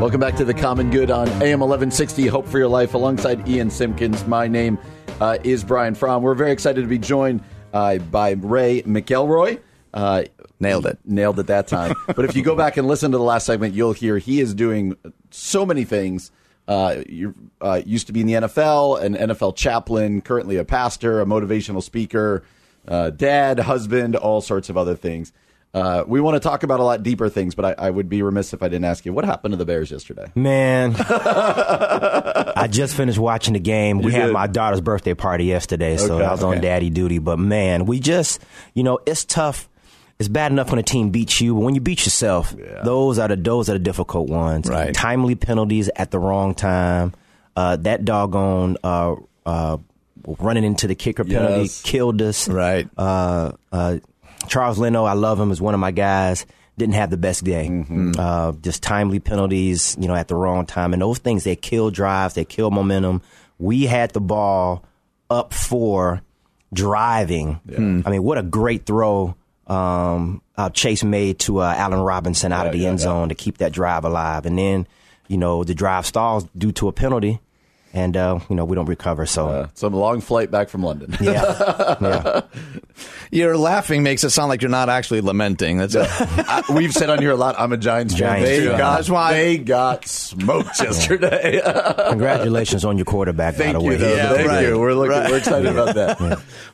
Welcome 0.01 0.21
back 0.21 0.37
to 0.37 0.45
the 0.45 0.55
Common 0.55 0.91
Good 0.91 1.11
on 1.11 1.27
AM 1.43 1.59
1160. 1.59 2.29
Hope 2.29 2.47
for 2.47 2.59
your 2.59 2.69
life 2.69 2.95
alongside 2.95 3.49
Ian 3.49 3.69
Simpkins. 3.69 4.25
My 4.29 4.47
name 4.47 4.79
uh, 5.21 5.39
is 5.43 5.65
Brian 5.65 5.97
Fromm. 5.97 6.23
We're 6.23 6.35
very 6.35 6.53
excited 6.53 6.81
to 6.81 6.87
be 6.87 6.99
joined 6.99 7.43
uh, 7.73 7.99
by 7.99 8.31
Ray 8.31 8.83
McElroy. 8.83 9.61
Uh, 9.93 10.25
Nailed 10.61 10.87
it. 10.87 10.99
Nailed 11.05 11.39
it 11.39 11.47
that 11.47 11.69
time. 11.69 11.95
but 12.07 12.25
if 12.25 12.35
you 12.35 12.43
go 12.43 12.57
back 12.57 12.77
and 12.77 12.89
listen 12.89 13.13
to 13.13 13.19
the 13.19 13.25
last 13.25 13.47
segment, 13.47 13.75
you'll 13.75 13.93
hear 13.93 14.19
he 14.19 14.41
is 14.41 14.55
doing 14.55 14.97
so 15.31 15.65
many 15.65 15.85
things. 15.85 16.31
Uh, 16.67 17.03
you 17.09 17.35
uh, 17.61 17.81
used 17.87 18.09
to 18.09 18.13
be 18.13 18.21
in 18.21 18.27
the 18.27 18.35
NFL, 18.35 19.01
an 19.01 19.15
NFL 19.15 19.57
chaplain, 19.57 20.21
currently 20.21 20.57
a 20.57 20.65
pastor, 20.65 21.21
a 21.21 21.25
motivational 21.25 21.83
speaker, 21.83 22.43
uh, 22.87 23.11
dad, 23.11 23.61
husband, 23.61 24.17
all 24.17 24.41
sorts 24.41 24.69
of 24.69 24.77
other 24.77 24.97
things. 24.97 25.33
Uh, 25.75 26.03
we 26.07 26.21
want 26.21 26.35
to 26.35 26.41
talk 26.41 26.63
about 26.63 26.81
a 26.81 26.83
lot 26.83 27.03
deeper 27.03 27.29
things, 27.29 27.55
but 27.55 27.65
I, 27.79 27.87
I 27.87 27.91
would 27.91 28.09
be 28.09 28.23
remiss 28.23 28.53
if 28.55 28.63
I 28.63 28.69
didn't 28.69 28.87
ask 28.87 29.05
you 29.05 29.13
what 29.13 29.25
happened 29.25 29.53
to 29.53 29.57
the 29.57 29.67
Bears 29.67 29.91
yesterday. 29.91 30.33
Man, 30.35 30.95
I 30.99 32.67
just 32.71 32.95
finished 32.97 33.19
watching 33.19 33.55
the 33.55 33.61
game. 33.61 33.99
We 33.99 34.07
You 34.13 34.19
had 34.21 34.27
did? 34.27 34.33
my 34.33 34.47
daughter's 34.47 34.81
birthday 34.81 35.15
party 35.15 35.45
yesterday, 35.45 35.97
so 35.97 36.17
Okay, 36.17 36.25
I 36.25 36.33
was 36.33 36.43
on 36.43 36.61
daddy 36.61 36.91
duty. 36.91 37.19
But 37.19 37.39
man, 37.39 37.85
we 37.87 38.01
just, 38.01 38.41
you 38.75 38.83
know, 38.83 38.99
it's 39.07 39.25
tough. 39.25 39.69
It's 40.19 40.29
bad 40.29 40.51
enough 40.51 40.71
when 40.71 40.81
a 40.81 40.83
team 40.83 41.11
beats 41.11 41.41
you, 41.41 41.55
but 41.55 41.61
when 41.61 41.75
you 41.77 41.81
beat 41.81 42.05
yourself, 42.05 42.53
those 42.83 43.19
are 43.21 43.29
the 43.29 43.37
those 43.37 43.69
are 43.71 43.75
the 43.75 43.79
difficult 43.79 44.29
ones. 44.29 44.69
Right. 44.69 44.93
Timely 44.93 45.37
penalties 45.37 45.89
at 45.95 46.11
the 46.11 46.19
wrong 46.19 46.55
time. 46.55 47.13
Uh, 47.55 47.77
that 47.77 48.05
doggone 48.05 48.77
uh, 48.83 49.15
uh, 49.47 49.77
running 50.41 50.65
into 50.65 50.87
the 50.89 50.95
kicker 50.97 51.25
penalty 51.25 51.63
Yes. 51.63 51.83
killed 51.83 52.21
us. 52.23 52.49
Right. 52.49 52.89
Charles 54.47 54.79
Leno, 54.79 55.05
I 55.05 55.15
love 55.15 55.39
him, 55.41 55.51
is 55.51 55.61
one 55.61 55.75
of 55.75 55.81
my 55.81 55.91
guys. 55.91 56.47
Didn't 56.77 56.95
have 56.95 57.11
the 57.11 57.17
best 57.17 57.43
day. 57.43 57.67
Mm-hmm. 57.69 58.13
Uh, 58.17 58.53
just 58.53 58.83
timely 58.85 59.19
penalties, 59.19 59.97
you 59.99 60.07
know, 60.07 60.15
at 60.15 60.29
the 60.29 60.37
wrong 60.37 60.65
time, 60.65 60.93
and 60.93 61.03
those 61.03 61.19
things 61.19 61.43
they 61.43 61.57
kill 61.57 61.91
drives, 61.91 62.35
they 62.35 62.45
kill 62.45 62.71
momentum. 62.71 63.21
We 63.59 63.87
had 63.87 64.13
the 64.13 64.21
ball 64.21 64.85
up 65.29 65.53
for 65.53 66.23
driving. 66.73 67.61
I 67.77 68.11
mean, 68.11 68.23
what 68.23 68.39
a 68.39 68.43
great 68.43 68.87
throw 68.87 69.35
um, 69.67 70.41
uh, 70.57 70.71
Chase 70.71 71.03
made 71.03 71.41
to 71.41 71.59
uh, 71.59 71.75
Allen 71.77 72.01
Robinson 72.01 72.53
out 72.53 72.67
of 72.67 72.73
the 72.73 72.79
Yeah, 72.81 72.91
end 72.91 73.01
yeah, 73.01 73.05
zone 73.05 73.29
to 73.31 73.35
keep 73.35 73.59
that 73.59 73.73
drive 73.73 74.05
alive, 74.05 74.47
and 74.47 74.57
then 74.57 74.87
you 75.27 75.37
know 75.37 75.65
the 75.65 75.75
drive 75.75 76.07
stalls 76.07 76.45
due 76.57 76.73
to 76.73 76.89
a 76.89 76.93
penalty, 76.93 77.41
and 77.95 78.17
uh, 78.17 78.39
you 78.49 78.57
know 78.57 78.65
we 78.65 78.75
don't 78.75 78.87
recover. 78.87 79.27
So 79.27 79.49
Uh, 79.49 79.69
some 79.75 79.95
long 79.95 80.21
flight 80.21 80.51
back 80.51 80.69
from 80.69 80.83
London. 80.83 81.17
yeah, 81.21 81.97
yeah. 82.01 82.41
Your 83.31 83.57
laughing 83.59 84.03
makes 84.03 84.25
it 84.25 84.31
sound 84.31 84.49
like 84.49 84.63
you're 84.63 84.71
not 84.71 84.89
actually 84.89 85.21
lamenting. 85.21 85.77
That's 85.79 85.95
I- 85.97 86.63
We've 86.71 86.93
said 86.93 87.11
on 87.11 87.19
here 87.21 87.31
a 87.31 87.37
lot. 87.37 87.57
I'm 87.59 87.73
a 87.73 87.77
Giants 87.77 88.19
fan. 88.19 88.43
They 88.43 88.67
fan. 88.67 88.79
got, 88.79 88.97
That's 88.97 89.11
why- 89.11 89.33
they 89.35 89.59
got 89.59 90.07
smoked 90.07 90.81
yesterday. 90.81 91.61
Congratulations 92.09 92.85
on 92.85 92.97
your 92.97 93.05
quarterback. 93.05 93.55
by 93.55 93.65
Thank 93.65 93.77
the 93.79 93.85
you. 93.85 93.91
way. 93.91 94.17
Yeah, 94.17 94.33
Thank 94.33 94.49
right. 94.49 94.67
you. 94.67 94.79
We're 94.81 94.95
looking. 94.95 95.11
Right. 95.13 95.31
We're 95.31 95.39
excited 95.39 95.67
about 95.71 95.95
that. 95.97 96.19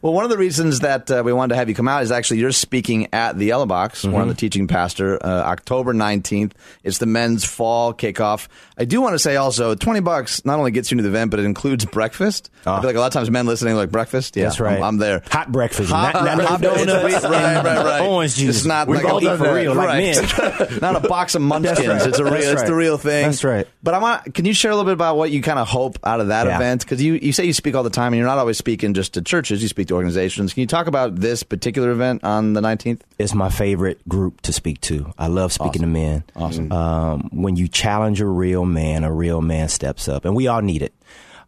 Well, 0.01 0.13
one 0.13 0.25
of 0.25 0.31
the 0.31 0.39
reasons 0.39 0.81
that 0.81 1.11
uh, 1.11 1.23
we 1.25 1.33
wanted 1.33 1.55
to 1.55 1.57
have 1.57 1.69
you 1.69 1.75
come 1.75 1.89
out 1.89 2.03
is 2.05 2.13
actually 2.13 2.39
you're 2.41 2.53
speaking 2.53 3.09
at 3.13 3.37
the 3.37 3.47
Yellow 3.47 3.67
Box, 3.67 4.05
one 4.05 4.23
of 4.23 4.29
the 4.29 4.35
teaching 4.35 4.69
pastor, 4.69 5.19
uh, 5.25 5.27
October 5.29 5.93
19th. 5.93 6.53
It's 6.85 6.99
the 6.99 7.07
men's 7.07 7.45
fall 7.45 7.93
kickoff. 7.93 8.47
I 8.79 8.85
do 8.85 9.01
want 9.01 9.15
to 9.15 9.19
say 9.19 9.37
also, 9.37 9.75
20 9.75 10.01
bucks 10.01 10.45
not 10.45 10.59
only 10.59 10.71
gets 10.71 10.91
you 10.91 10.99
into 10.99 11.04
the 11.05 11.11
event, 11.11 11.31
but 11.31 11.41
it 11.41 11.45
includes 11.47 11.85
breakfast. 11.85 12.51
I 12.67 12.81
feel 12.81 12.89
like 12.89 12.97
a 12.97 13.01
lot 13.01 13.07
of 13.07 13.13
times 13.13 13.31
men 13.31 13.47
listening 13.47 13.75
are 13.75 13.77
like 13.77 13.91
breakfast. 13.91 14.37
Yeah, 14.37 14.45
That's 14.45 14.59
right. 14.61 14.79
I'm, 14.79 14.83
I'm 14.83 14.97
there. 14.99 15.23
Hot 15.31 15.53
breakfast, 15.53 15.91
Hot, 15.91 16.15
not, 16.15 16.25
not 16.39 16.41
hot 16.47 16.61
donuts, 16.61 16.87
right, 17.25 17.25
right, 17.25 17.65
right. 17.85 18.01
orange 18.01 18.35
juice. 18.37 18.57
It's 18.57 18.65
not 18.67 18.89
We've 18.89 19.03
like 19.03 19.13
all 19.13 19.19
a, 19.19 19.21
done 19.23 19.39
for 19.39 19.55
real, 19.55 19.75
like 19.75 19.89
right. 19.89 20.81
not 20.83 20.97
a 20.97 21.07
box 21.09 21.35
of 21.35 21.43
munchkins. 21.43 21.87
right. 21.87 22.07
It's 22.07 22.19
a 22.19 22.25
real, 22.25 22.33
That's 22.33 22.47
it's 22.47 22.63
the 22.63 22.73
right. 22.73 22.79
real 22.79 22.99
thing. 22.99 23.25
That's 23.27 23.45
right. 23.45 23.67
But 23.83 23.95
I 23.95 23.99
want. 23.99 24.35
Can 24.35 24.45
you 24.45 24.55
share 24.55 24.71
a 24.71 24.75
little 24.75 24.87
bit 24.89 24.95
about 24.95 25.17
what 25.17 25.31
you 25.31 25.43
kind 25.43 25.59
of 25.59 25.69
hope 25.69 25.99
out 26.05 26.21
of 26.21 26.29
that 26.29 26.47
Yeah. 26.47 26.57
event? 26.57 26.83
Because 26.83 27.03
you 27.03 27.15
you 27.15 27.33
say 27.33 27.45
you 27.45 27.53
speak 27.53 27.75
all 27.75 27.83
the 27.83 27.91
time, 27.91 28.13
and 28.13 28.19
you're 28.19 28.27
not 28.27 28.39
always 28.39 28.57
speaking 28.59 28.95
just 28.95 29.15
to 29.15 29.23
churches. 29.23 29.63
You 29.63 29.69
speak 29.69 29.89
to 29.89 29.95
organizations. 29.95 30.55
Can 30.55 30.63
you 30.63 30.67
talk 30.67 30.87
about 30.87 31.17
this 31.17 31.43
particular 31.43 31.91
event 31.91 32.25
on 32.25 32.55
the 32.55 32.61
19th? 32.63 33.01
It's 33.19 33.35
my 33.35 33.51
favorite 33.51 34.07
group 34.09 34.41
to 34.43 34.53
speak 34.53 34.81
to. 34.83 35.13
I 35.19 35.27
love 35.27 35.53
speaking 35.53 35.83
to 35.83 35.87
men. 35.89 36.25
Awesome. 36.35 36.73
Um, 36.73 37.29
when 37.33 37.57
you 37.57 37.69
challenge 37.69 38.21
a 38.23 38.27
real 38.27 38.65
man, 38.65 39.05
a 39.05 39.13
real 39.13 39.43
man 39.43 39.69
steps 39.69 40.09
up, 40.09 40.25
and 40.25 40.35
we 40.35 40.47
all 40.47 40.63
need 40.63 40.81
it. 40.83 40.94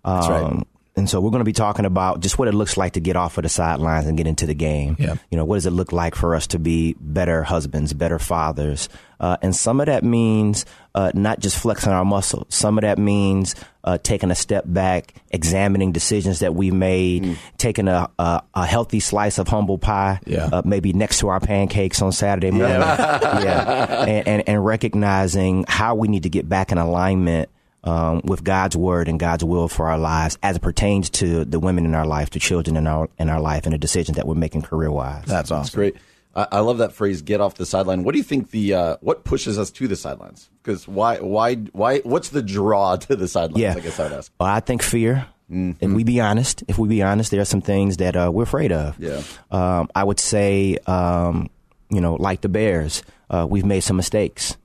Um, 0.07 0.15
That's 0.21 0.29
right. 0.29 0.63
And 0.99 1.11
so 1.11 1.21
we're 1.21 1.29
going 1.31 1.41
to 1.41 1.45
be 1.45 1.53
talking 1.53 1.85
about 1.85 2.21
just 2.21 2.39
what 2.39 2.49
it 2.49 2.55
looks 2.55 2.79
like 2.79 2.95
to 2.95 3.01
get 3.01 3.17
off 3.17 3.37
of 3.37 3.43
the 3.43 3.51
sidelines 3.51 4.07
and 4.07 4.17
get 4.17 4.27
into 4.27 4.47
the 4.47 4.55
game. 4.55 4.97
Yeah. 4.99 5.17
You 5.31 5.37
know, 5.37 5.45
what 5.45 5.57
does 5.57 5.67
it 5.67 5.73
look 5.73 5.93
like 5.93 6.15
for 6.15 6.35
us 6.35 6.47
to 6.49 6.59
be 6.59 6.97
better 6.99 7.43
husbands, 7.43 7.93
better 7.93 8.19
fathers? 8.19 8.89
Uh, 9.21 9.37
and 9.43 9.55
some 9.55 9.79
of 9.81 9.87
that 9.89 10.05
means 10.05 10.65
uh, 10.95 11.11
not 11.13 11.39
just 11.39 11.59
flexing 11.59 11.93
our 11.93 12.03
muscles. 12.07 12.47
Some 12.49 12.79
of 12.79 12.83
that 12.83 12.97
means 12.97 13.55
uh, 13.85 13.99
taking 13.99 14.31
a 14.31 14.35
step 14.35 14.65
back, 14.67 15.13
examining 15.31 15.93
decisions 15.93 16.39
that 16.39 16.55
we 16.55 16.71
made, 16.71 17.37
taking 17.59 17.89
a, 17.89 18.09
a, 18.19 18.43
a 18.55 18.65
healthy 18.65 19.01
slice 19.01 19.37
of 19.37 19.49
humble 19.49 19.77
pie, 19.77 20.19
Yeah. 20.25 20.49
uh, 20.51 20.63
maybe 20.65 20.95
next 20.95 21.19
to 21.19 21.29
our 21.29 21.41
pancakes 21.41 22.01
on 22.01 22.11
Saturday 22.13 22.51
morning. 22.53 22.81
Yeah. 22.81 24.05
And, 24.07 24.27
and, 24.29 24.49
and 24.49 24.65
recognizing 24.65 25.67
how 25.69 25.95
we 25.95 26.09
need 26.09 26.23
to 26.23 26.31
get 26.31 26.49
back 26.49 26.73
in 26.73 26.79
alignment 26.79 27.51
um, 27.85 28.21
with 28.25 28.43
God's 28.45 28.77
word 28.77 29.09
and 29.09 29.19
God's 29.19 29.45
will 29.45 29.69
for 29.69 29.89
our 29.89 29.99
lives 29.99 30.39
as 30.43 30.57
it 30.57 30.63
pertains 30.63 31.11
to 31.11 31.45
the 31.45 31.61
women 31.61 31.85
in 31.85 31.95
our 31.95 32.07
life, 32.07 32.31
the 32.31 32.39
children 32.39 32.77
in 32.77 32.87
our 32.87 33.09
in 33.19 33.31
our 33.31 33.41
life, 33.41 33.65
and 33.65 33.73
the 33.73 33.79
decisions 33.79 34.17
that 34.17 34.27
we're 34.27 34.35
making 34.35 34.63
career 34.63 34.91
wise. 34.91 35.25
That's 35.27 35.51
awesome. 35.51 35.63
That's 35.63 35.75
Great. 35.75 35.97
I, 36.35 36.47
I 36.53 36.61
love 36.61 36.79
that 36.79 36.93
phrase. 36.93 37.23
Get 37.23 37.41
off 37.41 37.55
the 37.55 37.67
sideline. 37.67 38.05
What 38.05 38.13
do 38.13 38.19
you 38.19 38.25
think 38.25 38.51
the 38.51 38.75
uh, 38.75 38.97
what 39.01 39.25
pushes 39.25 39.59
us 39.59 39.71
to 39.73 39.89
the 39.89 39.97
sidelines? 39.97 40.51
Because 40.63 40.87
why 40.87 41.19
why 41.19 41.55
why 41.55 42.01
what's 42.01 42.29
the 42.29 42.43
draw 42.43 42.97
to 43.07 43.17
the 43.17 43.29
sidelines? 43.29 43.61
Yeah. 43.61 43.75
I 43.77 43.81
guess 43.81 43.99
I 43.99 44.05
would 44.05 44.13
ask. 44.13 44.33
Well, 44.39 44.49
I 44.49 44.61
think 44.61 44.83
fear. 44.83 45.27
If 45.49 45.93
we 45.93 46.03
be 46.03 46.21
honest, 46.21 46.65
if 46.67 46.77
we 46.77 46.89
be 46.89 47.03
honest, 47.03 47.31
there 47.31 47.41
are 47.41 47.45
some 47.45 47.61
things 47.61 47.99
that 47.99 48.17
uh, 48.17 48.33
we're 48.35 48.43
afraid 48.43 48.73
of. 48.73 48.99
Yeah. 48.99 49.23
Um, 49.53 49.89
I 49.95 50.03
would 50.03 50.19
say, 50.19 50.77
um, 50.89 51.51
you 51.89 52.01
know, 52.01 52.15
like 52.15 52.41
the 52.41 52.49
Bears, 52.49 53.05
uh, 53.31 53.47
we've 53.49 53.65
made 53.65 53.83
some 53.83 53.97
mistakes, 53.97 54.57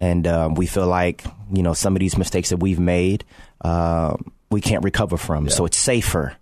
and 0.00 0.26
um, 0.26 0.54
we 0.54 0.66
feel 0.66 0.86
like 0.86 1.24
you 1.52 1.62
know 1.62 1.74
some 1.74 1.94
of 1.94 2.00
these 2.00 2.16
mistakes 2.16 2.48
that 2.50 2.56
we've 2.56 2.80
made, 2.80 3.24
um, 3.62 4.32
we 4.50 4.60
can't 4.60 4.82
recover 4.84 5.16
from. 5.16 5.48
So 5.48 5.64
it's 5.66 5.76
safer. 5.78 6.36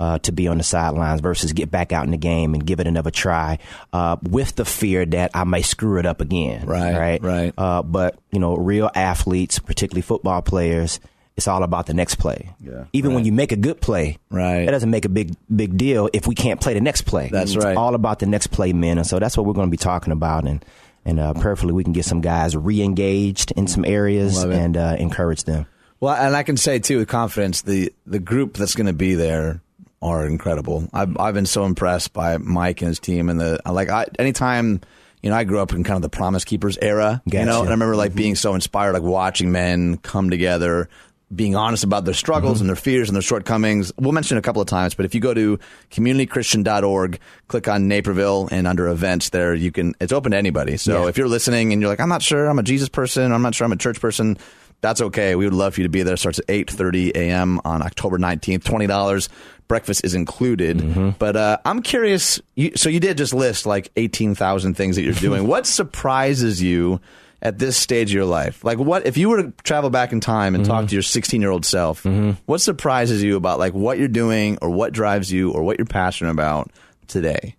Uh, 0.00 0.16
to 0.20 0.30
be 0.30 0.46
on 0.46 0.58
the 0.58 0.62
sidelines 0.62 1.20
versus 1.20 1.52
get 1.52 1.72
back 1.72 1.92
out 1.92 2.04
in 2.04 2.12
the 2.12 2.16
game 2.16 2.54
and 2.54 2.64
give 2.64 2.78
it 2.78 2.86
another 2.86 3.10
try, 3.10 3.58
uh, 3.92 4.16
with 4.22 4.54
the 4.54 4.64
fear 4.64 5.04
that 5.04 5.32
I 5.34 5.42
might 5.42 5.64
screw 5.64 5.98
it 5.98 6.06
up 6.06 6.20
again. 6.20 6.66
Right, 6.66 6.96
right, 6.96 7.20
right. 7.20 7.52
Uh, 7.58 7.82
but 7.82 8.16
you 8.30 8.38
know, 8.38 8.54
real 8.56 8.88
athletes, 8.94 9.58
particularly 9.58 10.02
football 10.02 10.40
players, 10.40 11.00
it's 11.36 11.48
all 11.48 11.64
about 11.64 11.86
the 11.86 11.94
next 11.94 12.14
play. 12.14 12.54
Yeah, 12.60 12.84
Even 12.92 13.12
when 13.12 13.24
you 13.24 13.32
make 13.32 13.50
a 13.50 13.56
good 13.56 13.80
play, 13.80 14.18
Right. 14.30 14.66
that 14.66 14.70
doesn't 14.70 14.88
make 14.88 15.04
a 15.04 15.08
big 15.08 15.34
big 15.52 15.76
deal 15.76 16.08
if 16.12 16.28
we 16.28 16.36
can't 16.36 16.60
play 16.60 16.74
the 16.74 16.80
next 16.80 17.02
play. 17.02 17.28
That's 17.32 17.56
it's 17.56 17.64
right. 17.64 17.76
all 17.76 17.96
about 17.96 18.20
the 18.20 18.26
next 18.26 18.52
play, 18.52 18.72
men, 18.72 18.98
and 18.98 19.06
so 19.06 19.18
that's 19.18 19.36
what 19.36 19.46
we're 19.46 19.52
going 19.54 19.66
to 19.66 19.70
be 19.72 19.76
talking 19.78 20.12
about, 20.12 20.44
and 20.44 20.64
and 21.04 21.18
uh, 21.20 21.34
prayerfully 21.34 21.72
we 21.72 21.84
can 21.84 21.92
get 21.92 22.04
some 22.04 22.20
guys 22.20 22.56
re-engaged 22.56 23.52
in 23.52 23.66
some 23.66 23.84
areas 23.84 24.42
and 24.42 24.76
uh, 24.76 24.96
encourage 24.98 25.44
them. 25.44 25.66
Well, 26.00 26.14
and 26.14 26.36
I 26.36 26.42
can 26.42 26.56
say 26.56 26.78
too 26.78 26.98
with 26.98 27.08
confidence, 27.08 27.62
the 27.62 27.92
the 28.06 28.20
group 28.20 28.56
that's 28.56 28.74
going 28.74 28.86
to 28.86 28.92
be 28.92 29.14
there 29.14 29.60
are 30.00 30.26
incredible. 30.26 30.88
I've 30.92 31.16
I've 31.18 31.34
been 31.34 31.46
so 31.46 31.64
impressed 31.64 32.12
by 32.12 32.38
Mike 32.38 32.82
and 32.82 32.88
his 32.88 33.00
team, 33.00 33.28
and 33.28 33.40
the 33.40 33.60
like. 33.66 33.88
I, 33.88 34.06
anytime 34.18 34.80
you 35.22 35.30
know, 35.30 35.36
I 35.36 35.44
grew 35.44 35.58
up 35.58 35.72
in 35.72 35.82
kind 35.82 35.96
of 35.96 36.02
the 36.02 36.08
Promise 36.08 36.44
Keepers 36.44 36.78
era, 36.80 37.20
you 37.40 37.46
know, 37.46 37.60
and 37.60 37.68
I 37.68 37.72
remember 37.72 37.96
like 37.96 38.14
being 38.14 38.36
so 38.36 38.54
inspired, 38.54 38.92
like 38.92 39.02
watching 39.02 39.50
men 39.50 39.96
come 39.96 40.30
together. 40.30 40.88
Being 41.34 41.54
honest 41.56 41.84
about 41.84 42.06
their 42.06 42.14
struggles 42.14 42.60
and 42.60 42.70
their 42.70 42.76
fears 42.76 43.08
and 43.10 43.14
their 43.14 43.22
shortcomings. 43.22 43.92
We'll 43.98 44.12
mention 44.12 44.36
it 44.36 44.40
a 44.40 44.42
couple 44.42 44.62
of 44.62 44.68
times, 44.68 44.94
but 44.94 45.04
if 45.04 45.14
you 45.14 45.20
go 45.20 45.34
to 45.34 45.58
communitychristian.org, 45.90 47.18
click 47.48 47.68
on 47.68 47.88
Naperville 47.88 48.48
and 48.50 48.66
under 48.66 48.88
events 48.88 49.30
there, 49.30 49.54
you 49.54 49.70
can, 49.72 49.94
it's 50.00 50.12
open 50.12 50.32
to 50.32 50.38
anybody. 50.38 50.76
So 50.76 51.02
Yeah. 51.02 51.08
if 51.08 51.18
you're 51.18 51.28
listening 51.28 51.72
and 51.72 51.82
you're 51.82 51.90
like, 51.90 52.00
I'm 52.00 52.08
not 52.08 52.22
sure 52.22 52.46
I'm 52.46 52.58
a 52.58 52.62
Jesus 52.62 52.88
person, 52.88 53.32
I'm 53.32 53.42
not 53.42 53.54
sure 53.54 53.64
I'm 53.64 53.72
a 53.72 53.76
church 53.76 54.00
person, 54.00 54.38
that's 54.80 55.00
okay. 55.00 55.34
We 55.34 55.44
would 55.44 55.54
love 55.54 55.74
for 55.74 55.80
you 55.80 55.86
to 55.86 55.90
be 55.90 56.02
there. 56.02 56.14
It 56.14 56.18
starts 56.18 56.38
at 56.38 56.46
8.30 56.46 57.10
a.m. 57.16 57.60
on 57.64 57.82
October 57.82 58.16
19th, 58.18 58.62
$20. 58.62 59.28
Breakfast 59.66 60.04
is 60.04 60.14
included. 60.14 61.18
But 61.18 61.36
uh, 61.36 61.58
I'm 61.64 61.82
curious, 61.82 62.40
you, 62.54 62.72
so 62.76 62.88
you 62.88 63.00
did 63.00 63.18
just 63.18 63.34
list 63.34 63.66
like 63.66 63.90
18,000 63.96 64.74
things 64.74 64.96
that 64.96 65.02
you're 65.02 65.12
doing. 65.14 65.46
what 65.48 65.66
surprises 65.66 66.62
you 66.62 67.00
at 67.40 67.58
this 67.58 67.76
stage 67.76 68.10
of 68.10 68.14
your 68.14 68.24
life? 68.24 68.64
Like 68.64 68.78
what, 68.78 69.06
if 69.06 69.16
you 69.16 69.28
were 69.28 69.42
to 69.42 69.52
travel 69.62 69.90
back 69.90 70.12
in 70.12 70.20
time 70.20 70.54
and 70.54 70.64
talk 70.64 70.80
mm-hmm. 70.80 70.86
to 70.88 70.94
your 70.96 71.02
16 71.02 71.40
year 71.40 71.50
old 71.50 71.64
self, 71.64 72.02
mm-hmm. 72.02 72.32
what 72.46 72.60
surprises 72.60 73.22
you 73.22 73.36
about 73.36 73.58
like 73.58 73.74
what 73.74 73.98
you're 73.98 74.08
doing 74.08 74.58
or 74.62 74.70
what 74.70 74.92
drives 74.92 75.32
you 75.32 75.52
or 75.52 75.62
what 75.62 75.78
you're 75.78 75.86
passionate 75.86 76.30
about 76.30 76.70
today? 77.06 77.56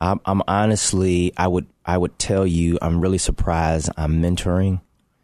I'm, 0.00 0.20
I'm 0.26 0.42
honestly, 0.46 1.32
I 1.36 1.48
would 1.48 1.66
I 1.84 1.96
would 1.96 2.18
tell 2.18 2.46
you, 2.46 2.78
I'm 2.82 3.00
really 3.00 3.18
surprised 3.18 3.90
I'm 3.96 4.22
mentoring. 4.22 4.80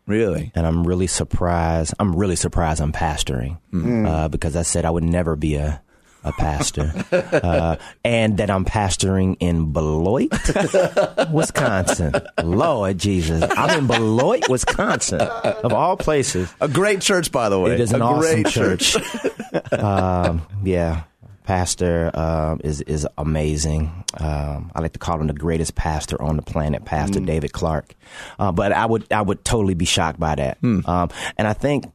Really? 0.06 0.50
and 0.54 0.66
I'm 0.66 0.86
really 0.86 1.06
surprised. 1.06 1.94
I'm 1.98 2.14
really 2.16 2.36
surprised 2.36 2.80
I'm 2.80 2.92
pastoring 2.92 3.58
mm. 3.72 4.06
uh, 4.06 4.28
because 4.28 4.56
I 4.56 4.62
said 4.62 4.84
I 4.84 4.90
would 4.90 5.04
never 5.04 5.36
be 5.36 5.54
a 5.54 5.80
a 6.24 6.32
pastor, 6.32 6.92
uh, 7.12 7.76
and 8.04 8.36
that 8.38 8.50
I'm 8.50 8.64
pastoring 8.64 9.36
in 9.40 9.72
Beloit, 9.72 10.30
Wisconsin. 11.32 12.14
Lord 12.42 12.98
Jesus, 12.98 13.42
I'm 13.56 13.78
in 13.80 13.86
Beloit, 13.86 14.48
Wisconsin, 14.48 15.20
of 15.20 15.72
all 15.72 15.96
places. 15.96 16.52
A 16.60 16.68
great 16.68 17.00
church, 17.00 17.32
by 17.32 17.48
the 17.48 17.58
way. 17.58 17.72
It 17.74 17.80
is 17.80 17.92
an 17.92 18.02
a 18.02 18.06
awesome 18.06 18.42
great 18.42 18.46
church. 18.52 18.96
um, 19.72 20.42
yeah. 20.64 21.04
Pastor 21.44 22.12
um, 22.14 22.60
is 22.62 22.82
is 22.82 23.04
amazing. 23.18 24.04
Um, 24.16 24.70
I 24.76 24.80
like 24.80 24.92
to 24.92 25.00
call 25.00 25.20
him 25.20 25.26
the 25.26 25.32
greatest 25.32 25.74
pastor 25.74 26.22
on 26.22 26.36
the 26.36 26.42
planet, 26.42 26.84
Pastor 26.84 27.18
Mm. 27.18 27.26
David 27.26 27.52
Clark. 27.52 27.96
Uh, 28.38 28.52
but 28.52 28.70
I 28.70 28.86
would 28.86 29.12
I 29.12 29.22
would 29.22 29.44
totally 29.44 29.74
be 29.74 29.84
shocked 29.84 30.20
by 30.20 30.36
that. 30.36 30.58
Hmm. 30.58 30.80
Um, 30.86 31.08
and 31.36 31.48
I 31.48 31.52
think, 31.52 31.86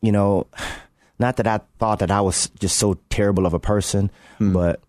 you 0.00 0.10
know, 0.10 0.46
not 1.18 1.36
that 1.36 1.46
I 1.46 1.60
thought 1.78 1.98
that 2.00 2.10
I 2.10 2.20
was 2.20 2.50
just 2.60 2.76
so 2.76 2.98
terrible 3.10 3.46
of 3.46 3.54
a 3.54 3.58
person, 3.60 4.10
Hmm. 4.38 4.52
but 4.52 4.80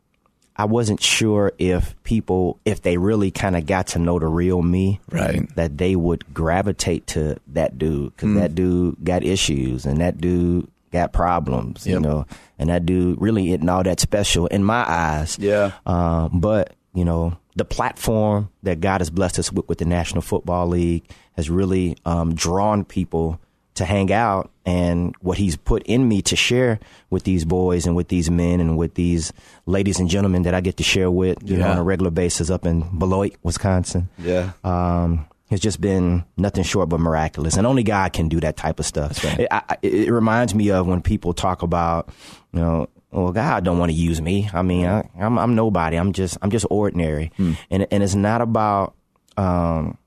I 0.56 0.66
wasn't 0.66 1.02
sure 1.02 1.54
if 1.58 1.96
people, 2.04 2.60
if 2.66 2.82
they 2.82 2.98
really 2.98 3.32
kind 3.32 3.56
of 3.56 3.66
got 3.66 3.88
to 3.88 4.00
know 4.00 4.20
the 4.20 4.28
real 4.28 4.62
me, 4.62 5.00
Right. 5.10 5.48
that 5.56 5.78
they 5.78 5.96
would 5.96 6.34
gravitate 6.34 7.08
to 7.08 7.38
that 7.48 7.78
dude 7.78 8.14
because 8.16 8.30
Hmm. 8.30 8.36
that 8.36 8.56
dude 8.56 8.98
got 9.04 9.24
issues 9.24 9.86
and 9.86 10.00
that 10.02 10.20
dude 10.20 10.68
got 10.92 11.14
problems, 11.14 11.88
you 11.88 12.00
know, 12.00 12.26
and 12.58 12.70
that 12.70 12.86
dude 12.86 13.22
really 13.22 13.54
isn't 13.54 13.70
all 13.70 13.84
that 13.84 14.00
special 14.02 14.48
in 14.48 14.64
my 14.64 14.84
eyes. 14.88 15.38
Yeah. 15.40 15.72
Um, 15.86 16.40
but 16.42 16.74
you 16.94 17.06
know, 17.06 17.38
the 17.56 17.64
platform 17.64 18.50
that 18.64 18.82
God 18.82 19.00
has 19.00 19.10
blessed 19.12 19.38
us 19.40 19.54
with, 19.54 19.70
with 19.70 19.78
the 19.78 19.86
National 19.86 20.22
Football 20.24 20.68
League 20.68 21.04
has 21.38 21.50
really 21.50 21.96
um, 22.06 22.34
drawn 22.34 22.84
people 22.84 23.40
to 23.80 23.86
hang 23.86 24.14
out, 24.14 24.52
and 24.66 25.16
what 25.22 25.38
He's 25.38 25.58
put 25.58 25.84
in 25.84 26.08
me 26.08 26.22
to 26.24 26.36
share 26.36 26.80
with 27.10 27.24
these 27.24 27.44
boys 27.44 27.86
and 27.86 27.96
with 27.96 28.08
these 28.08 28.30
men 28.30 28.60
and 28.60 28.78
with 28.78 28.94
these 28.94 29.34
ladies 29.66 30.00
and 30.00 30.10
gentlemen 30.10 30.44
that 30.44 30.54
I 30.54 30.62
get 30.62 30.78
to 30.78 30.84
share 30.84 31.12
with, 31.12 31.38
you 31.44 31.58
know, 31.58 31.68
on 31.68 31.78
a 31.78 31.84
regular 31.84 32.12
basis 32.12 32.50
up 32.50 32.66
in 32.66 32.98
Beloit, 32.98 33.36
Wisconsin. 33.44 34.10
Yeah. 34.18 34.52
Um, 34.64 35.26
has 35.50 35.60
just 35.60 35.82
been 35.82 36.24
nothing 36.38 36.64
short 36.64 36.90
but 36.90 37.00
miraculous, 37.00 37.58
and 37.58 37.66
only 37.66 37.84
God 37.84 38.14
can 38.14 38.30
do 38.30 38.40
that 38.42 38.56
type 38.56 38.80
of 38.80 38.86
stuff. 38.86 39.24
It, 39.26 39.48
I, 39.50 39.78
it, 39.82 40.12
reminds 40.12 40.54
me 40.54 40.70
of 40.70 40.86
when 40.86 41.02
people 41.02 41.34
talk 41.34 41.64
about, 41.64 42.10
you 42.54 42.60
know, 42.60 42.88
well, 43.12 43.32
God 43.32 43.64
don't 43.64 43.80
want 43.80 43.92
to 43.92 43.98
use 43.98 44.22
me. 44.22 44.48
I 44.54 44.62
mean, 44.62 44.86
I, 44.86 45.10
I'm 45.20 45.40
I'm 45.40 45.56
nobody. 45.56 45.98
I'm 45.98 46.14
just 46.14 46.38
I'm 46.44 46.52
just 46.52 46.68
ordinary, 46.70 47.32
and 47.72 47.88
and 47.90 48.04
it's 48.04 48.14
not 48.14 48.42
about 48.42 48.94
um, 49.38 49.98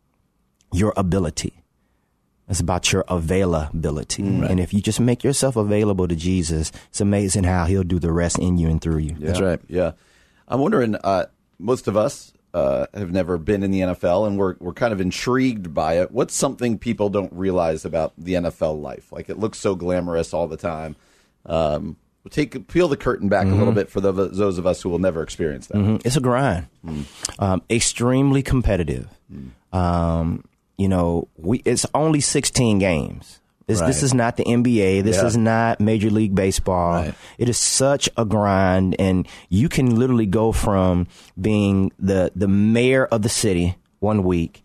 your 0.72 0.92
ability. 0.96 1.61
It's 2.52 2.60
about 2.60 2.92
your 2.92 3.04
availability. 3.08 4.22
And 4.22 4.60
if 4.60 4.72
you 4.72 4.80
just 4.80 5.00
make 5.00 5.24
yourself 5.24 5.56
available 5.56 6.06
to 6.06 6.14
Jesus, 6.14 6.70
it's 6.90 7.00
amazing 7.00 7.44
how 7.44 7.64
He'll 7.64 7.82
do 7.82 7.98
the 7.98 8.12
rest 8.12 8.38
in 8.38 8.58
you 8.58 8.68
and 8.68 8.80
through 8.80 8.98
you. 8.98 9.16
Yeah. 9.18 9.26
That's 9.26 9.40
right. 9.40 9.60
Yeah, 9.68 9.92
I'm 10.46 10.60
wondering. 10.60 10.94
Uh, 11.02 11.26
most 11.58 11.88
of 11.88 11.96
us 11.96 12.32
uh, 12.54 12.86
have 12.92 13.10
never 13.10 13.38
been 13.38 13.62
in 13.62 13.70
the 13.70 13.80
NFL, 13.80 14.26
and 14.26 14.38
we're 14.38 14.56
we're 14.60 14.74
kind 14.74 14.92
of 14.92 15.00
intrigued 15.00 15.72
by 15.74 15.94
it. 16.00 16.10
What's 16.12 16.34
something 16.34 16.78
people 16.78 17.08
don't 17.08 17.32
realize 17.32 17.84
about 17.84 18.12
the 18.18 18.34
NFL 18.34 18.80
life? 18.80 19.10
Like 19.10 19.28
it 19.30 19.38
looks 19.38 19.58
so 19.58 19.74
glamorous 19.74 20.34
all 20.34 20.46
the 20.46 20.56
time. 20.58 20.94
Um, 21.46 21.96
take 22.30 22.68
peel 22.68 22.86
the 22.88 22.96
curtain 22.96 23.28
back 23.28 23.46
a 23.46 23.50
little 23.50 23.72
bit 23.72 23.88
for 23.90 24.00
the, 24.00 24.12
those 24.12 24.58
of 24.58 24.66
us 24.66 24.80
who 24.82 24.88
will 24.90 24.98
never 25.00 25.22
experience 25.22 25.66
that. 25.68 25.78
Mhm. 25.78 26.02
It's 26.04 26.16
a 26.16 26.20
grind. 26.20 26.66
Um, 27.38 27.62
extremely 27.70 28.42
competitive. 28.42 29.08
Um, 29.72 30.44
you 30.82 30.88
know, 30.88 31.28
we 31.36 31.62
it's 31.64 31.86
only 31.94 32.20
16 32.20 32.78
games. 32.78 33.38
This, 33.68 33.80
this 33.80 34.02
is 34.02 34.12
not 34.12 34.36
the 34.36 34.44
NBA. 34.44 35.02
This 35.04 35.16
Yeah. 35.16 35.26
is 35.26 35.36
not 35.36 35.80
Major 35.80 36.10
League 36.10 36.34
Baseball. 36.34 36.94
Right. 36.94 37.14
It 37.38 37.48
is 37.48 37.56
such 37.56 38.08
a 38.16 38.24
grind, 38.24 38.96
and 38.98 39.26
you 39.48 39.68
can 39.68 39.94
literally 39.98 40.26
go 40.26 40.50
from 40.52 41.06
being 41.40 41.92
the 41.98 42.32
the 42.34 42.48
mayor 42.48 43.06
of 43.06 43.22
the 43.22 43.28
city 43.30 43.76
one 44.00 44.24
week 44.24 44.62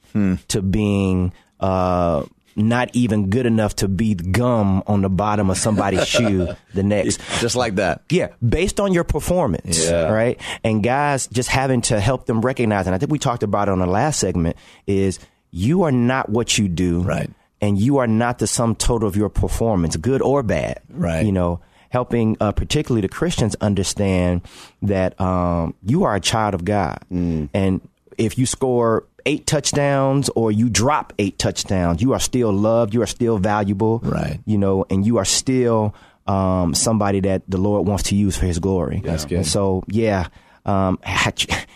to 0.47 0.61
being 0.63 1.31
uh, 1.59 2.23
not 2.55 2.89
even 2.93 3.29
good 3.29 3.45
enough 3.45 3.75
to 3.75 3.87
be 3.87 4.15
gum 4.15 4.81
on 4.87 5.03
the 5.03 5.09
bottom 5.09 5.51
of 5.51 5.57
somebody's 5.59 6.07
shoe 6.15 6.47
the 6.73 6.81
next. 6.83 7.21
Just 7.39 7.55
like 7.55 7.75
that. 7.75 8.01
Yeah, 8.09 8.29
based 8.41 8.79
on 8.79 8.93
your 8.93 9.03
performance, 9.03 9.85
Yeah. 9.87 10.11
right? 10.11 10.41
And 10.63 10.81
guys 10.83 11.27
just 11.27 11.49
having 11.49 11.81
to 11.81 11.99
help 11.99 12.25
them 12.25 12.41
recognize, 12.41 12.87
and 12.87 12.95
I 12.95 12.97
think 12.97 13.11
we 13.11 13.19
talked 13.19 13.43
about 13.43 13.67
it 13.69 13.71
on 13.73 13.79
the 13.79 13.85
last 13.85 14.19
segment, 14.19 14.57
is 14.87 15.19
you 15.51 15.83
are 15.83 15.91
not 15.91 16.29
what 16.29 16.57
you 16.57 16.67
do. 16.67 17.01
Right. 17.01 17.29
And 17.59 17.79
you 17.79 17.97
are 17.97 18.07
not 18.07 18.37
the 18.37 18.47
sum 18.47 18.75
total 18.75 19.07
of 19.07 19.15
your 19.15 19.29
performance, 19.29 19.95
good 19.95 20.21
or 20.21 20.43
bad. 20.43 20.79
Right. 20.89 21.25
You 21.25 21.31
know, 21.31 21.59
helping 21.89 22.37
uh, 22.39 22.51
particularly 22.51 23.01
the 23.01 23.09
Christians 23.09 23.55
understand 23.61 24.41
that 24.83 25.19
um, 25.19 25.73
you 25.81 26.03
are 26.03 26.15
a 26.15 26.19
child 26.19 26.53
of 26.53 26.63
God. 26.65 26.99
And 27.09 27.81
if 28.17 28.37
you 28.37 28.45
score 28.45 29.05
eight 29.25 29.47
touchdowns 29.47 30.29
or 30.29 30.51
you 30.51 30.69
drop 30.69 31.13
eight 31.17 31.39
touchdowns, 31.39 32.01
you 32.01 32.13
are 32.13 32.19
still 32.19 32.51
loved, 32.51 32.93
you 32.93 33.01
are 33.01 33.07
still 33.07 33.37
valuable. 33.37 33.99
Right. 34.03 34.39
You 34.45 34.57
know, 34.57 34.85
and 34.89 35.05
you 35.05 35.17
are 35.17 35.25
still 35.25 35.95
um, 36.27 36.75
somebody 36.75 37.21
that 37.21 37.41
the 37.47 37.57
Lord 37.57 37.87
wants 37.87 38.03
to 38.03 38.15
use 38.15 38.37
for 38.37 38.45
His 38.45 38.59
glory. 38.59 39.01
That's 39.03 39.25
good. 39.25 39.37
And 39.39 39.47
so, 39.47 39.83
yeah. 39.87 40.27
Um, 40.67 40.99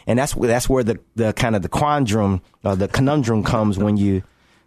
and 0.06 0.20
that's 0.20 0.34
that's 0.34 0.68
where 0.70 0.84
the, 0.84 1.00
the 1.16 1.34
kind 1.34 1.56
of 1.56 1.62
the 1.62 1.70
quandrum, 1.70 2.42
uh, 2.64 2.76
the 2.76 2.88
conundrum 2.88 3.44
comes 3.44 3.78
when 3.80 3.96
you, 3.98 4.22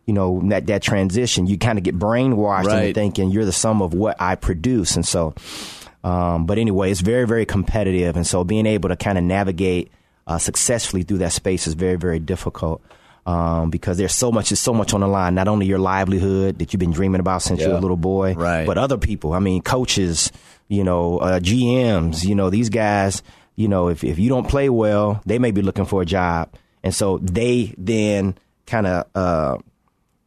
you 0.06 0.14
know, 0.14 0.40
that 0.48 0.66
that 0.66 0.82
transition. 0.82 1.46
You 1.46 1.58
kind 1.58 1.78
of 1.78 1.84
get 1.84 1.98
brainwashed 1.98 2.64
Right. 2.64 2.82
into 2.88 2.94
thinking 2.94 3.30
you're 3.30 3.44
the 3.44 3.52
sum 3.52 3.82
of 3.82 3.92
what 3.94 4.16
I 4.20 4.34
produce, 4.34 4.96
and 4.96 5.06
so. 5.06 5.34
Um, 6.02 6.44
but 6.46 6.58
anyway, 6.58 6.90
it's 6.90 7.00
very 7.00 7.26
very 7.26 7.46
competitive, 7.46 8.16
and 8.16 8.26
so 8.26 8.44
being 8.44 8.66
able 8.66 8.88
to 8.90 8.96
kind 8.96 9.16
of 9.18 9.24
navigate 9.24 9.90
uh, 10.26 10.38
successfully 10.38 11.02
through 11.02 11.18
that 11.18 11.32
space 11.32 11.66
is 11.66 11.74
very 11.74 11.96
very 11.96 12.18
difficult. 12.18 12.82
Um, 13.26 13.70
because 13.70 13.96
there's 13.96 14.12
so 14.14 14.30
much, 14.30 14.50
there's 14.50 14.60
so 14.60 14.74
much 14.74 14.92
on 14.92 15.00
the 15.00 15.06
line. 15.08 15.34
Not 15.34 15.48
only 15.48 15.64
your 15.64 15.78
livelihood 15.78 16.58
that 16.58 16.72
you've 16.74 16.80
been 16.80 16.90
dreaming 16.92 17.20
about 17.20 17.40
since 17.40 17.60
you 17.62 17.70
were 17.70 17.76
a 17.76 17.80
little 17.80 17.96
boy, 17.96 18.34
Right. 18.34 18.66
but 18.66 18.76
other 18.76 18.98
people. 18.98 19.32
I 19.32 19.38
mean, 19.38 19.62
coaches, 19.62 20.30
you 20.68 20.84
know, 20.84 21.16
uh, 21.20 21.40
GMs, 21.40 22.22
you 22.26 22.34
know, 22.34 22.50
these 22.50 22.68
guys, 22.68 23.22
you 23.56 23.68
know, 23.68 23.88
if, 23.88 24.02
if 24.04 24.18
you 24.18 24.28
don't 24.28 24.48
play 24.48 24.68
well, 24.68 25.20
they 25.26 25.38
may 25.38 25.50
be 25.50 25.62
looking 25.62 25.84
for 25.86 26.02
a 26.02 26.06
job. 26.06 26.52
And 26.82 26.94
so 26.94 27.18
they 27.18 27.74
then 27.78 28.36
kind 28.66 28.86
of 28.86 29.06
uh, 29.14 29.58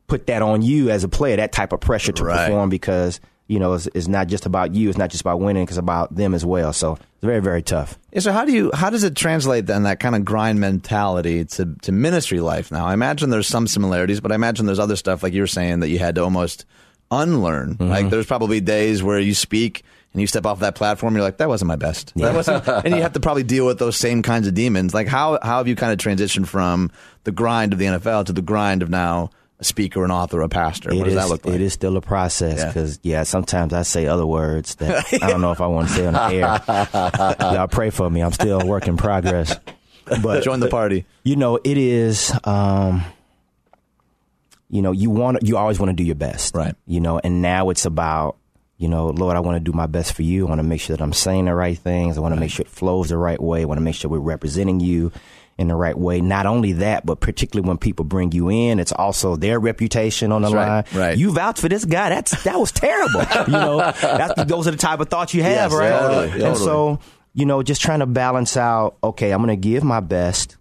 put 0.07 0.27
that 0.27 0.41
on 0.41 0.61
you 0.61 0.89
as 0.89 1.03
a 1.03 1.09
player, 1.09 1.35
that 1.37 1.51
type 1.51 1.71
of 1.73 1.79
pressure 1.81 2.11
to 2.13 2.23
Right. 2.23 2.45
perform 2.47 2.69
because, 2.69 3.19
you 3.47 3.59
know, 3.59 3.73
it's, 3.73 3.87
it's 3.93 4.07
not 4.07 4.27
just 4.27 4.45
about 4.45 4.73
you, 4.73 4.89
it's 4.89 4.97
not 4.97 5.09
just 5.09 5.21
about 5.21 5.39
winning, 5.39 5.63
it's 5.63 5.77
about 5.77 6.15
them 6.15 6.33
as 6.33 6.45
well. 6.45 6.73
So 6.73 6.93
it's 6.93 7.23
very, 7.23 7.41
very 7.41 7.61
tough. 7.61 7.97
Yeah, 8.11 8.21
so 8.21 8.31
how 8.31 8.45
do 8.45 8.51
you 8.53 8.71
how 8.73 8.89
does 8.89 9.03
it 9.03 9.15
translate 9.15 9.65
then 9.67 9.83
that 9.83 9.99
kind 9.99 10.15
of 10.15 10.23
grind 10.25 10.59
mentality 10.59 11.45
to 11.45 11.75
to 11.83 11.91
ministry 11.91 12.39
life 12.39 12.71
now? 12.71 12.85
I 12.85 12.93
imagine 12.93 13.29
there's 13.29 13.47
some 13.47 13.67
similarities, 13.67 14.19
but 14.21 14.31
I 14.31 14.35
imagine 14.35 14.65
there's 14.65 14.79
other 14.79 14.95
stuff 14.95 15.21
like 15.23 15.33
you 15.33 15.41
were 15.41 15.47
saying 15.47 15.81
that 15.81 15.89
you 15.89 15.99
had 15.99 16.15
to 16.15 16.23
almost 16.23 16.65
unlearn. 17.11 17.75
Mm-hmm. 17.75 17.89
Like 17.89 18.09
there's 18.09 18.25
probably 18.25 18.59
days 18.61 19.01
where 19.03 19.19
you 19.19 19.33
speak 19.33 19.83
and 20.13 20.21
you 20.21 20.27
step 20.27 20.45
off 20.45 20.59
that 20.61 20.75
platform, 20.75 21.13
you're 21.15 21.23
like, 21.23 21.37
that 21.37 21.47
wasn't 21.49 21.67
my 21.67 21.75
best. 21.75 22.13
That 22.15 22.33
wasn't, 22.33 22.67
and 22.67 22.95
you 22.95 23.01
have 23.01 23.13
to 23.13 23.19
probably 23.19 23.43
deal 23.43 23.65
with 23.65 23.77
those 23.79 23.97
same 23.97 24.21
kinds 24.23 24.47
of 24.47 24.53
demons. 24.53 24.93
Like 24.93 25.07
how 25.07 25.37
how 25.43 25.57
have 25.59 25.67
you 25.67 25.75
kind 25.75 25.91
of 25.93 25.99
transitioned 25.99 26.47
from 26.47 26.91
the 27.23 27.31
grind 27.31 27.73
of 27.73 27.79
the 27.79 27.85
NFL 27.85 28.25
to 28.27 28.33
the 28.33 28.41
grind 28.41 28.81
of 28.81 28.89
now 28.89 29.29
a 29.59 29.63
speaker, 29.63 30.03
an 30.05 30.11
author, 30.11 30.41
a 30.41 30.49
pastor? 30.49 30.89
What 30.89 30.97
It 30.99 31.03
does 31.05 31.13
is- 31.13 31.15
that 31.15 31.29
look 31.29 31.45
like? 31.45 31.55
It 31.55 31.61
is 31.61 31.73
still 31.73 31.97
a 31.97 32.01
process 32.01 32.59
Yeah. 32.59 32.67
because, 32.67 32.99
yeah. 33.03 33.23
sometimes 33.23 33.73
I 33.73 33.81
say 33.83 34.05
other 34.07 34.25
words 34.25 34.75
that 34.75 35.05
I 35.21 35.29
don't 35.29 35.41
know 35.41 35.51
if 35.51 35.61
I 35.61 35.67
want 35.67 35.87
to 35.89 35.93
say 35.93 36.05
on 36.07 36.13
the 36.13 37.37
air. 37.39 37.53
Y'all 37.53 37.67
pray 37.67 37.89
for 37.89 38.09
me. 38.09 38.21
I'm 38.21 38.33
still 38.33 38.61
a 38.61 38.65
work 38.65 38.87
in 38.87 38.97
progress. 38.97 39.55
But 40.21 40.43
Join 40.43 40.59
the 40.61 40.69
party. 40.69 41.05
you 41.23 41.35
know, 41.35 41.59
it 41.63 41.77
is. 41.77 42.31
Um, 42.45 43.03
you 44.69 44.81
know, 44.81 44.91
you 44.91 45.09
want 45.09 45.39
you 45.43 45.57
always 45.57 45.79
want 45.79 45.89
to 45.89 45.95
do 45.95 46.03
your 46.03 46.15
best, 46.15 46.55
Right. 46.55 46.75
You 46.85 46.99
know, 46.99 47.19
and 47.23 47.41
now 47.41 47.69
it's 47.69 47.85
about 47.85 48.37
you 48.77 48.87
know, 48.87 49.07
Lord, 49.07 49.35
I 49.35 49.39
want 49.39 49.55
to 49.55 49.71
do 49.71 49.75
my 49.75 49.87
best 49.87 50.13
for 50.13 50.21
you. 50.21 50.45
I 50.45 50.49
want 50.49 50.59
to 50.59 50.63
make 50.63 50.81
sure 50.81 50.95
that 50.95 51.03
I'm 51.03 51.13
saying 51.13 51.45
the 51.45 51.55
right 51.55 51.77
things. 51.77 52.17
I 52.17 52.21
want 52.21 52.35
to 52.35 52.39
make 52.39 52.51
sure 52.51 52.63
it 52.63 52.69
flows 52.69 53.09
the 53.09 53.17
right 53.17 53.41
way. 53.41 53.61
I 53.61 53.65
want 53.65 53.77
to 53.79 53.83
make 53.83 53.95
sure 53.95 54.09
we're 54.11 54.19
representing 54.19 54.79
you 54.79 55.11
in 55.57 55.67
the 55.67 55.75
right 55.75 55.97
way. 55.97 56.21
Not 56.21 56.45
only 56.45 56.73
that, 56.73 57.03
but 57.03 57.19
particularly 57.19 57.67
when 57.67 57.79
people 57.79 58.05
bring 58.05 58.31
you 58.31 58.49
in, 58.49 58.79
it's 58.79 58.91
also 58.91 59.35
their 59.35 59.59
reputation 59.59 60.31
on 60.31 60.43
the 60.43 60.49
That's 60.51 60.55
line. 60.93 61.01
right, 61.01 61.07
right. 61.09 61.17
You 61.17 61.31
vouch 61.31 61.59
for 61.59 61.67
this 61.69 61.85
guy. 61.85 62.09
That's 62.09 62.43
that 62.43 62.59
was 62.59 62.71
terrible. 62.71 63.21
you 63.47 63.53
know, 63.53 63.77
that's, 63.77 64.43
those 64.43 64.67
are 64.67 64.71
the 64.71 64.77
type 64.77 64.99
of 64.99 65.09
thoughts 65.09 65.33
you 65.33 65.41
have, 65.41 65.71
Yes, 65.71 65.73
right? 65.73 65.89
totally, 65.99 66.45
And 66.45 66.55
so, 66.57 66.99
you 67.33 67.47
know, 67.47 67.63
just 67.63 67.81
trying 67.81 67.99
to 67.99 68.05
balance 68.05 68.55
out. 68.57 68.97
Okay, 69.03 69.31
I'm 69.31 69.39
going 69.43 69.59
to 69.59 69.67
give 69.69 69.83
my 69.83 69.99
best. 70.01 70.57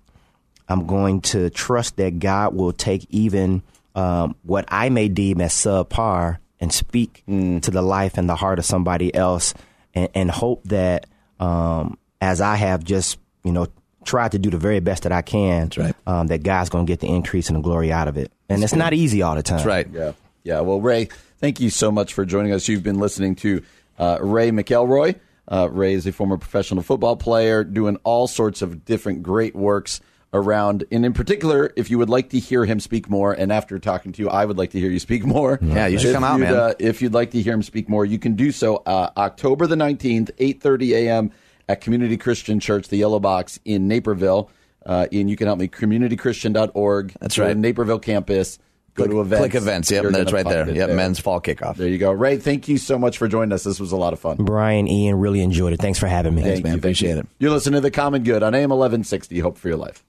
I'm 0.68 0.86
going 0.86 1.20
to 1.20 1.50
trust 1.50 1.96
that 1.98 2.18
God 2.18 2.54
will 2.54 2.72
take 2.72 3.06
even 3.10 3.62
um, 3.94 4.34
what 4.42 4.64
I 4.68 4.88
may 4.88 5.08
deem 5.08 5.42
as 5.42 5.52
subpar 5.52 6.38
and 6.60 6.72
speak 6.72 7.22
Mm. 7.28 7.62
to 7.62 7.70
the 7.70 7.82
life 7.82 8.18
and 8.18 8.28
the 8.28 8.36
heart 8.36 8.58
of 8.58 8.64
somebody 8.64 9.14
else, 9.14 9.54
and, 9.94 10.08
and 10.14 10.30
hope 10.30 10.62
that 10.64 11.06
um, 11.40 11.98
as 12.20 12.40
I 12.40 12.56
have 12.56 12.82
just 12.84 13.18
you 13.44 13.52
know 13.52 13.66
tried 14.04 14.32
to 14.32 14.38
do 14.38 14.50
the 14.50 14.58
very 14.58 14.80
best 14.80 15.02
that 15.02 15.12
I 15.12 15.22
can, 15.22 15.70
right. 15.76 15.94
um, 16.06 16.28
that 16.28 16.42
God's 16.44 16.70
going 16.70 16.86
to 16.86 16.90
get 16.90 17.00
the 17.00 17.08
increase 17.08 17.48
and 17.48 17.56
the 17.56 17.60
glory 17.60 17.90
out 17.92 18.06
of 18.06 18.16
it. 18.16 18.30
And 18.48 18.62
it's 18.62 18.74
not 18.74 18.94
easy 18.94 19.22
all 19.22 19.34
the 19.34 19.42
time. 19.42 19.56
That's 19.56 19.66
right. 19.66 19.88
Yeah. 19.92 20.12
Yeah. 20.44 20.60
Well, 20.60 20.80
Ray, 20.80 21.08
thank 21.38 21.58
you 21.58 21.70
so 21.70 21.90
much 21.90 22.14
for 22.14 22.24
joining 22.24 22.52
us. 22.52 22.68
You've 22.68 22.84
been 22.84 23.00
listening 23.00 23.34
to 23.36 23.62
uh, 23.98 24.18
Ray 24.20 24.52
McElroy. 24.52 25.18
Uh, 25.50 25.68
Ray 25.70 25.94
is 25.94 26.06
a 26.06 26.12
former 26.12 26.38
professional 26.38 26.84
football 26.84 27.16
player 27.16 27.64
doing 27.64 27.96
all 28.04 28.28
sorts 28.28 28.62
of 28.62 28.84
different 28.84 29.24
great 29.24 29.56
works 29.56 30.00
around. 30.32 30.84
And 30.90 31.04
in 31.04 31.12
particular, 31.12 31.72
if 31.76 31.90
you 31.90 31.98
would 31.98 32.10
like 32.10 32.30
to 32.30 32.38
hear 32.38 32.64
him 32.64 32.80
speak 32.80 33.08
more, 33.08 33.32
and 33.32 33.52
after 33.52 33.78
talking 33.78 34.12
to 34.12 34.22
you, 34.22 34.28
I 34.28 34.44
would 34.44 34.58
like 34.58 34.70
to 34.70 34.80
hear 34.80 34.90
you 34.90 34.98
speak 34.98 35.24
more. 35.24 35.58
Yeah, 35.62 35.86
you 35.86 35.98
should 35.98 36.08
If 36.08 36.14
come 36.14 36.24
out, 36.24 36.40
man. 36.40 36.54
Uh, 36.54 36.74
if 36.78 37.02
you'd 37.02 37.14
like 37.14 37.30
to 37.32 37.42
hear 37.42 37.54
him 37.54 37.62
speak 37.62 37.88
more, 37.88 38.04
you 38.04 38.18
can 38.18 38.34
do 38.34 38.52
so 38.52 38.76
uh, 38.86 39.10
October 39.16 39.66
the 39.66 39.76
19th, 39.76 40.30
8.30 40.36 40.90
a.m. 40.94 41.32
at 41.68 41.80
Community 41.80 42.16
Christian 42.16 42.60
Church, 42.60 42.88
the 42.88 42.96
Yellow 42.96 43.20
Box 43.20 43.58
in 43.64 43.88
Naperville. 43.88 44.50
Uh, 44.84 45.06
Ian, 45.12 45.28
you 45.28 45.36
can 45.36 45.46
help 45.46 45.58
me. 45.58 45.68
CommunityChristian.org. 45.68 47.14
That's 47.20 47.38
right. 47.38 47.56
Naperville 47.56 47.98
campus. 47.98 48.58
Go 48.94 49.06
to 49.06 49.20
events. 49.20 49.40
Click 49.40 49.54
events. 49.54 49.90
Yep, 49.90 50.04
that's 50.06 50.32
right 50.32 50.46
there. 50.46 50.66
it 50.66 50.74
Yep, 50.74 50.90
men's 50.90 51.18
fall 51.18 51.38
kickoff. 51.38 51.76
There 51.76 51.86
you 51.86 51.98
go. 51.98 52.12
Ray, 52.12 52.38
thank 52.38 52.66
you 52.66 52.78
so 52.78 52.98
much 52.98 53.18
for 53.18 53.28
joining 53.28 53.52
us. 53.52 53.62
This 53.62 53.78
was 53.78 53.92
a 53.92 53.96
lot 53.96 54.14
of 54.14 54.20
fun. 54.20 54.38
Brian, 54.38 54.88
Ian, 54.88 55.18
really 55.18 55.42
enjoyed 55.42 55.74
it. 55.74 55.80
Thanks 55.80 55.98
for 55.98 56.06
having 56.06 56.34
me. 56.34 56.42
Thank 56.42 56.66
you. 56.66 56.80
Thank 56.80 57.02
you. 57.02 57.26
You're 57.38 57.50
listening 57.50 57.74
to 57.74 57.80
The 57.82 57.90
Common 57.90 58.22
Good 58.22 58.42
on 58.42 58.54
AM 58.54 58.70
1160. 58.70 59.38
Hope 59.40 59.58
for 59.58 59.68
your 59.68 59.76
life. 59.76 60.02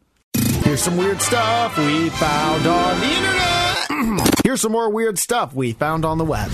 Here's 0.68 0.84
some 0.84 0.98
weird 0.98 1.22
stuff 1.22 1.78
we 1.78 2.10
found 2.10 2.68
on 2.68 3.00
the 3.00 3.08
internet. 3.08 4.40
Here's 4.44 4.60
some 4.60 4.74
more 4.74 4.90
weird 4.90 5.18
stuff 5.18 5.54
we 5.54 5.72
found 5.72 6.04
on 6.04 6.18
the 6.18 6.26
web. 6.26 6.50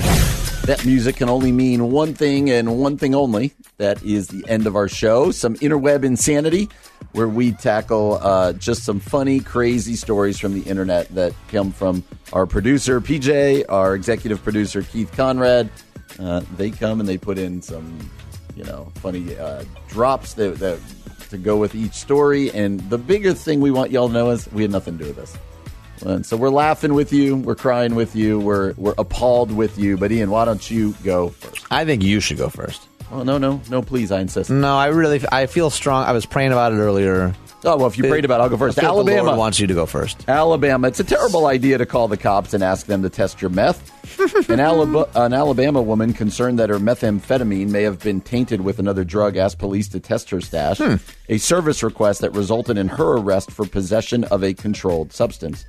That 0.67 0.85
music 0.85 1.15
can 1.15 1.29
only 1.29 1.51
mean 1.51 1.89
one 1.89 2.13
thing 2.13 2.51
and 2.51 2.77
one 2.77 2.99
thing 2.99 3.15
only. 3.15 3.53
That 3.77 4.03
is 4.03 4.27
the 4.27 4.47
end 4.47 4.67
of 4.67 4.75
our 4.75 4.87
show. 4.87 5.31
Some 5.31 5.55
interweb 5.55 6.03
insanity, 6.03 6.69
where 7.13 7.27
we 7.27 7.53
tackle 7.53 8.19
uh, 8.21 8.53
just 8.53 8.83
some 8.83 8.99
funny, 8.99 9.39
crazy 9.39 9.95
stories 9.95 10.37
from 10.37 10.53
the 10.53 10.61
internet 10.61 11.09
that 11.15 11.33
come 11.47 11.71
from 11.71 12.03
our 12.33 12.45
producer, 12.45 13.01
PJ, 13.01 13.65
our 13.67 13.95
executive 13.95 14.43
producer, 14.43 14.83
Keith 14.83 15.11
Conrad. 15.13 15.71
Uh, 16.19 16.43
they 16.55 16.69
come 16.69 16.99
and 16.99 17.09
they 17.09 17.17
put 17.17 17.39
in 17.39 17.63
some, 17.63 18.11
you 18.55 18.63
know, 18.63 18.91
funny 18.97 19.35
uh, 19.35 19.63
drops 19.89 20.35
that, 20.35 20.59
that 20.59 20.77
to 21.33 21.37
go 21.37 21.57
with 21.57 21.75
each 21.75 21.93
story. 21.93 22.49
And 22.51 22.79
the 22.89 22.97
bigger 22.97 23.33
thing 23.33 23.59
we 23.59 23.71
want 23.71 23.91
y'all 23.91 24.07
to 24.07 24.13
know 24.13 24.29
is 24.29 24.51
we 24.51 24.61
had 24.61 24.71
nothing 24.71 24.97
to 24.97 25.03
do 25.03 25.09
with 25.09 25.17
this. 25.17 25.37
And 26.05 26.25
so 26.25 26.35
we're 26.35 26.49
laughing 26.49 26.93
with 26.93 27.13
you, 27.13 27.37
we're 27.37 27.55
crying 27.55 27.95
with 27.95 28.15
you, 28.15 28.39
we're 28.39 28.73
we're 28.73 28.95
appalled 28.97 29.51
with 29.51 29.77
you. 29.77 29.97
But 29.97 30.11
Ian, 30.11 30.31
why 30.31 30.45
don't 30.45 30.69
you 30.69 30.95
go 31.03 31.29
first? 31.29 31.65
I 31.71 31.85
think 31.85 32.03
you 32.03 32.19
should 32.19 32.37
go 32.37 32.49
first. 32.49 32.87
Oh 33.11 33.23
no, 33.23 33.37
no, 33.37 33.61
no! 33.69 33.81
Please, 33.81 34.11
I 34.11 34.21
insist. 34.21 34.49
No, 34.49 34.75
I 34.75 34.87
really, 34.87 35.21
I 35.31 35.45
feel 35.45 35.69
strong. 35.69 36.05
I 36.05 36.11
was 36.13 36.25
praying 36.25 36.51
about 36.51 36.73
it 36.73 36.77
earlier. 36.77 37.33
Oh 37.65 37.77
well, 37.77 37.87
if 37.87 37.97
you 37.97 38.03
prayed 38.03 38.25
about 38.25 38.39
it, 38.41 38.43
I'll 38.43 38.49
go 38.49 38.57
first. 38.57 38.77
I 38.77 38.81
feel 38.81 39.03
the 39.03 39.13
Alabama 39.13 39.37
wants 39.37 39.59
you 39.59 39.67
to 39.67 39.73
go 39.73 39.85
first. 39.85 40.27
Alabama. 40.27 40.87
It's 40.87 40.99
a 40.99 41.03
terrible 41.03 41.45
idea 41.45 41.77
to 41.77 41.85
call 41.85 42.07
the 42.09 42.17
cops 42.17 42.53
and 42.53 42.63
ask 42.63 42.87
them 42.87 43.01
to 43.03 43.09
test 43.09 43.41
your 43.41 43.49
meth. 43.49 43.89
an, 44.49 44.57
Alaba- 44.59 45.09
an 45.15 45.33
Alabama 45.33 45.81
woman 45.81 46.13
concerned 46.13 46.59
that 46.59 46.69
her 46.69 46.77
methamphetamine 46.79 47.69
may 47.69 47.83
have 47.83 47.99
been 47.99 48.19
tainted 48.19 48.61
with 48.61 48.79
another 48.79 49.03
drug 49.05 49.37
asked 49.37 49.59
police 49.59 49.87
to 49.89 49.99
test 49.99 50.29
her 50.31 50.41
stash. 50.41 50.81
A 51.29 51.37
service 51.37 51.83
request 51.83 52.21
that 52.21 52.31
resulted 52.31 52.77
in 52.77 52.89
her 52.89 53.17
arrest 53.17 53.49
for 53.51 53.65
possession 53.65 54.25
of 54.25 54.43
a 54.43 54.53
controlled 54.53 55.13
substance. 55.13 55.65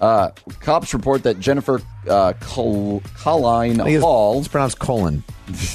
Uh, 0.00 0.30
cops 0.60 0.92
report 0.92 1.22
that 1.22 1.40
Jennifer 1.40 1.80
uh, 2.08 2.34
Col- 2.40 3.02
Colline 3.16 3.78
Hall. 4.00 4.38
It's 4.38 4.48
pronounced 4.48 4.78
colon. 4.80 5.24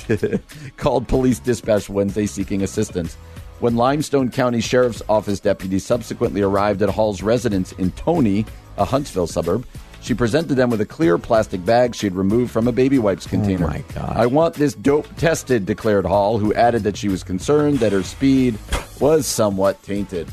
called 0.77 1.07
police 1.07 1.39
dispatch 1.39 1.89
Wednesday 1.89 2.25
seeking 2.25 2.61
assistance. 2.61 3.17
When 3.59 3.75
Limestone 3.75 4.29
County 4.29 4.61
Sheriff's 4.61 5.01
Office 5.09 5.39
deputies 5.39 5.85
subsequently 5.85 6.41
arrived 6.41 6.81
at 6.83 6.89
Hall's 6.89 7.23
residence 7.23 7.71
in 7.73 7.91
Toney, 7.91 8.45
a 8.77 8.85
Huntsville 8.85 9.25
suburb, 9.27 9.65
she 10.01 10.13
presented 10.13 10.55
them 10.55 10.69
with 10.69 10.79
a 10.79 10.85
clear 10.85 11.17
plastic 11.17 11.65
bag 11.65 11.95
she 11.95 12.05
had 12.05 12.15
removed 12.15 12.51
from 12.51 12.67
a 12.67 12.71
baby 12.71 12.99
wipes 12.99 13.25
container. 13.25 13.65
Oh 13.65 13.69
my 13.69 13.83
God. 13.95 14.15
I 14.15 14.27
want 14.27 14.53
this 14.53 14.75
dope 14.75 15.07
tested, 15.17 15.65
declared 15.65 16.05
Hall, 16.05 16.37
who 16.37 16.53
added 16.53 16.83
that 16.83 16.95
she 16.95 17.09
was 17.09 17.23
concerned 17.23 17.79
that 17.79 17.91
her 17.91 18.03
speed 18.03 18.57
was 18.99 19.25
somewhat 19.25 19.81
tainted. 19.81 20.31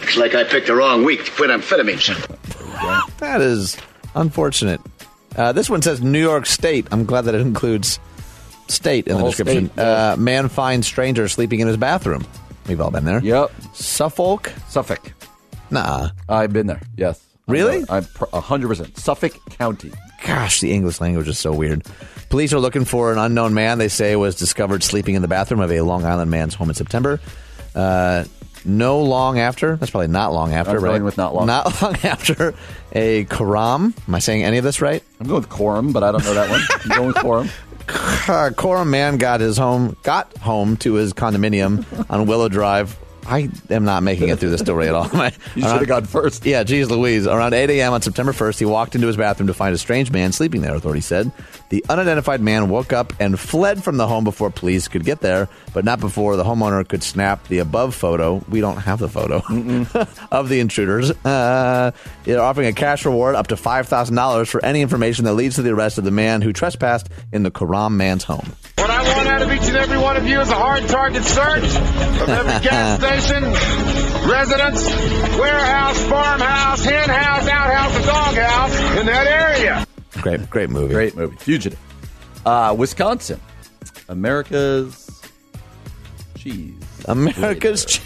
Looks 0.00 0.16
like 0.16 0.34
I 0.34 0.44
picked 0.44 0.68
the 0.68 0.74
wrong 0.76 1.04
week 1.04 1.24
to 1.24 1.30
quit 1.32 1.50
amphetamines. 1.50 2.14
That 3.18 3.40
is 3.40 3.76
unfortunate. 4.14 4.80
Uh, 5.36 5.52
this 5.52 5.70
one 5.70 5.80
says 5.80 6.02
New 6.02 6.20
York 6.20 6.44
State. 6.44 6.86
I'm 6.90 7.04
glad 7.06 7.22
that 7.22 7.34
it 7.34 7.40
includes 7.40 7.98
state 8.68 9.06
in 9.06 9.16
The 9.16 9.22
the, 9.22 9.28
description. 9.30 9.66
state, 9.66 9.76
yeah. 9.78 10.12
uh, 10.12 10.16
man 10.16 10.48
finds 10.48 10.86
stranger 10.86 11.26
sleeping 11.28 11.60
in 11.60 11.68
his 11.68 11.76
bathroom. 11.76 12.26
We've 12.66 12.80
all 12.80 12.90
been 12.90 13.04
there. 13.04 13.20
Yep. 13.20 13.52
Suffolk? 13.74 14.52
Suffolk. 14.68 15.12
Nah. 15.70 16.10
I've 16.28 16.52
been 16.52 16.66
there, 16.66 16.80
yes. 16.96 17.20
Really? 17.46 17.84
I'm 17.88 18.04
pr- 18.04 18.24
100%. 18.26 18.96
Suffolk 18.98 19.38
County. 19.50 19.92
Gosh, 20.26 20.60
the 20.60 20.72
English 20.72 21.00
language 21.00 21.28
is 21.28 21.38
so 21.38 21.52
weird. 21.52 21.84
Police 22.30 22.52
are 22.54 22.58
looking 22.58 22.84
for 22.86 23.12
an 23.12 23.18
unknown 23.18 23.52
man 23.52 23.76
they 23.78 23.88
say 23.88 24.16
was 24.16 24.34
discovered 24.36 24.82
sleeping 24.82 25.14
in 25.14 25.22
the 25.22 25.28
bathroom 25.28 25.60
of 25.60 25.70
a 25.70 25.82
Long 25.82 26.04
Island 26.06 26.30
man's 26.30 26.54
home 26.54 26.70
in 26.70 26.74
September. 26.74 27.20
Uh, 27.74 28.24
no 28.64 29.00
long 29.02 29.38
after, 29.38 29.76
that's 29.76 29.90
probably 29.90 30.08
not 30.08 30.32
long 30.32 30.54
after, 30.54 30.78
I'm 30.78 30.82
right? 30.82 30.90
going 30.92 31.04
with 31.04 31.18
not 31.18 31.34
long. 31.34 31.46
Not 31.46 31.82
long 31.82 31.96
after 32.02 32.54
a 32.92 33.24
Karam. 33.26 33.92
Am 34.08 34.14
I 34.14 34.20
saying 34.20 34.42
any 34.42 34.56
of 34.56 34.64
this 34.64 34.80
right? 34.80 35.02
I'm 35.20 35.26
going 35.26 35.42
with 35.42 35.50
Quorum, 35.50 35.92
but 35.92 36.02
I 36.02 36.12
don't 36.12 36.24
know 36.24 36.32
that 36.34 36.48
one. 36.48 36.62
I'm 36.84 36.88
going 36.96 37.08
with 37.08 37.16
Quorum. 37.16 37.50
Coram 38.56 38.90
man 38.90 39.18
got 39.18 39.40
his 39.40 39.56
home 39.56 39.96
got 40.02 40.36
home 40.38 40.76
to 40.78 40.94
his 40.94 41.12
condominium 41.12 41.84
on 42.10 42.26
Willow 42.26 42.48
Drive. 42.48 42.98
I 43.26 43.48
am 43.70 43.84
not 43.84 44.02
making 44.02 44.28
it 44.28 44.38
through 44.38 44.50
this 44.50 44.60
story 44.60 44.86
at 44.88 44.94
all. 44.94 45.08
You 45.54 45.62
should 45.62 45.78
have 45.78 45.86
gone 45.86 46.04
first. 46.04 46.44
Yeah, 46.44 46.62
geez 46.62 46.90
Louise. 46.90 47.26
Around 47.26 47.54
8 47.54 47.70
a.m. 47.70 47.92
on 47.94 48.02
September 48.02 48.32
1st, 48.32 48.58
he 48.58 48.64
walked 48.66 48.94
into 48.94 49.06
his 49.06 49.16
bathroom 49.16 49.46
to 49.46 49.54
find 49.54 49.74
a 49.74 49.78
strange 49.78 50.10
man 50.10 50.32
sleeping 50.32 50.60
there, 50.60 50.74
authorities 50.74 51.06
said. 51.06 51.32
The 51.70 51.84
unidentified 51.88 52.40
man 52.40 52.68
woke 52.68 52.92
up 52.92 53.12
and 53.18 53.38
fled 53.38 53.82
from 53.82 53.96
the 53.96 54.06
home 54.06 54.24
before 54.24 54.50
police 54.50 54.88
could 54.88 55.04
get 55.04 55.20
there, 55.20 55.48
but 55.72 55.84
not 55.84 55.98
before 55.98 56.36
the 56.36 56.44
homeowner 56.44 56.86
could 56.86 57.02
snap 57.02 57.48
the 57.48 57.58
above 57.58 57.94
photo. 57.94 58.44
We 58.48 58.60
don't 58.60 58.76
have 58.76 58.98
the 58.98 59.08
photo 59.08 59.42
of 60.30 60.48
the 60.48 60.60
intruders. 60.60 61.10
Uh, 61.24 61.92
they're 62.24 62.40
offering 62.40 62.68
a 62.68 62.72
cash 62.72 63.04
reward 63.04 63.34
up 63.34 63.48
to 63.48 63.56
$5,000 63.56 64.46
for 64.48 64.64
any 64.64 64.82
information 64.82 65.24
that 65.24 65.34
leads 65.34 65.56
to 65.56 65.62
the 65.62 65.70
arrest 65.70 65.98
of 65.98 66.04
the 66.04 66.10
man 66.10 66.42
who 66.42 66.52
trespassed 66.52 67.08
in 67.32 67.42
the 67.42 67.50
Coram 67.50 67.96
man's 67.96 68.24
home. 68.24 68.52
What 68.76 68.90
I 68.90 69.02
want 69.16 69.28
out 69.28 69.42
of 69.42 69.50
each 69.50 69.66
and 69.68 69.76
every 69.76 69.98
one 69.98 70.16
of 70.16 70.26
you 70.26 70.40
is 70.40 70.50
a 70.50 70.54
hard 70.54 70.86
target 70.88 71.24
search 71.24 71.64
of 71.64 72.28
every 72.28 72.52
gas 72.68 72.98
station, 73.00 73.42
residence, 74.28 74.84
warehouse, 75.38 75.98
farmhouse, 76.04 76.84
hen 76.84 77.08
house, 77.08 77.48
outhouse, 77.48 77.96
and 77.96 78.04
doghouse 78.04 79.00
in 79.00 79.06
that 79.06 79.26
area. 79.26 79.86
Great, 80.24 80.48
great 80.48 80.70
movie. 80.70 80.94
Great 80.94 81.14
movie. 81.14 81.36
Fugitive. 81.36 81.78
Uh, 82.46 82.74
Wisconsin. 82.76 83.38
America's 84.08 85.22
cheese. 86.34 86.74
America's 87.04 87.84
cheese. 87.84 88.00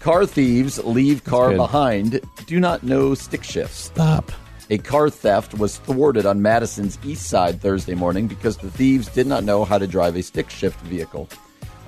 Car 0.00 0.26
thieves 0.26 0.78
leave 0.84 1.24
car 1.24 1.54
behind. 1.54 2.20
Do 2.46 2.60
not 2.60 2.82
know 2.82 3.14
stick 3.14 3.42
shifts. 3.44 3.76
Stop. 3.78 4.30
A 4.68 4.76
car 4.76 5.08
theft 5.08 5.54
was 5.54 5.78
thwarted 5.78 6.26
on 6.26 6.42
Madison's 6.42 6.98
east 7.02 7.28
side 7.28 7.62
Thursday 7.62 7.94
morning 7.94 8.26
because 8.26 8.58
the 8.58 8.70
thieves 8.70 9.08
did 9.08 9.26
not 9.26 9.42
know 9.42 9.64
how 9.64 9.78
to 9.78 9.86
drive 9.86 10.16
a 10.16 10.22
stick 10.22 10.50
shift 10.50 10.78
vehicle. 10.82 11.30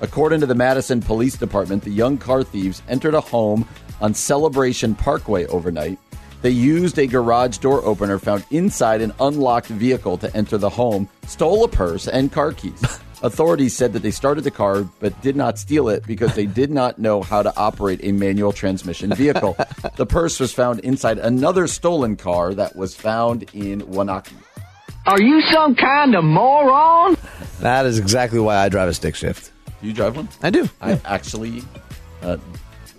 According 0.00 0.40
to 0.40 0.46
the 0.46 0.54
Madison 0.54 1.02
Police 1.02 1.36
Department, 1.36 1.84
the 1.84 1.90
young 1.90 2.16
car 2.16 2.42
thieves 2.42 2.82
entered 2.88 3.14
a 3.14 3.20
home 3.20 3.68
on 4.00 4.14
Celebration 4.14 4.94
Parkway 4.94 5.46
overnight. 5.46 5.98
They 6.42 6.50
used 6.50 6.98
a 6.98 7.06
garage 7.06 7.58
door 7.58 7.84
opener 7.84 8.18
found 8.18 8.44
inside 8.50 9.00
an 9.00 9.12
unlocked 9.20 9.68
vehicle 9.68 10.18
to 10.18 10.36
enter 10.36 10.58
the 10.58 10.68
home, 10.68 11.08
stole 11.26 11.62
a 11.62 11.68
purse 11.68 12.08
and 12.08 12.32
car 12.32 12.52
keys. 12.52 12.82
Authorities 13.22 13.76
said 13.76 13.92
that 13.92 14.02
they 14.02 14.10
started 14.10 14.42
the 14.42 14.50
car 14.50 14.82
but 14.98 15.18
did 15.22 15.36
not 15.36 15.56
steal 15.56 15.88
it 15.88 16.04
because 16.04 16.34
they 16.34 16.46
did 16.46 16.72
not 16.72 16.98
know 16.98 17.22
how 17.22 17.40
to 17.44 17.56
operate 17.56 18.00
a 18.02 18.10
manual 18.10 18.50
transmission 18.50 19.14
vehicle. 19.14 19.56
the 19.96 20.04
purse 20.04 20.40
was 20.40 20.52
found 20.52 20.80
inside 20.80 21.18
another 21.18 21.68
stolen 21.68 22.16
car 22.16 22.52
that 22.54 22.74
was 22.74 22.96
found 22.96 23.44
in 23.54 23.82
Waunakee. 23.82 24.34
Are 25.06 25.20
you 25.20 25.40
some 25.52 25.76
kind 25.76 26.16
of 26.16 26.24
moron? 26.24 27.16
That 27.60 27.86
is 27.86 28.00
exactly 28.00 28.40
why 28.40 28.56
I 28.56 28.68
drive 28.68 28.88
a 28.88 28.94
stick 28.94 29.14
shift. 29.14 29.52
Do 29.80 29.86
you 29.86 29.92
drive 29.92 30.16
one? 30.16 30.28
I 30.42 30.50
do. 30.50 30.68
I 30.80 31.00
actually, 31.04 31.62
uh, 32.22 32.38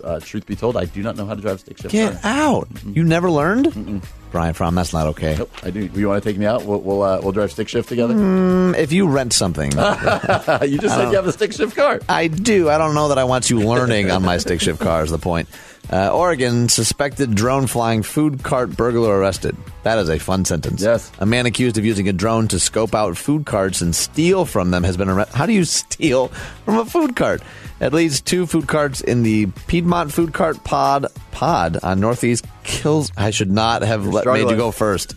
uh, 0.04 0.20
truth 0.20 0.46
be 0.46 0.56
told, 0.56 0.76
I 0.76 0.84
do 0.84 1.02
not 1.02 1.16
know 1.16 1.26
how 1.26 1.34
to 1.34 1.40
drive 1.40 1.56
a 1.56 1.58
stick 1.58 1.78
shift. 1.78 1.92
Get 1.92 2.20
car. 2.20 2.30
out. 2.32 2.68
You 2.84 3.04
never 3.04 3.30
learned? 3.30 4.02
Brian 4.34 4.52
Fromm, 4.52 4.74
that's 4.74 4.92
not 4.92 5.06
okay. 5.06 5.36
Nope, 5.38 5.52
I 5.62 5.70
do. 5.70 5.88
You 5.94 6.08
want 6.08 6.20
to 6.20 6.28
take 6.28 6.36
me 6.36 6.44
out? 6.44 6.64
We'll 6.64 6.80
we'll, 6.80 7.02
uh, 7.04 7.20
we'll 7.22 7.30
drive 7.30 7.52
stick 7.52 7.68
shift 7.68 7.88
together. 7.88 8.14
Mm, 8.14 8.76
if 8.76 8.90
you 8.90 9.06
rent 9.06 9.32
something. 9.32 9.70
you 9.72 9.76
just 9.76 10.96
said 10.96 11.10
you 11.10 11.14
have 11.14 11.28
a 11.28 11.32
stick 11.32 11.52
shift 11.52 11.76
car. 11.76 12.00
I 12.08 12.26
do. 12.26 12.68
I 12.68 12.76
don't 12.76 12.96
know 12.96 13.06
that 13.10 13.18
I 13.18 13.22
want 13.22 13.48
you 13.48 13.60
learning 13.60 14.10
on 14.10 14.24
my 14.24 14.38
stick 14.38 14.60
shift 14.60 14.80
car, 14.80 15.04
is 15.04 15.12
the 15.12 15.18
point. 15.18 15.48
Uh, 15.88 16.08
Oregon, 16.08 16.68
suspected 16.68 17.36
drone 17.36 17.68
flying 17.68 18.02
food 18.02 18.42
cart 18.42 18.76
burglar 18.76 19.16
arrested. 19.16 19.56
That 19.84 19.98
is 19.98 20.08
a 20.08 20.18
fun 20.18 20.44
sentence. 20.44 20.82
Yes. 20.82 21.12
A 21.20 21.26
man 21.26 21.46
accused 21.46 21.78
of 21.78 21.84
using 21.84 22.08
a 22.08 22.12
drone 22.12 22.48
to 22.48 22.58
scope 22.58 22.92
out 22.92 23.16
food 23.16 23.46
carts 23.46 23.82
and 23.82 23.94
steal 23.94 24.46
from 24.46 24.72
them 24.72 24.82
has 24.82 24.96
been 24.96 25.08
arrested. 25.08 25.36
How 25.36 25.46
do 25.46 25.52
you 25.52 25.64
steal 25.64 26.28
from 26.64 26.78
a 26.78 26.86
food 26.86 27.14
cart? 27.14 27.40
At 27.80 27.92
least 27.92 28.26
two 28.26 28.46
food 28.46 28.66
carts 28.66 29.00
in 29.00 29.22
the 29.22 29.46
Piedmont 29.68 30.10
Food 30.10 30.32
Cart 30.32 30.64
Pod 30.64 31.06
pod 31.30 31.78
on 31.82 32.00
Northeast 32.00 32.46
Kills. 32.64 33.12
I 33.16 33.30
should 33.30 33.50
not 33.50 33.82
have 33.82 34.06
let, 34.06 34.26
made 34.26 34.50
you 34.50 34.56
go 34.56 34.70
first. 34.70 35.14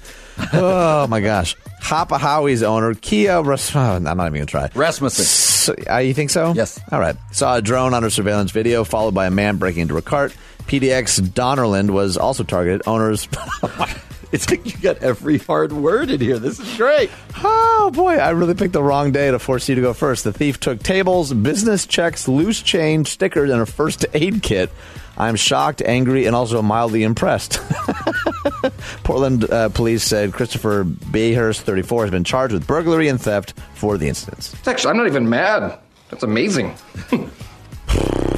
oh 0.53 1.07
my 1.07 1.21
gosh. 1.21 1.55
Hapa 1.81 2.19
Howie's 2.19 2.63
owner, 2.63 2.93
Kia 2.93 3.41
Ras- 3.41 3.75
I'm 3.75 4.03
not 4.03 4.13
even 4.13 4.33
going 4.33 4.45
to 4.45 4.45
try. 4.45 4.69
Rasmussen. 4.75 5.25
So, 5.25 5.75
uh, 5.89 5.97
you 5.97 6.13
think 6.13 6.29
so? 6.29 6.53
Yes. 6.53 6.79
All 6.91 6.99
right. 6.99 7.15
Saw 7.31 7.55
a 7.55 7.61
drone 7.61 7.93
under 7.93 8.09
surveillance 8.09 8.51
video, 8.51 8.83
followed 8.83 9.13
by 9.13 9.27
a 9.27 9.31
man 9.31 9.57
breaking 9.57 9.83
into 9.83 9.97
a 9.97 10.01
cart. 10.01 10.35
PDX 10.65 11.21
Donerland 11.29 11.91
was 11.91 12.17
also 12.17 12.43
targeted. 12.43 12.81
Owners. 12.87 13.27
It's 14.31 14.49
like 14.49 14.65
you 14.65 14.73
got 14.81 14.97
every 14.97 15.37
hard 15.37 15.71
word 15.71 16.09
in 16.09 16.19
here. 16.19 16.37
This 16.37 16.59
is 16.59 16.75
great. 16.75 17.09
Oh 17.43 17.91
boy, 17.93 18.15
I 18.15 18.31
really 18.31 18.55
picked 18.55 18.73
the 18.73 18.83
wrong 18.83 19.13
day 19.13 19.31
to 19.31 19.39
force 19.39 19.69
you 19.69 19.75
to 19.75 19.81
go 19.81 19.93
first. 19.93 20.25
The 20.25 20.33
thief 20.33 20.59
took 20.59 20.83
tables, 20.83 21.33
business 21.33 21.85
checks, 21.85 22.27
loose 22.27 22.61
change, 22.61 23.07
stickers, 23.07 23.49
and 23.49 23.61
a 23.61 23.65
first 23.65 24.05
aid 24.13 24.43
kit. 24.43 24.69
I'm 25.17 25.35
shocked, 25.35 25.81
angry, 25.83 26.25
and 26.25 26.35
also 26.35 26.61
mildly 26.61 27.03
impressed. 27.03 27.59
Portland 29.03 29.49
uh, 29.49 29.69
police 29.69 30.03
said 30.03 30.33
Christopher 30.33 30.83
Bayhurst, 30.83 31.61
34, 31.61 32.03
has 32.03 32.11
been 32.11 32.23
charged 32.23 32.53
with 32.53 32.67
burglary 32.67 33.07
and 33.07 33.19
theft 33.19 33.53
for 33.73 33.97
the 33.97 34.07
incidents. 34.07 34.55
Actually, 34.67 34.91
I'm 34.91 34.97
not 34.97 35.07
even 35.07 35.27
mad. 35.29 35.79
That's 36.09 36.23
amazing. 36.23 36.75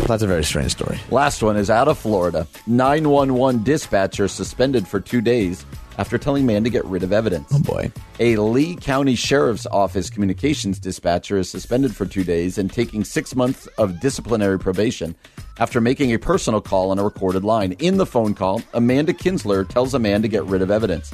That's 0.08 0.24
a 0.24 0.28
very 0.28 0.44
strange 0.44 0.72
story. 0.72 1.00
Last 1.12 1.44
one 1.44 1.56
is 1.56 1.70
out 1.70 1.88
of 1.88 1.98
Florida. 1.98 2.48
911 2.66 3.64
dispatcher 3.64 4.28
suspended 4.28 4.88
for 4.88 5.00
two 5.00 5.22
days 5.22 5.66
after 6.00 6.18
telling 6.18 6.46
man 6.46 6.64
to 6.64 6.70
get 6.70 6.86
rid 6.86 7.04
of 7.04 7.12
evidence. 7.12 7.50
Oh 7.54 7.60
boy. 7.60 7.92
A 8.22 8.38
Lee 8.38 8.78
County 8.78 9.16
Sheriff's 9.16 9.68
Office 9.68 10.10
communications 10.10 10.80
dispatcher 10.80 11.38
is 11.38 11.50
suspended 11.50 11.94
for 11.94 12.06
two 12.06 12.24
days 12.24 12.58
and 12.58 12.72
taking 12.72 13.04
six 13.04 13.36
months 13.36 13.68
of 13.78 14.00
disciplinary 14.00 14.58
probation 14.58 15.14
after 15.58 15.82
making 15.82 16.14
a 16.14 16.18
personal 16.18 16.62
call 16.62 16.92
on 16.92 17.00
a 17.00 17.04
recorded 17.04 17.44
line. 17.44 17.74
In 17.74 17.98
the 17.98 18.06
phone 18.06 18.34
call, 18.34 18.62
Amanda 18.74 19.14
Kinsler 19.14 19.68
tells 19.68 19.94
a 19.94 20.00
man 20.00 20.22
to 20.22 20.30
get 20.30 20.46
rid 20.46 20.62
of 20.62 20.72
evidence. 20.72 21.14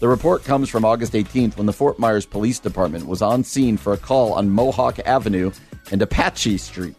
The 0.00 0.08
report 0.08 0.42
comes 0.42 0.68
from 0.68 0.84
August 0.84 1.12
18th 1.12 1.56
when 1.56 1.66
the 1.66 1.72
Fort 1.72 2.00
Myers 2.00 2.26
Police 2.26 2.58
Department 2.58 3.06
was 3.06 3.22
on 3.22 3.44
scene 3.44 3.76
for 3.76 3.92
a 3.92 3.96
call 3.96 4.32
on 4.32 4.50
Mohawk 4.50 4.98
Avenue 5.06 5.52
and 5.92 6.02
Apache 6.02 6.58
Street. 6.58 6.96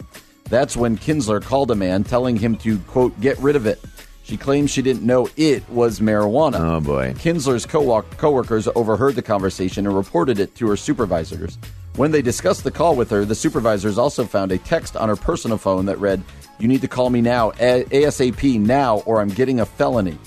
That's 0.50 0.78
when 0.78 0.98
Kinsler 0.98 1.44
called 1.44 1.70
a 1.70 1.76
man 1.76 2.06
telling 2.06 2.38
him 2.38 2.56
to, 2.60 2.80
quote, 2.80 3.20
get 3.20 3.38
rid 3.40 3.58
of 3.58 3.66
it. 3.66 3.82
She 4.26 4.38
claims 4.38 4.72
she 4.72 4.82
didn't 4.82 5.04
know 5.04 5.30
it 5.38 5.70
was 5.70 6.00
marijuana. 6.00 6.60
Oh, 6.60 6.80
boy. 6.82 7.14
Kinsler's 7.14 7.64
co- 7.64 8.02
coworkers 8.18 8.68
overheard 8.74 9.14
the 9.14 9.22
conversation 9.22 9.86
and 9.86 9.96
reported 9.96 10.40
it 10.40 10.56
to 10.56 10.68
her 10.68 10.76
supervisors. 10.76 11.60
When 11.96 12.10
they 12.10 12.24
discussed 12.24 12.64
the 12.64 12.72
call 12.72 12.96
with 12.96 13.12
her, 13.12 13.24
the 13.24 13.36
supervisors 13.36 14.00
also 14.00 14.26
found 14.26 14.52
a 14.52 14.58
text 14.58 14.98
on 14.98 15.10
her 15.10 15.16
personal 15.16 15.60
phone 15.60 15.86
that 15.86 16.00
read, 16.00 16.24
You 16.58 16.68
need 16.68 16.82
to 16.82 16.88
call 16.88 17.12
me 17.12 17.22
now, 17.22 17.52
ASAP 17.52 18.60
now, 18.60 18.98
or 19.06 19.22
I'm 19.22 19.30
getting 19.30 19.60
a 19.60 19.66
felony. 19.66 20.18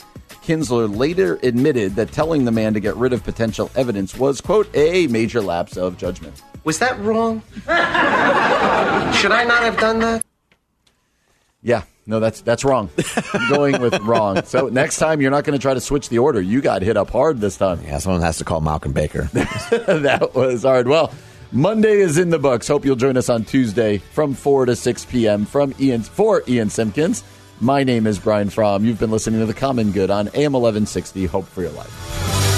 Kinsler 0.45 0.97
later 0.97 1.41
admitted 1.43 1.97
that 1.97 2.13
telling 2.13 2.45
the 2.45 2.53
man 2.53 2.75
to 2.75 2.81
get 2.81 2.95
rid 2.95 3.13
of 3.13 3.25
potential 3.25 3.69
evidence 3.75 4.17
was, 4.17 4.41
quote, 4.41 4.69
a 4.77 5.09
major 5.09 5.41
lapse 5.41 5.77
of 5.77 5.99
judgment. 5.99 6.41
Was 6.63 6.79
that 6.79 6.97
wrong? 7.01 7.43
Should 9.17 9.33
I 9.33 9.45
not 9.45 9.65
have 9.65 9.77
done 9.77 9.99
that? 9.99 10.25
Yeah, 11.63 11.83
no, 12.09 12.21
that's 12.21 12.41
that's 12.41 12.65
wrong. 12.65 12.89
I'm 13.35 13.49
going 13.51 13.81
with 13.81 14.01
wrong. 14.01 14.43
So 14.49 14.69
next 14.69 14.97
time 14.97 15.21
you're 15.21 15.31
not 15.31 15.45
going 15.45 15.59
to 15.59 15.63
try 15.63 15.75
to 15.75 15.81
switch 15.81 16.09
the 16.09 16.19
order. 16.19 16.41
You 16.41 16.63
got 16.63 16.81
hit 16.81 16.97
up 16.97 17.11
hard 17.11 17.41
this 17.41 17.57
time. 17.59 17.81
Yeah, 17.85 17.99
someone 17.99 18.23
has 18.23 18.39
to 18.39 18.45
call 18.45 18.61
Malcolm 18.61 18.93
Baker. 18.93 19.25
that 19.33 20.31
was 20.35 20.63
hard. 20.63 20.89
Well, 20.89 21.13
Monday 21.53 22.01
is 22.01 22.17
in 22.17 22.31
the 22.31 22.39
books. 22.39 22.67
Hope 22.67 22.85
you'll 22.85 22.97
join 22.97 23.17
us 23.17 23.29
on 23.29 23.45
Tuesday 23.45 23.99
from 23.99 24.33
4 24.33 24.67
to 24.67 24.77
6 24.77 25.05
p.m. 25.07 25.45
from 25.45 25.75
Ian 25.79 26.03
for 26.03 26.43
Ian 26.49 26.71
Simpkins. 26.71 27.25
My 27.61 27.85
name 27.85 28.07
is 28.07 28.19
Brian 28.19 28.49
Fromm. 28.49 28.85
You've 28.85 29.01
been 29.01 29.11
listening 29.11 29.41
to 29.41 29.47
The 29.47 29.55
Common 29.55 29.93
Good 29.93 30.11
on 30.11 30.29
AM 30.29 30.53
1160. 30.53 31.27
Hope 31.27 31.47
for 31.47 31.63
your 31.63 31.73
life. 31.73 32.58